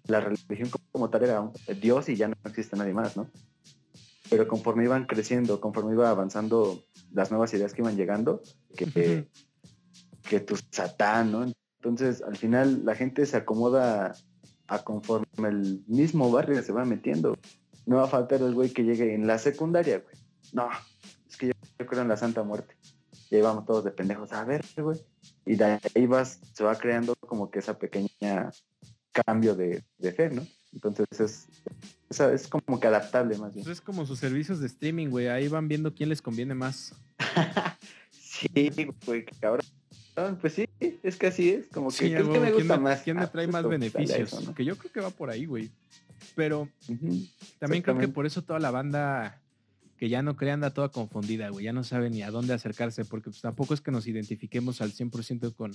La 0.06 0.20
religión 0.20 0.70
como 0.98 1.10
tal 1.10 1.22
era 1.22 1.48
Dios 1.80 2.08
y 2.08 2.16
ya 2.16 2.26
no 2.26 2.34
existe 2.44 2.76
nadie 2.76 2.92
más, 2.92 3.16
¿no? 3.16 3.30
Pero 4.28 4.48
conforme 4.48 4.82
iban 4.82 5.06
creciendo, 5.06 5.60
conforme 5.60 5.92
iba 5.92 6.10
avanzando 6.10 6.82
las 7.12 7.30
nuevas 7.30 7.54
ideas 7.54 7.72
que 7.72 7.82
iban 7.82 7.96
llegando, 7.96 8.42
que, 8.76 9.28
que 10.28 10.40
tu 10.40 10.56
satán, 10.72 11.30
¿no? 11.30 11.46
Entonces, 11.80 12.20
al 12.22 12.36
final, 12.36 12.84
la 12.84 12.96
gente 12.96 13.24
se 13.26 13.36
acomoda 13.36 14.12
a 14.66 14.78
conforme 14.80 15.48
el 15.48 15.84
mismo 15.86 16.32
barrio 16.32 16.60
se 16.62 16.72
va 16.72 16.84
metiendo. 16.84 17.38
No 17.86 17.98
va 17.98 18.04
a 18.04 18.08
faltar 18.08 18.42
el 18.42 18.54
güey 18.54 18.70
que 18.70 18.82
llegue 18.82 19.14
en 19.14 19.28
la 19.28 19.38
secundaria, 19.38 20.00
güey. 20.00 20.16
No, 20.52 20.68
es 21.28 21.36
que 21.36 21.46
yo, 21.46 21.52
yo 21.78 21.86
creo 21.86 22.02
en 22.02 22.08
la 22.08 22.16
Santa 22.16 22.42
Muerte. 22.42 22.74
Y 23.30 23.36
ahí 23.36 23.42
vamos 23.42 23.66
todos 23.66 23.84
de 23.84 23.92
pendejos. 23.92 24.32
A 24.32 24.44
ver, 24.44 24.64
güey. 24.76 24.98
Y 25.46 25.54
de 25.54 25.78
ahí 25.94 26.06
vas, 26.06 26.40
se 26.52 26.64
va 26.64 26.74
creando 26.74 27.14
como 27.14 27.52
que 27.52 27.60
esa 27.60 27.78
pequeña 27.78 28.50
cambio 29.12 29.54
de, 29.54 29.84
de 29.98 30.12
fe, 30.12 30.30
¿no? 30.30 30.42
Entonces 30.82 31.06
es, 31.20 31.46
es, 32.08 32.20
es 32.20 32.46
como 32.48 32.78
que 32.78 32.86
adaptable 32.86 33.36
más 33.38 33.52
bien. 33.52 33.64
Pues 33.64 33.78
es 33.78 33.80
como 33.80 34.06
sus 34.06 34.18
servicios 34.20 34.60
de 34.60 34.66
streaming, 34.68 35.08
güey. 35.08 35.26
Ahí 35.28 35.48
van 35.48 35.66
viendo 35.68 35.92
quién 35.94 36.08
les 36.08 36.22
conviene 36.22 36.54
más. 36.54 36.94
Sí, 38.12 38.48
güey, 39.04 39.24
cabrón. 39.40 39.66
Pues 40.40 40.52
sí, 40.52 40.68
es 41.02 41.16
que 41.16 41.26
así 41.26 41.50
es. 41.50 41.66
Como 41.68 41.88
que, 41.90 41.96
Sí, 41.96 42.08
¿qué 42.10 42.16
a 42.16 42.20
es 42.20 42.28
que 42.28 42.38
me 42.38 42.46
¿quién 42.46 42.54
gusta 42.54 42.76
me- 42.76 42.82
más? 42.84 43.02
¿Quién 43.02 43.16
me 43.16 43.22
Ah, 43.24 43.32
trae 43.32 43.46
pues 43.46 43.52
más 43.52 43.68
beneficios? 43.68 44.18
eso, 44.32 44.40
¿no? 44.42 44.54
Que 44.54 44.64
yo 44.64 44.76
creo 44.76 44.92
que 44.92 45.00
va 45.00 45.10
por 45.10 45.28
ahí, 45.30 45.44
güey. 45.46 45.70
Pero 46.36 46.68
también 47.58 47.82
creo 47.82 47.98
que 47.98 48.06
por 48.06 48.26
eso 48.26 48.42
toda 48.42 48.60
la 48.60 48.70
banda 48.70 49.40
que 49.96 50.08
ya 50.08 50.22
no 50.22 50.36
crea 50.36 50.54
anda 50.54 50.70
toda 50.72 50.90
confundida, 50.90 51.48
güey. 51.48 51.64
Ya 51.64 51.72
no 51.72 51.82
sabe 51.82 52.10
ni 52.10 52.22
a 52.22 52.30
dónde 52.30 52.52
acercarse, 52.54 53.04
porque 53.04 53.30
pues 53.30 53.40
tampoco 53.40 53.74
es 53.74 53.80
que 53.80 53.90
nos 53.90 54.06
identifiquemos 54.06 54.80
al 54.80 54.92
100% 54.92 55.52
con, 55.56 55.72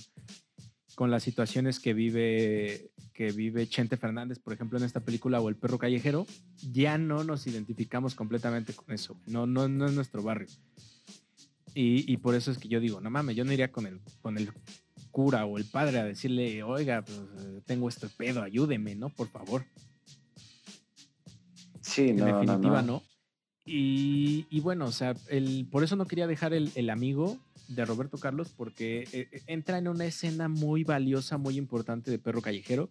con 0.94 1.10
las 1.10 1.22
situaciones 1.22 1.80
que 1.80 1.92
vive, 1.92 2.90
que 3.12 3.32
vive 3.32 3.66
Chente 3.68 3.96
Fernández, 3.96 4.38
por 4.38 4.52
ejemplo, 4.52 4.78
en 4.78 4.84
esta 4.84 5.00
película, 5.00 5.40
o 5.40 5.48
El 5.48 5.56
Perro 5.56 5.78
Callejero. 5.78 6.26
Ya 6.72 6.98
no 6.98 7.24
nos 7.24 7.46
identificamos 7.46 8.14
completamente 8.14 8.72
con 8.72 8.94
eso. 8.94 9.16
No, 9.26 9.46
no, 9.46 9.68
no 9.68 9.86
es 9.86 9.92
nuestro 9.92 10.22
barrio. 10.22 10.48
Y, 11.74 12.10
y 12.12 12.16
por 12.18 12.34
eso 12.34 12.52
es 12.52 12.58
que 12.58 12.68
yo 12.68 12.78
digo, 12.78 13.00
no 13.00 13.10
mames, 13.10 13.34
yo 13.34 13.44
no 13.44 13.52
iría 13.52 13.72
con 13.72 13.86
el, 13.86 14.00
con 14.22 14.38
el 14.38 14.52
cura 15.10 15.44
o 15.44 15.58
el 15.58 15.64
padre 15.64 15.98
a 15.98 16.04
decirle, 16.04 16.62
oiga, 16.62 17.02
pues 17.04 17.18
eh, 17.18 17.60
tengo 17.66 17.88
este 17.88 18.08
pedo, 18.08 18.42
ayúdeme, 18.42 18.94
¿no? 18.94 19.10
Por 19.10 19.28
favor. 19.28 19.64
Sí, 21.80 22.08
En 22.10 22.16
no, 22.16 22.26
no, 22.26 22.40
definitiva, 22.40 22.82
no. 22.82 22.92
no. 22.94 23.02
Y, 23.64 24.46
y 24.50 24.60
bueno, 24.60 24.86
o 24.86 24.92
sea, 24.92 25.14
el, 25.28 25.66
por 25.70 25.82
eso 25.84 25.96
no 25.96 26.06
quería 26.06 26.26
dejar 26.26 26.52
el, 26.52 26.70
el 26.74 26.90
amigo 26.90 27.38
de 27.68 27.84
Roberto 27.84 28.18
Carlos, 28.18 28.52
porque 28.56 29.08
eh, 29.12 29.28
eh, 29.32 29.42
entra 29.46 29.78
en 29.78 29.88
una 29.88 30.04
escena 30.06 30.48
muy 30.48 30.84
valiosa, 30.84 31.38
muy 31.38 31.56
importante 31.56 32.10
de 32.10 32.18
Perro 32.18 32.42
Callejero, 32.42 32.90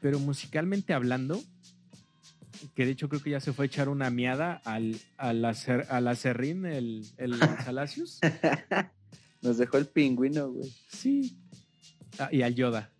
pero 0.00 0.18
musicalmente 0.18 0.92
hablando, 0.94 1.40
que 2.74 2.84
de 2.86 2.92
hecho 2.92 3.08
creo 3.08 3.22
que 3.22 3.30
ya 3.30 3.40
se 3.40 3.52
fue 3.52 3.64
a 3.64 3.66
echar 3.66 3.88
una 3.88 4.10
miada 4.10 4.54
al, 4.64 4.96
al, 5.16 5.44
acer- 5.44 5.86
al 5.90 6.08
acerrín, 6.08 6.64
el, 6.66 7.04
el 7.18 7.34
Salacius. 7.64 8.18
Nos 9.42 9.58
dejó 9.58 9.78
el 9.78 9.86
pingüino, 9.86 10.50
güey. 10.52 10.72
Sí. 10.88 11.36
Ah, 12.18 12.28
y 12.30 12.42
al 12.42 12.54
Yoda. 12.54 12.90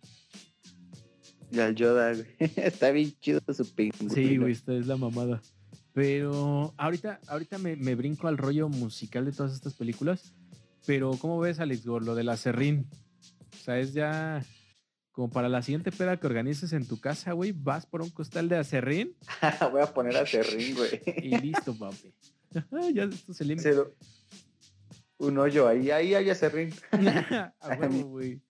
Y 1.51 1.59
al 1.59 1.75
Yoda, 1.75 2.13
güey. 2.13 2.25
Está 2.57 2.91
bien 2.91 3.13
chido 3.21 3.41
su 3.53 3.73
pingüino. 3.73 4.13
Sí, 4.13 4.37
güey, 4.37 4.51
esta 4.51 4.73
es 4.73 4.87
la 4.87 4.97
mamada. 4.97 5.41
Pero 5.93 6.73
ahorita, 6.77 7.19
ahorita 7.27 7.59
me, 7.59 7.75
me 7.75 7.93
brinco 7.95 8.27
al 8.27 8.37
rollo 8.37 8.67
musical 8.67 9.25
de 9.25 9.31
todas 9.31 9.53
estas 9.53 9.73
películas. 9.75 10.33
Pero, 10.85 11.11
¿cómo 11.17 11.39
ves, 11.39 11.59
Alex 11.59 11.85
lo 11.85 12.15
del 12.15 12.29
acerrín? 12.29 12.87
O 13.53 13.63
sea, 13.63 13.79
es 13.79 13.93
ya 13.93 14.43
como 15.13 15.29
para 15.29 15.47
la 15.47 15.61
siguiente 15.61 15.91
peda 15.91 16.17
que 16.17 16.27
organices 16.27 16.73
en 16.73 16.87
tu 16.87 16.99
casa, 16.99 17.33
güey, 17.33 17.51
vas 17.51 17.85
por 17.85 18.01
un 18.01 18.09
costal 18.09 18.49
de 18.49 18.57
acerrín 18.57 19.15
Voy 19.71 19.81
a 19.81 19.93
poner 19.93 20.17
a 20.17 20.25
Terrín, 20.25 20.75
güey. 20.75 21.01
y 21.17 21.37
listo, 21.37 21.77
papi. 21.77 22.13
ya 22.93 23.03
esto 23.03 23.33
se 23.33 23.45
limpia. 23.45 23.63
Cero. 23.63 23.93
Un 25.17 25.37
hoyo 25.37 25.67
ahí, 25.67 25.91
ahí 25.91 26.15
hay 26.15 26.29
Acerrín. 26.29 26.73
A 26.91 27.77
huevo, 27.79 28.03
güey. 28.09 28.41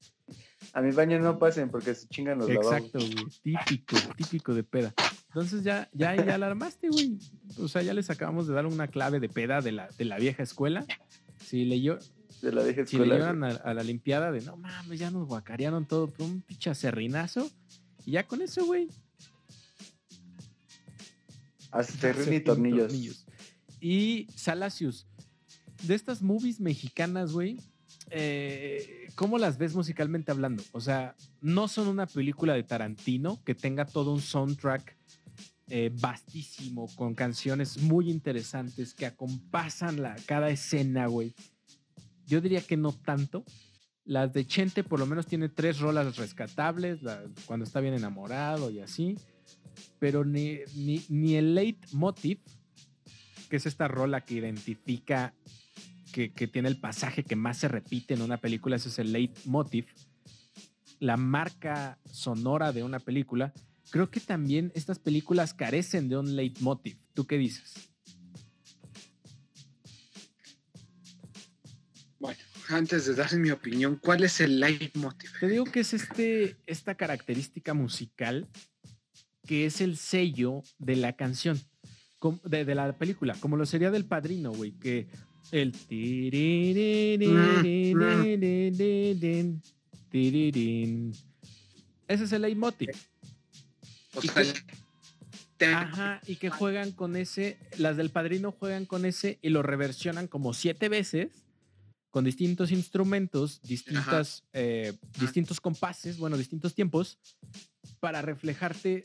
A 0.72 0.82
mi 0.82 0.92
baño 0.92 1.20
no 1.20 1.38
pasen 1.38 1.70
porque 1.70 1.94
se 1.94 2.08
chingan 2.08 2.40
los 2.40 2.50
Exacto, 2.50 2.98
lavabos. 2.98 3.42
güey. 3.44 3.56
Típico, 3.66 3.96
típico 4.16 4.54
de 4.56 4.64
peda. 4.64 4.94
Entonces 5.28 5.64
ya, 5.64 5.90
ya, 5.94 6.16
ya 6.16 6.38
la 6.38 6.48
armaste, 6.48 6.90
güey. 6.90 7.20
O 7.60 7.68
sea, 7.68 7.82
ya 7.82 7.94
les 7.94 8.10
acabamos 8.10 8.48
de 8.48 8.54
dar 8.54 8.66
una 8.66 8.88
clave 8.88 9.20
de 9.20 9.30
peda 9.30 9.62
de 9.62 9.74
la, 9.74 9.90
de 9.98 10.06
la 10.06 10.18
vieja 10.18 10.42
escuela. 10.42 10.86
Si 11.38 11.66
leyó, 11.66 12.00
De 12.44 12.52
la 12.52 12.62
vieja 12.62 12.86
si 12.86 12.98
le 12.98 13.06
llevan 13.06 13.42
a, 13.46 13.52
a 13.52 13.74
la 13.74 13.84
limpiada 13.84 14.30
de 14.30 14.42
no 14.42 14.58
mames, 14.58 15.00
ya 15.00 15.10
nos 15.10 15.26
guacarearon 15.28 15.86
todo 15.86 16.12
por 16.12 16.26
un 16.26 16.42
pinche 16.42 16.70
acerrinazo. 16.70 17.50
Y 18.06 18.12
ya 18.12 18.28
con 18.28 18.42
eso, 18.42 18.66
güey. 18.66 18.90
Acerrín 21.72 22.34
y 22.34 22.40
tornillos. 22.42 23.26
Y 23.80 24.28
Salacius, 24.36 25.08
de 25.84 25.96
estas 25.96 26.22
movies 26.22 26.60
mexicanas, 26.60 27.32
güey, 27.32 27.62
eh, 28.10 29.08
¿cómo 29.16 29.38
las 29.38 29.58
ves 29.58 29.74
musicalmente 29.74 30.32
hablando? 30.32 30.64
O 30.74 30.82
sea, 30.82 31.16
no 31.40 31.70
son 31.70 31.88
una 31.88 32.08
película 32.08 32.56
de 32.56 32.64
Tarantino 32.64 33.42
que 33.46 33.56
tenga 33.56 33.86
todo 33.86 34.14
un 34.14 34.20
soundtrack 34.20 34.98
eh, 35.70 35.92
vastísimo, 35.98 36.94
con 36.96 37.16
canciones 37.16 37.78
muy 37.78 38.12
interesantes 38.12 38.94
que 38.94 39.06
acompasan 39.06 40.02
la, 40.02 40.18
cada 40.26 40.50
escena, 40.50 41.08
güey. 41.08 41.34
Yo 42.26 42.42
diría 42.42 42.62
que 42.62 42.78
no 42.78 42.94
tanto. 42.94 43.44
Las 44.06 44.34
de 44.34 44.46
Chente 44.46 44.84
por 44.84 45.00
lo 45.00 45.06
menos 45.06 45.28
tiene 45.28 45.50
tres 45.50 45.80
rolas 45.80 46.18
rescatables, 46.18 47.00
cuando 47.46 47.66
está 47.66 47.80
bien 47.80 47.94
enamorado 47.94 48.70
y 48.70 48.80
así. 48.80 49.18
Pero 50.00 50.26
ni, 50.26 50.60
ni, 50.76 51.04
ni 51.10 51.36
el 51.36 51.56
leitmotiv, 51.56 52.40
que 53.50 53.56
es 53.56 53.66
esta 53.66 53.88
rola 53.88 54.22
que 54.22 54.36
identifica, 54.36 55.34
que, 56.12 56.32
que 56.32 56.48
tiene 56.48 56.70
el 56.70 56.80
pasaje 56.80 57.24
que 57.24 57.36
más 57.36 57.58
se 57.58 57.68
repite 57.68 58.14
en 58.14 58.22
una 58.22 58.38
película, 58.38 58.76
ese 58.76 58.90
es 58.90 59.00
el 59.00 59.12
leitmotiv, 59.14 59.86
la 61.00 61.18
marca 61.18 61.98
sonora 62.06 62.72
de 62.72 62.84
una 62.84 63.00
película. 63.00 63.54
Creo 63.90 64.10
que 64.10 64.20
también 64.20 64.72
estas 64.76 65.00
películas 65.00 65.54
carecen 65.54 66.10
de 66.10 66.18
un 66.18 66.36
leitmotiv. 66.36 66.98
¿Tú 67.14 67.26
qué 67.26 67.38
dices? 67.38 67.93
Bueno, 72.24 72.40
antes 72.70 73.06
de 73.06 73.16
dar 73.16 73.36
mi 73.36 73.52
opinión, 73.52 73.98
¿cuál 74.02 74.24
es 74.24 74.40
el 74.40 74.62
leitmotiv? 74.62 75.30
Te 75.42 75.50
digo 75.50 75.66
que 75.66 75.82
es 75.82 75.94
este, 75.94 76.56
esta 76.68 76.96
característica 76.96 77.74
musical 77.74 78.48
que 79.46 79.66
es 79.66 79.82
el 79.82 79.98
sello 79.98 80.64
de 80.80 80.96
la 80.96 81.18
canción, 81.18 81.60
de, 82.46 82.64
de 82.64 82.76
la 82.76 82.94
película, 82.98 83.36
como 83.42 83.58
lo 83.58 83.66
sería 83.66 83.92
del 83.92 84.06
padrino, 84.06 84.54
güey, 84.54 84.72
que 84.72 85.08
el. 85.52 85.74
Ese 92.08 92.24
es 92.24 92.32
el 92.32 92.42
leitmotiv. 92.44 92.90
O 94.16 94.22
¿Y 94.24 94.28
sea, 94.30 94.44
qué? 94.44 94.54
te- 95.58 95.66
Ajá, 95.66 96.22
y 96.26 96.38
que 96.38 96.50
juegan 96.50 96.94
con 96.94 97.18
ese, 97.18 97.58
las 97.78 97.98
del 97.98 98.12
padrino 98.12 98.54
juegan 98.54 98.86
con 98.86 99.04
ese 99.06 99.40
y 99.42 99.50
lo 99.50 99.62
reversionan 99.62 100.28
como 100.28 100.54
siete 100.54 100.88
veces 100.88 101.43
con 102.14 102.24
distintos 102.24 102.72
instrumentos, 102.72 103.60
distintas, 103.64 104.44
eh, 104.54 104.94
distintos 105.20 105.60
compases, 105.60 106.20
bueno, 106.20 106.38
distintos 106.38 106.76
tiempos, 106.76 107.18
para 108.00 108.22
reflejarte 108.22 109.04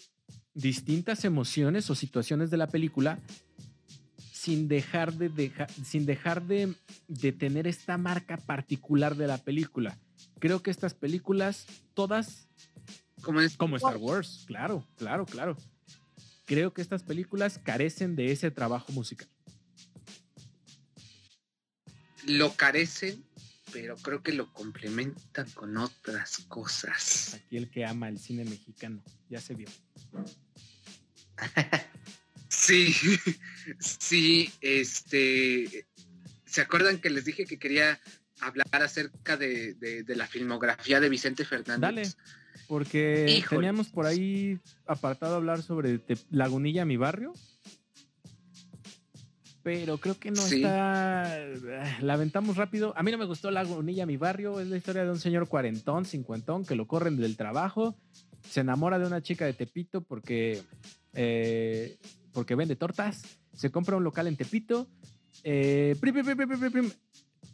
distintas 0.52 1.24
emociones 1.24 1.88
o 1.88 1.94
situaciones 1.94 2.50
de 2.50 2.58
la 2.58 2.66
película 2.66 3.18
sin 4.30 4.68
dejar 4.68 5.14
de, 5.14 5.30
deja- 5.30 5.68
sin 5.82 6.04
dejar 6.04 6.46
de, 6.46 6.74
de 7.08 7.32
tener 7.32 7.66
esta 7.66 7.96
marca 7.96 8.36
particular 8.36 9.16
de 9.16 9.26
la 9.26 9.38
película. 9.38 9.98
Creo 10.38 10.62
que 10.62 10.70
estas 10.70 10.92
películas, 10.92 11.64
todas 11.94 12.46
como 13.22 13.40
es 13.40 13.56
como 13.56 13.76
Star 13.78 13.96
Wars, 13.96 14.44
claro, 14.46 14.86
claro, 14.96 15.24
claro. 15.24 15.56
Creo 16.44 16.74
que 16.74 16.82
estas 16.82 17.02
películas 17.04 17.58
carecen 17.58 18.16
de 18.16 18.32
ese 18.32 18.50
trabajo 18.50 18.92
musical. 18.92 19.28
Lo 22.28 22.54
carecen, 22.54 23.24
pero 23.72 23.96
creo 23.96 24.22
que 24.22 24.32
lo 24.32 24.52
complementan 24.52 25.50
con 25.50 25.76
otras 25.76 26.38
cosas. 26.48 27.34
Aquí 27.34 27.56
el 27.56 27.68
que 27.70 27.84
ama 27.84 28.08
el 28.08 28.18
cine 28.18 28.44
mexicano, 28.44 29.02
ya 29.28 29.40
se 29.40 29.54
vio. 29.54 29.68
Sí, 32.50 32.94
sí, 33.78 34.50
este, 34.62 35.86
¿se 36.46 36.60
acuerdan 36.62 36.98
que 36.98 37.10
les 37.10 37.24
dije 37.26 37.44
que 37.44 37.58
quería 37.58 38.00
hablar 38.40 38.82
acerca 38.82 39.36
de, 39.36 39.74
de- 39.74 40.02
de 40.02 40.16
la 40.16 40.26
filmografía 40.26 40.98
de 40.98 41.08
Vicente 41.10 41.44
Fernández? 41.44 41.80
Dale. 41.80 42.08
Porque 42.66 43.26
Híjole. 43.38 43.58
teníamos 43.60 43.88
por 43.88 44.06
ahí 44.06 44.58
apartado 44.86 45.36
hablar 45.36 45.62
sobre 45.62 45.98
Te- 45.98 46.16
Lagunilla, 46.30 46.84
mi 46.86 46.96
barrio. 46.96 47.34
Pero 49.68 49.98
creo 49.98 50.18
que 50.18 50.30
no 50.30 50.40
Sí. 50.40 50.56
está. 50.62 51.36
La 52.00 52.14
aventamos 52.14 52.56
rápido. 52.56 52.94
A 52.96 53.02
mí 53.02 53.10
no 53.12 53.18
me 53.18 53.26
gustó 53.26 53.50
Lagunilla, 53.50 54.06
mi 54.06 54.16
barrio. 54.16 54.60
Es 54.60 54.68
la 54.68 54.78
historia 54.78 55.04
de 55.04 55.10
un 55.10 55.18
señor 55.18 55.46
cuarentón, 55.46 56.06
cincuentón, 56.06 56.64
que 56.64 56.74
lo 56.74 56.86
corren 56.86 57.18
del 57.18 57.36
trabajo. 57.36 57.94
Se 58.48 58.60
enamora 58.60 58.98
de 58.98 59.06
una 59.06 59.20
chica 59.20 59.44
de 59.44 59.52
Tepito 59.52 60.00
porque, 60.00 60.62
eh, 61.12 61.98
porque 62.32 62.54
vende 62.54 62.76
tortas. 62.76 63.22
Se 63.52 63.70
compra 63.70 63.96
un 63.96 64.04
local 64.04 64.26
en 64.26 64.36
Tepito. 64.36 64.88
eh, 65.44 65.94
prim, 66.00 66.14
prim, 66.24 66.70
prim, 66.72 66.90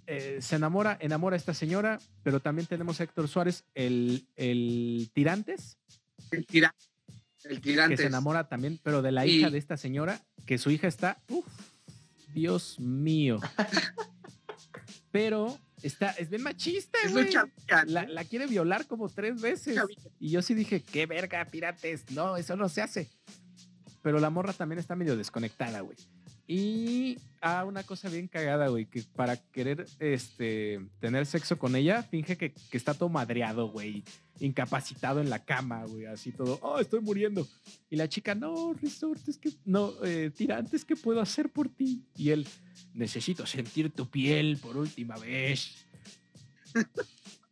eh, 0.07 0.39
se 0.41 0.55
enamora, 0.57 0.97
enamora 1.01 1.35
a 1.35 1.37
esta 1.39 1.53
señora, 1.53 1.99
pero 2.23 2.39
también 2.41 2.67
tenemos 2.69 3.01
a 3.01 3.05
Héctor 3.05 3.27
Suárez, 3.29 3.65
el, 3.75 4.27
el 4.37 5.11
tirantes, 5.13 5.77
El, 6.31 6.47
tira- 6.47 6.75
el 7.43 7.57
que 7.61 7.71
tirante. 7.73 7.97
se 7.99 8.07
enamora 8.07 8.49
también, 8.49 8.79
pero 8.83 9.03
de 9.03 9.13
la 9.13 9.27
Y- 9.27 9.33
hija 9.41 9.51
de 9.51 9.59
esta 9.59 9.77
señora, 9.77 10.23
que 10.47 10.57
su 10.59 10.71
hija 10.71 10.87
está, 10.89 11.19
uf, 11.29 11.45
Dios 12.35 12.79
mío. 12.81 13.39
pero 15.11 15.57
está, 15.83 16.11
es 16.11 16.29
bien 16.29 16.43
machista, 16.43 16.99
güey. 17.11 17.31
La, 17.87 18.05
la 18.07 18.25
quiere 18.25 18.47
violar 18.47 18.87
como 18.87 19.09
tres 19.09 19.41
veces. 19.41 19.79
Y 20.19 20.31
yo 20.31 20.43
sí 20.43 20.55
dije, 20.55 20.83
qué 20.83 21.07
verga, 21.07 21.45
tirantes. 21.47 22.11
No, 22.11 22.37
eso 22.37 22.57
no 22.57 22.69
se 22.69 22.83
hace. 22.83 23.09
Pero 24.03 24.19
la 24.19 24.29
morra 24.29 24.53
también 24.53 24.79
está 24.79 24.97
medio 24.97 25.17
desconectada, 25.17 25.81
güey. 25.81 25.97
Y 26.47 27.19
ah, 27.41 27.65
una 27.65 27.83
cosa 27.85 28.09
bien 28.09 28.29
cagada, 28.29 28.69
güey, 28.69 28.87
que 28.87 29.03
para 29.15 29.37
querer 29.37 29.87
este, 29.99 30.81
tener 31.01 31.25
sexo 31.27 31.59
con 31.59 31.75
ella, 31.75 32.03
finge 32.03 32.37
que, 32.37 32.53
que 32.53 32.77
está 32.77 32.93
todo 32.93 33.09
madreado, 33.09 33.69
güey, 33.69 34.05
incapacitado 34.41 35.21
en 35.21 35.31
la 35.31 35.45
cama, 35.45 35.85
güey, 35.87 36.07
así 36.07 36.33
todo, 36.33 36.59
oh, 36.63 36.79
estoy 36.81 37.01
muriendo. 37.01 37.47
Y 37.89 37.97
la 37.97 38.09
chica, 38.09 38.35
no, 38.35 38.75
Resort, 38.75 39.27
es 39.29 39.39
que, 39.39 39.53
no, 39.65 39.93
eh, 40.05 40.31
tirantes, 40.37 40.85
¿qué 40.85 40.97
puedo 40.97 41.21
hacer 41.21 41.51
por 41.51 41.69
ti? 41.69 42.03
Y 42.17 42.31
él, 42.31 42.47
necesito 42.93 43.47
sentir 43.47 43.91
tu 43.91 44.09
piel 44.09 44.59
por 44.59 44.77
última 44.77 45.17
vez. 45.17 45.87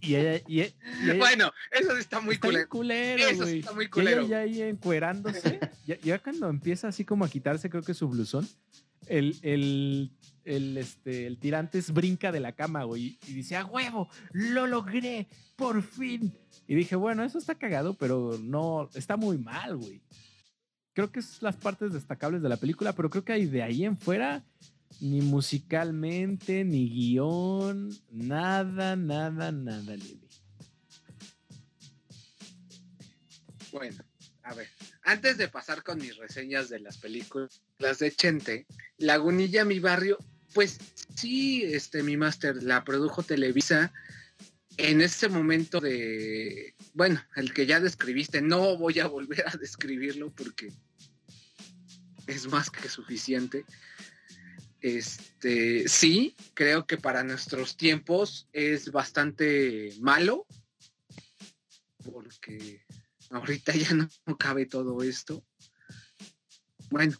y 0.00 0.14
ella, 0.16 0.42
y, 0.46 0.60
e- 0.60 0.74
y 1.02 1.10
ella- 1.10 1.14
Bueno, 1.18 1.52
eso 1.70 1.96
está 1.96 2.20
muy 2.20 2.34
Está 2.34 2.48
culero. 2.48 2.68
culero, 2.68 3.24
Eso 3.28 3.44
está 3.44 3.72
muy 3.72 3.84
Y 3.84 3.86
ella 3.86 3.90
culero. 3.90 4.26
ya 4.28 4.38
ahí 4.38 4.62
encuerándose, 4.62 5.60
ya, 5.86 5.98
ya 6.00 6.18
cuando 6.18 6.48
empieza 6.48 6.88
así 6.88 7.04
como 7.04 7.24
a 7.24 7.28
quitarse, 7.28 7.70
creo 7.70 7.82
que 7.82 7.94
su 7.94 8.08
blusón, 8.08 8.48
el, 9.06 9.36
el, 9.42 10.10
el, 10.44 10.76
este, 10.78 11.26
el 11.26 11.38
tirantes 11.38 11.92
brinca 11.92 12.32
de 12.32 12.40
la 12.40 12.52
cama, 12.52 12.84
güey, 12.84 13.18
y 13.26 13.32
dice, 13.32 13.56
a 13.56 13.64
huevo, 13.64 14.08
lo 14.32 14.66
logré, 14.66 15.28
por 15.56 15.82
fin. 15.82 16.32
Y 16.66 16.74
dije, 16.74 16.96
bueno, 16.96 17.24
eso 17.24 17.38
está 17.38 17.54
cagado, 17.56 17.94
pero 17.94 18.38
no, 18.42 18.88
está 18.94 19.16
muy 19.16 19.38
mal, 19.38 19.76
güey. 19.76 20.00
Creo 20.94 21.10
que 21.10 21.20
es 21.20 21.40
las 21.42 21.56
partes 21.56 21.92
destacables 21.92 22.42
de 22.42 22.48
la 22.48 22.56
película, 22.58 22.92
pero 22.92 23.08
creo 23.10 23.24
que 23.24 23.32
hay 23.32 23.46
de 23.46 23.62
ahí 23.62 23.84
en 23.84 23.96
fuera, 23.96 24.44
ni 25.00 25.20
musicalmente, 25.20 26.64
ni 26.64 26.88
guion, 26.88 27.90
nada, 28.10 28.96
nada, 28.96 29.52
nada, 29.52 29.96
Lili. 29.96 30.28
Bueno, 33.72 34.04
a 34.42 34.54
ver. 34.54 34.68
Antes 35.04 35.38
de 35.38 35.48
pasar 35.48 35.82
con 35.82 35.98
mis 35.98 36.16
reseñas 36.16 36.68
de 36.68 36.78
las 36.80 36.98
películas 36.98 37.60
de 37.98 38.12
Chente, 38.14 38.66
Lagunilla, 38.98 39.64
mi 39.64 39.80
barrio, 39.80 40.18
pues 40.52 40.78
sí, 41.16 41.64
este, 41.64 42.02
mi 42.02 42.16
máster 42.16 42.62
la 42.62 42.84
produjo 42.84 43.22
Televisa 43.22 43.92
en 44.76 45.00
ese 45.00 45.28
momento 45.28 45.80
de, 45.80 46.74
bueno, 46.94 47.22
el 47.36 47.52
que 47.52 47.66
ya 47.66 47.80
describiste, 47.80 48.40
no 48.40 48.76
voy 48.76 49.00
a 49.00 49.06
volver 49.06 49.44
a 49.46 49.56
describirlo 49.60 50.30
porque 50.30 50.72
es 52.26 52.46
más 52.48 52.70
que 52.70 52.88
suficiente. 52.88 53.64
Este, 54.82 55.88
sí, 55.88 56.36
creo 56.54 56.86
que 56.86 56.98
para 56.98 57.22
nuestros 57.22 57.76
tiempos 57.76 58.48
es 58.52 58.90
bastante 58.90 59.94
malo 60.00 60.46
porque 62.02 62.84
ahorita 63.30 63.72
ya 63.76 63.94
no, 63.94 64.08
cabe 64.38 64.66
todo 64.66 65.02
esto. 65.02 65.44
Bueno, 66.90 67.16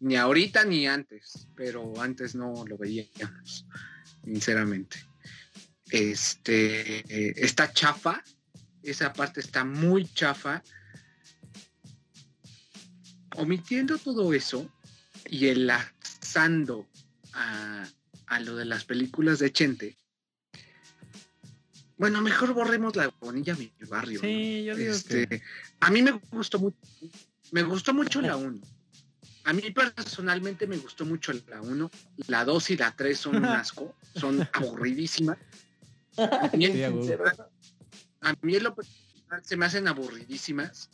ni 0.00 0.16
ahorita 0.16 0.64
ni 0.64 0.86
antes, 0.86 1.48
pero 1.56 2.00
antes 2.00 2.34
no 2.34 2.64
lo 2.66 2.76
veíamos, 2.76 3.66
sinceramente. 4.24 4.98
Este, 5.90 6.98
eh, 6.98 7.34
está 7.36 7.72
chafa, 7.72 8.22
esa 8.82 9.12
parte 9.12 9.40
está 9.40 9.64
muy 9.64 10.06
chafa. 10.12 10.62
Omitiendo 13.36 13.98
todo 13.98 14.34
eso 14.34 14.70
y 15.26 15.46
a, 16.36 17.88
a 18.26 18.40
lo 18.40 18.56
de 18.56 18.64
las 18.64 18.84
películas 18.84 19.38
de 19.38 19.52
Chente. 19.52 19.96
Bueno, 21.96 22.22
mejor 22.22 22.52
borremos 22.54 22.94
la 22.94 23.12
bonilla 23.20 23.54
mi 23.56 23.72
barrio. 23.88 24.20
¿no? 24.22 24.28
Sí, 24.28 24.64
yo 24.64 24.76
digo 24.76 24.92
Este, 24.92 25.26
que... 25.26 25.42
A 25.80 25.90
mí 25.90 26.00
me 26.02 26.12
gustó 26.30 26.58
mucho, 26.60 26.76
me 27.50 27.62
gustó 27.62 27.92
mucho 27.92 28.20
la 28.20 28.36
1. 28.36 28.60
A 29.44 29.52
mí 29.52 29.62
personalmente 29.70 30.66
me 30.66 30.76
gustó 30.76 31.04
mucho 31.04 31.32
la 31.48 31.60
1. 31.60 31.90
La 32.28 32.44
2 32.44 32.70
y 32.70 32.76
la 32.76 32.94
3 32.94 33.18
son 33.18 33.36
un 33.36 33.44
asco, 33.46 33.96
son 34.14 34.48
aburridísimas. 34.52 35.38
A 36.18 36.50
mí, 36.56 36.66
Sí, 36.66 36.82
a 36.82 38.34
mí 38.42 38.56
en 38.56 38.64
lo 38.64 38.74
personal 38.74 39.44
se 39.44 39.56
me 39.56 39.66
hacen 39.66 39.86
aburridísimas. 39.86 40.90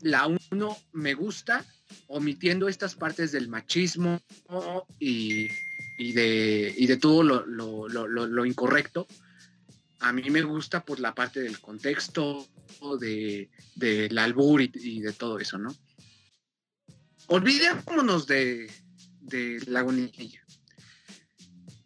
La 0.00 0.26
1 0.26 0.78
me 0.92 1.12
gusta, 1.12 1.66
omitiendo 2.08 2.68
estas 2.68 2.94
partes 2.94 3.32
del 3.32 3.48
machismo 3.48 4.20
y, 4.98 5.48
de, 5.98 6.74
y 6.76 6.86
de 6.86 6.96
todo 6.96 7.22
lo, 7.22 7.46
lo- 7.46 7.88
lo- 7.88 8.46
incorrecto. 8.46 9.06
A 10.00 10.12
mí 10.12 10.28
me 10.30 10.42
gusta 10.42 10.84
por 10.84 11.00
la 11.00 11.14
parte 11.14 11.40
del 11.40 11.58
contexto, 11.60 12.46
de, 13.00 13.50
del 13.74 14.18
albur 14.18 14.60
y, 14.62 15.00
de 15.00 15.12
todo 15.12 15.38
eso, 15.38 15.58
¿no? 15.58 15.74
Olvidémonos 17.28 18.26
de, 18.26 18.70
de 19.20 19.60
Lagunilla. 19.66 20.44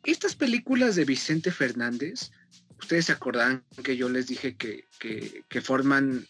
Estas 0.05 0.35
películas 0.35 0.97
de 0.97 1.05
Vicente 1.05 1.51
Fernández, 1.53 2.31
ustedes 2.79 3.07
se 3.07 3.13
acordarán 3.13 3.65
que 3.85 3.97
yo 3.97 4.09
les 4.09 4.27
dije 4.27 4.57
que, 4.57 4.87
que 5.49 5.61
forman 5.61 6.27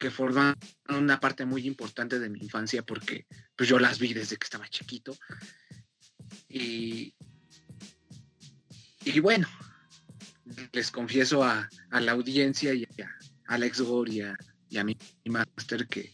que 0.00 0.10
forman 0.10 0.56
una 0.88 1.20
parte 1.20 1.44
muy 1.44 1.66
importante 1.66 2.18
de 2.18 2.30
mi 2.30 2.40
infancia 2.40 2.82
porque 2.82 3.26
pues 3.54 3.68
yo 3.68 3.78
las 3.78 3.98
vi 3.98 4.14
desde 4.14 4.38
que 4.38 4.44
estaba 4.44 4.66
chiquito. 4.68 5.14
Y 6.48 7.14
y 9.04 9.20
bueno 9.20 9.48
les 10.72 10.90
confieso 10.90 11.44
a, 11.44 11.68
a 11.90 12.00
la 12.00 12.12
audiencia 12.12 12.74
y 12.74 12.84
a 12.84 13.16
Alex 13.46 13.82
Gore 13.82 14.12
y 14.12 14.20
a, 14.22 14.36
y 14.68 14.78
a 14.78 14.84
mi 14.84 14.96
master 15.26 15.86
que 15.86 16.12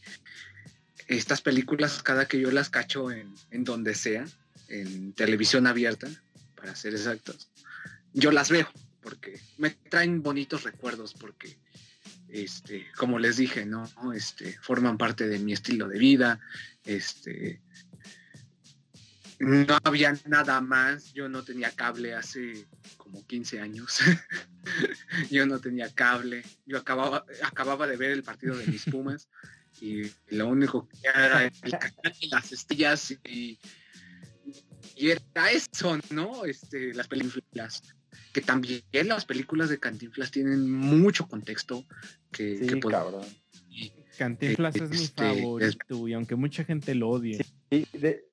estas 1.06 1.40
películas 1.40 2.02
cada 2.02 2.26
que 2.26 2.40
yo 2.40 2.50
las 2.50 2.70
cacho 2.70 3.10
en, 3.10 3.34
en 3.50 3.64
donde 3.64 3.94
sea 3.94 4.24
en 4.68 5.12
televisión 5.12 5.66
abierta 5.66 6.08
para 6.56 6.74
ser 6.74 6.94
exactos 6.94 7.50
yo 8.12 8.30
las 8.32 8.50
veo 8.50 8.68
porque 9.00 9.40
me 9.58 9.70
traen 9.70 10.22
bonitos 10.22 10.64
recuerdos 10.64 11.14
porque 11.14 11.58
este, 12.28 12.86
como 12.96 13.18
les 13.18 13.36
dije, 13.36 13.66
¿no? 13.66 13.88
Este, 14.14 14.52
forman 14.60 14.98
parte 14.98 15.28
de 15.28 15.38
mi 15.38 15.52
estilo 15.52 15.88
de 15.88 15.98
vida, 15.98 16.40
este, 16.84 17.60
no 19.38 19.78
había 19.84 20.16
nada 20.26 20.60
más, 20.60 21.12
yo 21.12 21.28
no 21.28 21.44
tenía 21.44 21.70
cable 21.70 22.14
hace 22.14 22.66
como 22.96 23.26
15 23.26 23.60
años, 23.60 24.00
yo 25.30 25.46
no 25.46 25.60
tenía 25.60 25.92
cable, 25.94 26.42
yo 26.64 26.78
acababa, 26.78 27.24
acababa 27.42 27.86
de 27.86 27.96
ver 27.96 28.12
el 28.12 28.22
partido 28.22 28.56
de 28.56 28.66
mis 28.66 28.84
Pumas 28.84 29.28
y 29.80 30.10
lo 30.28 30.48
único 30.48 30.88
que 30.88 31.08
era 31.08 31.44
el 31.44 31.52
canal 31.70 32.14
y 32.18 32.28
las 32.28 32.50
estrellas 32.50 33.10
y, 33.24 33.58
y 34.96 35.10
era 35.10 35.50
eso, 35.50 35.98
¿no? 36.10 36.44
Este, 36.44 36.94
las 36.94 37.06
películas 37.06 37.82
que 38.32 38.40
también 38.40 38.82
las 39.05 39.24
películas 39.24 39.68
de 39.68 39.78
Cantinflas 39.78 40.30
tienen 40.30 40.70
mucho 40.70 41.26
contexto 41.28 41.84
que, 42.30 42.59
Sí, 42.59 42.66
que 42.66 42.80
cabrón. 42.80 43.24
y- 43.70 43.93
Cantinflas 44.18 44.76
es 44.76 44.90
mi 44.90 44.97
Este, 44.97 45.22
favorito, 45.22 46.09
y 46.09 46.12
aunque 46.14 46.36
mucha 46.36 46.64
gente 46.64 46.94
lo 46.94 47.10
odie. 47.10 47.44
Sí, 47.70 47.86
de- 47.93 48.24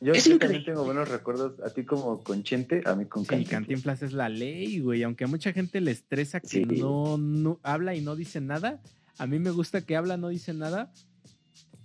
Yo, 0.00 0.12
también 0.38 0.64
tengo 0.64 0.84
buenos 0.84 1.08
recuerdos, 1.08 1.60
a 1.60 1.68
ti 1.74 1.84
como 1.84 2.22
con 2.22 2.42
Chente, 2.42 2.80
a 2.86 2.94
mí 2.94 3.04
con 3.04 3.22
Sí, 3.24 3.28
Cantinflas. 3.28 3.50
Cantinflas 3.60 4.02
es 4.02 4.12
la 4.14 4.28
ley, 4.30 4.78
güey. 4.80 5.02
Aunque 5.02 5.24
a 5.24 5.26
mucha 5.26 5.52
gente 5.52 5.80
le 5.82 5.90
estresa 5.90 6.40
que 6.40 6.48
Sí. 6.48 6.64
no, 6.64 7.18
no 7.18 7.60
habla 7.62 7.94
y 7.94 8.00
no 8.00 8.16
dice 8.16 8.40
nada, 8.40 8.80
a 9.18 9.26
mí 9.26 9.38
me 9.38 9.50
gusta 9.50 9.82
que 9.84 9.96
habla, 9.96 10.16
no 10.16 10.28
dice 10.28 10.54
nada, 10.54 10.90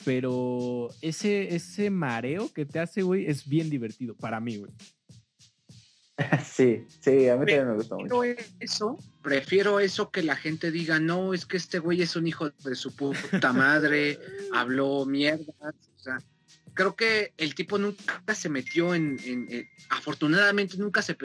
pero 0.06 0.90
ese, 1.02 1.56
ese 1.56 1.90
mareo 1.90 2.52
que 2.54 2.66
te 2.66 2.80
hace, 2.80 3.02
güey, 3.02 3.26
es 3.26 3.48
bien 3.48 3.70
divertido 3.70 4.16
para 4.16 4.40
mí, 4.40 4.58
güey. 4.58 4.72
Sí, 6.46 6.86
sí, 7.02 7.28
a 7.28 7.36
mí 7.36 7.40
también 7.46 7.68
me 7.68 7.76
gusta 7.76 7.96
mucho. 7.96 8.08
Prefiero 8.20 8.48
eso, 8.60 8.98
prefiero 9.22 9.80
eso 9.80 10.12
que 10.12 10.24
la 10.24 10.36
gente 10.36 10.72
diga, 10.72 11.00
no, 11.00 11.34
es 11.34 11.46
que 11.46 11.58
este 11.58 11.80
güey 11.80 12.02
es 12.02 12.16
un 12.16 12.26
hijo 12.28 12.50
de 12.50 12.76
su 12.76 12.96
puta 12.96 13.52
madre, 13.54 14.18
habló 14.54 15.06
mierdas, 15.06 15.76
o 15.96 16.00
sea, 16.00 16.18
creo 16.74 16.96
que 16.96 17.34
el 17.38 17.54
tipo 17.56 17.78
nunca 17.78 18.22
se 18.34 18.48
metió 18.50 18.96
en, 18.96 19.20
en- 19.26 19.48
en- 19.52 19.70
afortunadamente 19.90 20.78
nunca 20.78 21.02
se, 21.02 21.18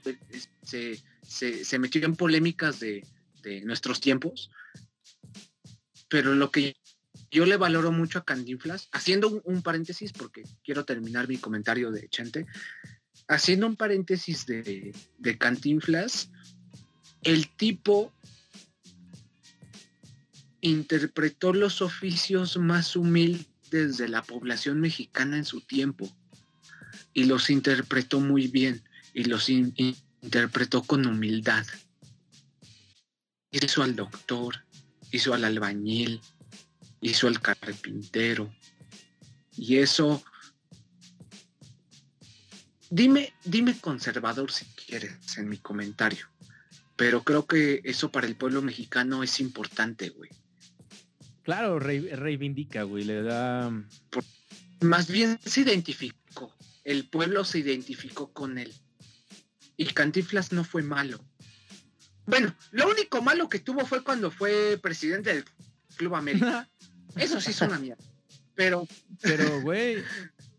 se, 0.63 1.01
se, 1.23 1.65
se 1.65 1.79
metió 1.79 2.05
en 2.05 2.17
polémicas 2.17 2.81
de, 2.81 3.07
de 3.43 3.61
nuestros 3.61 4.01
tiempos, 4.01 4.51
pero 6.09 6.35
lo 6.35 6.51
que 6.51 6.77
yo 7.31 7.47
le 7.47 7.57
valoro 7.57 7.93
mucho 7.93 8.19
a 8.19 8.25
Cantinflas, 8.25 8.89
haciendo 8.91 9.29
un, 9.29 9.41
un 9.45 9.63
paréntesis, 9.63 10.13
porque 10.13 10.43
quiero 10.65 10.85
terminar 10.85 11.29
mi 11.29 11.37
comentario 11.39 11.93
de 11.93 12.09
Chente, 12.09 12.47
haciendo 13.31 13.69
un 13.69 13.77
paréntesis 13.77 14.45
de, 14.45 14.93
de 15.19 15.39
Cantinflas, 15.39 16.31
el 17.23 17.49
tipo 17.57 18.13
interpretó 20.61 21.53
los 21.53 21.81
oficios 21.81 22.57
más 22.57 22.97
humildes 22.97 23.97
de 23.99 24.09
la 24.09 24.23
población 24.23 24.81
mexicana 24.81 25.37
en 25.37 25.45
su 25.45 25.61
tiempo 25.61 26.11
y 27.15 27.25
los 27.25 27.51
interpretó 27.51 28.21
muy 28.21 28.49
bien 28.49 28.83
y 29.15 29.25
los 29.25 29.49
in- 29.49 29.73
in- 29.77 29.97
interpretó 30.23 30.83
con 30.83 31.07
humildad. 31.07 31.65
Hizo 33.53 33.85
al 33.85 33.95
doctor, 33.95 34.65
hizo 35.13 35.35
al 35.35 35.45
albañil, 35.45 36.21
hizo 37.01 37.29
al 37.29 37.41
carpintero 37.41 38.53
y 39.57 39.77
eso 39.77 40.23
Dime, 42.91 43.33
dime 43.45 43.79
conservador 43.81 44.51
si 44.51 44.65
quieres 44.67 45.39
en 45.39 45.49
mi 45.49 45.59
comentario, 45.59 46.27
pero 46.97 47.23
creo 47.23 47.47
que 47.47 47.81
eso 47.85 48.11
para 48.11 48.27
el 48.27 48.35
pueblo 48.37 48.63
mexicano 48.63 49.23
es 49.23 49.39
importante, 49.39 50.09
güey. 50.11 50.31
Claro, 51.43 51.79
re- 51.79 52.15
reivindica, 52.17 52.83
güey, 52.83 53.05
le 53.05 53.23
da... 53.23 53.71
Más 54.81 55.09
bien 55.09 55.39
se 55.45 55.61
identificó, 55.61 56.53
el 56.85 57.09
pueblo 57.09 57.45
se 57.45 57.61
identificó 57.61 58.33
con 58.33 58.59
él. 58.59 58.73
Y 59.77 59.87
Cantinflas 59.87 60.53
no 60.53 60.65
fue 60.65 60.83
malo. 60.83 61.25
Bueno, 62.27 62.55
lo 62.71 62.89
único 62.91 63.23
malo 63.23 63.49
que 63.49 63.61
tuvo 63.61 63.87
fue 63.87 64.03
cuando 64.03 64.31
fue 64.31 64.79
presidente 64.83 65.33
del 65.35 65.45
Club 65.97 66.17
América. 66.17 66.69
Eso 67.17 67.41
sí 67.41 67.53
es 67.53 67.61
una 67.61 67.79
mierda. 67.79 68.05
Pero, 68.55 68.87
Pero, 69.23 69.63
güey, 69.63 70.03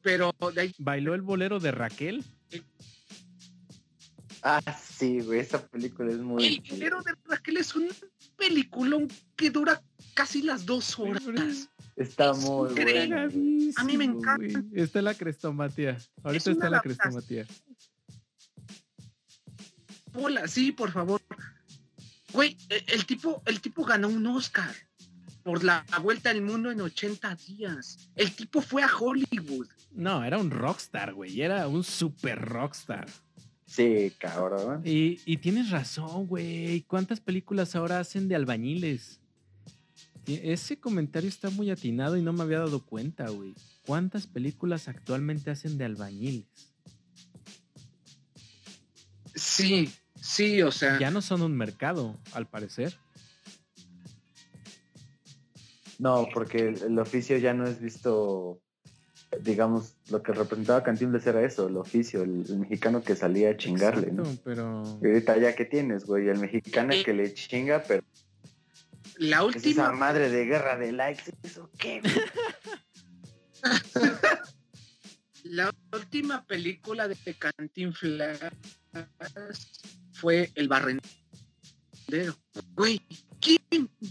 pero 0.02 0.34
de 0.54 0.62
ahí 0.62 0.76
bailó 0.78 1.14
el 1.14 1.22
bolero 1.22 1.60
de 1.60 1.72
Raquel. 1.72 2.24
Ah, 4.44 4.62
sí, 4.80 5.22
güey, 5.22 5.40
esa 5.40 5.66
película 5.68 6.12
es 6.12 6.18
muy... 6.18 6.46
El 6.46 6.64
Bolero 6.72 7.04
de 7.04 7.14
Raquel 7.26 7.58
es 7.58 7.76
un 7.76 7.88
peliculón 8.36 9.08
que 9.36 9.52
dura 9.52 9.82
casi 10.16 10.42
las 10.42 10.66
dos 10.66 10.98
horas. 10.98 11.70
Está 11.96 12.32
es 12.32 12.38
muy. 12.40 13.72
A 13.76 13.84
mí 13.84 13.98
me 13.98 14.06
encanta. 14.06 14.64
Está 14.74 15.02
la 15.04 15.14
crestomatía. 15.14 15.98
Ahorita 16.24 16.52
está 16.52 16.70
la 16.70 16.82
crestomatía. 16.82 17.46
Hola, 20.14 20.48
sí, 20.48 20.72
por 20.72 20.92
favor. 20.92 21.22
Güey, 22.34 22.58
e- 22.70 22.84
el 22.88 23.06
tipo, 23.06 23.44
el 23.46 23.62
tipo 23.62 23.84
ganó 23.84 24.08
un 24.08 24.26
Oscar 24.26 24.74
por 25.44 25.64
la 25.64 25.86
vuelta 26.02 26.30
al 26.32 26.42
mundo 26.42 26.72
en 26.72 26.82
80 26.82 27.36
días. 27.36 28.10
El 28.16 28.32
tipo 28.32 28.62
fue 28.62 28.84
a 28.84 28.90
Hollywood. 28.94 29.68
No, 29.94 30.24
era 30.24 30.38
un 30.38 30.52
rockstar, 30.52 31.14
güey. 31.14 31.42
Era 31.42 31.68
un 31.68 31.84
super 31.84 32.40
rockstar. 32.40 33.08
Sí, 33.66 34.12
cabrón. 34.18 34.82
Y, 34.86 35.20
y 35.26 35.38
tienes 35.38 35.70
razón, 35.70 36.28
güey. 36.28 36.82
¿Cuántas 36.84 37.20
películas 37.20 37.76
ahora 37.76 38.00
hacen 38.00 38.28
de 38.28 38.36
albañiles? 38.36 39.20
Ese 40.26 40.80
comentario 40.80 41.30
está 41.30 41.50
muy 41.50 41.72
atinado 41.72 42.16
y 42.16 42.22
no 42.22 42.32
me 42.34 42.44
había 42.44 42.60
dado 42.60 42.86
cuenta, 42.86 43.30
güey. 43.30 43.54
¿Cuántas 43.86 44.28
películas 44.28 44.88
actualmente 44.88 45.50
hacen 45.52 45.78
de 45.78 45.86
albañiles? 45.86 46.46
Sí, 49.34 49.90
sí, 50.20 50.62
o 50.62 50.72
sea, 50.72 51.00
Ya 51.00 51.10
no 51.10 51.22
son 51.22 51.42
un 51.42 51.56
mercado, 51.56 52.20
al 52.34 52.48
parecer. 52.48 52.98
No, 55.98 56.28
porque 56.34 56.70
el, 56.70 56.82
el 56.82 57.00
oficio 57.00 57.38
ya 57.38 57.54
no 57.54 57.66
es 57.66 57.80
visto, 57.80 58.62
digamos, 59.40 59.96
lo 60.10 60.22
que 60.22 60.34
representaba 60.34 60.84
Cantinflas 60.84 61.26
era 61.26 61.44
eso, 61.44 61.68
el 61.68 61.78
oficio, 61.78 62.24
el, 62.24 62.46
el 62.48 62.60
mexicano 62.60 63.02
que 63.02 63.16
salía 63.16 63.52
a 63.52 63.58
chingarle, 63.58 64.12
¿no? 64.12 64.24
Pero... 64.44 64.84
Y 65.02 65.08
ahorita 65.08 65.38
ya 65.38 65.56
que 65.56 65.66
tienes, 65.66 66.06
güey, 66.06 66.28
el 66.28 66.40
mexicano 66.40 66.94
que 67.04 67.14
le 67.14 67.34
chinga, 67.34 67.84
pero 67.88 68.04
la 69.18 69.38
es 69.38 69.56
esa 69.58 69.58
última, 69.58 69.92
madre 69.92 70.30
de 70.30 70.46
guerra 70.46 70.78
de 70.78 70.92
likes, 70.92 71.32
¿eso 71.44 71.70
qué? 71.78 72.02
la 75.44 75.72
última 75.94 76.44
película 76.46 77.08
de 77.08 77.16
Cantinflas 77.38 78.40
fue 80.14 80.52
El 80.56 80.68
Barrendero. 80.68 82.36
Güey, 82.74 83.00
¿quién 83.00 83.31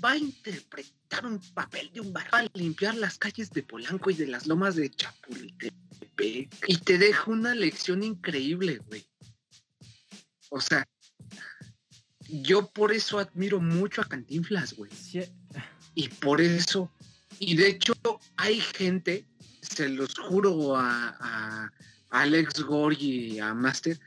va 0.05 0.13
a 0.13 0.17
interpretar 0.17 1.27
un 1.27 1.41
papel 1.55 1.91
de 1.93 2.01
un 2.01 2.13
barrio 2.13 2.31
a 2.33 2.59
limpiar 2.59 2.95
las 2.95 3.19
calles 3.19 3.51
de 3.51 3.63
Polanco 3.63 4.11
y 4.11 4.15
de 4.15 4.27
las 4.27 4.47
lomas 4.47 4.77
de 4.77 4.91
Chapultepec? 4.91 6.65
Y 6.67 6.77
te 6.79 6.99
deja 6.99 7.31
una 7.31 7.55
lección 7.55 8.03
increíble, 8.03 8.79
güey. 8.87 9.05
O 10.51 10.61
sea, 10.61 10.87
yo 12.29 12.69
por 12.69 12.93
eso 12.93 13.19
admiro 13.19 13.61
mucho 13.61 14.03
a 14.03 14.09
Cantinflas, 14.09 14.75
güey. 14.75 14.91
Sí, 14.93 15.23
Y 15.95 16.09
por 16.09 16.41
eso, 16.41 16.91
y 17.39 17.57
de 17.57 17.69
hecho 17.69 17.95
hay 18.37 18.61
gente, 18.61 19.27
se 19.63 19.89
los 19.89 20.15
juro 20.15 20.77
a, 20.77 21.17
a 21.21 21.73
Alex 22.11 22.61
Gore 22.61 22.97
y 22.99 23.39
a 23.39 23.55
Master, 23.55 23.99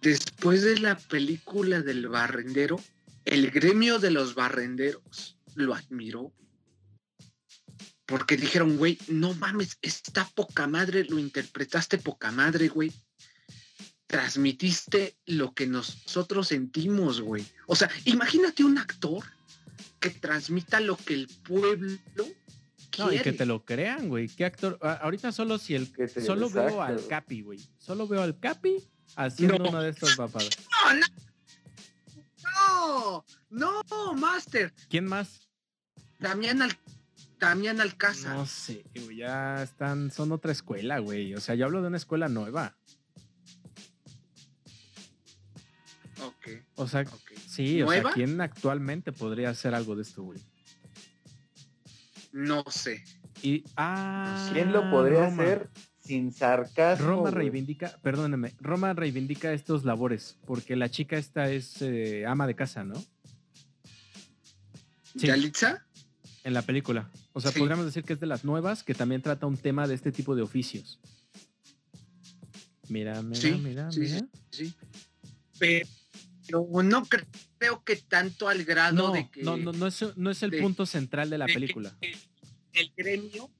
después 0.00 0.62
de 0.62 0.78
la 0.78 0.96
película 0.96 1.80
del 1.80 2.08
barrendero, 2.08 2.80
el 3.28 3.50
gremio 3.50 3.98
de 3.98 4.10
los 4.10 4.34
barrenderos 4.34 5.38
lo 5.54 5.74
admiró. 5.74 6.32
Porque 8.06 8.36
dijeron, 8.38 8.78
güey, 8.78 8.98
no 9.08 9.34
mames, 9.34 9.76
está 9.82 10.24
poca 10.34 10.66
madre, 10.66 11.04
lo 11.04 11.18
interpretaste 11.18 11.98
poca 11.98 12.30
madre, 12.32 12.68
güey. 12.68 12.90
Transmitiste 14.06 15.16
lo 15.26 15.52
que 15.52 15.66
nosotros 15.66 16.48
sentimos, 16.48 17.20
güey. 17.20 17.44
O 17.66 17.76
sea, 17.76 17.90
imagínate 18.06 18.64
un 18.64 18.78
actor 18.78 19.22
que 20.00 20.08
transmita 20.10 20.80
lo 20.80 20.96
que 20.96 21.12
el 21.14 21.28
pueblo 21.46 21.98
No, 22.98 23.12
y 23.12 23.18
que 23.18 23.32
te 23.34 23.44
lo 23.44 23.62
crean, 23.66 24.08
güey. 24.08 24.28
¿Qué 24.28 24.46
actor? 24.46 24.78
ahorita 24.80 25.30
solo 25.30 25.58
si 25.58 25.74
el. 25.74 25.92
Que 25.92 26.06
te- 26.08 26.22
Solo 26.22 26.48
veo 26.48 26.80
al. 26.80 27.06
Capi, 27.06 27.42
güey. 27.42 27.60
Solo 27.78 28.08
veo 28.08 28.22
al 28.22 28.38
Capi 28.38 28.78
haciendo 29.16 29.58
No. 29.58 29.68
una 29.68 29.82
de 29.82 29.90
estas 29.90 30.16
papadas. 30.16 30.48
No, 30.86 30.94
no, 30.94 31.06
no, 33.50 33.82
Master. 34.16 34.72
¿Quién 34.88 35.06
más? 35.06 35.48
Damián, 36.18 36.62
Al 36.62 36.76
Damián 37.38 37.80
Alcázar. 37.80 38.36
No 38.36 38.46
sé, 38.46 38.84
güey. 39.04 39.18
Ya 39.18 39.62
están. 39.62 40.10
Son 40.10 40.32
otra 40.32 40.52
escuela, 40.52 40.98
güey. 40.98 41.34
O 41.34 41.40
sea, 41.40 41.54
yo 41.54 41.66
hablo 41.66 41.80
de 41.82 41.88
una 41.88 41.96
escuela 41.96 42.28
nueva. 42.28 42.76
Ok, 46.20 46.48
O 46.74 46.88
sea, 46.88 47.02
ok. 47.02 47.32
sí, 47.46 47.80
o 47.82 47.90
sea, 47.90 48.02
¿quién 48.12 48.40
actualmente 48.40 49.12
podría 49.12 49.50
hacer 49.50 49.74
algo 49.74 49.94
de 49.94 50.02
esto, 50.02 50.24
güey? 50.24 50.40
No 52.32 52.64
sé. 52.68 53.04
Y. 53.42 53.64
Ah. 53.76 54.50
¿Quién 54.52 54.72
lo 54.72 54.90
podría 54.90 55.26
Roma. 55.30 55.42
hacer 55.42 55.70
sin 56.08 56.32
sarcasmo? 56.32 57.06
Roma 57.06 57.30
reivindica, 57.30 57.98
perdónenme, 58.02 58.54
Roma 58.60 58.92
reivindica 58.94 59.52
estos 59.52 59.84
labores, 59.84 60.38
porque 60.46 60.74
la 60.74 60.88
chica 60.90 61.16
esta 61.18 61.50
es 61.50 61.82
eh, 61.82 62.24
ama 62.26 62.46
de 62.46 62.54
casa, 62.54 62.82
¿no? 62.82 62.94
Sí. 65.16 65.26
¿Yalitza? 65.26 65.84
En 66.44 66.54
la 66.54 66.62
película. 66.62 67.10
O 67.34 67.40
sea, 67.40 67.50
Sí. 67.52 67.58
podríamos 67.58 67.84
decir 67.84 68.04
que 68.04 68.14
es 68.14 68.20
de 68.20 68.26
las 68.26 68.44
nuevas 68.44 68.82
que 68.82 68.94
también 68.94 69.20
trata 69.22 69.46
un 69.46 69.56
tema 69.58 69.86
de 69.86 69.94
este 69.94 70.12
tipo 70.12 70.34
de 70.34 70.42
oficios. 70.42 70.98
Mira, 72.88 73.20
mira, 73.22 73.40
Sí, 73.40 73.52
mira, 73.62 73.92
sí, 73.92 74.00
mira. 74.00 74.26
Sí. 74.50 74.74
Pero 75.58 75.86
no 76.82 77.04
cre- 77.04 77.26
creo 77.58 77.84
que 77.84 77.96
tanto 77.96 78.48
al 78.48 78.64
grado 78.64 79.08
No, 79.08 79.12
de 79.12 79.28
que 79.30 79.42
no, 79.42 79.58
no, 79.58 79.72
no 79.72 79.86
es, 79.86 80.02
no 80.16 80.30
es 80.30 80.42
el 80.42 80.50
de- 80.52 80.62
punto 80.62 80.86
central 80.86 81.28
de 81.28 81.36
la 81.36 81.44
de 81.44 81.52
que 81.52 81.60
película. 81.60 81.94
el 82.72 82.92
gremio. 82.96 83.50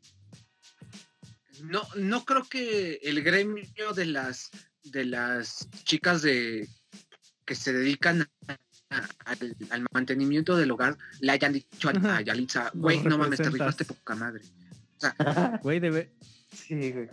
No, 1.62 1.82
no 1.96 2.24
creo 2.24 2.44
que 2.44 3.00
el 3.02 3.22
gremio 3.22 3.92
de 3.94 4.06
las 4.06 4.50
de 4.84 5.04
las 5.04 5.68
chicas 5.84 6.22
de 6.22 6.68
que 7.44 7.54
se 7.54 7.72
dedican 7.72 8.22
a- 8.46 8.56
a- 8.90 9.08
al, 9.26 9.56
al 9.70 9.86
mantenimiento 9.92 10.56
del 10.56 10.70
hogar 10.70 10.96
le 11.20 11.32
hayan 11.32 11.52
dicho 11.52 11.88
a, 11.90 12.16
a 12.16 12.20
Yalitza, 12.22 12.70
güey, 12.74 13.02
no 13.02 13.18
mames, 13.18 13.38
te 13.38 13.44
representas". 13.44 13.52
rifaste 13.78 13.84
poca 13.84 14.14
madre. 14.14 14.42
Güey, 15.62 15.78
debe... 15.80 16.12
Sí, 16.52 16.92
güey. 16.92 17.08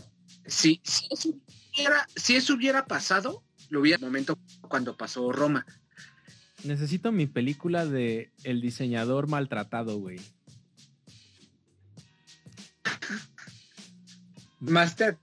Si, 0.47 0.81
si, 0.83 1.07
eso 1.11 1.29
hubiera, 1.73 2.07
si 2.15 2.35
eso 2.35 2.53
hubiera 2.53 2.85
pasado, 2.85 3.43
lo 3.69 3.81
hubiera 3.81 3.97
en 3.97 4.03
el 4.03 4.09
momento 4.09 4.39
cuando 4.67 4.95
pasó 4.95 5.31
Roma. 5.31 5.65
Necesito 6.63 7.11
mi 7.11 7.27
película 7.27 7.85
de 7.85 8.31
El 8.43 8.61
diseñador 8.61 9.27
maltratado, 9.27 9.97
güey. 9.99 10.19
Master, 14.59 15.17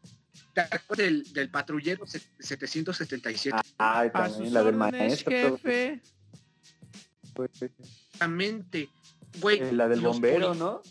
¿te 0.54 0.60
acuerdas 0.60 0.96
del, 1.06 1.32
del 1.32 1.50
patrullero 1.50 2.06
se- 2.06 2.20
777? 2.38 3.56
Ay, 3.78 4.10
también 4.10 4.52
la 4.54 4.62
del 4.62 4.76
maestro. 4.76 5.30
jefe. 5.30 6.00
güey. 7.34 7.50
Exactamente. 7.60 8.88
Güey, 9.40 9.60
Eh, 9.60 9.72
La 9.72 9.88
del 9.88 10.00
bombero, 10.00 10.54
¿no? 10.54 10.82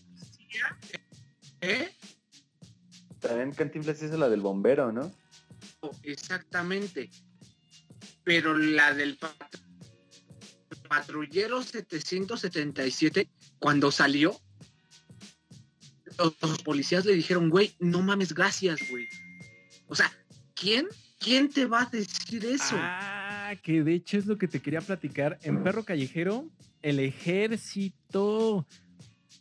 ¿eh? 1.61 1.89
También 3.19 3.51
Cantinflas 3.51 4.01
hizo 4.01 4.17
la 4.17 4.29
del 4.29 4.41
bombero, 4.41 4.91
¿no? 4.91 5.11
Exactamente. 6.03 7.09
Pero 8.23 8.57
la 8.57 8.93
del 8.93 9.17
pat- 9.17 9.35
patrullero 10.89 11.61
777, 11.61 13.29
cuando 13.59 13.91
salió, 13.91 14.35
los, 16.17 16.61
policías 16.63 17.05
le 17.05 17.13
dijeron, 17.13 17.49
güey, 17.49 17.73
no 17.79 18.01
mames, 18.01 18.33
gracias, 18.33 18.79
güey. 18.89 19.07
O 19.87 19.95
sea, 19.95 20.11
¿quién? 20.53 20.87
¿Quién 21.19 21.49
te 21.49 21.65
va 21.65 21.83
a 21.83 21.85
decir 21.85 22.45
eso? 22.45 22.75
Ah, 22.77 23.53
que 23.61 23.83
de 23.83 23.93
hecho 23.93 24.17
es 24.17 24.25
lo 24.25 24.37
que 24.37 24.47
te 24.47 24.59
quería 24.59 24.81
platicar. 24.81 25.37
En 25.43 25.63
Perro 25.63 25.83
Callejero, 25.83 26.49
el 26.81 26.99
ejército. 26.99 28.65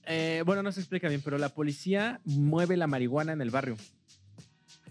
eh, 0.05 0.43
bueno, 0.45 0.63
no 0.63 0.73
se 0.73 0.81
explica 0.81 1.09
bien, 1.09 1.23
pero 1.25 1.39
la 1.39 1.51
policía 1.51 2.21
mueve 2.25 2.77
la 2.77 2.87
marihuana 2.87 3.33
en 3.33 3.41
el 3.41 3.51
barrio. 3.51 3.77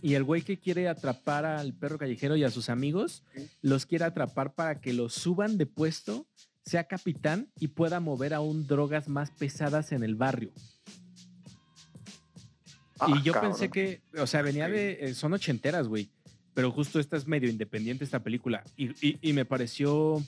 Y 0.02 0.14
el 0.14 0.24
güey 0.24 0.42
que 0.42 0.58
quiere 0.58 0.88
atrapar 0.88 1.46
al 1.46 1.74
perro 1.74 1.98
callejero 1.98 2.36
y 2.38 2.44
a 2.44 2.50
sus 2.50 2.70
amigos, 2.70 3.24
los 3.62 3.86
quiere 3.86 4.06
atrapar 4.06 4.54
para 4.54 4.80
que 4.80 4.94
los 4.94 5.14
suban 5.14 5.58
de 5.58 5.66
puesto, 5.66 6.26
sea 6.64 6.86
capitán 6.86 7.50
y 7.60 7.70
pueda 7.70 8.00
mover 8.00 8.34
aún 8.34 8.66
drogas 8.68 9.10
más 9.10 9.32
pesadas 9.32 9.92
en 9.92 10.04
el 10.04 10.16
barrio. 10.16 10.52
Y 13.08 13.12
Ah, 13.14 13.22
yo 13.24 13.34
cabrón. 13.34 13.52
pensé 13.52 13.70
que, 13.70 14.02
o 14.20 14.28
sea, 14.28 14.42
venía 14.42 14.68
de, 14.70 14.98
eh, 15.02 15.14
son 15.14 15.34
ochenteras, 15.34 15.88
güey. 15.88 16.10
Pero 16.54 16.72
justo 16.72 17.00
esta 17.00 17.16
es 17.18 17.28
medio 17.28 17.50
independiente, 17.50 18.04
esta 18.04 18.22
película. 18.24 18.64
Y, 18.76 18.90
y- 19.08 19.18
y 19.22 19.34
me 19.34 19.46
pareció 19.46 20.22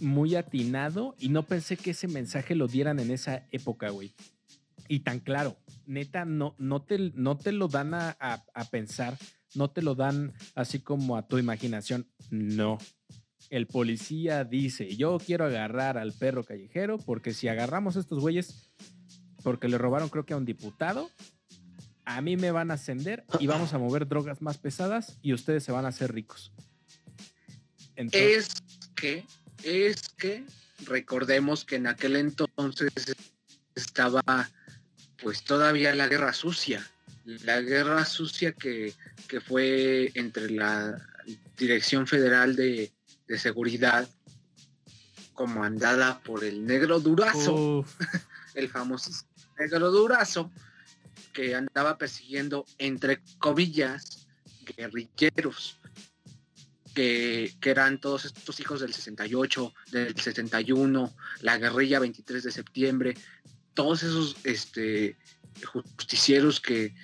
muy 0.00 0.34
atinado 0.34 1.14
y 1.18 1.28
no 1.28 1.42
pensé 1.44 1.76
que 1.76 1.90
ese 1.90 2.08
mensaje 2.08 2.54
lo 2.54 2.66
dieran 2.68 2.98
en 2.98 3.10
esa 3.10 3.46
época, 3.50 3.90
güey. 3.90 4.12
Y 4.88 5.00
tan 5.00 5.20
claro, 5.20 5.56
neta, 5.86 6.24
no, 6.24 6.54
no, 6.58 6.82
te, 6.82 6.98
no 7.14 7.36
te 7.38 7.52
lo 7.52 7.68
dan 7.68 7.94
a, 7.94 8.16
a- 8.18 8.42
a 8.54 8.64
pensar, 8.64 9.16
no 9.54 9.70
te 9.70 9.82
lo 9.82 9.94
dan 9.94 10.32
así 10.54 10.80
como 10.80 11.16
a 11.16 11.26
tu 11.28 11.38
imaginación. 11.38 12.06
No. 12.30 12.78
El 13.50 13.66
policía 13.66 14.44
dice, 14.44 14.96
yo 14.96 15.18
quiero 15.18 15.44
agarrar 15.44 15.98
al 15.98 16.12
perro 16.12 16.42
callejero 16.44 16.96
porque 16.98 17.34
si 17.34 17.48
agarramos 17.48 17.96
a 17.96 18.00
estos 18.00 18.20
güeyes 18.20 18.70
porque 19.42 19.68
le 19.68 19.76
robaron 19.76 20.08
creo 20.08 20.24
que 20.24 20.32
a 20.34 20.36
un 20.36 20.44
diputado, 20.46 21.10
a 22.04 22.20
mí 22.20 22.36
me 22.36 22.50
van 22.50 22.70
a 22.70 22.74
ascender 22.74 23.24
y 23.38 23.46
vamos 23.46 23.74
a 23.74 23.78
mover 23.78 24.06
drogas 24.06 24.42
más 24.42 24.58
pesadas 24.58 25.18
y 25.22 25.32
ustedes 25.32 25.64
se 25.64 25.72
van 25.72 25.84
a 25.84 25.88
hacer 25.88 26.12
ricos. 26.12 26.52
Entonces, 27.96 28.48
Es 28.48 28.88
que, 28.94 29.24
es 29.62 30.08
que, 30.16 30.44
recordemos 30.86 31.64
que 31.64 31.76
en 31.76 31.86
aquel 31.86 32.16
entonces 32.16 32.90
estaba 33.74 34.22
pues 35.22 35.44
todavía 35.44 35.94
la 35.94 36.08
guerra 36.08 36.32
sucia. 36.32 36.84
La 37.24 37.60
guerra 37.60 38.04
sucia 38.04 38.52
que, 38.52 38.92
que 39.28 39.40
fue 39.40 40.10
entre 40.14 40.50
la 40.50 41.00
Dirección 41.56 42.08
Federal 42.08 42.56
de, 42.56 42.90
de 43.28 43.38
Seguridad, 43.38 44.08
comandada 45.32 46.20
por 46.20 46.44
el 46.44 46.66
negro 46.66 46.98
Durazo, 47.00 47.78
uf, 47.78 47.96
el 48.54 48.68
famoso 48.68 49.10
negro 49.58 49.90
Durazo, 49.90 50.50
que 51.32 51.54
andaba 51.54 51.96
persiguiendo, 51.98 52.64
entre 52.78 53.20
comillas, 53.38 54.26
guerrilleros, 54.76 55.78
que, 56.94 57.54
que 57.60 57.70
eran 57.70 58.00
todos 58.00 58.24
estos 58.26 58.60
hijos 58.60 58.80
del 58.80 58.92
68, 58.92 59.72
del 59.92 60.16
71, 60.20 61.12
la 61.40 61.58
guerrilla 61.58 61.98
23 62.00 62.42
de 62.44 62.52
septiembre, 62.52 63.14
todos 63.74 64.02
esos 64.02 64.36
este, 64.44 65.16
justicieros 65.72 66.60
que 66.60 66.94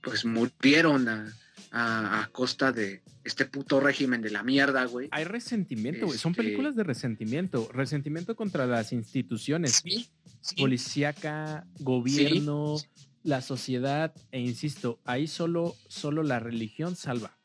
pues 0.00 0.24
murieron 0.24 1.08
a, 1.08 1.34
a- 1.72 2.22
a 2.22 2.26
costa 2.28 2.70
de 2.70 3.02
este 3.24 3.46
puto 3.46 3.80
régimen 3.80 4.20
de 4.20 4.30
la 4.30 4.42
mierda, 4.42 4.84
güey. 4.84 5.08
hay 5.10 5.24
resentimiento, 5.24 6.06
güey. 6.06 6.18
Son 6.18 6.32
Este- 6.32 6.42
películas 6.42 6.76
de 6.76 6.84
resentimiento. 6.84 7.68
Resentimiento 7.72 8.36
contra 8.36 8.66
las 8.66 8.92
instituciones. 8.92 9.80
Sí, 9.82 10.08
sí. 10.42 10.56
Policíaca, 10.56 11.66
gobierno, 11.80 12.76
la 13.24 13.42
sociedad. 13.42 14.14
E 14.30 14.38
insisto, 14.38 15.00
ahí 15.04 15.26
solo, 15.26 15.74
solo 15.88 16.22
la 16.22 16.38
religión 16.38 16.94
salva. 16.94 17.36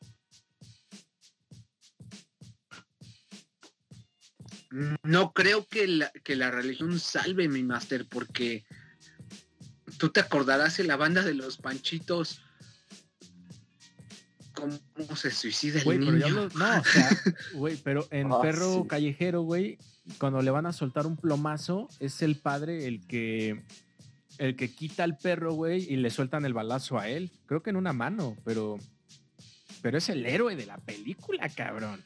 No 5.02 5.32
creo 5.32 5.66
que 5.66 5.88
la, 5.88 6.12
que 6.22 6.36
la 6.36 6.50
religión 6.52 7.00
salve, 7.00 7.48
mi 7.48 7.64
máster, 7.64 8.06
porque 8.08 8.64
tú 9.98 10.10
te 10.10 10.20
acordarás 10.20 10.78
en 10.78 10.86
la 10.86 10.96
banda 10.96 11.22
de 11.22 11.34
los 11.34 11.56
panchitos 11.56 12.40
cómo 14.54 15.16
se 15.16 15.30
suicida 15.30 15.78
el 15.78 15.84
Güey, 15.84 15.98
pero 15.98 16.12
niño. 16.12 16.26
ya 16.26 16.32
lo- 16.34 16.48
no, 16.50 16.80
o 16.80 16.84
sea, 16.84 17.08
güey, 17.54 17.76
pero 17.82 18.06
en 18.10 18.30
Ah, 18.30 18.40
Perro 18.42 18.82
sí. 18.82 18.88
Callejero, 18.88 19.40
güey, 19.42 19.78
cuando 20.18 20.42
le 20.42 20.50
van 20.50 20.66
a 20.66 20.72
soltar 20.72 21.06
un 21.06 21.16
plomazo, 21.16 21.88
es 21.98 22.20
el 22.22 22.36
padre 22.36 22.86
el 22.86 23.04
que 23.06 23.64
el 24.40 24.56
que 24.56 24.74
quita 24.74 25.04
al 25.04 25.18
perro, 25.18 25.52
güey, 25.52 25.84
y 25.92 25.96
le 25.96 26.08
sueltan 26.10 26.46
el 26.46 26.54
balazo 26.54 26.98
a 26.98 27.08
él. 27.08 27.30
Creo 27.46 27.62
que 27.62 27.70
en 27.70 27.76
una 27.76 27.92
mano, 27.92 28.36
pero 28.44 28.78
pero 29.82 29.98
es 29.98 30.08
el 30.08 30.24
héroe 30.26 30.56
de 30.56 30.66
la 30.66 30.78
película, 30.78 31.48
cabrón. 31.50 32.02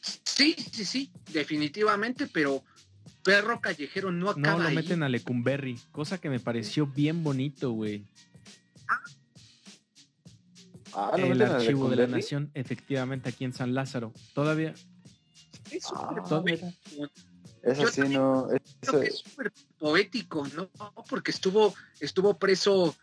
Sí, 0.00 0.54
sí, 0.72 0.84
sí, 0.84 1.10
definitivamente, 1.32 2.28
pero 2.28 2.62
perro 3.24 3.60
callejero 3.60 4.12
no 4.12 4.30
acaba 4.30 4.56
No 4.56 4.62
lo 4.62 4.68
ahí. 4.68 4.74
meten 4.76 5.02
a 5.02 5.08
Lecumberri, 5.08 5.78
cosa 5.90 6.18
que 6.20 6.30
me 6.30 6.38
pareció 6.38 6.86
bien 6.86 7.24
bonito, 7.24 7.72
güey. 7.72 8.04
Ah, 10.94 11.16
¿lo 11.16 11.26
el 11.26 11.42
archivo 11.42 11.90
de 11.90 11.96
la 11.96 12.06
nación, 12.06 12.50
efectivamente, 12.54 13.28
aquí 13.28 13.44
en 13.44 13.52
San 13.52 13.74
Lázaro. 13.74 14.12
Todavía, 14.32 14.74
Ah, 15.94 16.24
Eso 17.62 17.82
Yo 17.82 17.88
sí, 17.88 18.00
no. 18.08 18.46
creo 18.48 18.60
Eso, 18.82 19.00
que 19.00 19.06
es 19.08 19.18
súper 19.18 19.52
poético, 19.78 20.46
¿no? 20.54 20.70
Porque 21.08 21.30
estuvo, 21.30 21.74
estuvo 22.00 22.38
preso 22.38 22.96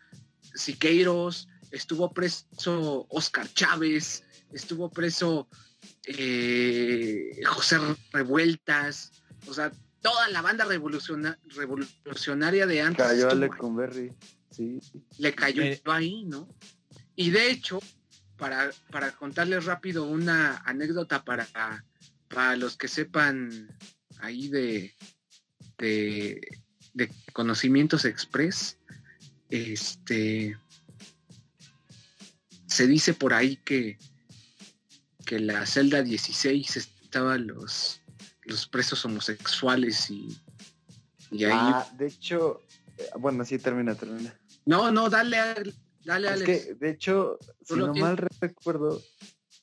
Siqueiros, 0.54 1.48
estuvo 1.70 2.12
preso 2.12 3.06
Oscar 3.10 3.46
Chávez, 3.52 4.24
estuvo 4.52 4.90
preso 4.90 5.48
eh, 6.06 7.40
José 7.46 7.78
Revueltas, 8.12 9.12
o 9.46 9.54
sea, 9.54 9.72
toda 10.00 10.28
la 10.28 10.40
banda 10.42 10.64
revoluciona- 10.64 11.38
revolucionaria 11.54 12.66
de 12.66 12.80
antes 12.80 13.04
cayó 13.06 13.30
a. 13.30 13.34
Lecumberri. 13.34 14.12
Sí. 14.50 14.80
le 15.18 15.34
cayó 15.34 15.62
Eh, 15.62 15.82
ahí, 15.86 16.24
¿no? 16.24 16.48
Y 17.14 17.30
de 17.30 17.50
hecho, 17.50 17.78
para, 18.38 18.70
para 18.90 19.12
contarles 19.12 19.64
rápido 19.66 20.04
una 20.04 20.58
anécdota 20.64 21.24
para, 21.24 21.46
para 22.28 22.56
los 22.56 22.76
que 22.76 22.88
sepan 22.88 23.68
ahí 24.20 24.48
de, 24.48 24.94
de, 25.78 26.40
de 26.94 27.10
conocimientos 27.32 28.04
express, 28.04 28.78
este 29.50 30.58
se 32.66 32.86
dice 32.86 33.14
por 33.14 33.32
ahí 33.32 33.56
que, 33.58 33.96
que 35.24 35.38
la 35.38 35.64
celda 35.66 36.02
16 36.02 36.76
estaban 36.76 37.46
los, 37.46 38.00
los 38.42 38.66
presos 38.66 39.04
homosexuales 39.04 40.10
y, 40.10 40.36
y 41.30 41.44
ahí... 41.44 41.52
Ah, 41.58 41.86
de 41.96 42.08
hecho, 42.08 42.60
eh, 42.98 43.08
bueno, 43.18 43.44
sí, 43.44 43.58
termina, 43.58 43.94
termina. 43.94 44.38
No, 44.66 44.90
no, 44.90 45.08
dale, 45.08 45.38
al- 45.38 45.74
dale, 46.04 46.26
Es 46.26 46.32
Alex. 46.34 46.44
que, 46.66 46.74
de 46.74 46.90
hecho, 46.90 47.38
si 47.64 47.74
no 47.76 47.92
tienes. 47.92 48.02
mal 48.02 48.16
recuerdo, 48.40 49.00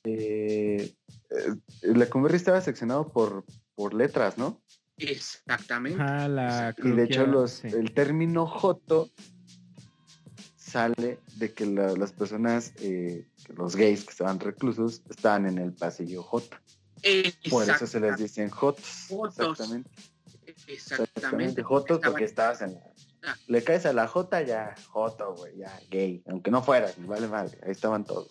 eh, 0.04 0.92
eh, 1.30 1.54
Lecumberri 1.82 2.36
estaba 2.36 2.60
seccionado 2.62 3.12
por, 3.12 3.44
por 3.74 3.94
letras, 3.94 4.38
¿no? 4.38 4.60
Exactamente. 4.96 6.00
ah, 6.00 6.28
la 6.28 6.74
Y 6.82 6.90
de 6.92 7.04
hecho, 7.04 7.26
los, 7.26 7.50
sí. 7.52 7.68
el 7.68 7.92
término 7.92 8.46
joto 8.46 9.10
sale 10.56 11.18
de 11.36 11.52
que 11.52 11.66
la- 11.66 11.92
las 11.94 12.12
personas, 12.12 12.72
eh, 12.80 13.26
los 13.56 13.76
gays 13.76 14.04
que 14.04 14.10
estaban 14.10 14.40
reclusos, 14.40 15.02
estaban 15.10 15.46
en 15.46 15.58
el 15.58 15.72
pasillo 15.72 16.22
joto. 16.22 16.56
Por 17.50 17.68
eso 17.68 17.86
se 17.86 18.00
les 18.00 18.16
dicen 18.16 18.48
jotos. 18.50 19.06
Jotos. 19.08 19.60
Exactamente. 19.60 19.90
Exactamente. 20.66 21.12
Exactamente. 21.16 21.62
Jotos 21.62 21.96
estaban 21.96 22.12
porque 22.12 22.24
estabas 22.24 22.62
en 22.62 22.74
la, 22.74 23.38
Le 23.46 23.64
caes 23.64 23.86
a 23.86 23.92
la 23.92 24.06
J, 24.06 24.42
ya, 24.42 24.74
Joto, 24.88 25.34
güey, 25.34 25.56
ya, 25.56 25.80
gay. 25.90 26.22
Aunque 26.28 26.50
no 26.50 26.62
fuera, 26.62 26.90
vale 26.98 27.26
madre. 27.26 27.58
Ahí 27.62 27.72
estaban 27.72 28.04
todos. 28.04 28.30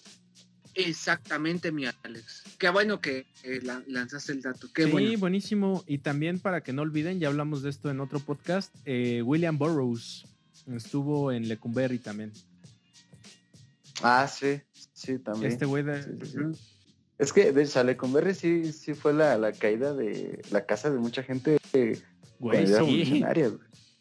Exactamente, 0.75 1.71
mi 1.71 1.85
Alex. 2.03 2.43
Qué 2.57 2.69
bueno 2.69 2.99
que 2.99 3.25
eh, 3.43 3.59
la- 3.63 3.83
lanzaste 3.87 4.31
el 4.31 4.41
dato. 4.41 4.67
Qué 4.73 4.85
sí, 4.85 4.91
bueno. 4.91 5.19
buenísimo. 5.19 5.83
Y 5.87 5.99
también 5.99 6.39
para 6.39 6.61
que 6.61 6.73
no 6.73 6.81
olviden, 6.81 7.19
ya 7.19 7.27
hablamos 7.27 7.61
de 7.63 7.69
esto 7.69 7.89
en 7.91 7.99
otro 7.99 8.19
podcast, 8.19 8.73
eh, 8.85 9.21
William 9.21 9.57
Burroughs 9.57 10.25
estuvo 10.73 11.31
en 11.31 11.47
Lecumberri 11.47 11.99
también. 11.99 12.31
Ah, 14.01 14.27
sí, 14.27 14.61
sí, 14.93 15.19
también. 15.19 15.51
Este 15.51 15.65
güey 15.65 15.83
de... 15.83 16.03
Sí, 16.03 16.09
sí, 16.23 16.31
sí. 16.53 16.61
Es 17.19 17.31
que 17.31 17.51
de 17.51 17.67
Chalecumberri 17.67 18.33
sí, 18.33 18.73
sí 18.73 18.95
fue 18.95 19.13
la, 19.13 19.37
la 19.37 19.51
caída 19.53 19.93
de 19.93 20.41
la 20.51 20.65
casa 20.65 20.89
de 20.89 20.97
mucha 20.97 21.21
gente 21.23 21.57
eh, 21.73 22.01
Güey, 22.39 22.67
sí. 22.67 22.73
güey. 22.73 23.23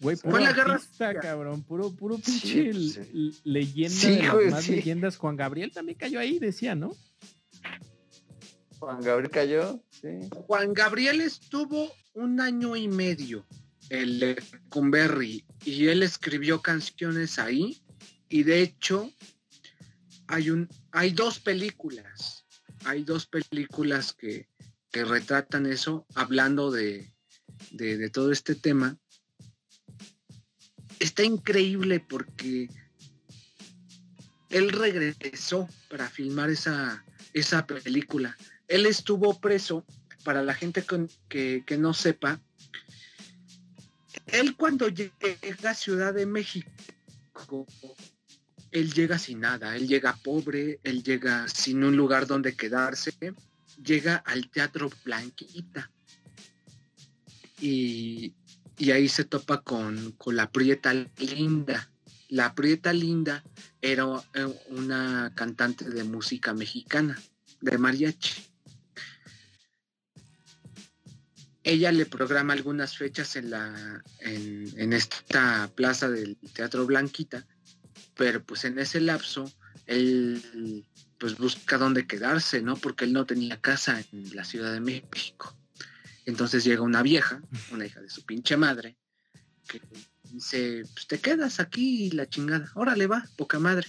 Güey, 0.03 0.17
Fue 0.17 0.41
la 0.41 0.53
guerra 0.53 0.75
artista, 0.75 1.09
fría. 1.11 1.21
cabrón, 1.21 1.63
puro, 1.63 1.93
puro 1.95 2.17
pinche 2.19 2.71
pues, 2.73 2.95
sí. 2.95 3.41
leyenda 3.45 3.91
Sí, 3.97 4.17
de 4.17 4.23
las 4.23 4.33
güey, 4.35 4.51
más 4.51 4.65
sí. 4.65 4.73
leyendas. 4.73 5.17
Juan 5.17 5.37
Gabriel 5.37 5.71
también 5.73 5.97
cayó 5.97 6.19
ahí, 6.19 6.39
decía, 6.41 6.75
¿no? 6.75 6.97
Juan 8.81 9.01
Gabriel 9.01 9.31
cayó, 9.31 9.85
sí. 9.91 10.09
Juan 10.47 10.75
Gabriel 10.75 11.21
estuvo 11.21 11.89
un 12.15 12.41
año 12.41 12.75
y 12.75 12.89
medio 12.89 13.47
en 13.91 14.19
Lecumberri 14.19 15.45
y 15.65 15.87
él 15.87 16.03
escribió 16.03 16.61
canciones 16.63 17.39
ahí 17.39 17.81
y 18.29 18.43
de 18.43 18.61
hecho 18.63 19.11
hay 20.27 20.51
un 20.51 20.69
hay 20.91 21.11
dos 21.13 21.39
películas 21.39 22.45
hay 22.85 23.05
dos 23.05 23.27
películas 23.27 24.13
que, 24.15 24.49
que 24.91 25.05
retratan 25.05 25.67
eso 25.67 26.07
hablando 26.15 26.71
de, 26.73 27.13
de, 27.71 27.97
de 27.99 28.11
todo 28.11 28.33
este 28.33 28.55
tema 28.57 28.99
está 31.03 31.25
increíble 31.25 32.01
porque 32.01 32.69
él 34.51 34.71
regresó 34.71 35.69
para 35.89 36.09
filmar 36.09 36.51
esa, 36.51 37.05
esa 37.33 37.67
película. 37.67 38.37
Él 38.69 38.87
estuvo 38.87 39.39
preso 39.41 39.85
para 40.25 40.43
la 40.43 40.55
gente 40.55 40.85
que, 41.29 41.65
que 41.67 41.79
no 41.79 41.95
sepa, 41.95 42.41
él 44.27 44.57
cuando 44.57 44.89
llega 44.89 45.71
a 45.71 45.75
Ciudad 45.75 46.15
de 46.15 46.27
México, 46.27 47.67
él 48.71 48.93
llega 48.93 49.19
sin 49.19 49.41
nada, 49.41 49.77
él 49.77 49.89
llega 49.89 50.17
pobre, 50.23 50.79
él 50.85 51.03
llega 51.03 51.49
sin 51.49 51.83
un 51.83 51.97
lugar 51.97 52.27
donde 52.27 52.55
quedarse, 52.55 53.13
llega 53.83 54.17
al 54.17 54.49
Teatro 54.51 54.91
Blanquita. 55.05 55.91
Y, 57.61 58.35
y 58.83 58.91
ahí 58.91 59.09
se 59.09 59.23
topa 59.23 59.61
con, 59.61 60.11
con 60.19 60.35
la 60.35 60.51
Prieta 60.51 60.93
Linda. 60.93 61.89
La 62.29 62.53
Prieta 62.53 62.93
Linda 62.93 63.45
era 63.81 64.05
eh, 64.35 64.45
una 64.71 65.31
cantante 65.37 65.89
de 65.89 66.03
música 66.03 66.53
mexicana, 66.53 67.17
de 67.61 67.79
mariachi 67.79 68.43
ella 71.65 71.93
le 71.93 72.07
programa 72.07 72.55
algunas 72.55 72.97
fechas 72.97 73.37
en 73.37 73.51
la 73.51 74.03
en, 74.19 74.69
en 74.77 74.93
esta 74.93 75.71
plaza 75.77 76.11
del 76.11 76.37
Teatro 76.53 76.85
Blanquita, 76.85 77.47
pero 78.17 78.43
pues 78.43 78.65
en 78.65 78.81
ese 78.81 79.01
lapso 79.01 79.49
él 79.87 80.85
pues 81.19 81.39
busca 81.39 81.79
dónde 81.79 82.09
quedarse, 82.09 82.63
¿no? 82.63 82.75
Porque 82.75 83.05
él 83.05 83.13
no 83.13 83.27
tenía 83.27 83.61
casa 83.61 84.03
en 84.11 84.35
la 84.35 84.45
Ciudad 84.45 84.73
de 84.73 84.81
México. 84.81 85.57
Entonces 86.25 86.65
llega 86.65 86.83
una 86.83 87.03
vieja, 87.03 87.43
una 87.73 87.87
hija 87.87 88.01
de 88.01 88.11
su 88.11 88.25
pinche 88.25 88.57
madre, 88.57 88.97
que 89.67 89.81
dice, 90.25 90.83
pues 90.95 91.07
te 91.07 91.19
quedas 91.19 91.61
aquí 91.61 92.05
y 92.05 92.11
la 92.11 92.29
chingada, 92.29 92.71
órale 92.75 93.07
va, 93.07 93.29
poca 93.37 93.59
madre. 93.59 93.89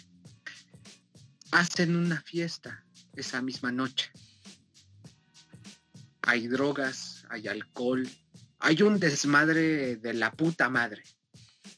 Hacen 1.51 1.95
una 1.95 2.22
fiesta 2.22 2.85
esa 3.15 3.41
misma 3.41 3.72
noche 3.72 4.11
hay 6.23 6.47
drogas, 6.47 7.26
hay 7.30 7.47
alcohol, 7.47 8.10
hay 8.60 8.81
un 8.81 8.99
desmadre 8.99 9.97
de 9.97 10.14
la 10.14 10.31
puta 10.31 10.69
madre. 10.69 11.03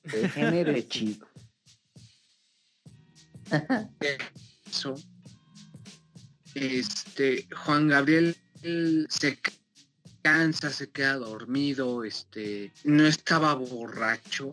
Degenere 0.03 0.87
chico. 0.87 1.27
Eso. 4.65 4.95
Este, 6.53 7.47
Juan 7.53 7.87
Gabriel 7.87 8.37
él 8.61 9.07
se 9.09 9.39
cansa, 10.25 10.71
se 10.71 10.89
queda 10.89 11.17
dormido, 11.17 12.03
este, 12.03 12.71
no 12.83 13.05
estaba 13.05 13.53
borracho. 13.53 14.51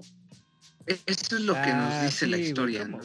E- 0.87 1.01
Esto 1.07 1.37
es 1.37 1.43
lo 1.43 1.55
que 1.63 1.73
nos 1.73 1.95
Ah, 1.95 2.05
dice 2.05 2.27
la 2.27 2.37
sí, 2.37 2.43
historia, 2.43 2.85
¿no? 2.87 3.01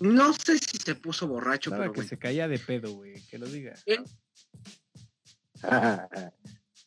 No 0.00 0.34
sé 0.34 0.58
si 0.58 0.76
se 0.76 0.94
puso 0.96 1.26
borracho, 1.28 1.70
Estaba 1.70 1.84
pero 1.84 1.92
que 1.94 1.96
bueno. 2.00 2.08
se 2.10 2.18
caía 2.18 2.46
de 2.46 2.58
pedo, 2.58 2.92
güey, 2.92 3.22
que 3.30 3.38
lo 3.38 3.46
diga. 3.46 3.74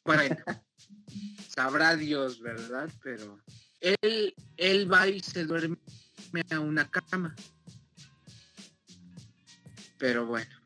Bueno, 0.06 0.36
sabrá 1.50 1.96
Dios, 1.96 2.40
¿verdad? 2.40 2.92
Pero 3.02 3.40
él, 3.82 4.36
él 4.58 4.94
va 4.94 5.08
y 5.08 5.20
se 5.20 5.46
duerme 5.46 5.78
a 6.52 6.60
una 6.60 6.88
cama. 6.92 7.36
Pero 9.98 10.28
bueno, 10.28 10.57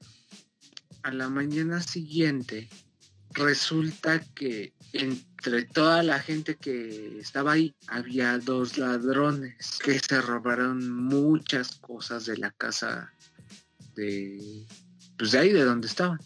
a 1.03 1.11
la 1.11 1.29
mañana 1.29 1.81
siguiente 1.81 2.69
resulta 3.33 4.19
que 4.35 4.73
entre 4.93 5.63
toda 5.63 6.03
la 6.03 6.19
gente 6.19 6.55
que 6.55 7.19
estaba 7.19 7.53
ahí 7.53 7.73
había 7.87 8.37
dos 8.37 8.77
ladrones 8.77 9.79
que 9.83 9.99
se 9.99 10.21
robaron 10.21 10.91
muchas 10.91 11.75
cosas 11.77 12.25
de 12.25 12.37
la 12.37 12.51
casa 12.51 13.13
de 13.95 14.65
pues 15.17 15.31
de 15.31 15.39
ahí 15.39 15.51
de 15.51 15.63
donde 15.63 15.87
estaban. 15.87 16.19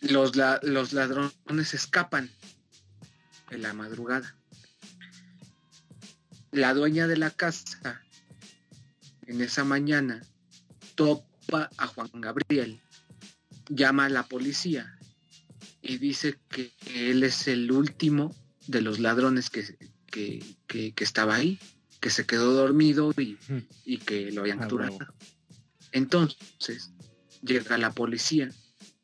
Los, 0.00 0.36
la- 0.36 0.60
los 0.62 0.92
ladrones 0.92 1.74
escapan 1.74 2.30
en 3.50 3.62
la 3.62 3.72
madrugada. 3.72 4.36
La 6.52 6.74
dueña 6.74 7.06
de 7.08 7.16
la 7.16 7.30
casa 7.30 8.02
en 9.26 9.40
esa 9.40 9.64
mañana 9.64 10.22
topa 11.46 11.70
a 11.78 11.86
Juan 11.86 12.08
Gabriel, 12.14 12.80
llama 13.68 14.06
a 14.06 14.08
la 14.08 14.22
policía 14.24 14.96
y 15.82 15.98
dice 15.98 16.36
que 16.48 16.70
él 16.94 17.22
es 17.22 17.48
el 17.48 17.70
último 17.72 18.34
de 18.66 18.80
los 18.82 18.98
ladrones 18.98 19.50
que, 19.50 19.64
que, 20.06 20.42
que- 20.66 20.92
que 20.92 21.04
estaba 21.04 21.34
ahí, 21.36 21.58
que 22.00 22.10
se 22.10 22.26
quedó 22.26 22.52
dormido 22.54 23.12
y, 23.18 23.38
y 23.84 23.98
que 23.98 24.30
lo 24.32 24.42
habían 24.42 24.58
Ah, 24.58 24.62
capturado. 24.62 24.98
Entonces 25.92 26.90
llega 27.42 27.78
la 27.78 27.92
policía 27.92 28.50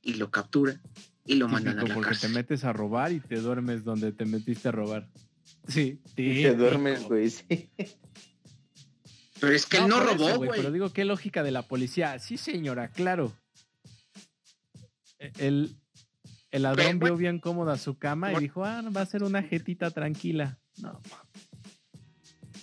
y 0.02 0.14
lo 0.14 0.30
captura 0.30 0.80
y 1.26 1.34
lo 1.34 1.48
mandan 1.48 1.78
a 1.78 1.82
la 1.84 1.94
porque 1.94 2.10
cárcel. 2.10 2.30
te 2.30 2.34
metes 2.34 2.64
a 2.64 2.72
robar 2.72 3.12
y 3.12 3.20
te 3.20 3.36
duermes 3.36 3.84
donde 3.84 4.12
te 4.12 4.24
metiste 4.24 4.68
a 4.68 4.72
robar. 4.72 5.08
Sí, 5.68 6.00
Y 6.16 6.42
te 6.42 6.54
duermes, 6.54 6.94
típico. 7.00 7.08
güey, 7.14 7.30
sí. 7.30 7.70
Pero 9.40 9.52
es 9.52 9.66
que 9.66 9.78
él 9.78 9.88
no 9.88 10.00
robó, 10.00 10.36
güey. 10.36 10.50
Pero 10.50 10.70
digo, 10.70 10.92
qué 10.92 11.04
lógica 11.04 11.42
de 11.42 11.50
la 11.50 11.62
policía. 11.62 12.18
Sí, 12.18 12.36
señora, 12.36 12.88
claro. 12.88 13.32
E- 15.18 15.32
El, 15.38 15.76
el 16.50 16.62
ladrón 16.62 16.98
Pero, 16.98 17.14
vio 17.14 17.16
bien 17.16 17.40
cómoda 17.40 17.78
su 17.78 17.98
cama 17.98 18.32
y 18.32 18.36
dijo, 18.38 18.64
ah, 18.64 18.82
va 18.94 19.02
a 19.02 19.06
ser 19.06 19.22
una 19.22 19.42
jetita 19.42 19.90
tranquila. 19.90 20.58
No, 20.78 21.00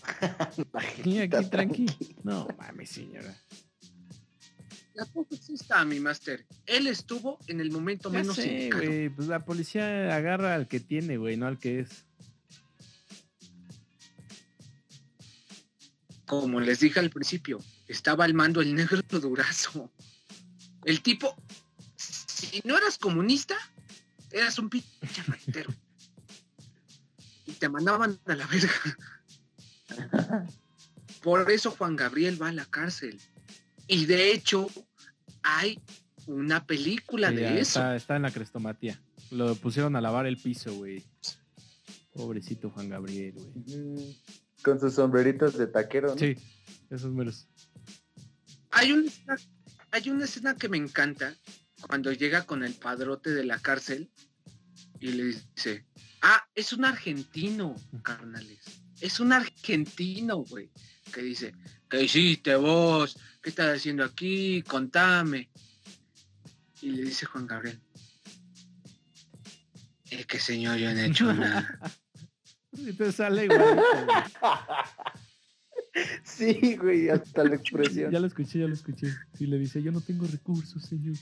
sí, 1.03 1.19
aquí 1.19 1.45
tranqui. 1.49 1.85
No, 2.23 2.47
mames, 2.57 2.89
señora. 2.89 3.35
Tampoco 4.95 5.35
está 5.35 5.85
mi 5.85 5.99
máster. 5.99 6.45
Él 6.65 6.87
estuvo 6.87 7.37
en 7.47 7.61
el 7.61 7.69
momento 7.71 8.11
Ya 8.11 8.19
menos 8.19 8.35
sé. 8.35 8.69
Pues 9.15 9.27
la 9.27 9.45
policía 9.45 10.15
agarra 10.15 10.55
al 10.55 10.67
que 10.67 10.79
tiene, 10.79 11.17
güey, 11.17 11.37
no 11.37 11.45
al 11.45 11.59
que 11.59 11.81
es. 11.81 12.06
Como 16.27 16.59
les 16.59 16.79
dije 16.81 16.99
al 16.99 17.09
principio, 17.09 17.59
estaba 17.87 18.25
al 18.25 18.33
mando 18.33 18.61
el 18.61 18.75
negro 18.75 19.01
durazo. 19.09 19.91
El 20.83 21.01
tipo, 21.01 21.35
si 21.95 22.61
no 22.65 22.77
eras 22.77 22.97
comunista, 22.97 23.55
eras 24.31 24.59
un 24.59 24.69
pinche 24.69 25.23
ratero. 25.25 25.73
Y 27.45 27.53
te 27.53 27.69
mandaban 27.69 28.19
a 28.25 28.35
la 28.35 28.45
verga. 28.47 28.71
Por 31.23 31.49
eso 31.49 31.71
Juan 31.71 31.95
Gabriel 31.95 32.41
va 32.41 32.49
a 32.49 32.53
la 32.53 32.65
cárcel. 32.65 33.19
Y 33.87 34.05
de 34.05 34.31
hecho, 34.33 34.67
hay 35.43 35.79
una 36.25 36.65
película 36.65 37.29
Sí, 37.29 37.35
de 37.35 37.47
eso. 37.61 37.79
está, 37.79 37.95
está 37.95 38.15
en 38.17 38.23
la 38.23 38.31
crestomatía. 38.31 39.01
Lo 39.31 39.55
pusieron 39.55 39.95
a 39.95 40.01
lavar 40.01 40.25
el 40.25 40.37
piso, 40.37 40.73
güey. 40.73 41.03
Pobrecito 42.13 42.69
Juan 42.69 42.89
Gabriel, 42.89 43.33
güey. 43.33 44.17
Con 44.67 44.81
sus 44.81 44.95
sombreritos 44.95 45.57
de 45.57 45.65
taquero, 45.67 46.09
¿no? 46.09 46.17
Sí, 46.17 46.35
esos 46.89 47.13
meros. 47.13 47.47
Hay 48.71 48.91
una, 48.91 49.07
escena, 49.07 49.37
hay 49.91 50.09
una 50.09 50.25
escena 50.25 50.57
que 50.57 50.67
me 50.67 50.75
encanta 50.75 51.33
cuando 51.79 52.11
llega 52.11 52.45
con 52.45 52.65
el 52.65 52.73
padrote 52.73 53.29
de 53.29 53.45
la 53.45 53.59
cárcel 53.59 54.11
y 54.99 55.13
le 55.13 55.23
dice, 55.23 55.85
ah, 56.21 56.45
es 56.53 56.73
un 56.73 56.83
argentino, 56.83 57.77
carnales. 58.03 58.59
Es 58.99 59.21
un 59.21 59.31
argentino, 59.31 60.39
güey. 60.39 60.69
Que 61.13 61.21
dice, 61.21 61.53
¿qué 61.89 62.03
hiciste 62.03 62.53
vos? 62.57 63.17
¿Qué 63.41 63.51
estás 63.51 63.73
haciendo 63.73 64.03
aquí? 64.03 64.63
Contame. 64.63 65.49
Y 66.81 66.89
le 66.89 67.03
dice 67.03 67.25
Juan 67.25 67.47
Gabriel, 67.47 67.79
es 70.09 70.25
que 70.25 70.41
señor, 70.41 70.75
yo 70.75 70.93
no 70.93 70.99
he 70.99 71.05
hecho 71.05 71.33
nada. 71.33 71.79
Y 72.73 72.93
te 72.93 73.11
sale 73.11 73.45
igual. 73.45 73.81
Sí, 76.23 76.75
güey, 76.75 77.09
hasta 77.09 77.43
la 77.43 77.55
expresión. 77.55 78.11
Ya 78.11 78.19
lo 78.19 78.27
escuché, 78.27 78.59
ya 78.59 78.67
lo 78.67 78.73
escuché. 78.75 79.07
Sí, 79.35 79.47
le 79.47 79.57
dice, 79.57 79.81
yo 79.81 79.91
no 79.91 79.99
tengo 79.99 80.27
recursos, 80.27 80.83
señor. 80.83 81.15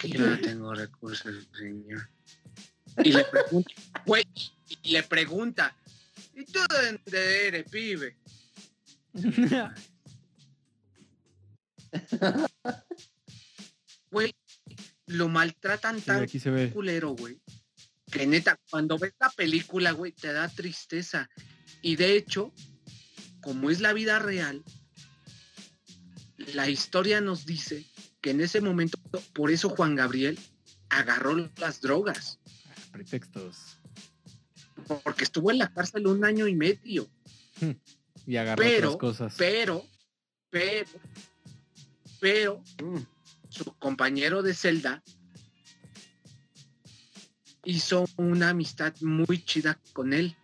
que 0.00 0.08
yo 0.10 0.24
no 0.24 0.38
tengo 0.38 0.72
recursos, 0.72 1.48
señor. 1.58 2.08
Y 3.02 3.12
le 3.12 3.24
pregunta, 3.24 3.72
güey, 4.06 4.24
y 4.82 4.90
le 4.92 5.02
pregunta, 5.02 5.76
¿y 6.34 6.44
tú 6.44 6.60
de 6.68 6.86
dónde 6.92 7.48
eres, 7.48 7.64
pibe? 7.68 8.16
Güey, 14.10 14.34
lo 15.06 15.28
maltratan 15.28 15.98
Sí, 15.98 16.06
tan 16.06 16.22
aquí 16.22 16.38
se 16.38 16.50
ve. 16.50 16.70
culero, 16.70 17.10
güey. 17.16 17.40
Que 18.10 18.26
neta, 18.26 18.58
cuando 18.70 18.98
ves 18.98 19.14
la 19.20 19.30
película, 19.30 19.92
güey, 19.92 20.12
te 20.12 20.32
da 20.32 20.48
tristeza. 20.48 21.28
Y 21.82 21.96
de 21.96 22.16
hecho, 22.16 22.52
como 23.40 23.70
es 23.70 23.80
la 23.80 23.92
vida 23.92 24.18
real, 24.18 24.64
la 26.54 26.68
historia 26.68 27.20
nos 27.20 27.46
dice 27.46 27.86
que 28.20 28.30
en 28.30 28.40
ese 28.40 28.60
momento, 28.60 28.98
por 29.32 29.50
eso 29.50 29.68
Juan 29.70 29.94
Gabriel 29.94 30.38
agarró 30.88 31.50
las 31.56 31.80
drogas, 31.80 32.38
Pretextos. 32.90 33.78
porque 35.04 35.24
estuvo 35.24 35.50
en 35.50 35.58
la 35.58 35.72
cárcel 35.72 36.06
un 36.06 36.24
año 36.24 36.46
y 36.48 36.56
medio. 36.56 37.08
Y 38.26 38.36
agarró 38.36 38.62
Pero, 38.62 38.88
otras 38.94 39.00
cosas. 39.00 39.34
Pero, 39.38 39.86
pero, 40.50 40.90
pero, 42.20 42.62
Mm, 42.82 42.98
su 43.48 43.64
compañero 43.78 44.42
de 44.42 44.54
celda 44.54 45.02
hizo 47.64 48.04
una 48.16 48.50
amistad 48.50 48.94
muy 49.00 49.42
chida 49.44 49.78
con 49.92 50.12
él 50.12 50.36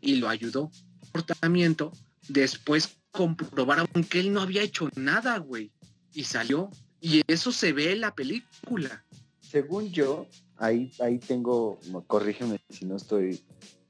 y 0.00 0.16
lo 0.16 0.28
ayudó. 0.28 0.70
Comportamiento, 1.12 1.92
después 2.28 2.96
comprobaron 3.10 3.86
que 4.08 4.20
él 4.20 4.32
no 4.32 4.40
había 4.40 4.62
hecho 4.62 4.88
nada, 4.96 5.38
güey, 5.38 5.70
y 6.14 6.24
salió. 6.24 6.70
Y 7.00 7.22
eso 7.26 7.52
se 7.52 7.72
ve 7.72 7.92
en 7.92 8.00
la 8.00 8.14
película. 8.14 9.04
Según 9.40 9.90
yo, 9.90 10.26
ahí, 10.56 10.92
ahí 11.00 11.18
tengo, 11.18 11.78
corrígeme 12.06 12.60
si 12.70 12.84
no 12.84 12.96
estoy 12.96 13.40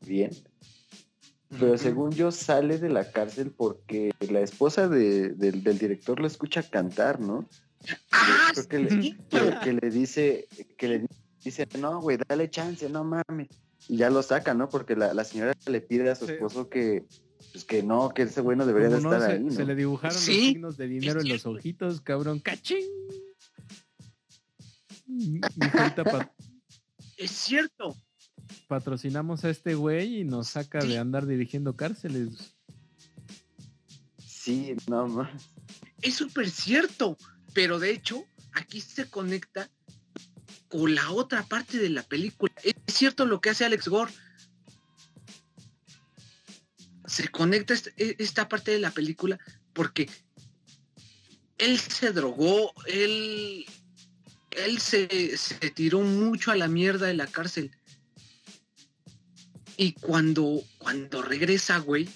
bien, 0.07 0.31
pero 1.59 1.77
según 1.79 2.13
yo 2.13 2.31
sale 2.31 2.79
de 2.79 2.91
la 2.91 3.11
cárcel 3.11 3.51
porque 3.51 4.13
la 4.31 4.41
esposa 4.41 4.87
de- 4.89 5.31
del, 5.31 5.63
del 5.65 5.79
director 5.79 6.21
lo 6.21 6.27
escucha 6.27 6.63
cantar, 6.63 7.19
¿no? 7.21 7.49
Ah, 8.13 8.51
Creo 8.53 8.69
que 8.69 8.79
le, 8.79 8.91
sí, 9.03 9.17
que, 9.31 9.55
que 9.63 9.73
le 9.73 9.91
dice, 9.91 10.47
que 10.77 10.89
le 10.89 11.07
dice, 11.49 11.69
no, 11.79 12.01
güey, 12.01 12.19
dale 12.29 12.49
chance, 12.51 12.89
no 12.89 13.05
mames. 13.05 13.49
Y 13.89 13.97
ya 13.99 14.11
lo 14.11 14.23
saca, 14.23 14.55
¿no? 14.55 14.69
Porque 14.69 14.97
la, 14.97 15.15
la 15.15 15.25
señora 15.25 15.53
le 15.67 15.81
pide 15.81 16.11
a 16.11 16.15
su 16.15 16.27
Sí. 16.27 16.33
esposo 16.33 16.69
que, 16.69 17.07
pues 17.53 17.65
que 17.65 17.83
no, 17.83 18.11
que 18.11 18.23
ese 18.23 18.41
güey 18.41 18.57
no 18.57 18.67
debería 18.67 18.89
de 18.89 19.01
no, 19.01 19.13
estar 19.13 19.29
se, 19.31 19.37
ahí, 19.37 19.45
¿no? 19.45 19.51
se 19.53 19.65
le 19.65 19.75
dibujaron 19.75 20.15
los 20.15 20.25
signos 20.25 20.77
de 20.77 20.89
dinero 20.89 21.21
en 21.21 21.29
los 21.29 21.47
ojitos, 21.47 22.01
cabrón. 22.01 22.41
¡Cachín! 22.41 22.85
Pa- 26.05 26.33
es 27.17 27.31
cierto. 27.31 27.97
patrocinamos 28.69 29.45
a 29.45 29.51
este 29.51 29.75
güey 29.75 30.21
y 30.21 30.25
nos 30.25 30.49
saca 30.49 30.81
Sí. 30.81 30.89
de 30.89 30.99
andar 30.99 31.27
dirigiendo 31.27 31.75
cárceles. 31.77 32.55
Sí, 34.25 34.75
no 34.89 35.07
mames. 35.09 35.51
Es 36.03 36.15
súper 36.15 36.49
cierto, 36.51 37.17
pero 37.55 37.79
de 37.79 37.91
hecho 37.91 38.25
aquí 38.53 38.81
se 38.81 39.09
conecta 39.11 39.71
con 40.69 40.95
la 40.95 41.11
otra 41.11 41.43
parte 41.47 41.79
de 41.79 41.91
la 41.91 42.03
película. 42.03 42.53
Es 42.63 42.75
cierto 42.95 43.27
lo 43.27 43.41
que 43.41 43.51
hace 43.51 43.65
Alex 43.65 43.89
Gore. 43.89 44.13
Se 47.07 47.29
conecta 47.29 47.75
est- 47.75 47.89
e- 47.97 48.17
esta 48.19 48.49
parte 48.49 48.71
de 48.73 48.79
la 48.81 48.91
película 48.91 49.39
porque 49.73 50.11
él 51.57 51.79
se 51.79 52.13
drogó, 52.13 52.73
él, 52.87 53.65
él 54.51 54.79
se, 54.81 55.37
se 55.37 55.71
tiró 55.71 56.01
mucho 56.01 56.51
a 56.51 56.57
la 56.57 56.69
mierda 56.69 57.07
de 57.07 57.15
la 57.15 57.27
cárcel. 57.27 57.71
Y 59.77 59.93
cuando, 59.93 60.63
cuando 60.79 61.23
regresa, 61.23 61.79
güey, 61.79 62.09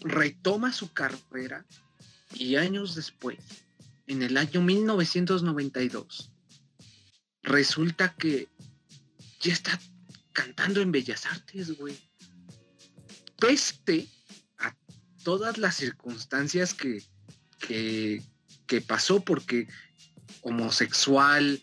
retoma 0.00 0.72
su 0.72 0.92
carrera 0.92 1.64
y 2.34 2.56
años 2.56 2.94
después, 2.94 3.38
en 4.08 4.22
el 4.22 4.36
año 4.36 4.60
1992, 4.60 6.31
resulta 7.42 8.14
que 8.14 8.48
ya 9.40 9.52
está 9.52 9.78
cantando 10.32 10.80
en 10.80 10.92
Bellas 10.92 11.26
Artes, 11.26 11.76
güey. 11.76 11.98
Peste 13.38 14.08
a 14.58 14.74
todas 15.24 15.58
las 15.58 15.76
circunstancias 15.76 16.74
que, 16.74 17.02
que, 17.58 18.22
que 18.66 18.80
pasó, 18.80 19.20
porque 19.20 19.66
homosexual, 20.42 21.60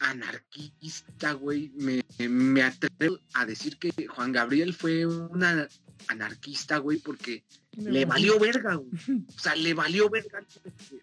anarquista, 0.00 1.32
güey, 1.32 1.70
me, 1.76 2.04
me 2.28 2.62
atrevo 2.62 3.18
a 3.32 3.46
decir 3.46 3.78
que 3.78 4.06
Juan 4.06 4.32
Gabriel 4.32 4.74
fue 4.74 5.06
una 5.06 5.68
anarquista, 6.08 6.78
güey, 6.78 6.98
porque 6.98 7.44
le 7.76 8.04
valió 8.04 8.38
verga, 8.38 8.74
güey. 8.76 8.90
O 9.34 9.38
sea, 9.38 9.54
le 9.56 9.74
valió 9.74 10.08
verga 10.10 10.40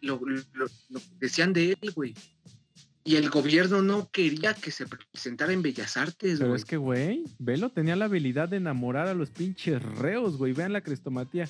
lo, 0.02 0.20
lo- 0.26 0.44
lo- 0.54 0.68
lo 0.90 1.00
que 1.00 1.06
decían 1.20 1.54
de 1.54 1.78
él, 1.82 1.92
güey. 1.96 2.14
Y 3.04 3.16
el 3.16 3.30
gobierno 3.32 3.82
no 3.82 4.10
quería 4.12 4.54
que 4.54 4.70
se 4.70 4.86
presentara 4.86 5.54
en 5.54 5.64
Bellas 5.64 5.98
Artes, 5.98 6.38
Pero 6.38 6.50
güey. 6.52 6.60
es 6.62 6.66
que, 6.66 6.78
güey, 6.78 7.24
Velo 7.40 7.70
tenía 7.72 7.96
la 7.96 8.06
habilidad 8.06 8.48
de 8.48 8.58
enamorar 8.58 9.08
a 9.08 9.16
los 9.16 9.32
pinches 9.32 9.82
reos, 9.82 10.38
güey. 10.38 10.54
Vean 10.54 10.72
la 10.74 10.82
crestomatía. 10.82 11.50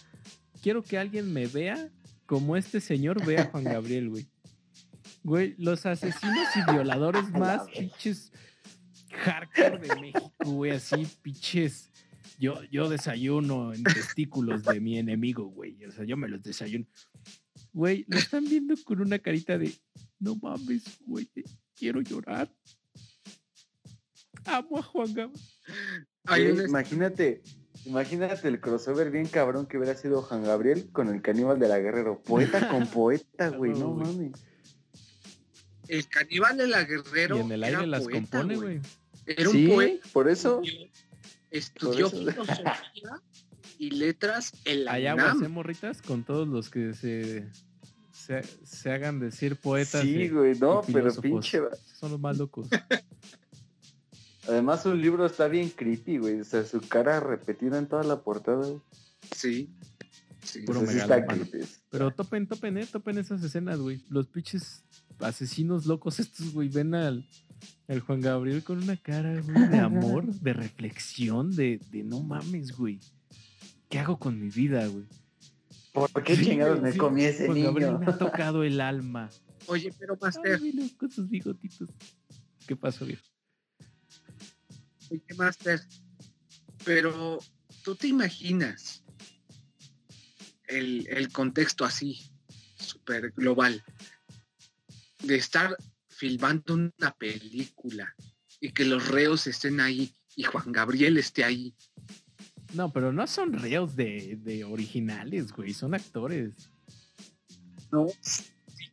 Quiero 0.62 0.82
que 0.82 0.98
alguien 0.98 1.34
me 1.34 1.48
vea 1.48 1.90
como 2.26 2.56
este 2.56 2.80
señor 2.80 3.26
ve 3.26 3.38
a 3.40 3.46
Juan 3.48 3.66
Gabriel, 3.66 4.10
güey. 4.10 4.28
Güey, 5.24 5.56
los 5.58 5.86
asesinos 5.86 6.48
y 6.56 6.72
violadores 6.72 7.30
más 7.32 7.68
pinches 7.70 8.32
hardcore 9.26 9.78
de 9.80 9.96
México, 10.00 10.32
güey, 10.46 10.72
así 10.72 11.06
pinches. 11.22 11.91
Yo, 12.42 12.60
yo 12.72 12.90
desayuno 12.90 13.72
en 13.72 13.84
testículos 13.84 14.64
de 14.64 14.80
mi 14.80 14.98
enemigo, 14.98 15.46
güey. 15.46 15.86
O 15.86 15.92
sea, 15.92 16.06
yo 16.06 16.18
me 16.18 16.28
los 16.28 16.42
desayuno. 16.42 16.88
Güey, 17.72 18.04
lo 18.08 18.18
están 18.18 18.46
viendo 18.46 18.74
con 18.84 19.00
una 19.00 19.20
carita 19.20 19.60
de 19.60 19.72
no 20.20 20.36
mames, 20.38 20.84
güey, 21.06 21.30
quiero 21.76 22.02
llorar. 22.02 22.52
Amo 24.46 24.80
a 24.80 24.82
Juan 24.82 25.14
Gabriel. 25.14 25.40
Hay 26.26 26.52
Güey, 26.52 26.66
Imagínate, 26.66 27.44
imagínate 27.86 28.48
el 28.48 28.60
crossover 28.60 29.12
bien 29.12 29.28
cabrón 29.28 29.68
que 29.68 29.78
hubiera 29.78 29.96
sido 29.96 30.24
Juan 30.24 30.44
Gabriel 30.44 30.90
con 30.92 31.10
el 31.10 31.22
caníbal 31.22 31.60
de 31.60 31.68
la 31.68 31.78
Guerrero. 31.78 32.22
Poeta 32.24 32.70
con 32.72 32.88
poeta, 32.88 33.50
güey, 33.50 33.74
no 33.74 33.94
güey. 33.94 34.08
mames. 34.08 34.32
el 35.88 36.08
caníbal 36.08 36.58
de 36.58 36.68
la 36.68 36.84
Guerrero. 36.86 37.38
Y 37.38 37.42
en 37.42 37.52
el 37.52 37.64
era 37.64 37.78
aire 37.80 37.88
las 37.88 38.04
poeta, 38.04 38.20
compone, 38.20 38.56
güey. 38.56 38.82
Era 39.28 39.48
un 39.50 39.56
Sí, 39.56 39.68
poeta. 39.68 40.08
por 40.12 40.28
eso. 40.28 40.62
Estudió 41.52 42.10
filosofía 42.10 42.80
y 43.78 43.92
letras 43.92 44.54
en 44.66 44.86
la 44.86 44.94
Hay 44.94 45.08
aguas, 45.08 45.36
UNAM. 45.36 45.44
¿eh, 45.44 45.50
morritas? 45.50 46.02
Con 46.02 46.24
todos 46.24 46.48
los 46.48 46.70
que 46.70 46.94
se, 46.94 47.50
se, 48.12 48.44
se 48.64 48.92
hagan 48.92 49.20
decir 49.20 49.58
poetas. 49.58 50.02
Sí, 50.02 50.16
y- 50.16 50.30
güey, 50.30 50.58
no, 50.60 50.82
y 50.88 50.94
pero 50.94 51.14
pinche. 51.16 51.60
Son 52.00 52.12
los 52.12 52.20
más 52.20 52.38
locos. 52.38 52.68
Además, 54.48 54.82
su 54.84 54.94
libro 54.96 55.26
está 55.26 55.48
bien 55.48 55.70
creepy, 55.70 56.18
güey. 56.18 56.40
O 56.42 56.44
sea, 56.46 56.66
su 56.66 56.82
cara 56.82 57.20
repetida 57.20 57.78
en 57.78 57.88
toda 57.88 58.04
la 58.04 58.22
portada. 58.22 58.66
güey. 58.66 58.82
Sí. 59.36 59.70
Sí. 60.44 60.62
Puro 60.64 60.80
O 60.80 60.84
sea, 60.84 60.92
sí 60.94 60.98
está 61.00 61.16
megalómano. 61.18 61.50
creepy. 61.52 61.68
Pero 61.92 62.12
topen, 62.12 62.48
topen, 62.48 62.78
eh, 62.80 62.88
topen 62.92 63.18
esas 63.20 63.44
escenas, 63.44 63.78
güey. 63.80 64.04
Los 64.10 64.28
pinches 64.28 64.84
asesinos 65.20 65.86
locos 65.86 66.20
estos, 66.20 66.52
güey, 66.54 66.70
ven 66.70 66.96
al, 66.96 67.28
al 67.88 68.00
Juan 68.02 68.22
Gabriel 68.22 68.64
con 68.64 68.82
una 68.82 68.98
cara, 68.98 69.40
güey, 69.42 69.68
de 69.70 69.80
amor, 69.80 70.26
de 70.42 70.54
reflexión, 70.54 71.56
de, 71.56 71.80
de 71.92 72.04
no 72.04 72.22
mames, 72.22 72.72
güey. 72.76 73.00
¿Qué 73.90 74.00
hago 74.00 74.18
con 74.18 74.40
mi 74.40 74.50
vida, 74.50 74.86
güey? 74.88 75.06
¿Por 75.94 76.24
qué 76.24 76.36
Sí, 76.38 76.46
chingados 76.46 76.82
me 76.82 76.96
comí 76.96 77.24
ese 77.26 77.46
Juan 77.48 77.62
Gabriel 77.64 77.90
niño? 77.92 78.00
me 78.00 78.12
ha 78.12 78.18
tocado 78.18 78.64
el 78.64 78.80
alma. 78.80 79.30
Oye, 79.68 79.94
pero 80.00 80.14
Ay, 80.14 80.20
Master, 80.22 80.62
mira, 80.62 80.86
con 80.98 81.12
sus 81.12 81.30
bigotitos. 81.30 81.90
¿Qué 82.66 82.76
pasó, 82.76 83.06
viejo? 83.06 83.24
oye, 85.12 85.22
Master, 85.38 85.82
pero 86.86 87.40
tú 87.84 87.96
te 87.96 88.08
imaginas 88.08 89.04
el, 90.68 91.06
el 91.10 91.32
contexto 91.32 91.84
así. 91.84 92.32
súper 92.78 93.32
global 93.32 93.84
de 95.24 95.36
estar 95.36 95.76
filmando 96.22 96.76
una 96.76 97.12
película 97.18 98.14
y 98.60 98.72
que 98.72 98.86
los 98.86 99.08
reos 99.08 99.48
estén 99.48 99.80
ahí 99.80 100.14
y 100.36 100.44
Juan 100.44 100.72
Gabriel 100.72 101.18
esté 101.18 101.44
ahí. 101.44 101.74
No, 102.76 102.94
pero 102.94 103.12
no 103.12 103.26
son 103.26 103.54
reos 103.54 103.96
de, 103.96 104.38
de 104.40 104.64
originales, 104.64 105.52
güey, 105.52 105.74
son 105.74 105.96
actores. 105.96 106.70
No, 107.92 108.08
sí 108.22 108.44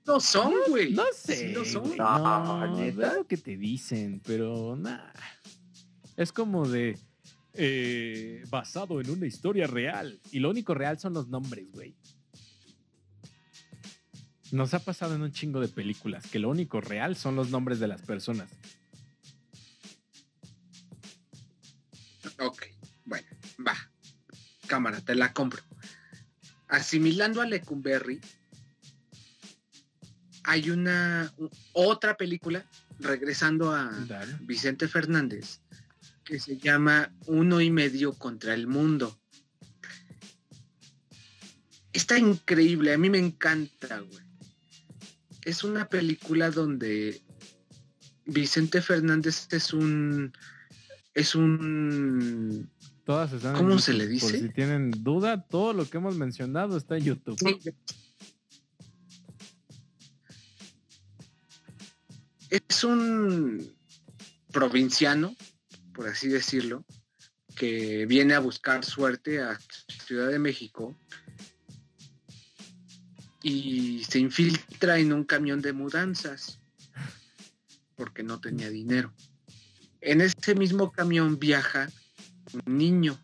lo 0.06 0.20
son, 0.20 0.54
güey. 0.70 0.94
No 0.94 1.02
Sí 1.12 1.34
sé. 1.34 1.52
lo 1.52 1.66
son. 1.66 1.82
güey, 1.82 1.98
No, 1.98 2.18
No, 2.18 2.76
¿neta? 2.78 3.08
es 3.10 3.14
lo 3.18 3.26
que 3.26 3.36
te 3.36 3.58
dicen, 3.58 4.22
pero 4.24 4.74
nada. 4.74 5.12
Es 6.16 6.32
como 6.32 6.66
de 6.66 6.98
eh, 7.52 8.42
basado 8.48 9.02
en 9.02 9.10
una 9.10 9.26
historia 9.26 9.66
real. 9.66 10.18
Y 10.32 10.38
lo 10.38 10.48
único 10.48 10.72
real 10.72 10.98
son 10.98 11.12
los 11.12 11.28
nombres, 11.28 11.70
güey. 11.72 11.94
Nos 14.50 14.72
ha 14.72 14.78
pasado 14.78 15.14
en 15.14 15.22
un 15.22 15.32
chingo 15.32 15.60
de 15.60 15.68
películas 15.68 16.26
que 16.26 16.38
lo 16.38 16.48
único 16.48 16.80
real 16.80 17.16
son 17.16 17.36
los 17.36 17.50
nombres 17.50 17.80
de 17.80 17.88
las 17.88 18.02
personas. 18.02 18.50
Ok, 22.38 22.66
bueno, 23.04 23.26
va. 23.66 23.74
Cámara, 24.66 25.00
te 25.00 25.14
la 25.14 25.32
compro. 25.32 25.62
Asimilando 26.68 27.40
a 27.40 27.46
Lecumberri, 27.46 28.20
hay 30.44 30.70
una 30.70 31.32
otra 31.72 32.16
película, 32.16 32.64
regresando 33.00 33.74
a 33.74 33.90
Dale. 34.06 34.36
Vicente 34.40 34.88
Fernández, 34.88 35.60
que 36.24 36.38
se 36.38 36.56
llama 36.56 37.12
Uno 37.26 37.60
y 37.60 37.70
medio 37.70 38.14
contra 38.14 38.54
el 38.54 38.66
mundo. 38.66 39.18
Está 41.92 42.18
increíble, 42.18 42.94
a 42.94 42.98
mí 42.98 43.10
me 43.10 43.18
encanta, 43.18 44.00
güey. 44.00 44.27
Es 45.48 45.64
una 45.64 45.88
película 45.88 46.50
donde 46.50 47.22
Vicente 48.26 48.82
Fernández 48.82 49.48
es 49.50 49.72
un 49.72 50.30
es 51.14 51.34
un 51.34 52.70
Todas 53.06 53.32
están 53.32 53.54
¿Cómo 53.54 53.70
YouTube. 53.70 53.80
se 53.82 53.92
le 53.94 54.04
Por 54.04 54.12
dice? 54.12 54.40
si 54.40 54.48
tienen 54.50 54.90
duda, 54.90 55.46
todo 55.46 55.72
lo 55.72 55.88
que 55.88 55.96
hemos 55.96 56.16
mencionado 56.16 56.76
está 56.76 56.98
en 56.98 57.04
YouTube. 57.04 57.38
Es 62.50 62.84
un 62.84 63.74
provinciano, 64.52 65.34
por 65.94 66.08
así 66.08 66.28
decirlo, 66.28 66.84
que 67.56 68.04
viene 68.04 68.34
a 68.34 68.40
buscar 68.40 68.84
suerte 68.84 69.40
a 69.40 69.58
Ciudad 70.06 70.28
de 70.28 70.38
México 70.38 70.94
y 73.48 74.04
se 74.04 74.18
infiltra 74.18 74.98
en 74.98 75.12
un 75.12 75.24
camión 75.24 75.62
de 75.62 75.72
mudanzas 75.72 76.60
porque 77.96 78.22
no 78.22 78.40
tenía 78.40 78.68
dinero. 78.70 79.12
En 80.00 80.20
ese 80.20 80.54
mismo 80.54 80.92
camión 80.92 81.38
viaja 81.38 81.88
un 82.52 82.78
niño 82.78 83.18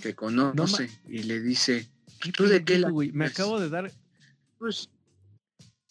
que 0.00 0.14
conoce 0.14 0.90
y 1.06 1.22
le 1.24 1.40
dice, 1.40 1.88
¿tú 2.36 2.46
de 2.46 2.64
qué 2.64 2.78
la 2.78 2.90
Güey, 2.90 3.12
me 3.12 3.26
ves?" 3.26 3.34
acabo 3.34 3.60
de 3.60 3.68
dar, 3.68 3.92
Pues, 4.58 4.88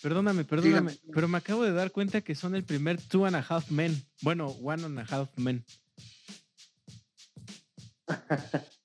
perdóname, 0.01 0.43
perdóname, 0.43 0.91
Dígame. 0.91 1.13
pero 1.13 1.27
me 1.27 1.37
acabo 1.37 1.63
de 1.63 1.71
dar 1.71 1.91
cuenta 1.91 2.21
que 2.21 2.35
son 2.35 2.55
el 2.55 2.63
primer 2.63 3.01
Two 3.01 3.25
and 3.25 3.35
a 3.35 3.45
Half 3.47 3.71
Men. 3.71 4.01
Bueno, 4.21 4.47
One 4.47 4.83
and 4.83 4.99
a 4.99 5.03
Half 5.03 5.37
Men. 5.37 5.63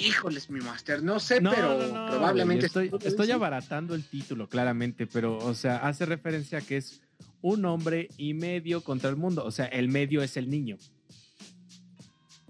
híjoles, 0.00 0.50
mi 0.50 0.60
máster, 0.60 1.02
no 1.02 1.20
sé, 1.20 1.40
No, 1.40 1.50
pero 1.50 1.78
no, 1.78 1.86
no, 1.86 2.10
probablemente... 2.10 2.66
estoy, 2.66 2.90
estoy 3.02 3.30
abaratando 3.30 3.94
el 3.94 4.04
título, 4.04 4.48
claramente, 4.48 5.06
pero, 5.06 5.38
o 5.38 5.54
sea, 5.54 5.76
hace 5.86 6.06
referencia 6.06 6.58
a 6.58 6.60
que 6.62 6.78
es 6.78 7.02
un 7.42 7.64
hombre 7.64 8.08
y 8.16 8.34
medio 8.34 8.82
contra 8.82 9.10
el 9.10 9.16
mundo. 9.16 9.44
O 9.44 9.50
sea, 9.50 9.66
el 9.66 9.88
medio 9.88 10.22
es 10.22 10.36
el 10.36 10.50
niño. 10.50 10.78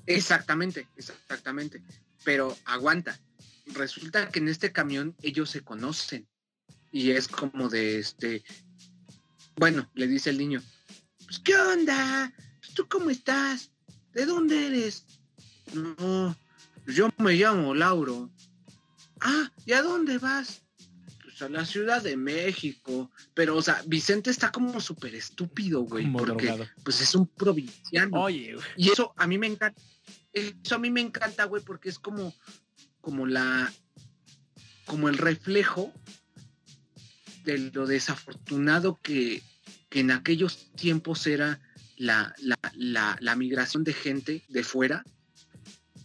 Exactamente, 0.07 0.89
exactamente. 0.97 1.83
Pero 2.25 2.57
aguanta. 2.65 3.19
Resulta 3.67 4.29
que 4.29 4.41
en 4.41 4.49
este 4.49 4.73
camión 4.73 5.15
ellos 5.23 5.51
se 5.51 5.63
conocen. 5.63 6.27
Y 6.93 7.13
es 7.13 7.29
como 7.29 7.69
de 7.69 8.01
este. 8.01 8.43
Bueno, 9.57 9.89
le 9.95 10.09
dice 10.09 10.31
el 10.31 10.39
niño. 10.39 10.61
Pues, 11.25 11.39
¿qué 11.39 11.55
onda? 11.55 12.33
Pues, 12.61 12.75
¿Tú 12.75 12.89
cómo 12.89 13.11
estás? 13.11 13.71
¿De 14.13 14.27
dónde 14.27 14.67
eres? 14.67 15.05
No, 15.73 16.37
yo 16.87 17.11
me 17.19 17.35
llamo 17.35 17.75
Lauro. 17.75 18.31
Ah, 19.21 19.51
¿y 19.67 19.73
a 19.73 19.83
dónde 19.83 20.19
vas? 20.19 20.63
Pues 21.23 21.43
a 21.43 21.49
la 21.49 21.65
Ciudad 21.65 22.03
de 22.03 22.17
México. 22.17 23.11
Pero, 23.35 23.57
o 23.57 23.63
sea, 23.63 23.83
Vicente 23.87 24.31
está 24.31 24.51
como 24.51 24.81
súper 24.81 25.15
estúpido, 25.15 25.83
güey. 25.83 26.05
Como 26.05 26.19
porque, 26.19 26.47
drogado. 26.47 26.71
pues 26.83 27.01
es 27.01 27.15
un 27.15 27.27
provinciano. 27.27 28.23
Oye, 28.23 28.55
güey. 28.55 28.67
Y 28.77 28.91
eso 28.91 29.13
a 29.17 29.27
mí 29.27 29.39
me 29.39 29.47
encanta. 29.47 29.81
Eso 30.33 30.77
a 30.77 30.79
mí 30.79 30.91
me 30.91 31.01
encanta, 31.01 31.45
güey, 31.45 31.63
porque 31.63 31.89
es 31.89 31.99
como, 31.99 32.35
como 33.01 33.27
la, 33.27 33.73
como 34.87 35.09
el 35.09 35.19
reflejo 35.19 35.93
de 37.45 37.59
lo 37.59 37.87
desafortunado 37.87 38.99
que, 39.03 39.43
que 39.89 40.01
en 40.01 40.11
aquellos 40.13 40.71
tiempos 40.77 41.27
era 41.27 41.61
la, 41.97 42.35
la, 42.39 42.57
la, 42.75 43.17
la 43.21 43.37
migración 43.37 43.83
de 43.83 43.93
gente 43.93 44.45
de 44.49 44.63
fuera 44.63 45.05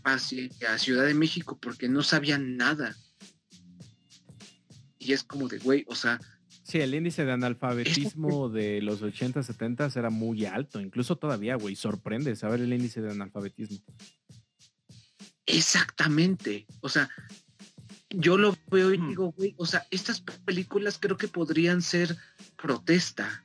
hacia 0.06 0.77
Ciudad 0.77 1.06
de 1.06 1.14
México, 1.14 1.57
porque 1.61 1.90
no 1.90 2.03
sabían 2.03 2.57
nada. 2.57 2.95
Y 4.99 5.14
es 5.14 5.23
como 5.23 5.48
de, 5.48 5.60
güey, 5.60 5.84
o 5.88 5.95
sea, 5.95 6.19
Sí, 6.64 6.80
el 6.80 6.95
índice 6.95 7.26
de 7.26 7.32
analfabetismo 7.32 8.49
de 8.49 8.82
los 8.82 9.03
80, 9.03 9.44
70 9.44 9.91
era 9.95 10.10
muy 10.10 10.45
alto. 10.45 10.82
Incluso 10.82 11.15
todavía, 11.15 11.56
güey. 11.57 11.76
Sorprende 11.76 12.36
saber 12.36 12.60
el 12.60 12.73
índice 12.73 13.02
de 13.02 13.11
analfabetismo. 13.11 13.77
Exactamente. 15.45 16.65
O 16.82 16.90
sea, 16.90 17.07
yo 18.10 18.38
lo 18.38 18.57
veo 18.72 18.91
y 18.94 18.98
Hmm. 18.98 19.10
digo, 19.10 19.32
güey, 19.34 19.53
o 19.57 19.65
sea, 19.68 19.86
estas 19.91 20.22
películas 20.22 20.98
creo 20.99 21.18
que 21.18 21.27
podrían 21.27 21.84
ser 21.84 22.18
protesta. 22.57 23.44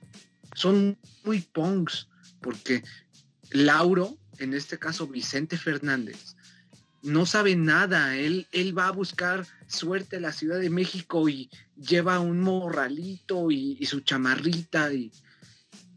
Son 0.55 0.97
muy 1.25 1.41
punks, 1.41 2.09
porque 2.41 2.83
Lauro, 3.51 4.17
en 4.39 4.55
este 4.55 4.79
caso 4.79 5.07
Vicente 5.07 5.59
Fernández, 5.59 6.37
no 7.03 7.27
sabe 7.27 7.57
nada. 7.57 8.17
Él, 8.17 8.47
él 8.53 8.77
va 8.77 8.89
a 8.89 8.93
buscar 8.93 9.47
suerte 9.67 10.17
a 10.17 10.21
la 10.21 10.33
Ciudad 10.33 10.59
de 10.61 10.71
México 10.71 11.29
y 11.29 11.51
lleva 11.77 12.21
un 12.21 12.41
morralito 12.41 13.51
y, 13.51 13.85
su 13.87 14.01
chamarrita 14.01 14.93
y, 14.93 15.11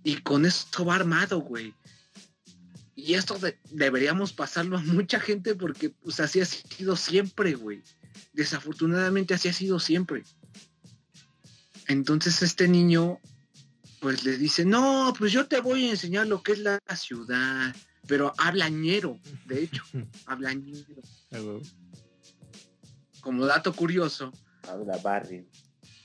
y 0.03 0.17
con 0.17 0.45
esto 0.45 0.85
va 0.85 0.95
armado, 0.95 1.39
güey. 1.41 1.73
Y 2.95 3.15
esto 3.15 3.37
de- 3.39 3.57
deberíamos 3.71 4.33
pasarlo 4.33 4.77
a 4.77 4.81
mucha 4.81 5.19
gente 5.19 5.55
porque 5.55 5.89
pues 5.89 6.19
así 6.19 6.39
ha 6.41 6.45
sido 6.45 6.95
siempre, 6.95 7.53
güey. 7.53 7.83
Desafortunadamente 8.33 9.33
así 9.33 9.49
ha 9.49 9.53
sido 9.53 9.79
siempre. 9.79 10.23
Entonces 11.87 12.41
este 12.41 12.67
niño 12.67 13.19
pues 13.99 14.23
le 14.23 14.37
dice, 14.37 14.65
no, 14.65 15.13
pues 15.17 15.31
yo 15.31 15.47
te 15.47 15.61
voy 15.61 15.87
a 15.87 15.91
enseñar 15.91 16.27
lo 16.27 16.43
que 16.43 16.51
es 16.53 16.59
la 16.59 16.79
ciudad. 16.95 17.73
Pero 18.07 18.33
habla 18.37 18.69
ñero, 18.69 19.19
de 19.45 19.63
hecho, 19.63 19.83
habla 20.25 20.53
ñero. 20.53 21.01
Güey. 21.31 21.61
Como 23.21 23.45
dato 23.45 23.73
curioso, 23.73 24.31
Habla 24.67 24.97
Barry. 24.97 25.47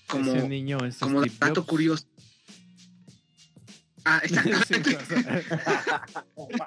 como, 0.08 0.32
Ese 0.34 0.48
niño 0.48 0.78
es 0.84 0.98
como 0.98 1.20
Steve 1.22 1.36
dato 1.40 1.60
Jobs. 1.62 1.68
curioso. 1.70 2.06
Ah, 4.04 4.22
Sí, 4.26 4.34
exactamente. 4.34 4.96
o 4.96 5.04
sea, 5.04 6.66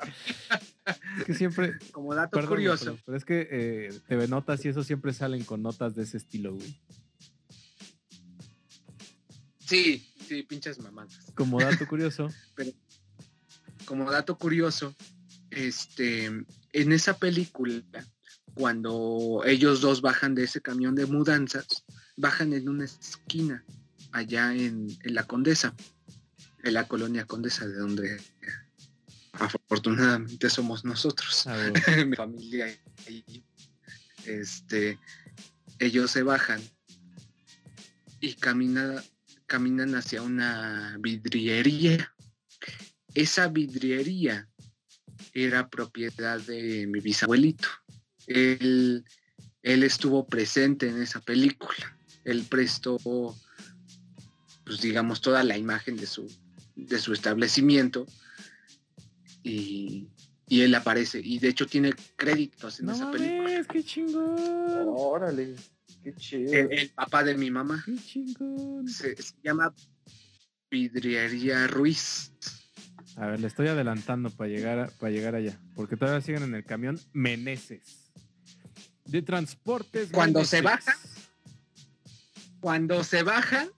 es 1.17 1.23
que 1.25 1.33
siempre. 1.33 1.79
como 1.91 2.13
dato 2.13 2.31
Perdón, 2.31 2.49
curioso. 2.49 2.85
pero, 2.85 2.97
pero 3.05 3.17
es 3.17 3.25
que 3.25 3.47
eh, 3.49 3.99
TV 4.07 4.27
Notas 4.27 4.63
y 4.65 4.67
eso 4.69 4.83
siempre 4.83 5.13
salen 5.13 5.43
con 5.45 5.61
notas 5.63 5.95
de 5.95 6.03
ese 6.03 6.17
estilo, 6.17 6.53
güey. 6.53 6.79
Sí, 9.59 10.05
sí, 10.27 10.43
pinches 10.43 10.79
mamadas. 10.79 11.17
Como 11.35 11.59
dato 11.61 11.87
curioso, 11.87 12.27
como 13.85 14.11
dato 14.11 14.37
curioso, 14.37 14.93
este, 15.51 16.25
en 16.25 16.91
esa 16.91 17.17
película, 17.17 17.81
cuando 18.53 19.43
ellos 19.45 19.81
dos 19.81 20.01
bajan 20.01 20.35
de 20.35 20.43
ese 20.43 20.61
camión 20.61 20.95
de 20.95 21.05
mudanzas, 21.05 21.83
bajan 22.17 22.53
en 22.53 22.67
una 22.67 22.85
esquina 22.85 23.63
allá 24.11 24.53
en, 24.53 24.87
en 25.03 25.13
la 25.13 25.23
Condesa, 25.23 25.73
en 26.63 26.73
la 26.73 26.87
colonia 26.87 27.25
Condesa, 27.25 27.67
de 27.67 27.75
donde 27.75 28.21
afortunadamente 29.33 30.49
somos 30.49 30.83
nosotros, 30.83 31.47
ah, 31.47 31.71
mi 32.05 32.15
familia 32.15 32.67
y 33.07 33.43
este, 34.25 34.99
ellos 35.79 36.11
se 36.11 36.23
bajan 36.23 36.61
y 38.19 38.35
camina, 38.35 39.03
caminan 39.47 39.95
hacia 39.95 40.21
una 40.21 40.97
vidriería. 40.99 42.13
Esa 43.13 43.47
vidriería 43.47 44.47
era 45.33 45.69
propiedad 45.69 46.39
de 46.41 46.87
mi 46.87 46.99
bisabuelito. 46.99 47.67
Él, 48.27 49.03
él 49.63 49.83
estuvo 49.83 50.25
presente 50.27 50.87
en 50.89 51.01
esa 51.01 51.19
película. 51.21 51.97
él 52.23 52.45
prestó, 52.49 52.97
pues 54.65 54.81
digamos, 54.81 55.21
toda 55.21 55.43
la 55.43 55.57
imagen 55.57 55.97
de 55.97 56.05
su, 56.05 56.27
de 56.75 56.99
su 56.99 57.13
establecimiento 57.13 58.05
y, 59.43 60.07
y 60.47 60.61
él 60.61 60.75
aparece. 60.75 61.19
Y 61.23 61.39
de 61.39 61.49
hecho 61.49 61.65
tiene 61.65 61.93
créditos 62.15 62.79
en 62.79 62.87
No 62.87 62.93
esa 62.93 63.11
película. 63.11 63.63
qué 63.71 63.83
chingón. 63.83 64.35
Órale, 64.95 65.55
qué 66.03 66.13
chido. 66.15 66.53
El, 66.53 66.71
el 66.71 66.89
papá 66.89 67.23
de 67.23 67.35
mi 67.35 67.49
mamá 67.49 67.81
Qué 67.85 67.95
chingón. 67.97 68.87
se, 68.87 69.15
se 69.21 69.33
llama 69.43 69.73
Vidriería 70.69 71.67
Ruiz. 71.67 72.31
A 73.15 73.27
ver, 73.27 73.39
le 73.39 73.47
estoy 73.47 73.67
adelantando 73.67 74.29
para 74.29 74.49
llegar, 74.49 74.79
a- 74.79 74.87
para 74.87 75.11
llegar 75.11 75.35
allá. 75.35 75.59
Porque 75.75 75.97
todavía 75.97 76.21
siguen 76.21 76.43
en 76.43 76.55
el 76.55 76.63
camión 76.65 76.99
Meneses. 77.13 78.11
De 79.05 79.21
transportes. 79.21 80.09
Cuando 80.11 80.45
se 80.45 80.61
baja. 80.61 80.95
Cuando 82.59 83.03
se 83.03 83.23
bajan, 83.23 83.69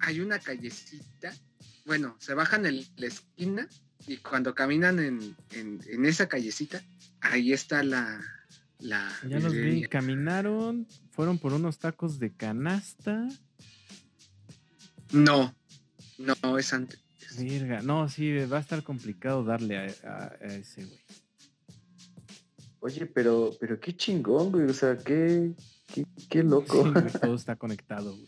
hay 0.00 0.20
una 0.20 0.38
callecita. 0.38 1.34
Bueno, 1.84 2.16
se 2.18 2.34
bajan 2.34 2.66
en 2.66 2.84
la 2.96 3.06
esquina 3.06 3.68
y 4.06 4.16
cuando 4.18 4.54
caminan 4.54 4.98
en, 4.98 5.36
en- 5.50 5.80
en 5.86 6.06
esa 6.06 6.28
callecita, 6.28 6.82
ahí 7.20 7.52
está 7.52 7.82
la. 7.82 8.20
la 8.78 9.12
Ya 9.28 9.38
los 9.38 9.52
vi. 9.52 9.82
Caminaron, 9.84 10.86
fueron 11.12 11.38
por 11.38 11.52
unos 11.52 11.78
tacos 11.78 12.18
de 12.18 12.32
canasta. 12.32 13.28
No, 15.12 15.54
no, 16.18 16.58
es 16.58 16.72
antes. 16.72 16.98
Virga, 17.38 17.82
no, 17.82 18.08
sí, 18.08 18.32
va 18.46 18.58
a 18.58 18.60
estar 18.60 18.82
complicado 18.82 19.44
darle 19.44 19.78
a, 19.78 19.86
a- 20.08 20.32
a 20.40 20.46
ese, 20.46 20.84
güey. 20.84 21.00
Oye, 22.80 23.06
pero, 23.06 23.50
pero 23.58 23.80
qué 23.80 23.96
chingón, 23.96 24.52
güey. 24.52 24.66
O 24.66 24.74
sea, 24.74 24.96
qué, 24.96 25.52
qué, 25.92 26.06
qué 26.28 26.42
loco. 26.42 26.84
Sí, 26.84 26.90
güey, 26.90 27.12
todo 27.20 27.34
está 27.36 27.56
conectado, 27.56 28.12
güey. 28.14 28.26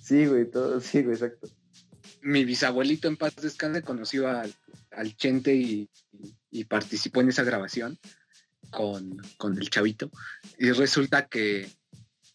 Sí, 0.00 0.26
güey, 0.26 0.50
todo, 0.50 0.80
sí, 0.80 1.02
güey, 1.02 1.14
exacto. 1.14 1.48
Mi 2.22 2.44
bisabuelito 2.44 3.08
en 3.08 3.16
paz 3.16 3.34
descanse 3.36 3.82
conoció 3.82 4.28
al, 4.28 4.54
al 4.92 5.16
Chente 5.16 5.54
y, 5.56 5.88
y 6.50 6.64
participó 6.64 7.20
en 7.20 7.30
esa 7.30 7.42
grabación 7.44 7.98
con, 8.70 9.16
con 9.36 9.58
el 9.58 9.68
chavito. 9.70 10.10
Y 10.58 10.70
resulta 10.70 11.26
que, 11.26 11.68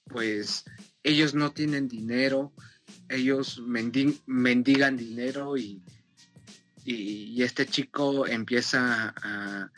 pues, 0.05 0.65
ellos 1.03 1.33
no 1.35 1.51
tienen 1.51 1.87
dinero, 1.87 2.51
ellos 3.09 3.59
mendi- 3.61 4.19
mendigan 4.25 4.97
dinero 4.97 5.57
y, 5.57 5.81
y, 6.85 6.93
y 7.33 7.43
este 7.43 7.65
chico 7.65 8.27
empieza 8.27 9.13
a, 9.15 9.71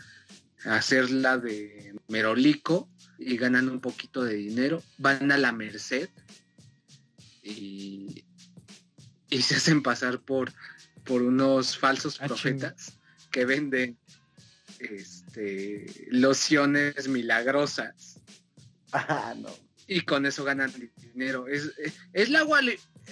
a 0.66 0.76
hacer 0.76 1.10
la 1.12 1.38
de 1.38 1.94
merolico 2.08 2.90
y 3.18 3.38
ganan 3.38 3.70
un 3.70 3.82
poquito 3.82 4.24
de 4.24 4.36
dinero, 4.36 4.82
van 4.98 5.32
a 5.32 5.38
la 5.38 5.52
merced 5.52 6.10
y, 7.44 8.24
y 9.30 9.42
se 9.42 9.56
hacen 9.56 9.82
pasar 9.84 10.20
por, 10.22 10.52
por 11.04 11.22
unos 11.22 11.78
falsos 11.78 12.20
Ah, 12.22 12.28
profetas 12.28 12.94
que 13.32 13.46
venden 13.46 13.98
este, 14.80 16.08
lociones 16.10 17.08
milagrosas 17.08 18.20
Ah, 18.92 19.36
no. 19.38 19.50
y 19.88 20.02
con 20.02 20.26
eso 20.26 20.44
ganan 20.44 20.72
dinero. 21.14 21.48
Es, 21.48 21.72
es, 21.78 21.94
es 22.14 22.30
la, 22.30 22.44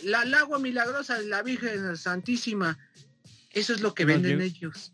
la, 0.03 0.24
el 0.24 0.34
agua 0.34 0.60
milagrosa 0.60 1.19
de 1.19 1.28
la 1.28 1.41
Virgen 1.44 1.95
Santísima. 1.98 2.78
Eso 3.52 3.74
es 3.74 3.82
lo 3.82 3.94
que 3.94 4.03
No, 4.06 4.14
venden 4.14 4.40
yo- 4.40 4.44
ellos. 4.45 4.94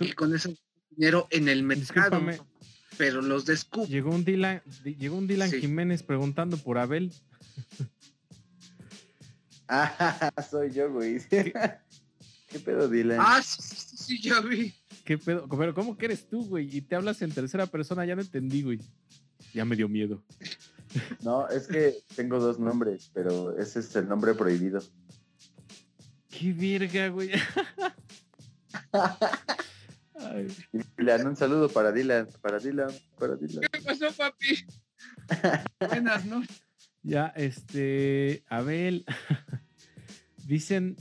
Y 0.00 0.12
con 0.12 0.34
eso 0.34 0.54
dinero 0.90 1.26
en 1.30 1.48
el 1.48 1.62
mercado. 1.62 2.18
Discúlpame. 2.20 2.38
Pero 2.96 3.20
los 3.22 3.44
descubren. 3.44 3.90
llegó 3.90 4.10
un 4.10 4.24
Dylan, 4.24 4.62
di- 4.84 4.94
llegó 4.94 5.16
un 5.16 5.26
Dylan 5.26 5.50
Sí. 5.50 5.60
Jiménez 5.60 6.02
preguntando 6.04 6.56
por 6.56 6.78
Abel. 6.78 7.12
Ah, 9.68 10.30
soy 10.50 10.70
yo, 10.72 10.92
güey. 10.92 11.20
¿Qué 11.30 12.58
pedo, 12.64 12.88
Dylan? 12.88 13.18
Ah, 13.20 13.40
sí, 13.42 13.62
sí, 13.62 13.74
sí, 13.76 13.96
sí, 13.96 14.20
ya 14.20 14.40
vi. 14.40 14.74
¿Qué 15.04 15.18
pedo? 15.18 15.48
Pero 15.48 15.74
¿cómo 15.74 15.96
que 15.96 16.04
eres 16.06 16.28
tú, 16.28 16.44
güey? 16.44 16.68
Y 16.76 16.82
te 16.82 16.94
hablas 16.94 17.22
en 17.22 17.32
tercera 17.32 17.66
persona, 17.66 18.04
ya 18.04 18.14
no 18.14 18.22
entendí, 18.22 18.62
güey. 18.62 18.78
Ya 19.54 19.64
me 19.64 19.74
dio 19.74 19.88
miedo. 19.88 20.22
No, 21.22 21.48
es 21.48 21.66
que 21.66 21.94
tengo 22.16 22.38
dos 22.38 22.58
nombres, 22.58 23.10
pero 23.14 23.56
ese 23.58 23.80
es 23.80 23.94
el 23.96 24.08
nombre 24.08 24.34
prohibido. 24.34 24.80
Qué 26.28 26.52
verga, 26.52 27.08
güey. 27.08 27.30
Ay, 30.16 30.46
Dylan, 30.96 31.26
un 31.26 31.36
saludo 31.36 31.68
para 31.68 31.92
Dylan, 31.92 32.28
para 32.40 32.58
Dylan, 32.58 32.90
para 33.18 33.36
Dylan. 33.36 33.62
¿Qué 33.72 33.80
pasó, 33.80 34.06
papi? 34.16 34.64
Buenas 35.88 36.24
noches. 36.24 36.62
ya, 37.02 37.26
este, 37.36 38.44
Abel, 38.48 39.04
dicen 40.46 40.96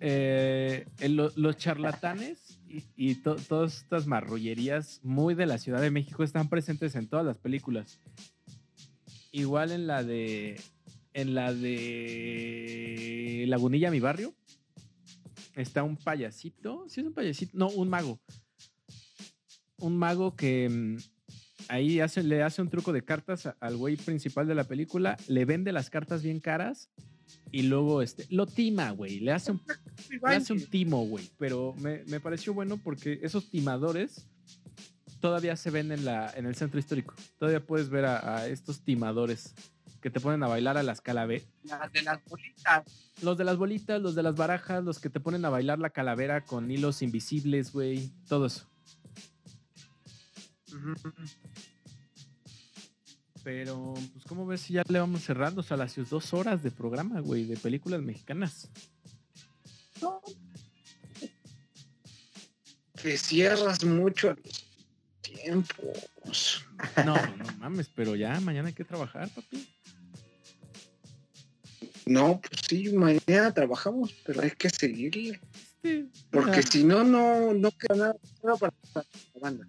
eh, 0.00 0.86
los 1.08 1.56
charlatanes 1.56 2.58
y, 2.68 2.84
y 2.96 3.14
to- 3.16 3.36
todas 3.36 3.76
estas 3.82 4.06
marrullerías 4.06 5.00
muy 5.02 5.34
de 5.34 5.46
la 5.46 5.58
Ciudad 5.58 5.80
de 5.80 5.90
México 5.90 6.24
están 6.24 6.48
presentes 6.48 6.94
en 6.94 7.08
todas 7.08 7.24
las 7.26 7.38
películas. 7.38 8.00
Igual 9.34 9.72
en 9.72 9.88
la 9.88 10.04
de, 10.04 10.60
en 11.12 11.34
la 11.34 11.52
de 11.52 13.44
Lagunilla, 13.48 13.90
mi 13.90 13.98
barrio, 13.98 14.32
está 15.56 15.82
un 15.82 15.96
payasito, 15.96 16.84
sí 16.88 17.00
es 17.00 17.06
un 17.08 17.14
payasito, 17.14 17.58
no, 17.58 17.66
un 17.70 17.88
mago. 17.88 18.20
Un 19.78 19.96
mago 19.96 20.36
que 20.36 20.68
mm, 20.68 20.98
ahí 21.66 22.00
le 22.22 22.42
hace 22.44 22.62
un 22.62 22.70
truco 22.70 22.92
de 22.92 23.04
cartas 23.04 23.48
al 23.58 23.76
güey 23.76 23.96
principal 23.96 24.46
de 24.46 24.54
la 24.54 24.68
película, 24.68 25.16
le 25.26 25.44
vende 25.44 25.72
las 25.72 25.90
cartas 25.90 26.22
bien 26.22 26.38
caras 26.38 26.88
y 27.50 27.62
luego 27.62 28.02
este, 28.02 28.26
lo 28.30 28.46
tima, 28.46 28.92
güey, 28.92 29.18
le 29.18 29.32
hace 29.32 29.50
un, 29.50 29.60
le 30.10 30.36
hace 30.36 30.52
un 30.52 30.64
timo, 30.64 31.06
güey, 31.06 31.28
pero 31.38 31.74
me, 31.80 32.04
me 32.04 32.20
pareció 32.20 32.54
bueno 32.54 32.76
porque 32.76 33.18
esos 33.20 33.50
timadores 33.50 34.28
todavía 35.24 35.56
se 35.56 35.70
ven 35.70 35.90
en, 35.90 36.04
la, 36.04 36.30
en 36.36 36.44
el 36.44 36.54
centro 36.54 36.78
histórico, 36.78 37.14
todavía 37.38 37.64
puedes 37.64 37.88
ver 37.88 38.04
a, 38.04 38.36
a 38.36 38.46
estos 38.46 38.82
timadores 38.82 39.54
que 40.02 40.10
te 40.10 40.20
ponen 40.20 40.42
a 40.42 40.48
bailar 40.48 40.76
a 40.76 40.82
las 40.82 41.00
calaveras. 41.00 41.48
Las 41.62 41.90
de 41.94 42.02
las 42.02 42.22
bolitas. 42.26 42.84
Los 43.22 43.38
de 43.38 43.44
las 43.44 43.56
bolitas, 43.56 44.02
los 44.02 44.14
de 44.14 44.22
las 44.22 44.36
barajas, 44.36 44.84
los 44.84 44.98
que 44.98 45.08
te 45.08 45.20
ponen 45.20 45.46
a 45.46 45.48
bailar 45.48 45.78
la 45.78 45.88
calavera 45.88 46.44
con 46.44 46.70
hilos 46.70 47.00
invisibles, 47.00 47.72
güey. 47.72 48.12
Todo 48.28 48.44
eso. 48.44 48.68
Pero, 53.42 53.94
pues, 54.12 54.26
¿cómo 54.26 54.44
ves 54.44 54.60
si 54.60 54.74
ya 54.74 54.82
le 54.86 54.98
vamos 54.98 55.22
cerrando? 55.22 55.62
O 55.62 55.64
sea, 55.64 55.78
las 55.78 55.96
dos 56.10 56.34
horas 56.34 56.62
de 56.62 56.70
programa, 56.70 57.20
güey, 57.20 57.46
de 57.46 57.56
películas 57.56 58.02
mexicanas. 58.02 58.68
Que 63.00 63.16
cierras 63.16 63.82
mucho 63.84 64.36
tiempos. 65.42 66.64
No, 67.04 67.14
no 67.14 67.44
mames, 67.58 67.88
pero 67.94 68.16
ya 68.16 68.40
mañana 68.40 68.68
hay 68.68 68.74
que 68.74 68.84
trabajar, 68.84 69.28
papi. 69.30 69.68
No, 72.06 72.40
pues 72.40 72.62
sí, 72.68 72.92
mañana 72.92 73.52
trabajamos, 73.52 74.14
pero 74.24 74.42
hay 74.42 74.50
que 74.50 74.68
seguirle. 74.68 75.40
Este, 75.82 76.06
Porque 76.30 76.62
si 76.62 76.84
no, 76.84 77.04
no, 77.04 77.54
no 77.54 77.70
queda 77.72 77.96
nada 77.96 78.16
nada 78.42 78.56
para 78.56 78.74
la 78.94 79.40
banda. 79.40 79.68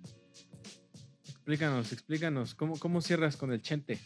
Explícanos, 1.27 1.91
explícanos, 1.91 2.55
¿cómo, 2.55 2.77
¿cómo 2.79 3.01
cierras 3.01 3.37
con 3.37 3.51
el 3.51 3.61
Chente? 3.61 3.99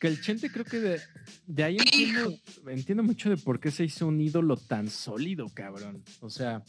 Que 0.00 0.06
el 0.06 0.20
Chente 0.20 0.50
creo 0.50 0.64
que 0.64 0.80
de, 0.80 1.00
de 1.46 1.64
ahí 1.64 1.76
entiendo, 1.76 2.38
entiendo 2.68 3.02
mucho 3.02 3.30
de 3.30 3.36
por 3.36 3.60
qué 3.60 3.70
se 3.70 3.84
hizo 3.84 4.06
un 4.06 4.20
ídolo 4.20 4.56
tan 4.56 4.88
sólido, 4.88 5.48
cabrón. 5.52 6.04
O 6.20 6.30
sea, 6.30 6.62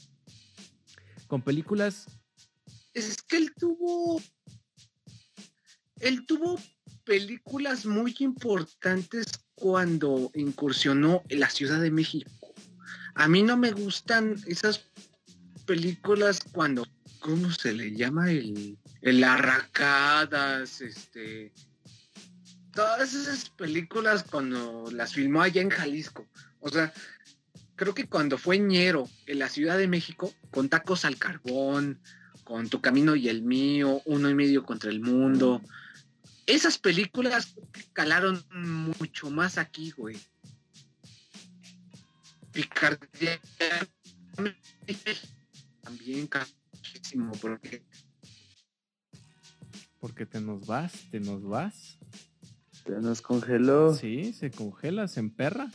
con 1.28 1.42
películas 1.42 2.08
Es 3.08 3.22
que 3.22 3.38
él 3.38 3.54
tuvo. 3.58 4.22
Él 6.00 6.26
tuvo 6.26 6.60
películas 7.06 7.86
muy 7.86 8.16
importantes 8.20 9.28
cuando 9.56 10.32
incursionó 10.36 11.24
en 11.30 11.40
la 11.40 11.50
Ciudad 11.50 11.82
de 11.82 11.92
México. 11.92 12.32
A 13.16 13.28
mí 13.28 13.44
no 13.44 13.58
me 13.58 13.72
gustan 13.72 14.36
esas 14.48 14.86
películas 15.66 16.40
cuando. 16.52 16.88
¿Cómo 17.20 17.52
se 17.52 17.74
le 17.74 17.96
llama? 17.96 18.32
El. 18.32 18.78
El 19.02 19.24
Arracadas, 19.24 20.82
este. 20.82 21.54
Todas 22.74 23.14
esas 23.14 23.50
películas 23.50 24.24
cuando 24.24 24.90
las 24.92 25.14
filmó 25.14 25.42
allá 25.42 25.62
en 25.62 25.70
Jalisco. 25.70 26.28
O 26.60 26.70
sea, 26.70 26.94
creo 27.76 27.94
que 27.94 28.08
cuando 28.08 28.38
fue 28.38 28.60
ñero 28.60 29.10
en 29.26 29.40
la 29.40 29.50
Ciudad 29.50 29.78
de 29.78 29.88
México, 29.88 30.34
con 30.52 30.70
tacos 30.70 31.06
al 31.06 31.18
carbón, 31.18 32.00
con 32.50 32.68
Tu 32.68 32.82
Camino 32.82 33.16
y 33.16 33.30
el 33.30 33.44
Mío, 33.44 34.02
Uno 34.06 34.28
y 34.28 34.34
Medio 34.34 34.66
contra 34.66 34.90
el 34.90 35.02
Mundo. 35.02 35.62
Esas 36.48 36.80
películas 36.80 37.54
calaron 37.94 38.44
mucho 38.50 39.30
más 39.30 39.60
aquí, 39.60 39.92
güey. 39.92 40.18
Picardía 42.52 43.40
también 45.84 46.26
carísimo, 46.26 47.34
porque 47.40 47.84
Porque 50.00 50.26
te 50.26 50.42
nos 50.42 50.66
vas, 50.66 50.92
te 51.12 51.20
nos 51.20 51.44
vas. 51.44 52.00
Se 52.84 52.94
nos 53.00 53.22
congeló. 53.22 53.94
Sí, 53.94 54.34
se 54.34 54.50
congela, 54.50 55.08
se 55.08 55.20
emperra. 55.20 55.72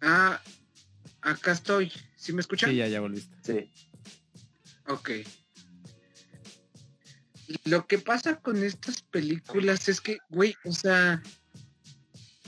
Ah, 0.00 0.42
acá 1.20 1.52
estoy. 1.52 1.92
¿Sí 2.16 2.32
me 2.32 2.40
escuchan? 2.40 2.70
Sí, 2.70 2.76
ya, 2.76 2.88
ya 2.88 2.98
volviste. 2.98 3.36
Sí. 3.44 3.91
Ok. 4.88 5.10
Lo 7.64 7.86
que 7.86 7.98
pasa 7.98 8.36
con 8.36 8.62
estas 8.62 9.02
películas 9.02 9.88
es 9.88 10.00
que, 10.00 10.18
güey, 10.30 10.54
o 10.64 10.72
sea, 10.72 11.22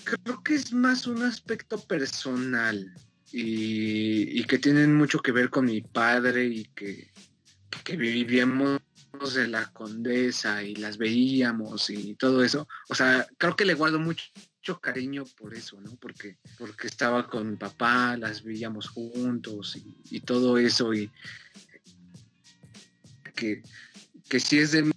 creo 0.04 0.42
que 0.42 0.54
es 0.54 0.72
más 0.72 1.06
un 1.06 1.22
aspecto 1.22 1.78
personal 1.78 2.94
y, 3.32 4.44
que 4.44 4.58
tienen 4.58 4.94
mucho 4.94 5.20
que 5.20 5.32
ver 5.32 5.50
con 5.50 5.66
mi 5.66 5.80
padre 5.80 6.46
y 6.46 6.64
que, 6.66 7.10
que 7.82 7.96
vivíamos 7.96 8.80
de 9.34 9.48
la 9.48 9.66
condesa 9.72 10.62
y 10.62 10.74
las 10.76 10.98
veíamos 10.98 11.90
y 11.90 12.14
todo 12.14 12.44
eso. 12.44 12.68
O 12.88 12.94
sea, 12.94 13.26
creo 13.38 13.56
que 13.56 13.64
le 13.64 13.74
guardo 13.74 13.98
mucho, 13.98 14.24
mucho 14.58 14.80
cariño 14.80 15.24
por 15.36 15.54
eso, 15.54 15.80
¿no? 15.80 15.96
Porque, 15.96 16.38
porque 16.58 16.86
estaba 16.86 17.28
con 17.28 17.50
mi 17.50 17.56
papá, 17.56 18.16
las 18.16 18.42
veíamos 18.42 18.88
juntos 18.88 19.76
y, 19.76 19.96
y 20.10 20.20
todo 20.20 20.58
eso 20.58 20.94
y 20.94 21.10
que, 23.34 23.62
que 24.28 24.40
si 24.40 24.58
es 24.58 24.72
de 24.72 24.90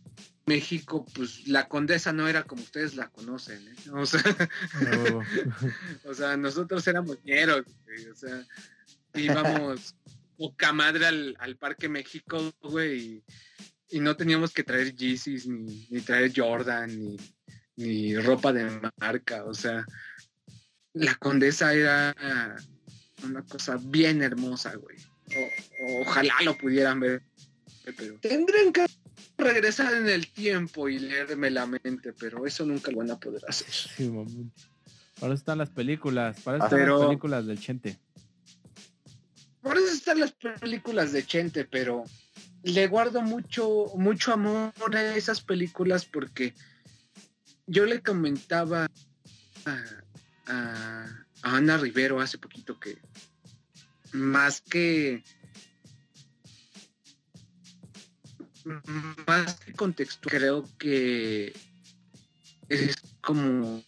México, 0.45 1.05
pues 1.13 1.47
la 1.47 1.67
condesa 1.67 2.13
no 2.13 2.27
era 2.27 2.43
como 2.43 2.61
ustedes 2.61 2.95
la 2.95 3.09
conocen, 3.09 3.67
¿eh? 3.67 3.75
O 3.91 4.05
sea, 4.05 4.21
No, 4.81 5.21
o 6.09 6.13
sea, 6.13 6.37
nosotros 6.37 6.87
éramos 6.87 7.23
ñeros, 7.23 7.65
güey, 7.85 8.05
o 8.07 8.15
sea, 8.15 8.45
íbamos 9.13 9.95
poca 10.37 10.71
madre 10.71 11.05
al, 11.07 11.35
al 11.39 11.57
Parque 11.57 11.89
México, 11.89 12.53
güey, 12.61 12.99
y, 12.99 13.23
y 13.97 13.99
no 13.99 14.15
teníamos 14.15 14.53
que 14.53 14.63
traer 14.63 14.95
Yeezys, 14.95 15.47
ni, 15.47 15.87
ni 15.89 15.99
traer 16.01 16.31
Jordan, 16.35 16.87
ni, 16.97 17.17
ni 17.75 18.15
ropa 18.17 18.53
de 18.53 18.79
marca, 18.97 19.43
o 19.43 19.53
sea, 19.53 19.85
la 20.93 21.15
condesa 21.15 21.73
era 21.73 22.15
una 23.23 23.43
cosa 23.43 23.77
bien 23.81 24.21
hermosa, 24.21 24.75
güey. 24.75 24.97
O- 25.35 26.01
ojalá 26.01 26.33
lo 26.43 26.57
pudieran 26.57 26.99
ver, 26.99 27.21
pero 27.95 28.19
tendrían 28.19 28.73
que 28.73 28.85
regresar 29.37 29.93
en 29.93 30.07
el 30.09 30.27
tiempo 30.27 30.89
y 30.89 30.99
leerme 30.99 31.49
la 31.51 31.65
mente, 31.65 32.13
pero 32.13 32.45
eso 32.45 32.65
nunca 32.65 32.91
lo 32.91 32.97
van 32.97 33.11
a 33.11 33.19
poder 33.19 33.43
hacer. 33.47 33.69
sí. 33.71 34.11
Para 35.19 35.33
eso 35.33 35.39
están 35.39 35.57
las 35.57 35.69
películas, 35.69 36.39
para 36.41 36.57
eso 36.57 36.65
están 36.67 36.79
pero- 36.79 36.97
las 36.99 37.07
películas 37.07 37.45
del 37.47 37.59
Chente. 37.59 37.97
Por 39.61 39.75
eso 39.77 39.87
están 39.91 40.19
las 40.19 40.31
películas 40.61 41.11
de 41.11 41.25
Chente, 41.25 41.65
pero 41.65 42.03
le 42.63 42.87
guardo 42.87 43.21
mucho, 43.21 43.85
mucho 43.95 44.31
amor 44.33 44.71
a 44.93 45.15
esas 45.15 45.41
películas 45.41 46.05
porque 46.05 46.53
yo 47.65 47.85
le 47.85 48.01
comentaba 48.01 48.87
a, 49.65 49.83
a- 50.45 51.25
a 51.43 51.57
Ana 51.57 51.77
Rivero 51.77 52.19
hace 52.21 52.37
poquito 52.37 52.79
que 52.79 52.97
más 54.13 54.61
que 54.61 55.23
más 59.25 59.55
que 59.59 59.73
contexto, 59.73 60.29
creo 60.29 60.67
que 60.77 61.53
es 62.69 62.95
como, 63.21 63.83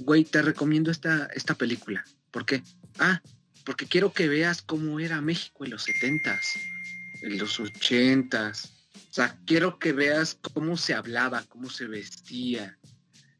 güey, 0.00 0.24
te 0.24 0.42
recomiendo 0.42 0.90
esta, 0.90 1.26
esta 1.34 1.54
película. 1.54 2.04
¿Por 2.30 2.44
qué? 2.46 2.62
Ah, 2.98 3.20
porque 3.64 3.86
quiero 3.86 4.12
que 4.12 4.28
veas 4.28 4.62
cómo 4.62 5.00
era 5.00 5.20
México 5.20 5.64
en 5.64 5.72
los 5.72 5.82
setentas, 5.82 6.54
en 7.22 7.38
los 7.38 7.60
ochentas. 7.60 8.72
O 9.10 9.12
sea, 9.12 9.38
quiero 9.46 9.78
que 9.78 9.92
veas 9.92 10.38
cómo 10.54 10.76
se 10.76 10.94
hablaba, 10.94 11.44
cómo 11.48 11.68
se 11.70 11.86
vestía. 11.86 12.78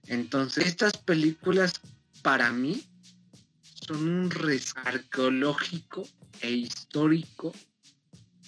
Entonces, 0.07 0.67
estas 0.67 0.97
películas 0.97 1.81
para 2.23 2.53
mí 2.53 2.85
son 3.87 4.09
un 4.09 4.33
arqueológico 4.85 6.07
e 6.41 6.51
histórico 6.51 7.55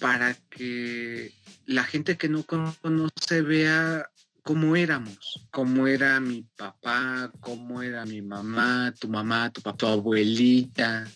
para 0.01 0.33
que 0.49 1.31
la 1.67 1.83
gente 1.83 2.17
que 2.17 2.27
no 2.27 2.43
conoce 2.43 3.43
vea 3.43 4.09
cómo 4.41 4.75
éramos, 4.75 5.47
cómo 5.51 5.85
era 5.85 6.19
mi 6.19 6.41
papá, 6.57 7.31
cómo 7.39 7.83
era 7.83 8.03
mi 8.07 8.19
mamá, 8.23 8.91
tu 8.99 9.07
mamá, 9.07 9.51
tu 9.51 9.61
papá, 9.61 9.77
tu 9.77 9.85
abuelita. 9.85 11.07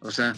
O 0.00 0.10
sea, 0.10 0.34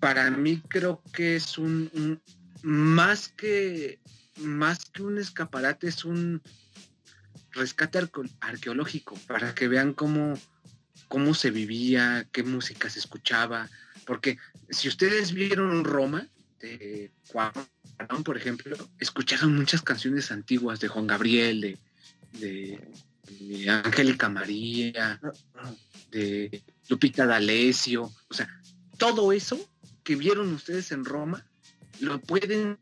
para 0.00 0.30
mí 0.30 0.60
creo 0.68 1.02
que 1.14 1.36
es 1.36 1.56
un, 1.56 2.20
más 2.62 3.28
que 3.28 3.98
más 4.36 4.84
que 4.84 5.02
un 5.02 5.16
escaparate, 5.16 5.88
es 5.88 6.04
un 6.04 6.42
rescate 7.52 7.98
arqueológico 8.40 9.14
para 9.26 9.54
que 9.54 9.66
vean 9.66 9.94
cómo, 9.94 10.38
cómo 11.08 11.32
se 11.32 11.50
vivía, 11.50 12.28
qué 12.32 12.42
música 12.42 12.90
se 12.90 12.98
escuchaba. 12.98 13.70
Porque 14.06 14.38
si 14.70 14.88
ustedes 14.88 15.32
vieron 15.32 15.84
Roma, 15.84 16.28
de 16.60 17.10
Cuarón, 17.28 18.24
por 18.24 18.36
ejemplo, 18.36 18.76
escucharon 18.98 19.54
muchas 19.56 19.82
canciones 19.82 20.30
antiguas 20.30 20.80
de 20.80 20.88
Juan 20.88 21.06
Gabriel, 21.06 21.60
de, 21.60 21.78
de, 22.38 22.80
de 23.40 23.70
Angélica 23.70 24.28
María, 24.28 25.20
de 26.10 26.62
Lupita 26.88 27.26
D'Alessio. 27.26 28.12
O 28.28 28.34
sea, 28.34 28.48
todo 28.98 29.32
eso 29.32 29.68
que 30.02 30.16
vieron 30.16 30.52
ustedes 30.52 30.92
en 30.92 31.04
Roma, 31.04 31.44
lo 32.00 32.20
pueden 32.20 32.78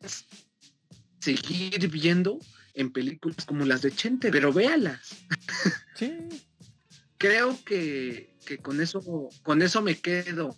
seguir 1.21 1.89
viendo 1.89 2.39
en 2.75 2.91
películas 2.93 3.45
como 3.45 3.65
las 3.65 3.83
de 3.83 3.93
Chente, 3.93 4.31
pero 4.31 4.53
véalas. 4.53 5.17
Sí. 5.97 6.13
Creo 7.19 7.59
que, 7.67 8.35
que 8.47 8.59
con 8.59 8.81
eso, 8.81 9.29
con 9.43 9.61
eso 9.61 9.83
me 9.83 9.99
quedo. 9.99 10.57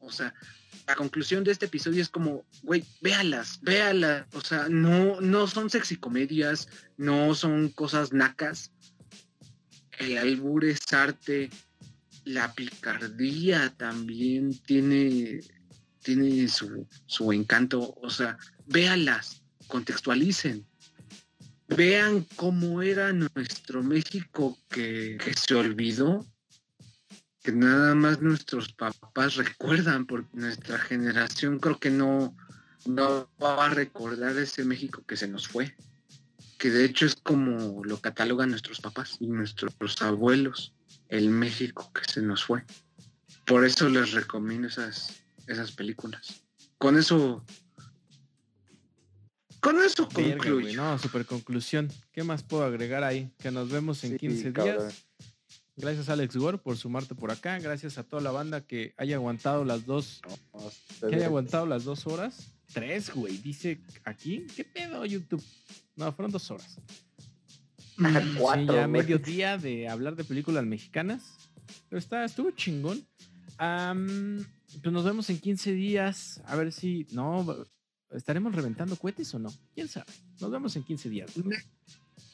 O 0.00 0.10
sea, 0.10 0.34
la 0.86 0.94
conclusión 0.96 1.44
de 1.44 1.52
este 1.52 1.66
episodio 1.66 2.02
es 2.02 2.08
como, 2.08 2.44
güey, 2.62 2.84
véalas, 3.00 3.60
véalas. 3.62 4.26
O 4.34 4.40
sea, 4.40 4.68
no, 4.68 5.20
no 5.20 5.46
son 5.46 5.70
sexicomedias, 5.70 6.68
no 6.96 7.34
son 7.34 7.68
cosas 7.70 8.12
nacas. 8.12 8.72
El 9.98 10.18
albur 10.18 10.64
es 10.64 10.92
arte, 10.92 11.50
la 12.24 12.52
picardía 12.54 13.72
también 13.76 14.58
tiene, 14.62 15.40
tiene 16.02 16.48
su, 16.48 16.86
su 17.06 17.32
encanto. 17.32 17.94
O 18.02 18.10
sea, 18.10 18.38
véalas, 18.66 19.42
contextualicen. 19.68 20.66
Vean 21.68 22.26
cómo 22.36 22.82
era 22.82 23.12
nuestro 23.12 23.82
México 23.82 24.58
que, 24.68 25.16
que 25.24 25.32
se 25.32 25.54
olvidó, 25.54 26.26
que 27.42 27.52
nada 27.52 27.94
más 27.94 28.20
nuestros 28.20 28.72
papás 28.72 29.34
recuerdan, 29.34 30.06
porque 30.06 30.28
nuestra 30.32 30.78
generación 30.78 31.58
creo 31.58 31.78
que 31.78 31.90
no, 31.90 32.36
no 32.86 33.28
va 33.42 33.66
a 33.66 33.68
recordar 33.68 34.36
ese 34.38 34.64
México 34.64 35.02
que 35.06 35.16
se 35.16 35.26
nos 35.26 35.48
fue, 35.48 35.74
que 36.58 36.70
de 36.70 36.84
hecho 36.84 37.06
es 37.06 37.16
como 37.16 37.84
lo 37.84 38.00
catalogan 38.00 38.50
nuestros 38.50 38.80
papás 38.80 39.16
y 39.18 39.26
nuestros 39.26 39.74
abuelos, 40.02 40.72
el 41.08 41.30
México 41.30 41.90
que 41.92 42.10
se 42.10 42.22
nos 42.22 42.44
fue. 42.44 42.64
Por 43.44 43.64
eso 43.64 43.88
les 43.88 44.12
recomiendo 44.12 44.68
esas, 44.68 45.24
esas 45.48 45.72
películas. 45.72 46.44
Con 46.78 46.96
eso, 46.96 47.44
con 49.60 49.82
eso 49.82 50.08
Verga, 50.14 50.36
concluyo. 50.36 50.76
No, 50.76 50.98
super 50.98 51.26
conclusión. 51.26 51.90
¿Qué 52.12 52.22
más 52.22 52.44
puedo 52.44 52.64
agregar 52.64 53.02
ahí? 53.02 53.32
Que 53.38 53.50
nos 53.50 53.68
vemos 53.68 54.04
en 54.04 54.12
Sí, 54.12 54.18
15 54.18 54.52
cabrón. 54.52 54.92
Gracias 55.82 56.08
Alex 56.08 56.36
Gore 56.36 56.58
por 56.58 56.76
sumarte 56.76 57.16
por 57.16 57.32
acá. 57.32 57.58
Gracias 57.58 57.98
a 57.98 58.04
toda 58.04 58.22
la 58.22 58.30
banda 58.30 58.60
que 58.60 58.94
haya 58.96 59.16
aguantado 59.16 59.64
las 59.64 59.84
dos, 59.84 60.22
que 61.00 61.16
haya 61.16 61.26
aguantado 61.26 61.66
las 61.66 61.82
dos 61.82 62.06
horas. 62.06 62.52
Tres, 62.72 63.12
güey. 63.12 63.36
Dice 63.38 63.80
aquí. 64.04 64.46
¿Qué 64.54 64.62
pedo, 64.62 65.04
YouTube? 65.04 65.42
No, 65.96 66.12
fueron 66.12 66.30
dos 66.30 66.48
horas. 66.52 66.78
Sí, 67.98 68.04
Cuatro, 68.38 68.64
ya 68.74 68.86
güey. 68.86 69.02
mediodía 69.02 69.58
de 69.58 69.88
hablar 69.88 70.14
de 70.16 70.22
películas 70.24 70.64
mexicanas. 70.64 71.50
Pero 71.88 71.98
está, 71.98 72.24
estuvo 72.24 72.52
chingón. 72.52 73.04
Am, 73.58 74.44
pues 74.80 74.92
nos 74.92 75.04
vemos 75.04 75.28
en 75.30 75.38
15 75.40 75.72
días. 75.72 76.40
A 76.46 76.54
ver 76.56 76.72
si. 76.72 77.06
No. 77.10 77.66
¿Estaremos 78.12 78.54
reventando 78.54 78.94
cohetes 78.96 79.34
o 79.34 79.38
no? 79.40 79.52
¿Quién 79.74 79.88
sabe? 79.88 80.06
Nos 80.40 80.50
vemos 80.50 80.76
en 80.76 80.84
15 80.84 81.08
días. 81.10 81.32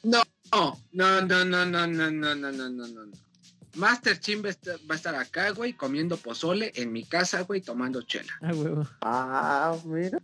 No, 0.02 0.22
no, 0.52 0.76
no, 0.92 1.22
no, 1.22 1.44
no, 1.44 1.64
no, 1.66 1.86
no, 1.86 2.10
no, 2.10 2.34
no, 2.34 2.52
no, 2.52 2.70
no, 2.70 2.86
no. 2.86 3.27
Master 3.74 4.18
Chin 4.18 4.42
va 4.42 4.48
a 4.48 4.50
estar, 4.50 4.76
va 4.90 4.94
a 4.94 4.96
estar 4.96 5.14
acá, 5.14 5.50
güey, 5.50 5.72
comiendo 5.72 6.16
pozole 6.16 6.72
en 6.74 6.92
mi 6.92 7.04
casa, 7.04 7.42
güey, 7.42 7.60
tomando 7.60 8.02
chela. 8.02 8.32
Ah, 8.40 8.52
huevo. 8.54 8.88
Ah, 9.00 9.76
mira. 9.84 10.18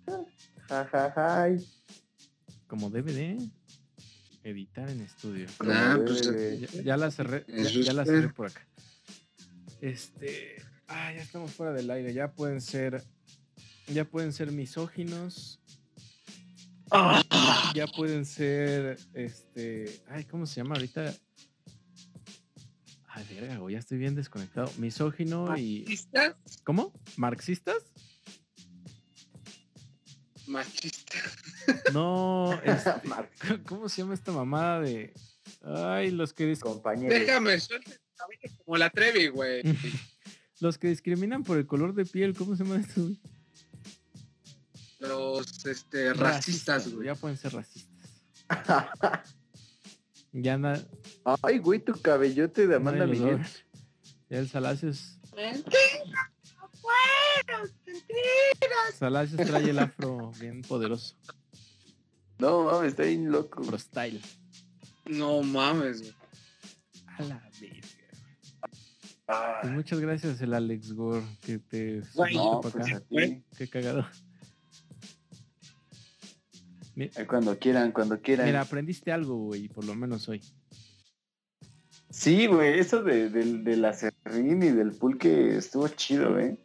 Jajaja. 0.69 1.49
Como 2.67 2.91
DVD. 2.91 3.39
Editar 4.43 4.91
en 4.91 5.01
estudio. 5.01 5.47
Ah, 5.61 5.99
pues, 6.05 6.23
Ya, 6.75 6.83
ya 6.83 6.97
la 6.97 7.11
cerré, 7.11 7.45
ya, 7.49 7.63
ya 7.63 7.93
la 7.93 8.05
cerré 8.05 8.29
por 8.29 8.49
acá. 8.49 8.67
Este, 9.81 10.57
ah, 10.89 11.13
ya 11.13 11.23
estamos 11.23 11.53
fuera 11.53 11.73
del 11.73 11.91
aire, 11.91 12.13
ya 12.13 12.33
pueden 12.33 12.61
ser, 12.61 13.03
ya 13.87 14.05
pueden 14.05 14.33
ser 14.33 14.51
misóginos, 14.53 15.61
Ya 17.75 17.87
pueden 17.89 18.25
ser, 18.25 18.99
este, 19.15 20.01
ay, 20.09 20.25
¿cómo 20.25 20.47
se 20.47 20.57
llama 20.57 20.77
ahorita? 20.77 21.13
Ay, 23.17 23.25
verga, 23.31 23.59
güey, 23.59 23.75
ya 23.75 23.79
estoy 23.79 23.99
bien 23.99 24.17
desconectado. 24.17 24.69
Misógino 24.79 25.57
y... 25.57 25.83
¿Machistas? 25.83 26.35
¿Cómo? 26.65 26.93
¿Marxistas? 27.17 27.77
Machistas. 30.49 31.39
No, 31.93 32.53
este, 32.65 33.63
¿cómo 33.67 33.89
se 33.89 34.03
llama 34.03 34.15
esta 34.15 34.33
mamada 34.33 34.81
de... 34.81 35.15
Ay, 35.63 36.11
los 36.11 36.33
que, 36.33 36.53
dis- 36.53 36.59
Compañeros. 36.59 37.17
Déjame, 37.17 37.57
cabello 38.17 38.57
como 38.65 38.77
la 38.79 38.91
Trevi, 38.91 39.29
güey. 39.29 39.63
los 40.61 40.77
que 40.77 40.89
discriminan 40.89 41.45
por 41.45 41.57
el 41.57 41.67
color 41.69 41.95
de 41.95 42.05
piel, 42.07 42.35
¿cómo 42.35 42.57
se 42.57 42.65
llaman 42.65 42.81
estos? 42.81 43.05
güey? 43.05 43.21
Los 44.99 45.67
este, 45.67 46.15
racistas, 46.15 46.93
güey. 46.93 47.07
Ya 47.07 47.15
pueden 47.15 47.37
ser 47.37 47.53
racistas. 47.53 48.11
Ya 50.37 50.55
anda... 50.55 50.85
Ay, 51.43 51.59
güey, 51.59 51.79
tu 51.79 51.93
cabellote 51.93 52.67
de 52.67 52.75
Amanda 52.75 53.07
Miguel. 53.07 53.41
Ya 54.29 54.39
el 54.39 54.49
Salacios... 54.49 55.21
Salacios 58.99 59.41
trae 59.47 59.71
el 59.71 59.79
afro 59.79 60.33
bien 60.41 60.63
poderoso. 60.63 61.15
No, 62.39 62.65
mames, 62.65 62.89
está 62.89 63.05
bien 63.05 63.31
loco. 63.31 63.63
Pro 63.63 63.79
style. 63.79 64.21
No 65.07 65.41
mames, 65.43 66.01
güey. 66.03 66.15
A 67.07 67.23
la 67.23 67.51
verga. 67.61 67.89
Ah, 69.29 69.59
Pues 69.63 69.73
muchas 69.73 70.01
gracias, 70.01 70.41
el 70.41 70.53
Alex 70.53 70.93
Gore, 70.93 71.25
que 71.41 71.59
te 71.59 72.03
no, 72.35 72.61
pa' 72.61 72.71
pues 72.71 72.93
acá. 72.93 73.03
Qué 73.57 73.69
cagado. 73.71 74.07
Eh, 76.97 77.27
Cuando 77.27 77.59
quieran, 77.59 77.93
cuando 77.93 78.21
quieran. 78.21 78.47
Mira, 78.47 78.61
aprendiste 78.61 79.13
algo, 79.13 79.37
güey, 79.37 79.69
por 79.69 79.85
lo 79.85 79.95
menos 79.95 80.29
hoy. 80.29 80.41
Sí, 82.11 82.47
güey, 82.47 82.79
eso 82.79 83.03
de, 83.03 83.29
del 83.29 83.65
del 83.65 83.85
acerrín 83.85 84.63
y 84.63 84.71
del 84.71 84.93
pulque 84.93 85.57
estuvo 85.57 85.89
chido, 85.89 86.33
güey. 86.35 86.57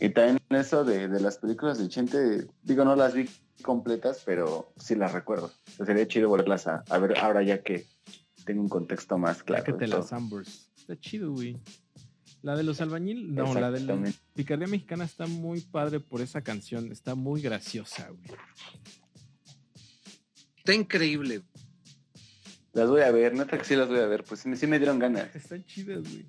Y 0.00 0.08
también 0.08 0.38
eso 0.48 0.84
de, 0.84 1.08
de 1.08 1.20
las 1.20 1.36
películas 1.36 1.78
de 1.78 1.88
Chente, 1.88 2.46
digo, 2.62 2.84
no 2.86 2.96
las 2.96 3.12
vi 3.12 3.28
completas, 3.60 4.22
pero 4.24 4.72
sí 4.78 4.94
las 4.94 5.12
recuerdo. 5.12 5.52
O 5.66 5.70
sea, 5.76 5.84
sería 5.84 6.08
chido 6.08 6.30
volverlas 6.30 6.66
a, 6.66 6.82
a 6.88 6.98
ver 6.98 7.18
ahora 7.18 7.42
ya 7.42 7.62
que 7.62 7.86
tengo 8.46 8.62
un 8.62 8.70
contexto 8.70 9.18
más 9.18 9.42
claro. 9.42 9.76
Todo. 9.76 9.86
las 9.86 10.12
Ambers. 10.14 10.70
Está 10.76 10.98
chido, 10.98 11.32
güey. 11.32 11.58
La 12.42 12.56
de 12.56 12.62
los 12.62 12.80
albañil, 12.80 13.34
no, 13.34 13.52
la 13.52 13.70
de 13.70 13.80
la. 13.80 13.98
Picardía 14.34 14.66
Mexicana 14.66 15.04
está 15.04 15.26
muy 15.26 15.60
padre 15.60 16.00
por 16.00 16.22
esa 16.22 16.40
canción. 16.40 16.90
Está 16.90 17.14
muy 17.14 17.42
graciosa, 17.42 18.08
güey. 18.08 18.38
Está 20.70 20.80
increíble. 20.80 21.42
Las 22.72 22.88
voy 22.88 23.00
a 23.02 23.10
ver, 23.10 23.34
neta 23.34 23.58
que 23.58 23.64
sí 23.64 23.74
las 23.74 23.88
voy 23.88 23.98
a 23.98 24.06
ver, 24.06 24.22
pues 24.22 24.40
sí, 24.40 24.66
me- 24.68 24.78
dieron 24.78 25.00
ganas. 25.00 25.28
Están 25.34 25.64
chidas, 25.64 26.00
güey. 26.02 26.26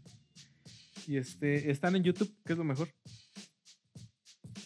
Y 1.07 1.17
este, 1.17 1.69
están 1.71 1.95
en 1.95 2.03
YouTube, 2.03 2.31
que 2.45 2.53
es 2.53 2.57
lo 2.57 2.63
mejor. 2.63 2.87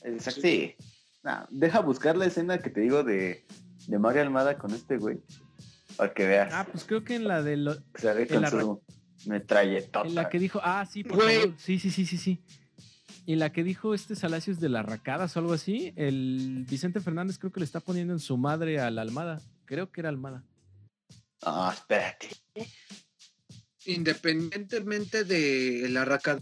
Exacto. 0.03 0.41
Sí. 0.41 0.75
No, 1.23 1.45
deja 1.49 1.79
buscar 1.81 2.15
la 2.15 2.25
escena 2.25 2.59
que 2.59 2.69
te 2.69 2.81
digo 2.81 3.03
de, 3.03 3.45
de 3.87 3.99
Mario 3.99 4.21
Almada 4.21 4.57
con 4.57 4.73
este 4.73 4.97
güey. 4.97 5.17
Para 5.97 6.13
que 6.13 6.25
veas. 6.27 6.53
Ah, 6.53 6.67
pues 6.71 6.83
creo 6.85 7.03
que 7.03 7.15
en 7.15 7.27
la 7.27 7.41
de 7.43 7.57
lo- 7.57 7.75
que 7.93 8.01
sale 8.01 8.21
en 8.23 8.27
con 8.29 8.41
la 8.43 8.49
su 8.51 8.81
metralletota. 9.25 10.07
en 10.07 10.15
la 10.15 10.29
que 10.29 10.39
dijo, 10.39 10.59
ah, 10.63 10.85
sí, 10.85 11.03
por 11.03 11.17
Güey. 11.23 11.39
favor. 11.41 11.55
Sí, 11.57 11.79
sí, 11.79 11.89
sí, 11.89 12.05
sí, 12.05 12.17
sí. 12.17 12.39
Y 13.25 13.35
la 13.35 13.51
que 13.51 13.63
dijo 13.63 13.93
este 13.93 14.15
Salacios 14.15 14.59
de 14.59 14.69
las 14.69 14.85
racadas 14.85 15.35
o 15.35 15.39
algo 15.39 15.53
así, 15.53 15.91
el 15.95 16.65
Vicente 16.69 16.99
Fernández 17.01 17.37
creo 17.39 17.51
que 17.51 17.59
le 17.59 17.65
está 17.65 17.79
poniendo 17.79 18.13
en 18.13 18.19
su 18.19 18.37
madre 18.37 18.79
a 18.79 18.91
la 18.91 19.01
Almada. 19.01 19.41
Creo 19.65 19.91
que 19.91 20.01
era 20.01 20.09
Almada. 20.09 20.43
Ah, 21.41 21.71
espérate. 21.73 22.29
Independientemente 23.85 25.23
de 25.23 25.87
la 25.89 26.05
racada, 26.05 26.41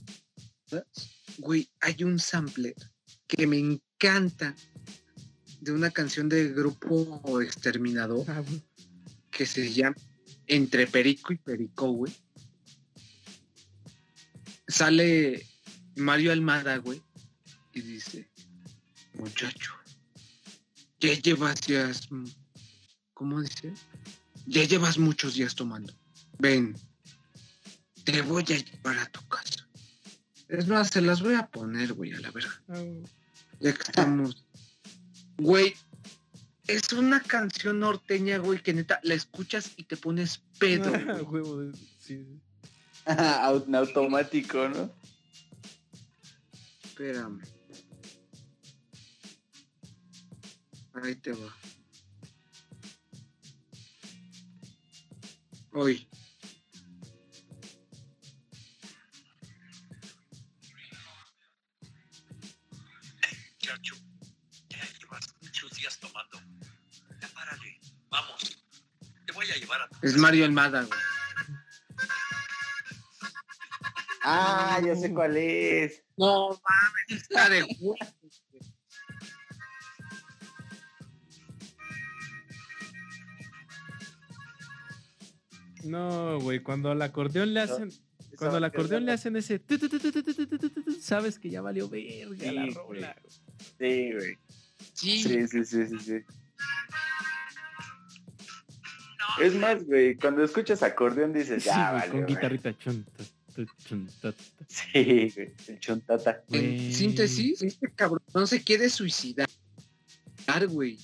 güey, 1.39 1.69
hay 1.81 2.03
un 2.03 2.19
sampler 2.19 2.75
que 3.27 3.47
me 3.47 3.57
encanta 3.57 4.55
de 5.59 5.71
una 5.71 5.91
canción 5.91 6.29
del 6.29 6.53
grupo 6.53 7.41
Exterminador 7.41 8.25
Ah, 8.29 8.43
que 9.31 9.45
se 9.45 9.71
llama 9.71 9.95
Entre 10.47 10.87
Perico 10.87 11.33
y 11.33 11.37
Perico, 11.37 11.89
güey. 11.91 12.13
Sale 14.67 15.45
Mario 15.95 16.31
Almada, 16.31 16.77
güey, 16.77 17.01
y 17.73 17.81
dice, 17.81 18.29
muchacho, 19.13 19.73
ya 20.99 21.13
llevas 21.13 21.59
¿cómo 23.23 23.41
dice? 23.41 23.73
Ya 24.47 24.65
llevas 24.65 24.97
muchos 24.97 25.35
días 25.35 25.55
tomando. 25.55 25.93
Ven, 26.39 26.75
te 28.03 28.21
voy 28.21 28.43
a 28.43 28.57
llevar 28.57 28.97
a 28.99 29.05
tu 29.05 29.25
casa. 29.29 29.65
Es 30.49 30.67
más, 30.67 30.89
se 30.89 30.99
las 30.99 31.21
voy 31.21 31.35
a 31.35 31.47
poner, 31.47 31.93
güey, 31.93 32.11
a 32.11 32.19
la 32.19 32.31
verga. 32.31 32.61
Ya 33.61 33.73
que 33.73 33.81
estamos. 33.81 34.43
Güey, 35.37 35.73
es 36.67 36.91
una 36.91 37.21
canción 37.21 37.79
norteña, 37.79 38.39
güey, 38.39 38.61
que 38.61 38.73
neta 38.73 38.99
la 39.03 39.13
escuchas 39.13 39.71
y 39.77 39.85
te 39.85 39.95
pones 39.95 40.41
pedo. 40.59 40.91
Güey. 41.23 41.71
sí, 41.99 42.27
sí. 43.05 43.07
Automático, 43.07 44.67
¿no? 44.67 44.91
Espérame. 46.83 47.41
Ahí 51.01 51.15
te 51.15 51.31
va. 51.31 51.62
Hoy. 55.75 56.07
Chacho, 63.57 63.95
ya 64.69 64.77
llevas 64.99 65.33
muchos 65.41 65.71
días 65.71 65.99
tomando. 65.99 66.39
Ya 67.19 67.27
párale. 67.29 67.79
Vamos. 68.09 68.63
Te 69.25 69.33
voy 69.33 69.49
a 69.49 69.55
llevar 69.55 69.81
a 69.81 69.89
tu 69.89 69.97
Es. 70.05 70.15
Mario 70.17 70.45
Almada, 70.45 70.83
güey. 70.83 70.99
Ah, 74.21 74.79
ya 74.85 74.95
sé 74.95 75.11
cuál 75.11 75.35
es. 75.37 76.03
No 76.17 76.49
mames, 76.49 77.23
está 77.23 77.49
de 77.49 77.65
No, 85.83 86.39
güey, 86.39 86.59
cuando 86.61 86.91
al 86.91 87.01
acordeón 87.01 87.53
le 87.53 87.61
hacen, 87.61 87.91
cuando 88.37 88.57
al 88.57 88.63
acordeón 88.63 89.05
le 89.05 89.11
hacen 89.11 89.35
ese, 89.35 89.61
sabes 90.99 91.39
que 91.39 91.49
ya 91.49 91.61
valió 91.61 91.89
verga 91.89 92.51
la 92.51 92.65
rola. 92.67 93.15
Sí, 93.79 94.11
güey. 94.13 94.37
Sí. 94.93 95.23
sí, 95.23 95.47
sí, 95.47 95.65
sí, 95.65 95.99
sí. 95.99 96.13
Es 99.41 99.55
más, 99.55 99.83
güey, 99.85 100.15
cuando 100.15 100.43
escuchas 100.43 100.83
acordeón 100.83 101.33
dices, 101.33 101.63
ya, 101.63 102.01
sí, 102.05 102.11
Con 102.11 102.25
guitarrita 102.25 102.77
chonta. 102.77 103.23
Chuntata. 103.85 104.43
Sí, 104.67 105.31
el 105.67 105.79
chontata. 105.79 106.43
En 106.49 106.91
síntesis, 106.91 107.61
este 107.61 107.91
cabrón 107.91 108.23
no 108.33 108.47
se 108.47 108.63
quiere 108.63 108.89
suicidar, 108.89 109.47
güey. 110.69 110.97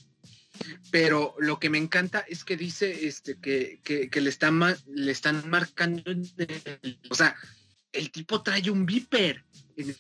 Pero 0.92 1.36
lo 1.40 1.60
que 1.60 1.70
me 1.70 1.78
encanta 1.78 2.20
es 2.28 2.44
que 2.44 2.58
dice 2.58 3.08
este 3.08 3.38
que, 3.40 3.80
que, 3.84 4.10
que 4.10 4.22
le, 4.22 4.30
están 4.30 4.60
le 4.88 5.12
están 5.12 5.50
marcando. 5.50 6.04
el- 6.12 7.00
o 7.10 7.16
sea, 7.16 7.36
el 7.92 8.12
tipo 8.12 8.42
trae 8.42 8.70
un 8.70 8.86
viper 8.86 9.44
en 9.78 9.96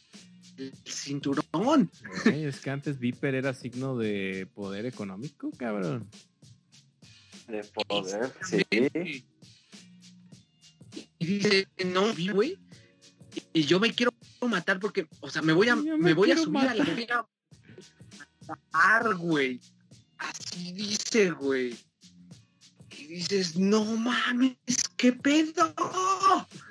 el 0.57 0.73
cinturón. 0.85 1.89
Es 2.25 2.59
que 2.59 2.69
antes 2.69 2.99
Viper 2.99 3.35
era 3.35 3.53
signo 3.53 3.97
de 3.97 4.47
poder 4.53 4.85
económico, 4.85 5.51
cabrón. 5.51 6.09
De 7.47 7.63
poder, 7.63 8.31
sí. 8.43 8.65
Y 11.19 11.25
dice, 11.25 11.67
no, 11.85 12.13
güey. 12.33 12.57
Y 13.53 13.63
yo 13.63 13.79
me 13.79 13.93
quiero 13.93 14.13
matar 14.41 14.79
porque, 14.79 15.07
o 15.21 15.29
sea, 15.29 15.41
me 15.41 15.53
voy 15.53 15.69
a, 15.69 15.75
me 15.75 15.97
me 15.97 16.13
voy 16.13 16.31
a 16.31 16.37
subir 16.37 16.57
a 16.67 16.73
la 16.75 16.83
güey. 19.15 19.59
Así 20.19 20.73
dice, 20.73 21.31
güey. 21.31 21.75
Y 22.91 23.05
dices, 23.07 23.57
no 23.57 23.83
mames, 23.85 24.57
qué 24.97 25.13
pedo. 25.13 25.73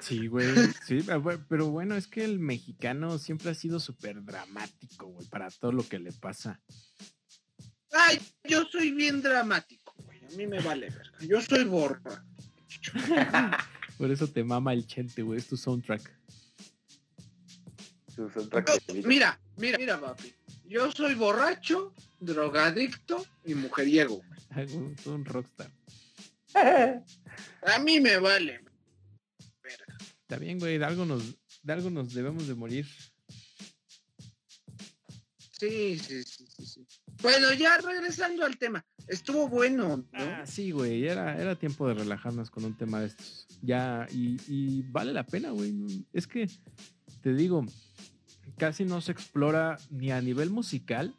Sí, 0.00 0.26
güey. 0.26 0.46
Sí, 0.86 0.98
bu- 0.98 1.44
pero 1.48 1.68
bueno, 1.70 1.96
es 1.96 2.06
que 2.06 2.24
el 2.24 2.38
mexicano 2.38 3.18
siempre 3.18 3.50
ha 3.50 3.54
sido 3.54 3.80
súper 3.80 4.22
dramático, 4.22 5.06
güey, 5.06 5.26
para 5.28 5.50
todo 5.50 5.72
lo 5.72 5.88
que 5.88 5.98
le 5.98 6.12
pasa. 6.12 6.60
Ay, 7.92 8.20
yo 8.44 8.64
soy 8.70 8.92
bien 8.92 9.22
dramático, 9.22 9.94
güey. 10.04 10.22
A 10.24 10.36
mí 10.36 10.46
me 10.46 10.60
vale 10.60 10.90
verga. 10.90 11.18
Yo 11.20 11.40
soy 11.40 11.64
borra. 11.64 12.24
Por 13.98 14.10
eso 14.10 14.28
te 14.28 14.44
mama 14.44 14.74
el 14.74 14.86
chente, 14.86 15.22
güey, 15.22 15.38
es 15.40 15.46
tu 15.48 15.56
soundtrack. 15.56 16.14
Su 18.14 18.28
soundtrack. 18.28 18.82
Mira, 19.06 19.40
mira, 19.56 19.78
mira, 19.78 20.00
papi. 20.00 20.34
Yo 20.68 20.92
soy 20.92 21.14
borracho, 21.14 21.94
drogadicto 22.20 23.24
y 23.44 23.54
mujeriego. 23.54 24.20
Un, 24.74 24.94
un 25.06 25.24
rockstar. 25.24 25.72
A 26.54 27.78
mí 27.78 28.00
me 28.00 28.18
vale. 28.18 28.60
Verga. 29.62 29.96
Está 29.98 30.36
bien, 30.36 30.58
güey, 30.58 30.76
de 30.76 30.84
algo 30.84 31.06
nos, 31.06 31.36
de 31.62 31.72
algo 31.72 31.88
nos 31.88 32.12
debemos 32.12 32.46
de 32.46 32.54
morir. 32.54 32.86
Sí, 35.52 35.98
sí, 35.98 36.22
sí, 36.22 36.46
sí, 36.46 36.66
sí. 36.66 36.86
Bueno, 37.22 37.52
ya 37.54 37.78
regresando 37.78 38.44
al 38.44 38.58
tema. 38.58 38.84
Estuvo 39.06 39.48
bueno, 39.48 39.96
¿no? 39.96 40.06
Ah, 40.12 40.44
sí, 40.46 40.70
güey, 40.70 41.06
era, 41.06 41.40
era 41.40 41.58
tiempo 41.58 41.88
de 41.88 41.94
relajarnos 41.94 42.50
con 42.50 42.64
un 42.64 42.76
tema 42.76 43.00
de 43.00 43.06
estos. 43.06 43.46
Ya, 43.62 44.06
y, 44.12 44.36
y 44.46 44.82
vale 44.82 45.14
la 45.14 45.24
pena, 45.24 45.50
güey. 45.50 46.06
Es 46.12 46.26
que, 46.26 46.46
te 47.22 47.32
digo, 47.32 47.64
casi 48.58 48.84
no 48.84 49.00
se 49.00 49.12
explora 49.12 49.78
ni 49.90 50.10
a 50.10 50.20
nivel 50.20 50.50
musical, 50.50 51.14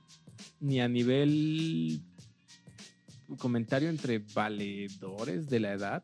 ni 0.60 0.80
a 0.82 0.88
nivel 0.88 2.02
comentario 3.38 3.90
entre 3.90 4.20
valedores 4.20 5.50
de 5.50 5.60
la 5.60 5.74
edad. 5.74 6.04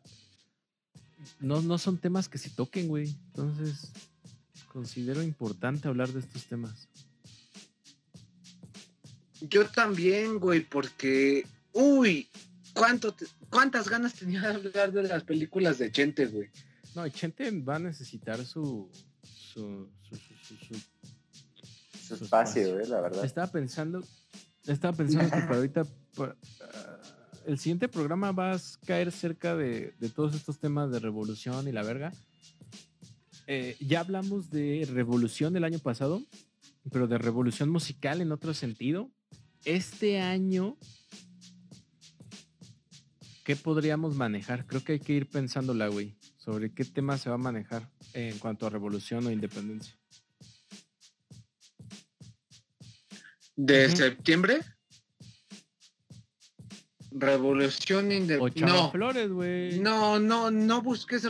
No, 1.40 1.60
no 1.62 1.78
son 1.78 1.98
temas 1.98 2.28
que 2.28 2.38
se 2.38 2.50
toquen, 2.50 2.88
güey. 2.88 3.08
Entonces, 3.28 3.92
considero 4.72 5.22
importante 5.22 5.88
hablar 5.88 6.08
de 6.12 6.20
estos 6.20 6.46
temas. 6.46 6.88
Yo 9.40 9.66
también, 9.66 10.38
güey, 10.38 10.60
porque, 10.64 11.46
uy, 11.72 12.28
¿cuánto 12.74 13.12
te- 13.12 13.26
¿cuántas 13.50 13.88
ganas 13.88 14.14
tenía 14.14 14.40
de 14.40 14.48
hablar 14.48 14.92
de 14.92 15.02
las 15.02 15.24
películas 15.24 15.78
de 15.78 15.92
Chente, 15.92 16.26
güey? 16.26 16.48
No, 16.94 17.06
Chente 17.08 17.50
va 17.60 17.76
a 17.76 17.80
necesitar 17.80 18.44
su. 18.44 18.90
su, 19.22 19.88
su, 20.08 20.16
su- 20.56 20.80
su- 22.14 22.24
espacio, 22.24 22.78
eh, 22.78 22.86
la 22.86 23.00
verdad. 23.00 23.24
Estaba 23.24 23.46
pensando, 23.48 24.02
estaba 24.66 24.96
pensando 24.96 25.24
que 25.30 25.42
para 25.42 25.56
ahorita 25.56 25.82
ah, 26.18 26.34
el 27.46 27.58
siguiente 27.58 27.88
programa 27.88 28.32
va 28.32 28.52
a 28.54 28.60
caer 28.84 29.10
cerca 29.12 29.56
de, 29.56 29.94
de 29.98 30.08
todos 30.08 30.34
estos 30.34 30.58
temas 30.58 30.90
de 30.90 30.98
revolución 31.00 31.66
y 31.68 31.72
la 31.72 31.82
verga. 31.82 32.12
Eh, 33.48 33.76
ya 33.80 34.00
hablamos 34.00 34.50
de 34.50 34.88
revolución 34.92 35.56
el 35.56 35.64
año 35.64 35.78
pasado, 35.78 36.20
pero 36.90 37.06
de 37.06 37.18
revolución 37.18 37.68
musical 37.70 38.20
en 38.20 38.32
otro 38.32 38.52
sentido. 38.54 39.10
Este 39.64 40.20
año, 40.20 40.76
¿qué 43.44 43.54
podríamos 43.56 44.14
manejar? 44.16 44.66
Creo 44.66 44.82
que 44.82 44.92
hay 44.92 45.00
que 45.00 45.12
ir 45.12 45.28
pensándola, 45.28 45.88
güey, 45.88 46.16
sobre 46.36 46.72
qué 46.72 46.84
tema 46.84 47.18
se 47.18 47.28
va 47.28 47.36
a 47.36 47.38
manejar 47.38 47.88
en 48.14 48.38
cuanto 48.38 48.66
a 48.66 48.70
revolución 48.70 49.26
o 49.26 49.30
independencia. 49.30 49.94
¿De 53.56 53.88
septiembre? 53.94 54.60
Revolución 57.10 58.12
Independiente. 58.12 58.60
No, 58.72 58.90
Flores, 58.90 59.30
güey. 59.30 59.78
no, 59.80 60.18
no, 60.18 60.50
no 60.50 60.82
busques, 60.82 61.26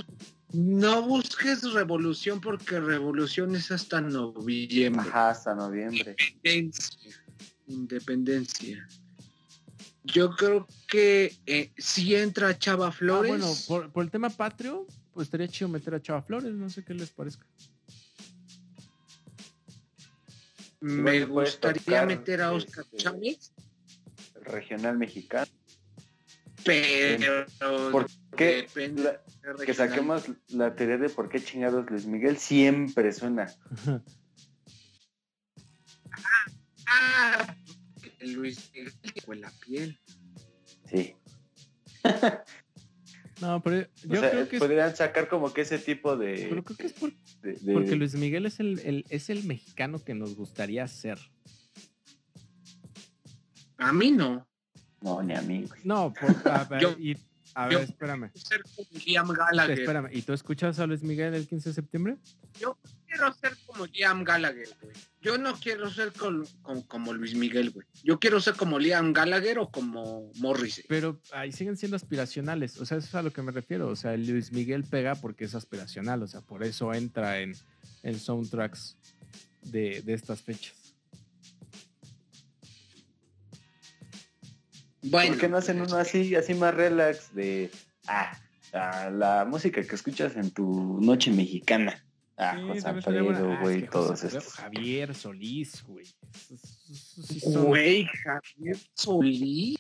no 0.53 1.03
busques 1.03 1.63
revolución 1.73 2.41
porque 2.41 2.81
revolución 2.81 3.55
es 3.55 3.71
hasta 3.71 4.01
noviembre. 4.01 5.09
Ajá, 5.09 5.31
hasta 5.31 5.55
noviembre. 5.55 6.17
Independencia. 6.19 7.23
Independencia. 7.69 8.89
Yo 10.03 10.31
creo 10.31 10.67
que 10.89 11.37
eh, 11.47 11.73
si 11.79 12.15
entra 12.17 12.59
Chava 12.59 12.89
Ah, 12.89 12.93
Flores. 12.93 13.29
bueno, 13.29 13.53
por, 13.69 13.93
por 13.93 14.05
el 14.05 14.11
tema 14.11 14.31
patrio, 14.31 14.87
pues 15.13 15.27
estaría 15.27 15.49
chido 15.49 15.69
meter 15.69 15.95
a 15.95 16.03
Chava 16.03 16.23
Flores, 16.23 16.53
no 16.53 16.69
sé 16.71 16.85
qué 16.85 16.95
les 16.95 17.11
parezca. 17.11 17.47
Me 20.87 21.25
gustaría 21.25 22.07
meter 22.07 22.43
a 22.43 22.53
Oscar 22.53 22.85
este, 22.85 22.97
Chávez, 22.99 23.53
El 24.35 24.45
regional 24.45 24.97
mexicano. 24.99 25.51
pero 26.65 27.47
¿Por 27.93 28.07
qué? 28.37 28.57
depende 28.63 29.03
La- 29.03 29.23
de 29.55 29.65
que 29.67 29.75
saquemos 29.75 30.25
la 30.49 30.75
teoría 30.75 30.99
de 30.99 31.09
por 31.09 31.29
qué 31.29 31.41
chingados 31.43 31.89
Luis 31.91 32.07
Miguel 32.07 32.37
siempre 32.39 33.13
suena. 33.13 33.47
Ah, 36.89 37.57
Luis 38.21 38.71
Miguel 38.73 38.93
fue 39.25 39.37
la 39.37 39.51
piel. 39.61 39.99
Sí. 40.91 41.15
no, 43.41 43.63
pero 43.63 43.87
yo 44.05 44.19
o 44.19 44.21
sea, 44.23 44.31
creo 44.31 44.49
que 44.49 44.57
es, 44.57 44.63
podrían 44.63 44.97
sacar 44.97 45.29
como 45.29 45.53
que 45.53 45.61
ese 45.63 45.79
tipo 45.79 46.17
de. 46.17 46.47
pero 46.49 46.65
creo 46.65 46.77
que 46.77 46.87
es 46.87 46.93
por- 46.95 47.13
de- 47.43 47.53
de- 47.53 47.73
porque 47.73 47.97
Luis 47.97 48.15
Miguel 48.15 48.47
es 48.47 48.61
el, 48.61 48.79
el- 48.81 49.05
es 49.11 49.29
el 49.31 49.45
mexicano 49.45 50.03
que 50.03 50.15
nos 50.15 50.35
gustaría 50.37 50.87
ser. 50.89 51.19
A 53.79 53.93
mí 53.93 54.11
no. 54.11 54.47
No, 55.03 55.23
ni 55.23 55.35
a 55.35 55.43
mí, 55.43 55.65
güey. 55.69 55.81
No, 55.85 56.13
por- 56.13 56.49
a 56.51 56.65
ver, 56.71 56.81
Yo- 56.81 56.97
y- 56.99 57.17
a 57.55 57.71
yo- 57.71 57.79
ver, 57.81 57.89
espérame. 57.89 58.31
Ser 58.35 58.63
como 58.75 58.89
Liam 59.07 59.29
Gallagher. 59.29 59.81
Espérame, 59.81 60.09
¿y 60.13 60.23
tú 60.23 60.33
escuchas 60.33 60.79
a 60.79 60.87
Luis 60.87 61.03
Miguel 61.03 61.35
el 61.35 61.47
15 61.47 61.71
de 61.71 61.75
septiembre? 61.75 62.17
Quiero 63.17 63.35
ser 63.35 63.57
como 63.67 63.87
Liam 63.87 64.25
Gallagher, 64.25 64.69
güey. 64.81 64.95
Yo 65.21 65.39
no 65.39 65.55
quiero 65.55 65.91
ser 65.91 66.13
col- 66.13 66.47
con- 66.63 66.83
como 66.83 67.13
Luis 67.13 67.35
Miguel, 67.35 67.71
güey. 67.71 67.87
Yo 68.05 68.19
quiero 68.21 68.41
ser 68.41 68.55
como 68.55 68.79
Liam 68.79 69.13
Gallagher 69.13 69.59
o 69.59 69.71
como 69.71 70.31
Morrissey. 70.37 70.85
Pero 70.89 71.21
ahí 71.33 71.51
siguen 71.53 71.77
siendo 71.77 71.97
aspiracionales, 71.97 72.79
o 72.81 72.87
sea, 72.87 72.99
eso 72.99 73.07
es 73.09 73.15
a 73.15 73.23
lo 73.23 73.33
que 73.33 73.43
me 73.43 73.53
refiero. 73.53 73.89
O 73.89 73.97
sea, 73.97 74.15
el 74.15 74.27
Luis 74.27 74.53
Miguel 74.53 74.85
pega 74.85 75.15
porque 75.15 75.45
es 75.47 75.55
aspiracional, 75.55 76.23
o 76.23 76.27
sea, 76.29 76.41
por 76.43 76.63
eso 76.63 76.93
entra 76.95 77.41
en, 77.41 77.55
en 78.03 78.19
soundtracks 78.19 78.97
de, 79.63 80.03
de 80.03 80.15
estas 80.15 80.43
fechas. 80.43 80.95
Bueno, 85.03 85.33
¿Por 85.33 85.41
qué 85.41 85.49
no 85.49 85.57
hacen 85.57 85.81
uno 85.81 85.97
así, 85.97 86.35
así 86.35 86.55
más 86.55 86.75
relax 86.75 87.33
de. 87.35 87.71
Ah, 88.09 88.37
ah, 88.73 89.11
la 89.11 89.45
música 89.45 89.83
que 89.83 89.95
escuchas 89.95 90.35
en 90.37 90.51
tu 90.51 91.01
noche 91.01 91.31
mexicana. 91.31 92.05
Ah, 92.39 92.55
Sí, 92.57 92.69
José. 92.69 92.89
Alfredo, 92.89 93.53
Ah, 93.53 93.59
güey, 93.63 93.89
todos 93.89 94.11
José 94.11 94.27
estos. 94.27 94.53
Javier 94.55 95.15
Solís, 95.15 95.83
güey. 95.85 96.07
Sí 96.07 97.41
son- 97.41 97.65
Güey, 97.65 98.05
Javier 98.07 98.77
Solís. 98.95 99.79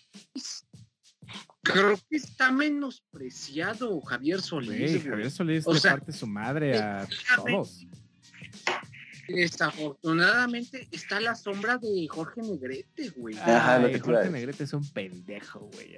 Creo 1.62 1.96
que 2.08 2.16
está 2.16 2.50
menospreciado 2.52 4.00
Javier 4.00 4.40
Solís. 4.40 4.68
Güey. 4.68 5.00
Javier 5.00 5.30
Solís 5.30 5.66
O 5.66 5.74
le 5.74 5.80
sea, 5.80 5.92
parte 5.92 6.12
su 6.12 6.26
madre 6.26 6.78
a 6.78 7.06
todos. 7.36 7.84
Desafortunadamente 9.28 10.88
está 10.92 11.16
a 11.16 11.20
la 11.20 11.34
sombra 11.34 11.78
de 11.78 12.06
Jorge 12.08 12.40
Negrete, 12.42 13.10
güey. 13.10 13.36
Ajá, 13.36 13.82
te 13.86 13.98
Jorge. 14.00 14.30
Negrete 14.30 14.64
es 14.64 14.72
un 14.72 14.88
pendejo, 14.90 15.60
güey. 15.74 15.96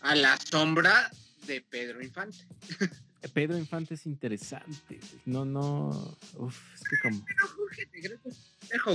A 0.00 0.14
la 0.14 0.36
sombra 0.38 1.10
de 1.46 1.60
Pedro 1.60 2.02
Infante. 2.02 2.38
Pedro 3.28 3.56
Infante 3.58 3.94
es 3.94 4.06
interesante. 4.06 5.00
No, 5.24 5.44
no. 5.44 6.16
Uf, 6.34 6.58
es 6.74 6.82
que 6.88 6.96
como. 7.02 7.24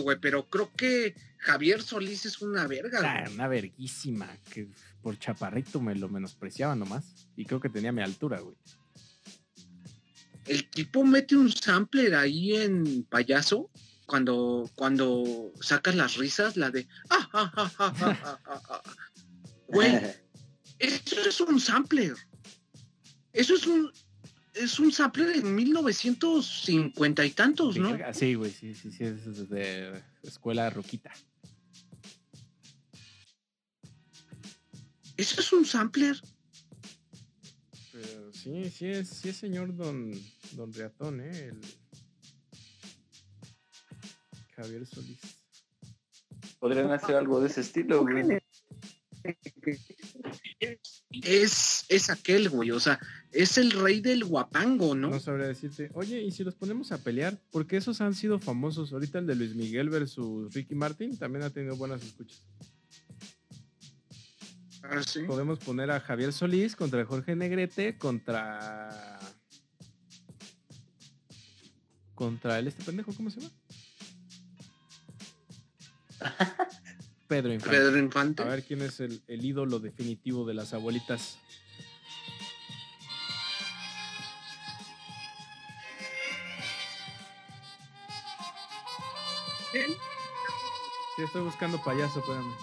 Güey. 0.03 0.17
Pero 0.19 0.47
creo 0.49 0.71
que 0.75 1.15
Javier 1.39 1.81
Solís 1.81 2.25
es 2.25 2.41
una 2.41 2.67
verga, 2.67 2.99
Ah, 3.03 3.21
güey. 3.23 3.33
una 3.35 3.47
verguísima. 3.47 4.27
Que 4.53 4.67
por 5.01 5.17
chaparrito 5.17 5.79
me 5.81 5.95
lo 5.95 6.09
menospreciaba 6.09 6.75
nomás. 6.75 7.05
Y 7.35 7.45
creo 7.45 7.59
que 7.59 7.69
tenía 7.69 7.91
mi 7.91 8.01
altura, 8.01 8.39
güey. 8.39 8.55
El 10.45 10.69
tipo 10.69 11.03
mete 11.03 11.35
un 11.37 11.51
sampler 11.51 12.15
ahí 12.15 12.55
en 12.55 13.03
payaso 13.03 13.69
cuando, 14.05 14.69
cuando 14.75 15.51
sacas 15.61 15.95
las 15.95 16.17
risas, 16.17 16.57
la 16.57 16.69
de. 16.71 16.87
"Ah, 17.09 17.29
ah, 17.33 17.51
ah, 17.55 17.71
ah, 17.79 17.93
ah, 18.01 18.17
ah, 18.23 18.39
ah, 18.45 18.61
ah". 18.69 18.81
Güey, 19.67 20.01
eso 20.79 21.21
es 21.29 21.41
un 21.41 21.59
sampler. 21.59 22.15
Eso 23.33 23.55
es 23.55 23.65
un. 23.67 23.89
Es 24.53 24.79
un 24.79 24.91
sampler 24.91 25.37
en 25.37 25.55
1950 25.55 27.25
y 27.25 27.31
tantos, 27.31 27.77
¿no? 27.77 27.97
Sí, 28.13 28.33
güey, 28.35 28.51
sí, 28.51 28.75
sí, 28.75 28.91
sí, 28.91 29.03
es 29.03 29.49
de 29.49 30.03
escuela 30.23 30.69
roquita. 30.69 31.11
Eso 35.15 35.39
es 35.39 35.53
un 35.53 35.65
sampler. 35.65 36.19
Pero 37.91 38.33
sí, 38.33 38.69
sí 38.69 38.87
es, 38.87 39.09
sí 39.09 39.29
es 39.29 39.37
señor 39.37 39.75
don, 39.75 40.11
don 40.53 40.73
Reatón, 40.73 41.21
¿eh? 41.21 41.49
El 41.49 41.61
Javier 44.55 44.85
Solís. 44.85 45.19
Podrían 46.59 46.91
hacer 46.91 47.15
algo 47.15 47.39
de 47.39 47.47
ese 47.47 47.61
estilo, 47.61 48.01
güey. 48.01 48.41
Es, 51.09 51.85
es 51.89 52.09
aquel, 52.09 52.49
güey. 52.49 52.71
O 52.71 52.79
sea, 52.79 52.99
es 53.31 53.57
el 53.57 53.71
rey 53.71 54.01
del 54.01 54.23
guapango, 54.23 54.95
¿no? 54.95 55.09
No 55.09 55.19
sabría 55.19 55.47
decirte, 55.47 55.89
oye, 55.93 56.21
y 56.21 56.31
si 56.31 56.43
los 56.43 56.55
ponemos 56.55 56.91
a 56.91 56.97
pelear, 56.97 57.39
porque 57.51 57.77
esos 57.77 58.01
han 58.01 58.13
sido 58.15 58.39
famosos. 58.39 58.93
Ahorita 58.93 59.19
el 59.19 59.27
de 59.27 59.35
Luis 59.35 59.55
Miguel 59.55 59.89
versus 59.89 60.53
Ricky 60.53 60.75
Martin 60.75 61.17
también 61.17 61.43
ha 61.43 61.49
tenido 61.49 61.75
buenas 61.75 62.03
escuchas. 62.03 62.43
Ah, 64.83 65.01
sí. 65.03 65.23
Podemos 65.23 65.59
poner 65.59 65.91
a 65.91 65.99
Javier 65.99 66.33
Solís 66.33 66.75
contra 66.75 67.05
Jorge 67.05 67.35
Negrete 67.35 67.97
contra. 67.97 69.19
Contra 72.15 72.59
el 72.59 72.67
este 72.67 72.83
pendejo, 72.83 73.13
¿cómo 73.13 73.29
se 73.29 73.41
llama? 73.41 73.53
Pedro 77.31 77.53
Infante. 77.53 77.77
Pedro 77.77 77.97
Infante. 77.97 78.43
A 78.43 78.45
ver 78.47 78.61
quién 78.61 78.81
es 78.81 78.99
el, 78.99 79.21
el 79.29 79.45
ídolo 79.45 79.79
definitivo 79.79 80.45
de 80.45 80.53
las 80.53 80.73
abuelitas. 80.73 81.37
¿Él? 89.73 89.95
Sí, 91.15 91.21
estoy 91.23 91.43
buscando 91.43 91.81
payaso, 91.81 92.19
espérame. 92.19 92.53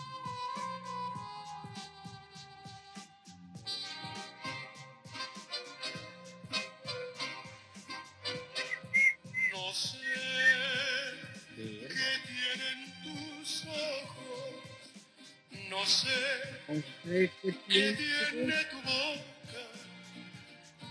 ¿Qué- 17.19 17.31
qué 17.43 17.53
qué 17.69 17.97
tiene? 18.31 18.65
tu 18.71 18.77
boca. 18.77 19.63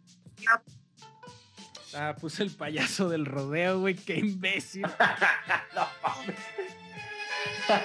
Ah, 1.95 2.17
puse 2.19 2.43
el 2.43 2.51
payaso 2.51 3.09
del 3.11 3.27
rodeo, 3.27 3.81
güey, 3.81 3.95
qué 3.95 4.17
imbécil. 4.17 4.87
En 7.69 7.77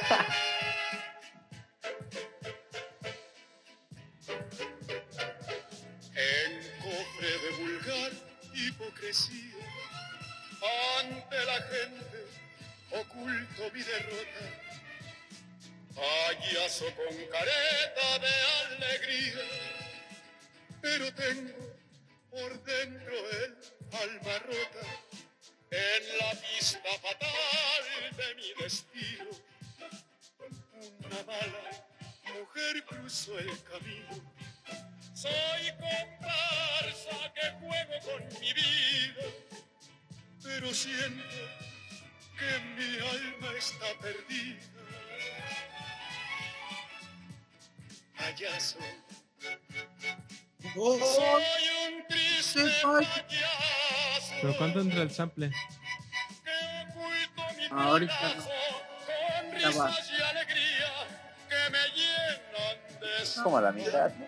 llenan 61.95 62.77
de 62.99 63.23
Es 63.23 63.39
como 63.41 63.57
a 63.57 63.61
la 63.61 63.71
mitad, 63.71 64.13
¿no? 64.15 64.27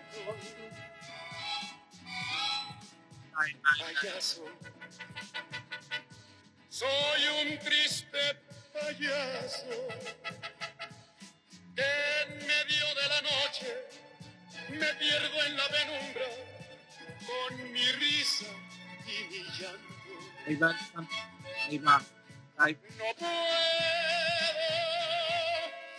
ay, 3.36 3.56
ay, 3.64 3.94
payaso. 3.94 4.44
Soy 6.68 7.22
un 7.42 7.58
triste 7.58 8.18
payaso 8.72 9.66
ahí 20.50 20.56
va. 20.56 20.74
Ahí 21.68 21.78
va. 21.78 22.02
Ay, 22.58 22.76
No 22.98 23.04
puedo 23.18 23.30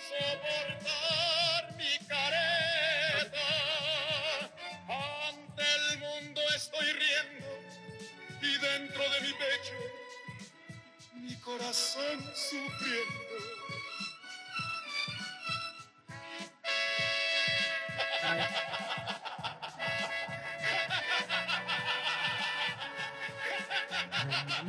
soportar 0.10 1.76
mi 1.78 1.98
careta. 2.08 3.48
Ante 4.90 5.64
el 5.64 6.00
mundo 6.00 6.42
estoy 6.56 6.86
riendo 6.86 7.50
y 8.42 8.58
dentro 8.58 9.04
de 9.10 9.22
mi 9.22 9.34
pecho 9.34 9.78
mi 11.16 11.36
corazón 11.40 12.20
sufriendo. 12.36 13.21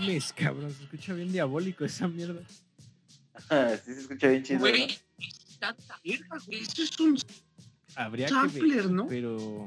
Mames, 0.02 0.32
cabrón, 0.32 0.72
se 0.72 0.84
escucha 0.84 1.14
bien 1.14 1.32
diabólico 1.32 1.84
esa 1.84 2.08
mierda. 2.08 2.40
sí 2.48 3.94
se 3.94 4.00
escucha 4.00 4.28
bien 4.28 4.42
chido, 4.42 4.58
¿no? 4.58 4.66
güey. 4.66 4.98
Tanta 5.58 6.00
verga, 6.04 6.38
güey. 6.46 6.60
Eso 6.60 6.82
es 6.82 7.00
un 7.00 7.18
Habría 7.94 8.28
Sampler, 8.28 8.62
que 8.64 8.74
ver, 8.76 8.90
¿no? 8.90 9.06
pero... 9.06 9.66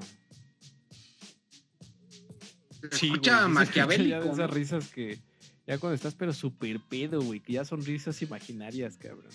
se 2.81 2.97
Sí, 2.97 3.07
güey, 3.07 3.11
escucha 3.13 3.41
se 3.43 3.47
maquiavélico. 3.47 4.09
ya 4.09 4.19
de 4.19 4.25
esas 4.25 4.37
¿no? 4.37 4.47
risas 4.47 4.87
que... 4.89 5.19
Ya 5.67 5.79
cuando 5.79 5.95
estás 5.95 6.13
pero 6.13 6.31
súper 6.33 6.79
pedo, 6.79 7.21
güey, 7.21 7.39
que 7.39 7.53
ya 7.53 7.65
son 7.65 7.83
risas 7.83 8.21
imaginarias, 8.21 8.97
cabrón. 8.97 9.31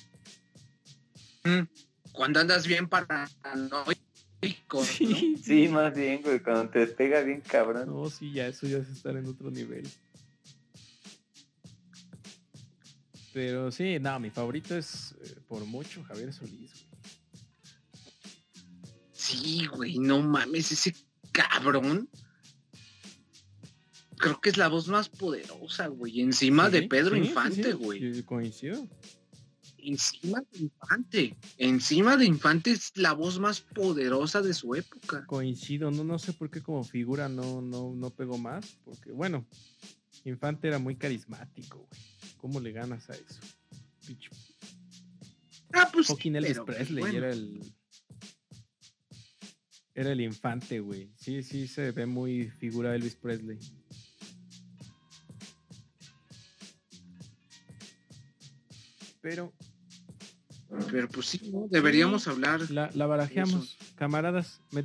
Mm. 1.43 1.63
Cuando 2.13 2.39
andas 2.41 2.67
bien 2.67 2.89
paranoico. 2.89 3.97
¿no? 4.73 4.85
Sí, 4.85 5.37
Sí, 5.43 5.69
más 5.69 5.93
bien, 5.95 6.23
güey, 6.23 6.41
cuando 6.41 6.69
te 6.71 6.81
despega 6.81 7.23
bien 7.23 7.41
cabrón. 7.41 7.89
No, 7.89 8.09
sí, 8.11 8.33
ya 8.33 8.47
eso 8.47 8.67
ya 8.69 8.79
es 8.79 8.89
estar 8.89 9.17
en 9.17 9.27
otro 9.27 9.51
nivel. 9.51 9.89
Pero 13.33 13.71
sí, 13.71 13.99
no, 14.01 14.19
mi 14.19 14.31
favorito 14.31 14.77
es 14.77 15.15
eh, 15.23 15.37
por 15.47 15.65
mucho 15.65 16.03
Javier 16.05 16.33
Solís, 16.33 16.73
güey. 16.89 17.01
Sí, 19.13 19.67
güey, 19.67 19.99
no 19.99 20.21
mames, 20.23 20.73
ese 20.73 20.95
cabrón. 21.31 22.09
Creo 24.17 24.41
que 24.41 24.51
es 24.51 24.57
la 24.57 24.69
voz 24.69 24.89
más 24.89 25.09
poderosa, 25.09 25.87
güey. 25.87 26.21
Encima 26.21 26.67
Sí, 26.67 26.73
de 26.73 26.83
Pedro 26.89 27.15
sí, 27.17 27.23
Infante, 27.23 27.63
sí, 27.65 27.73
güey. 27.73 28.23
coincido. 28.25 28.87
Encima 29.79 30.43
de 30.53 30.59
Infante. 30.59 31.37
Encima 31.57 32.17
de 32.17 32.27
Infante 32.27 32.71
es 32.73 32.93
la 32.97 33.13
voz 33.13 33.39
más 33.39 33.61
poderosa 33.61 34.43
de 34.43 34.53
su 34.53 34.75
época. 34.75 35.25
Coincido, 35.27 35.91
no, 35.91 36.05
no 36.05 36.19
sé 36.19 36.33
por 36.35 36.51
qué 36.51 36.61
como 36.63 36.85
figura 36.85 37.29
no, 37.29 37.63
no, 37.63 37.95
no 37.95 38.11
pegó 38.11 38.37
más, 38.37 38.77
porque 38.85 39.11
bueno, 39.13 39.47
Infante 40.25 40.69
era 40.69 40.79
muy 40.79 40.97
carismático, 40.97 41.79
güey. 41.79 42.01
¿Cómo 42.39 42.61
le 42.61 42.73
ganas 42.73 43.09
a 43.11 43.15
eso? 43.15 43.41
Pinche 44.07 44.31
Ah, 45.73 45.89
pues. 45.93 46.07
sí, 46.07 46.13
fucking 46.13 46.37
Elvis 46.37 46.53
pero, 46.53 46.65
pues, 46.67 46.77
Presley 46.79 47.01
bueno. 47.03 47.19
era 47.19 47.31
el. 47.31 47.61
Era 49.95 50.13
el 50.13 50.21
infante, 50.21 50.81
güey. 50.81 51.11
Sí, 51.17 51.43
sí, 51.43 51.67
se 51.69 51.91
ve 51.93 52.07
muy 52.07 52.49
figura 52.49 52.95
Elvis 52.95 53.17
Presley. 53.17 53.59
Pero 59.21 59.53
Pero 60.91 61.09
pues 61.09 61.27
sí, 61.27 61.53
deberíamos 61.69 62.27
hablar. 62.29 62.71
la, 62.71 62.91
la 62.95 63.07
barajeamos, 63.07 63.77
camaradas. 63.97 64.61
Me 64.71 64.79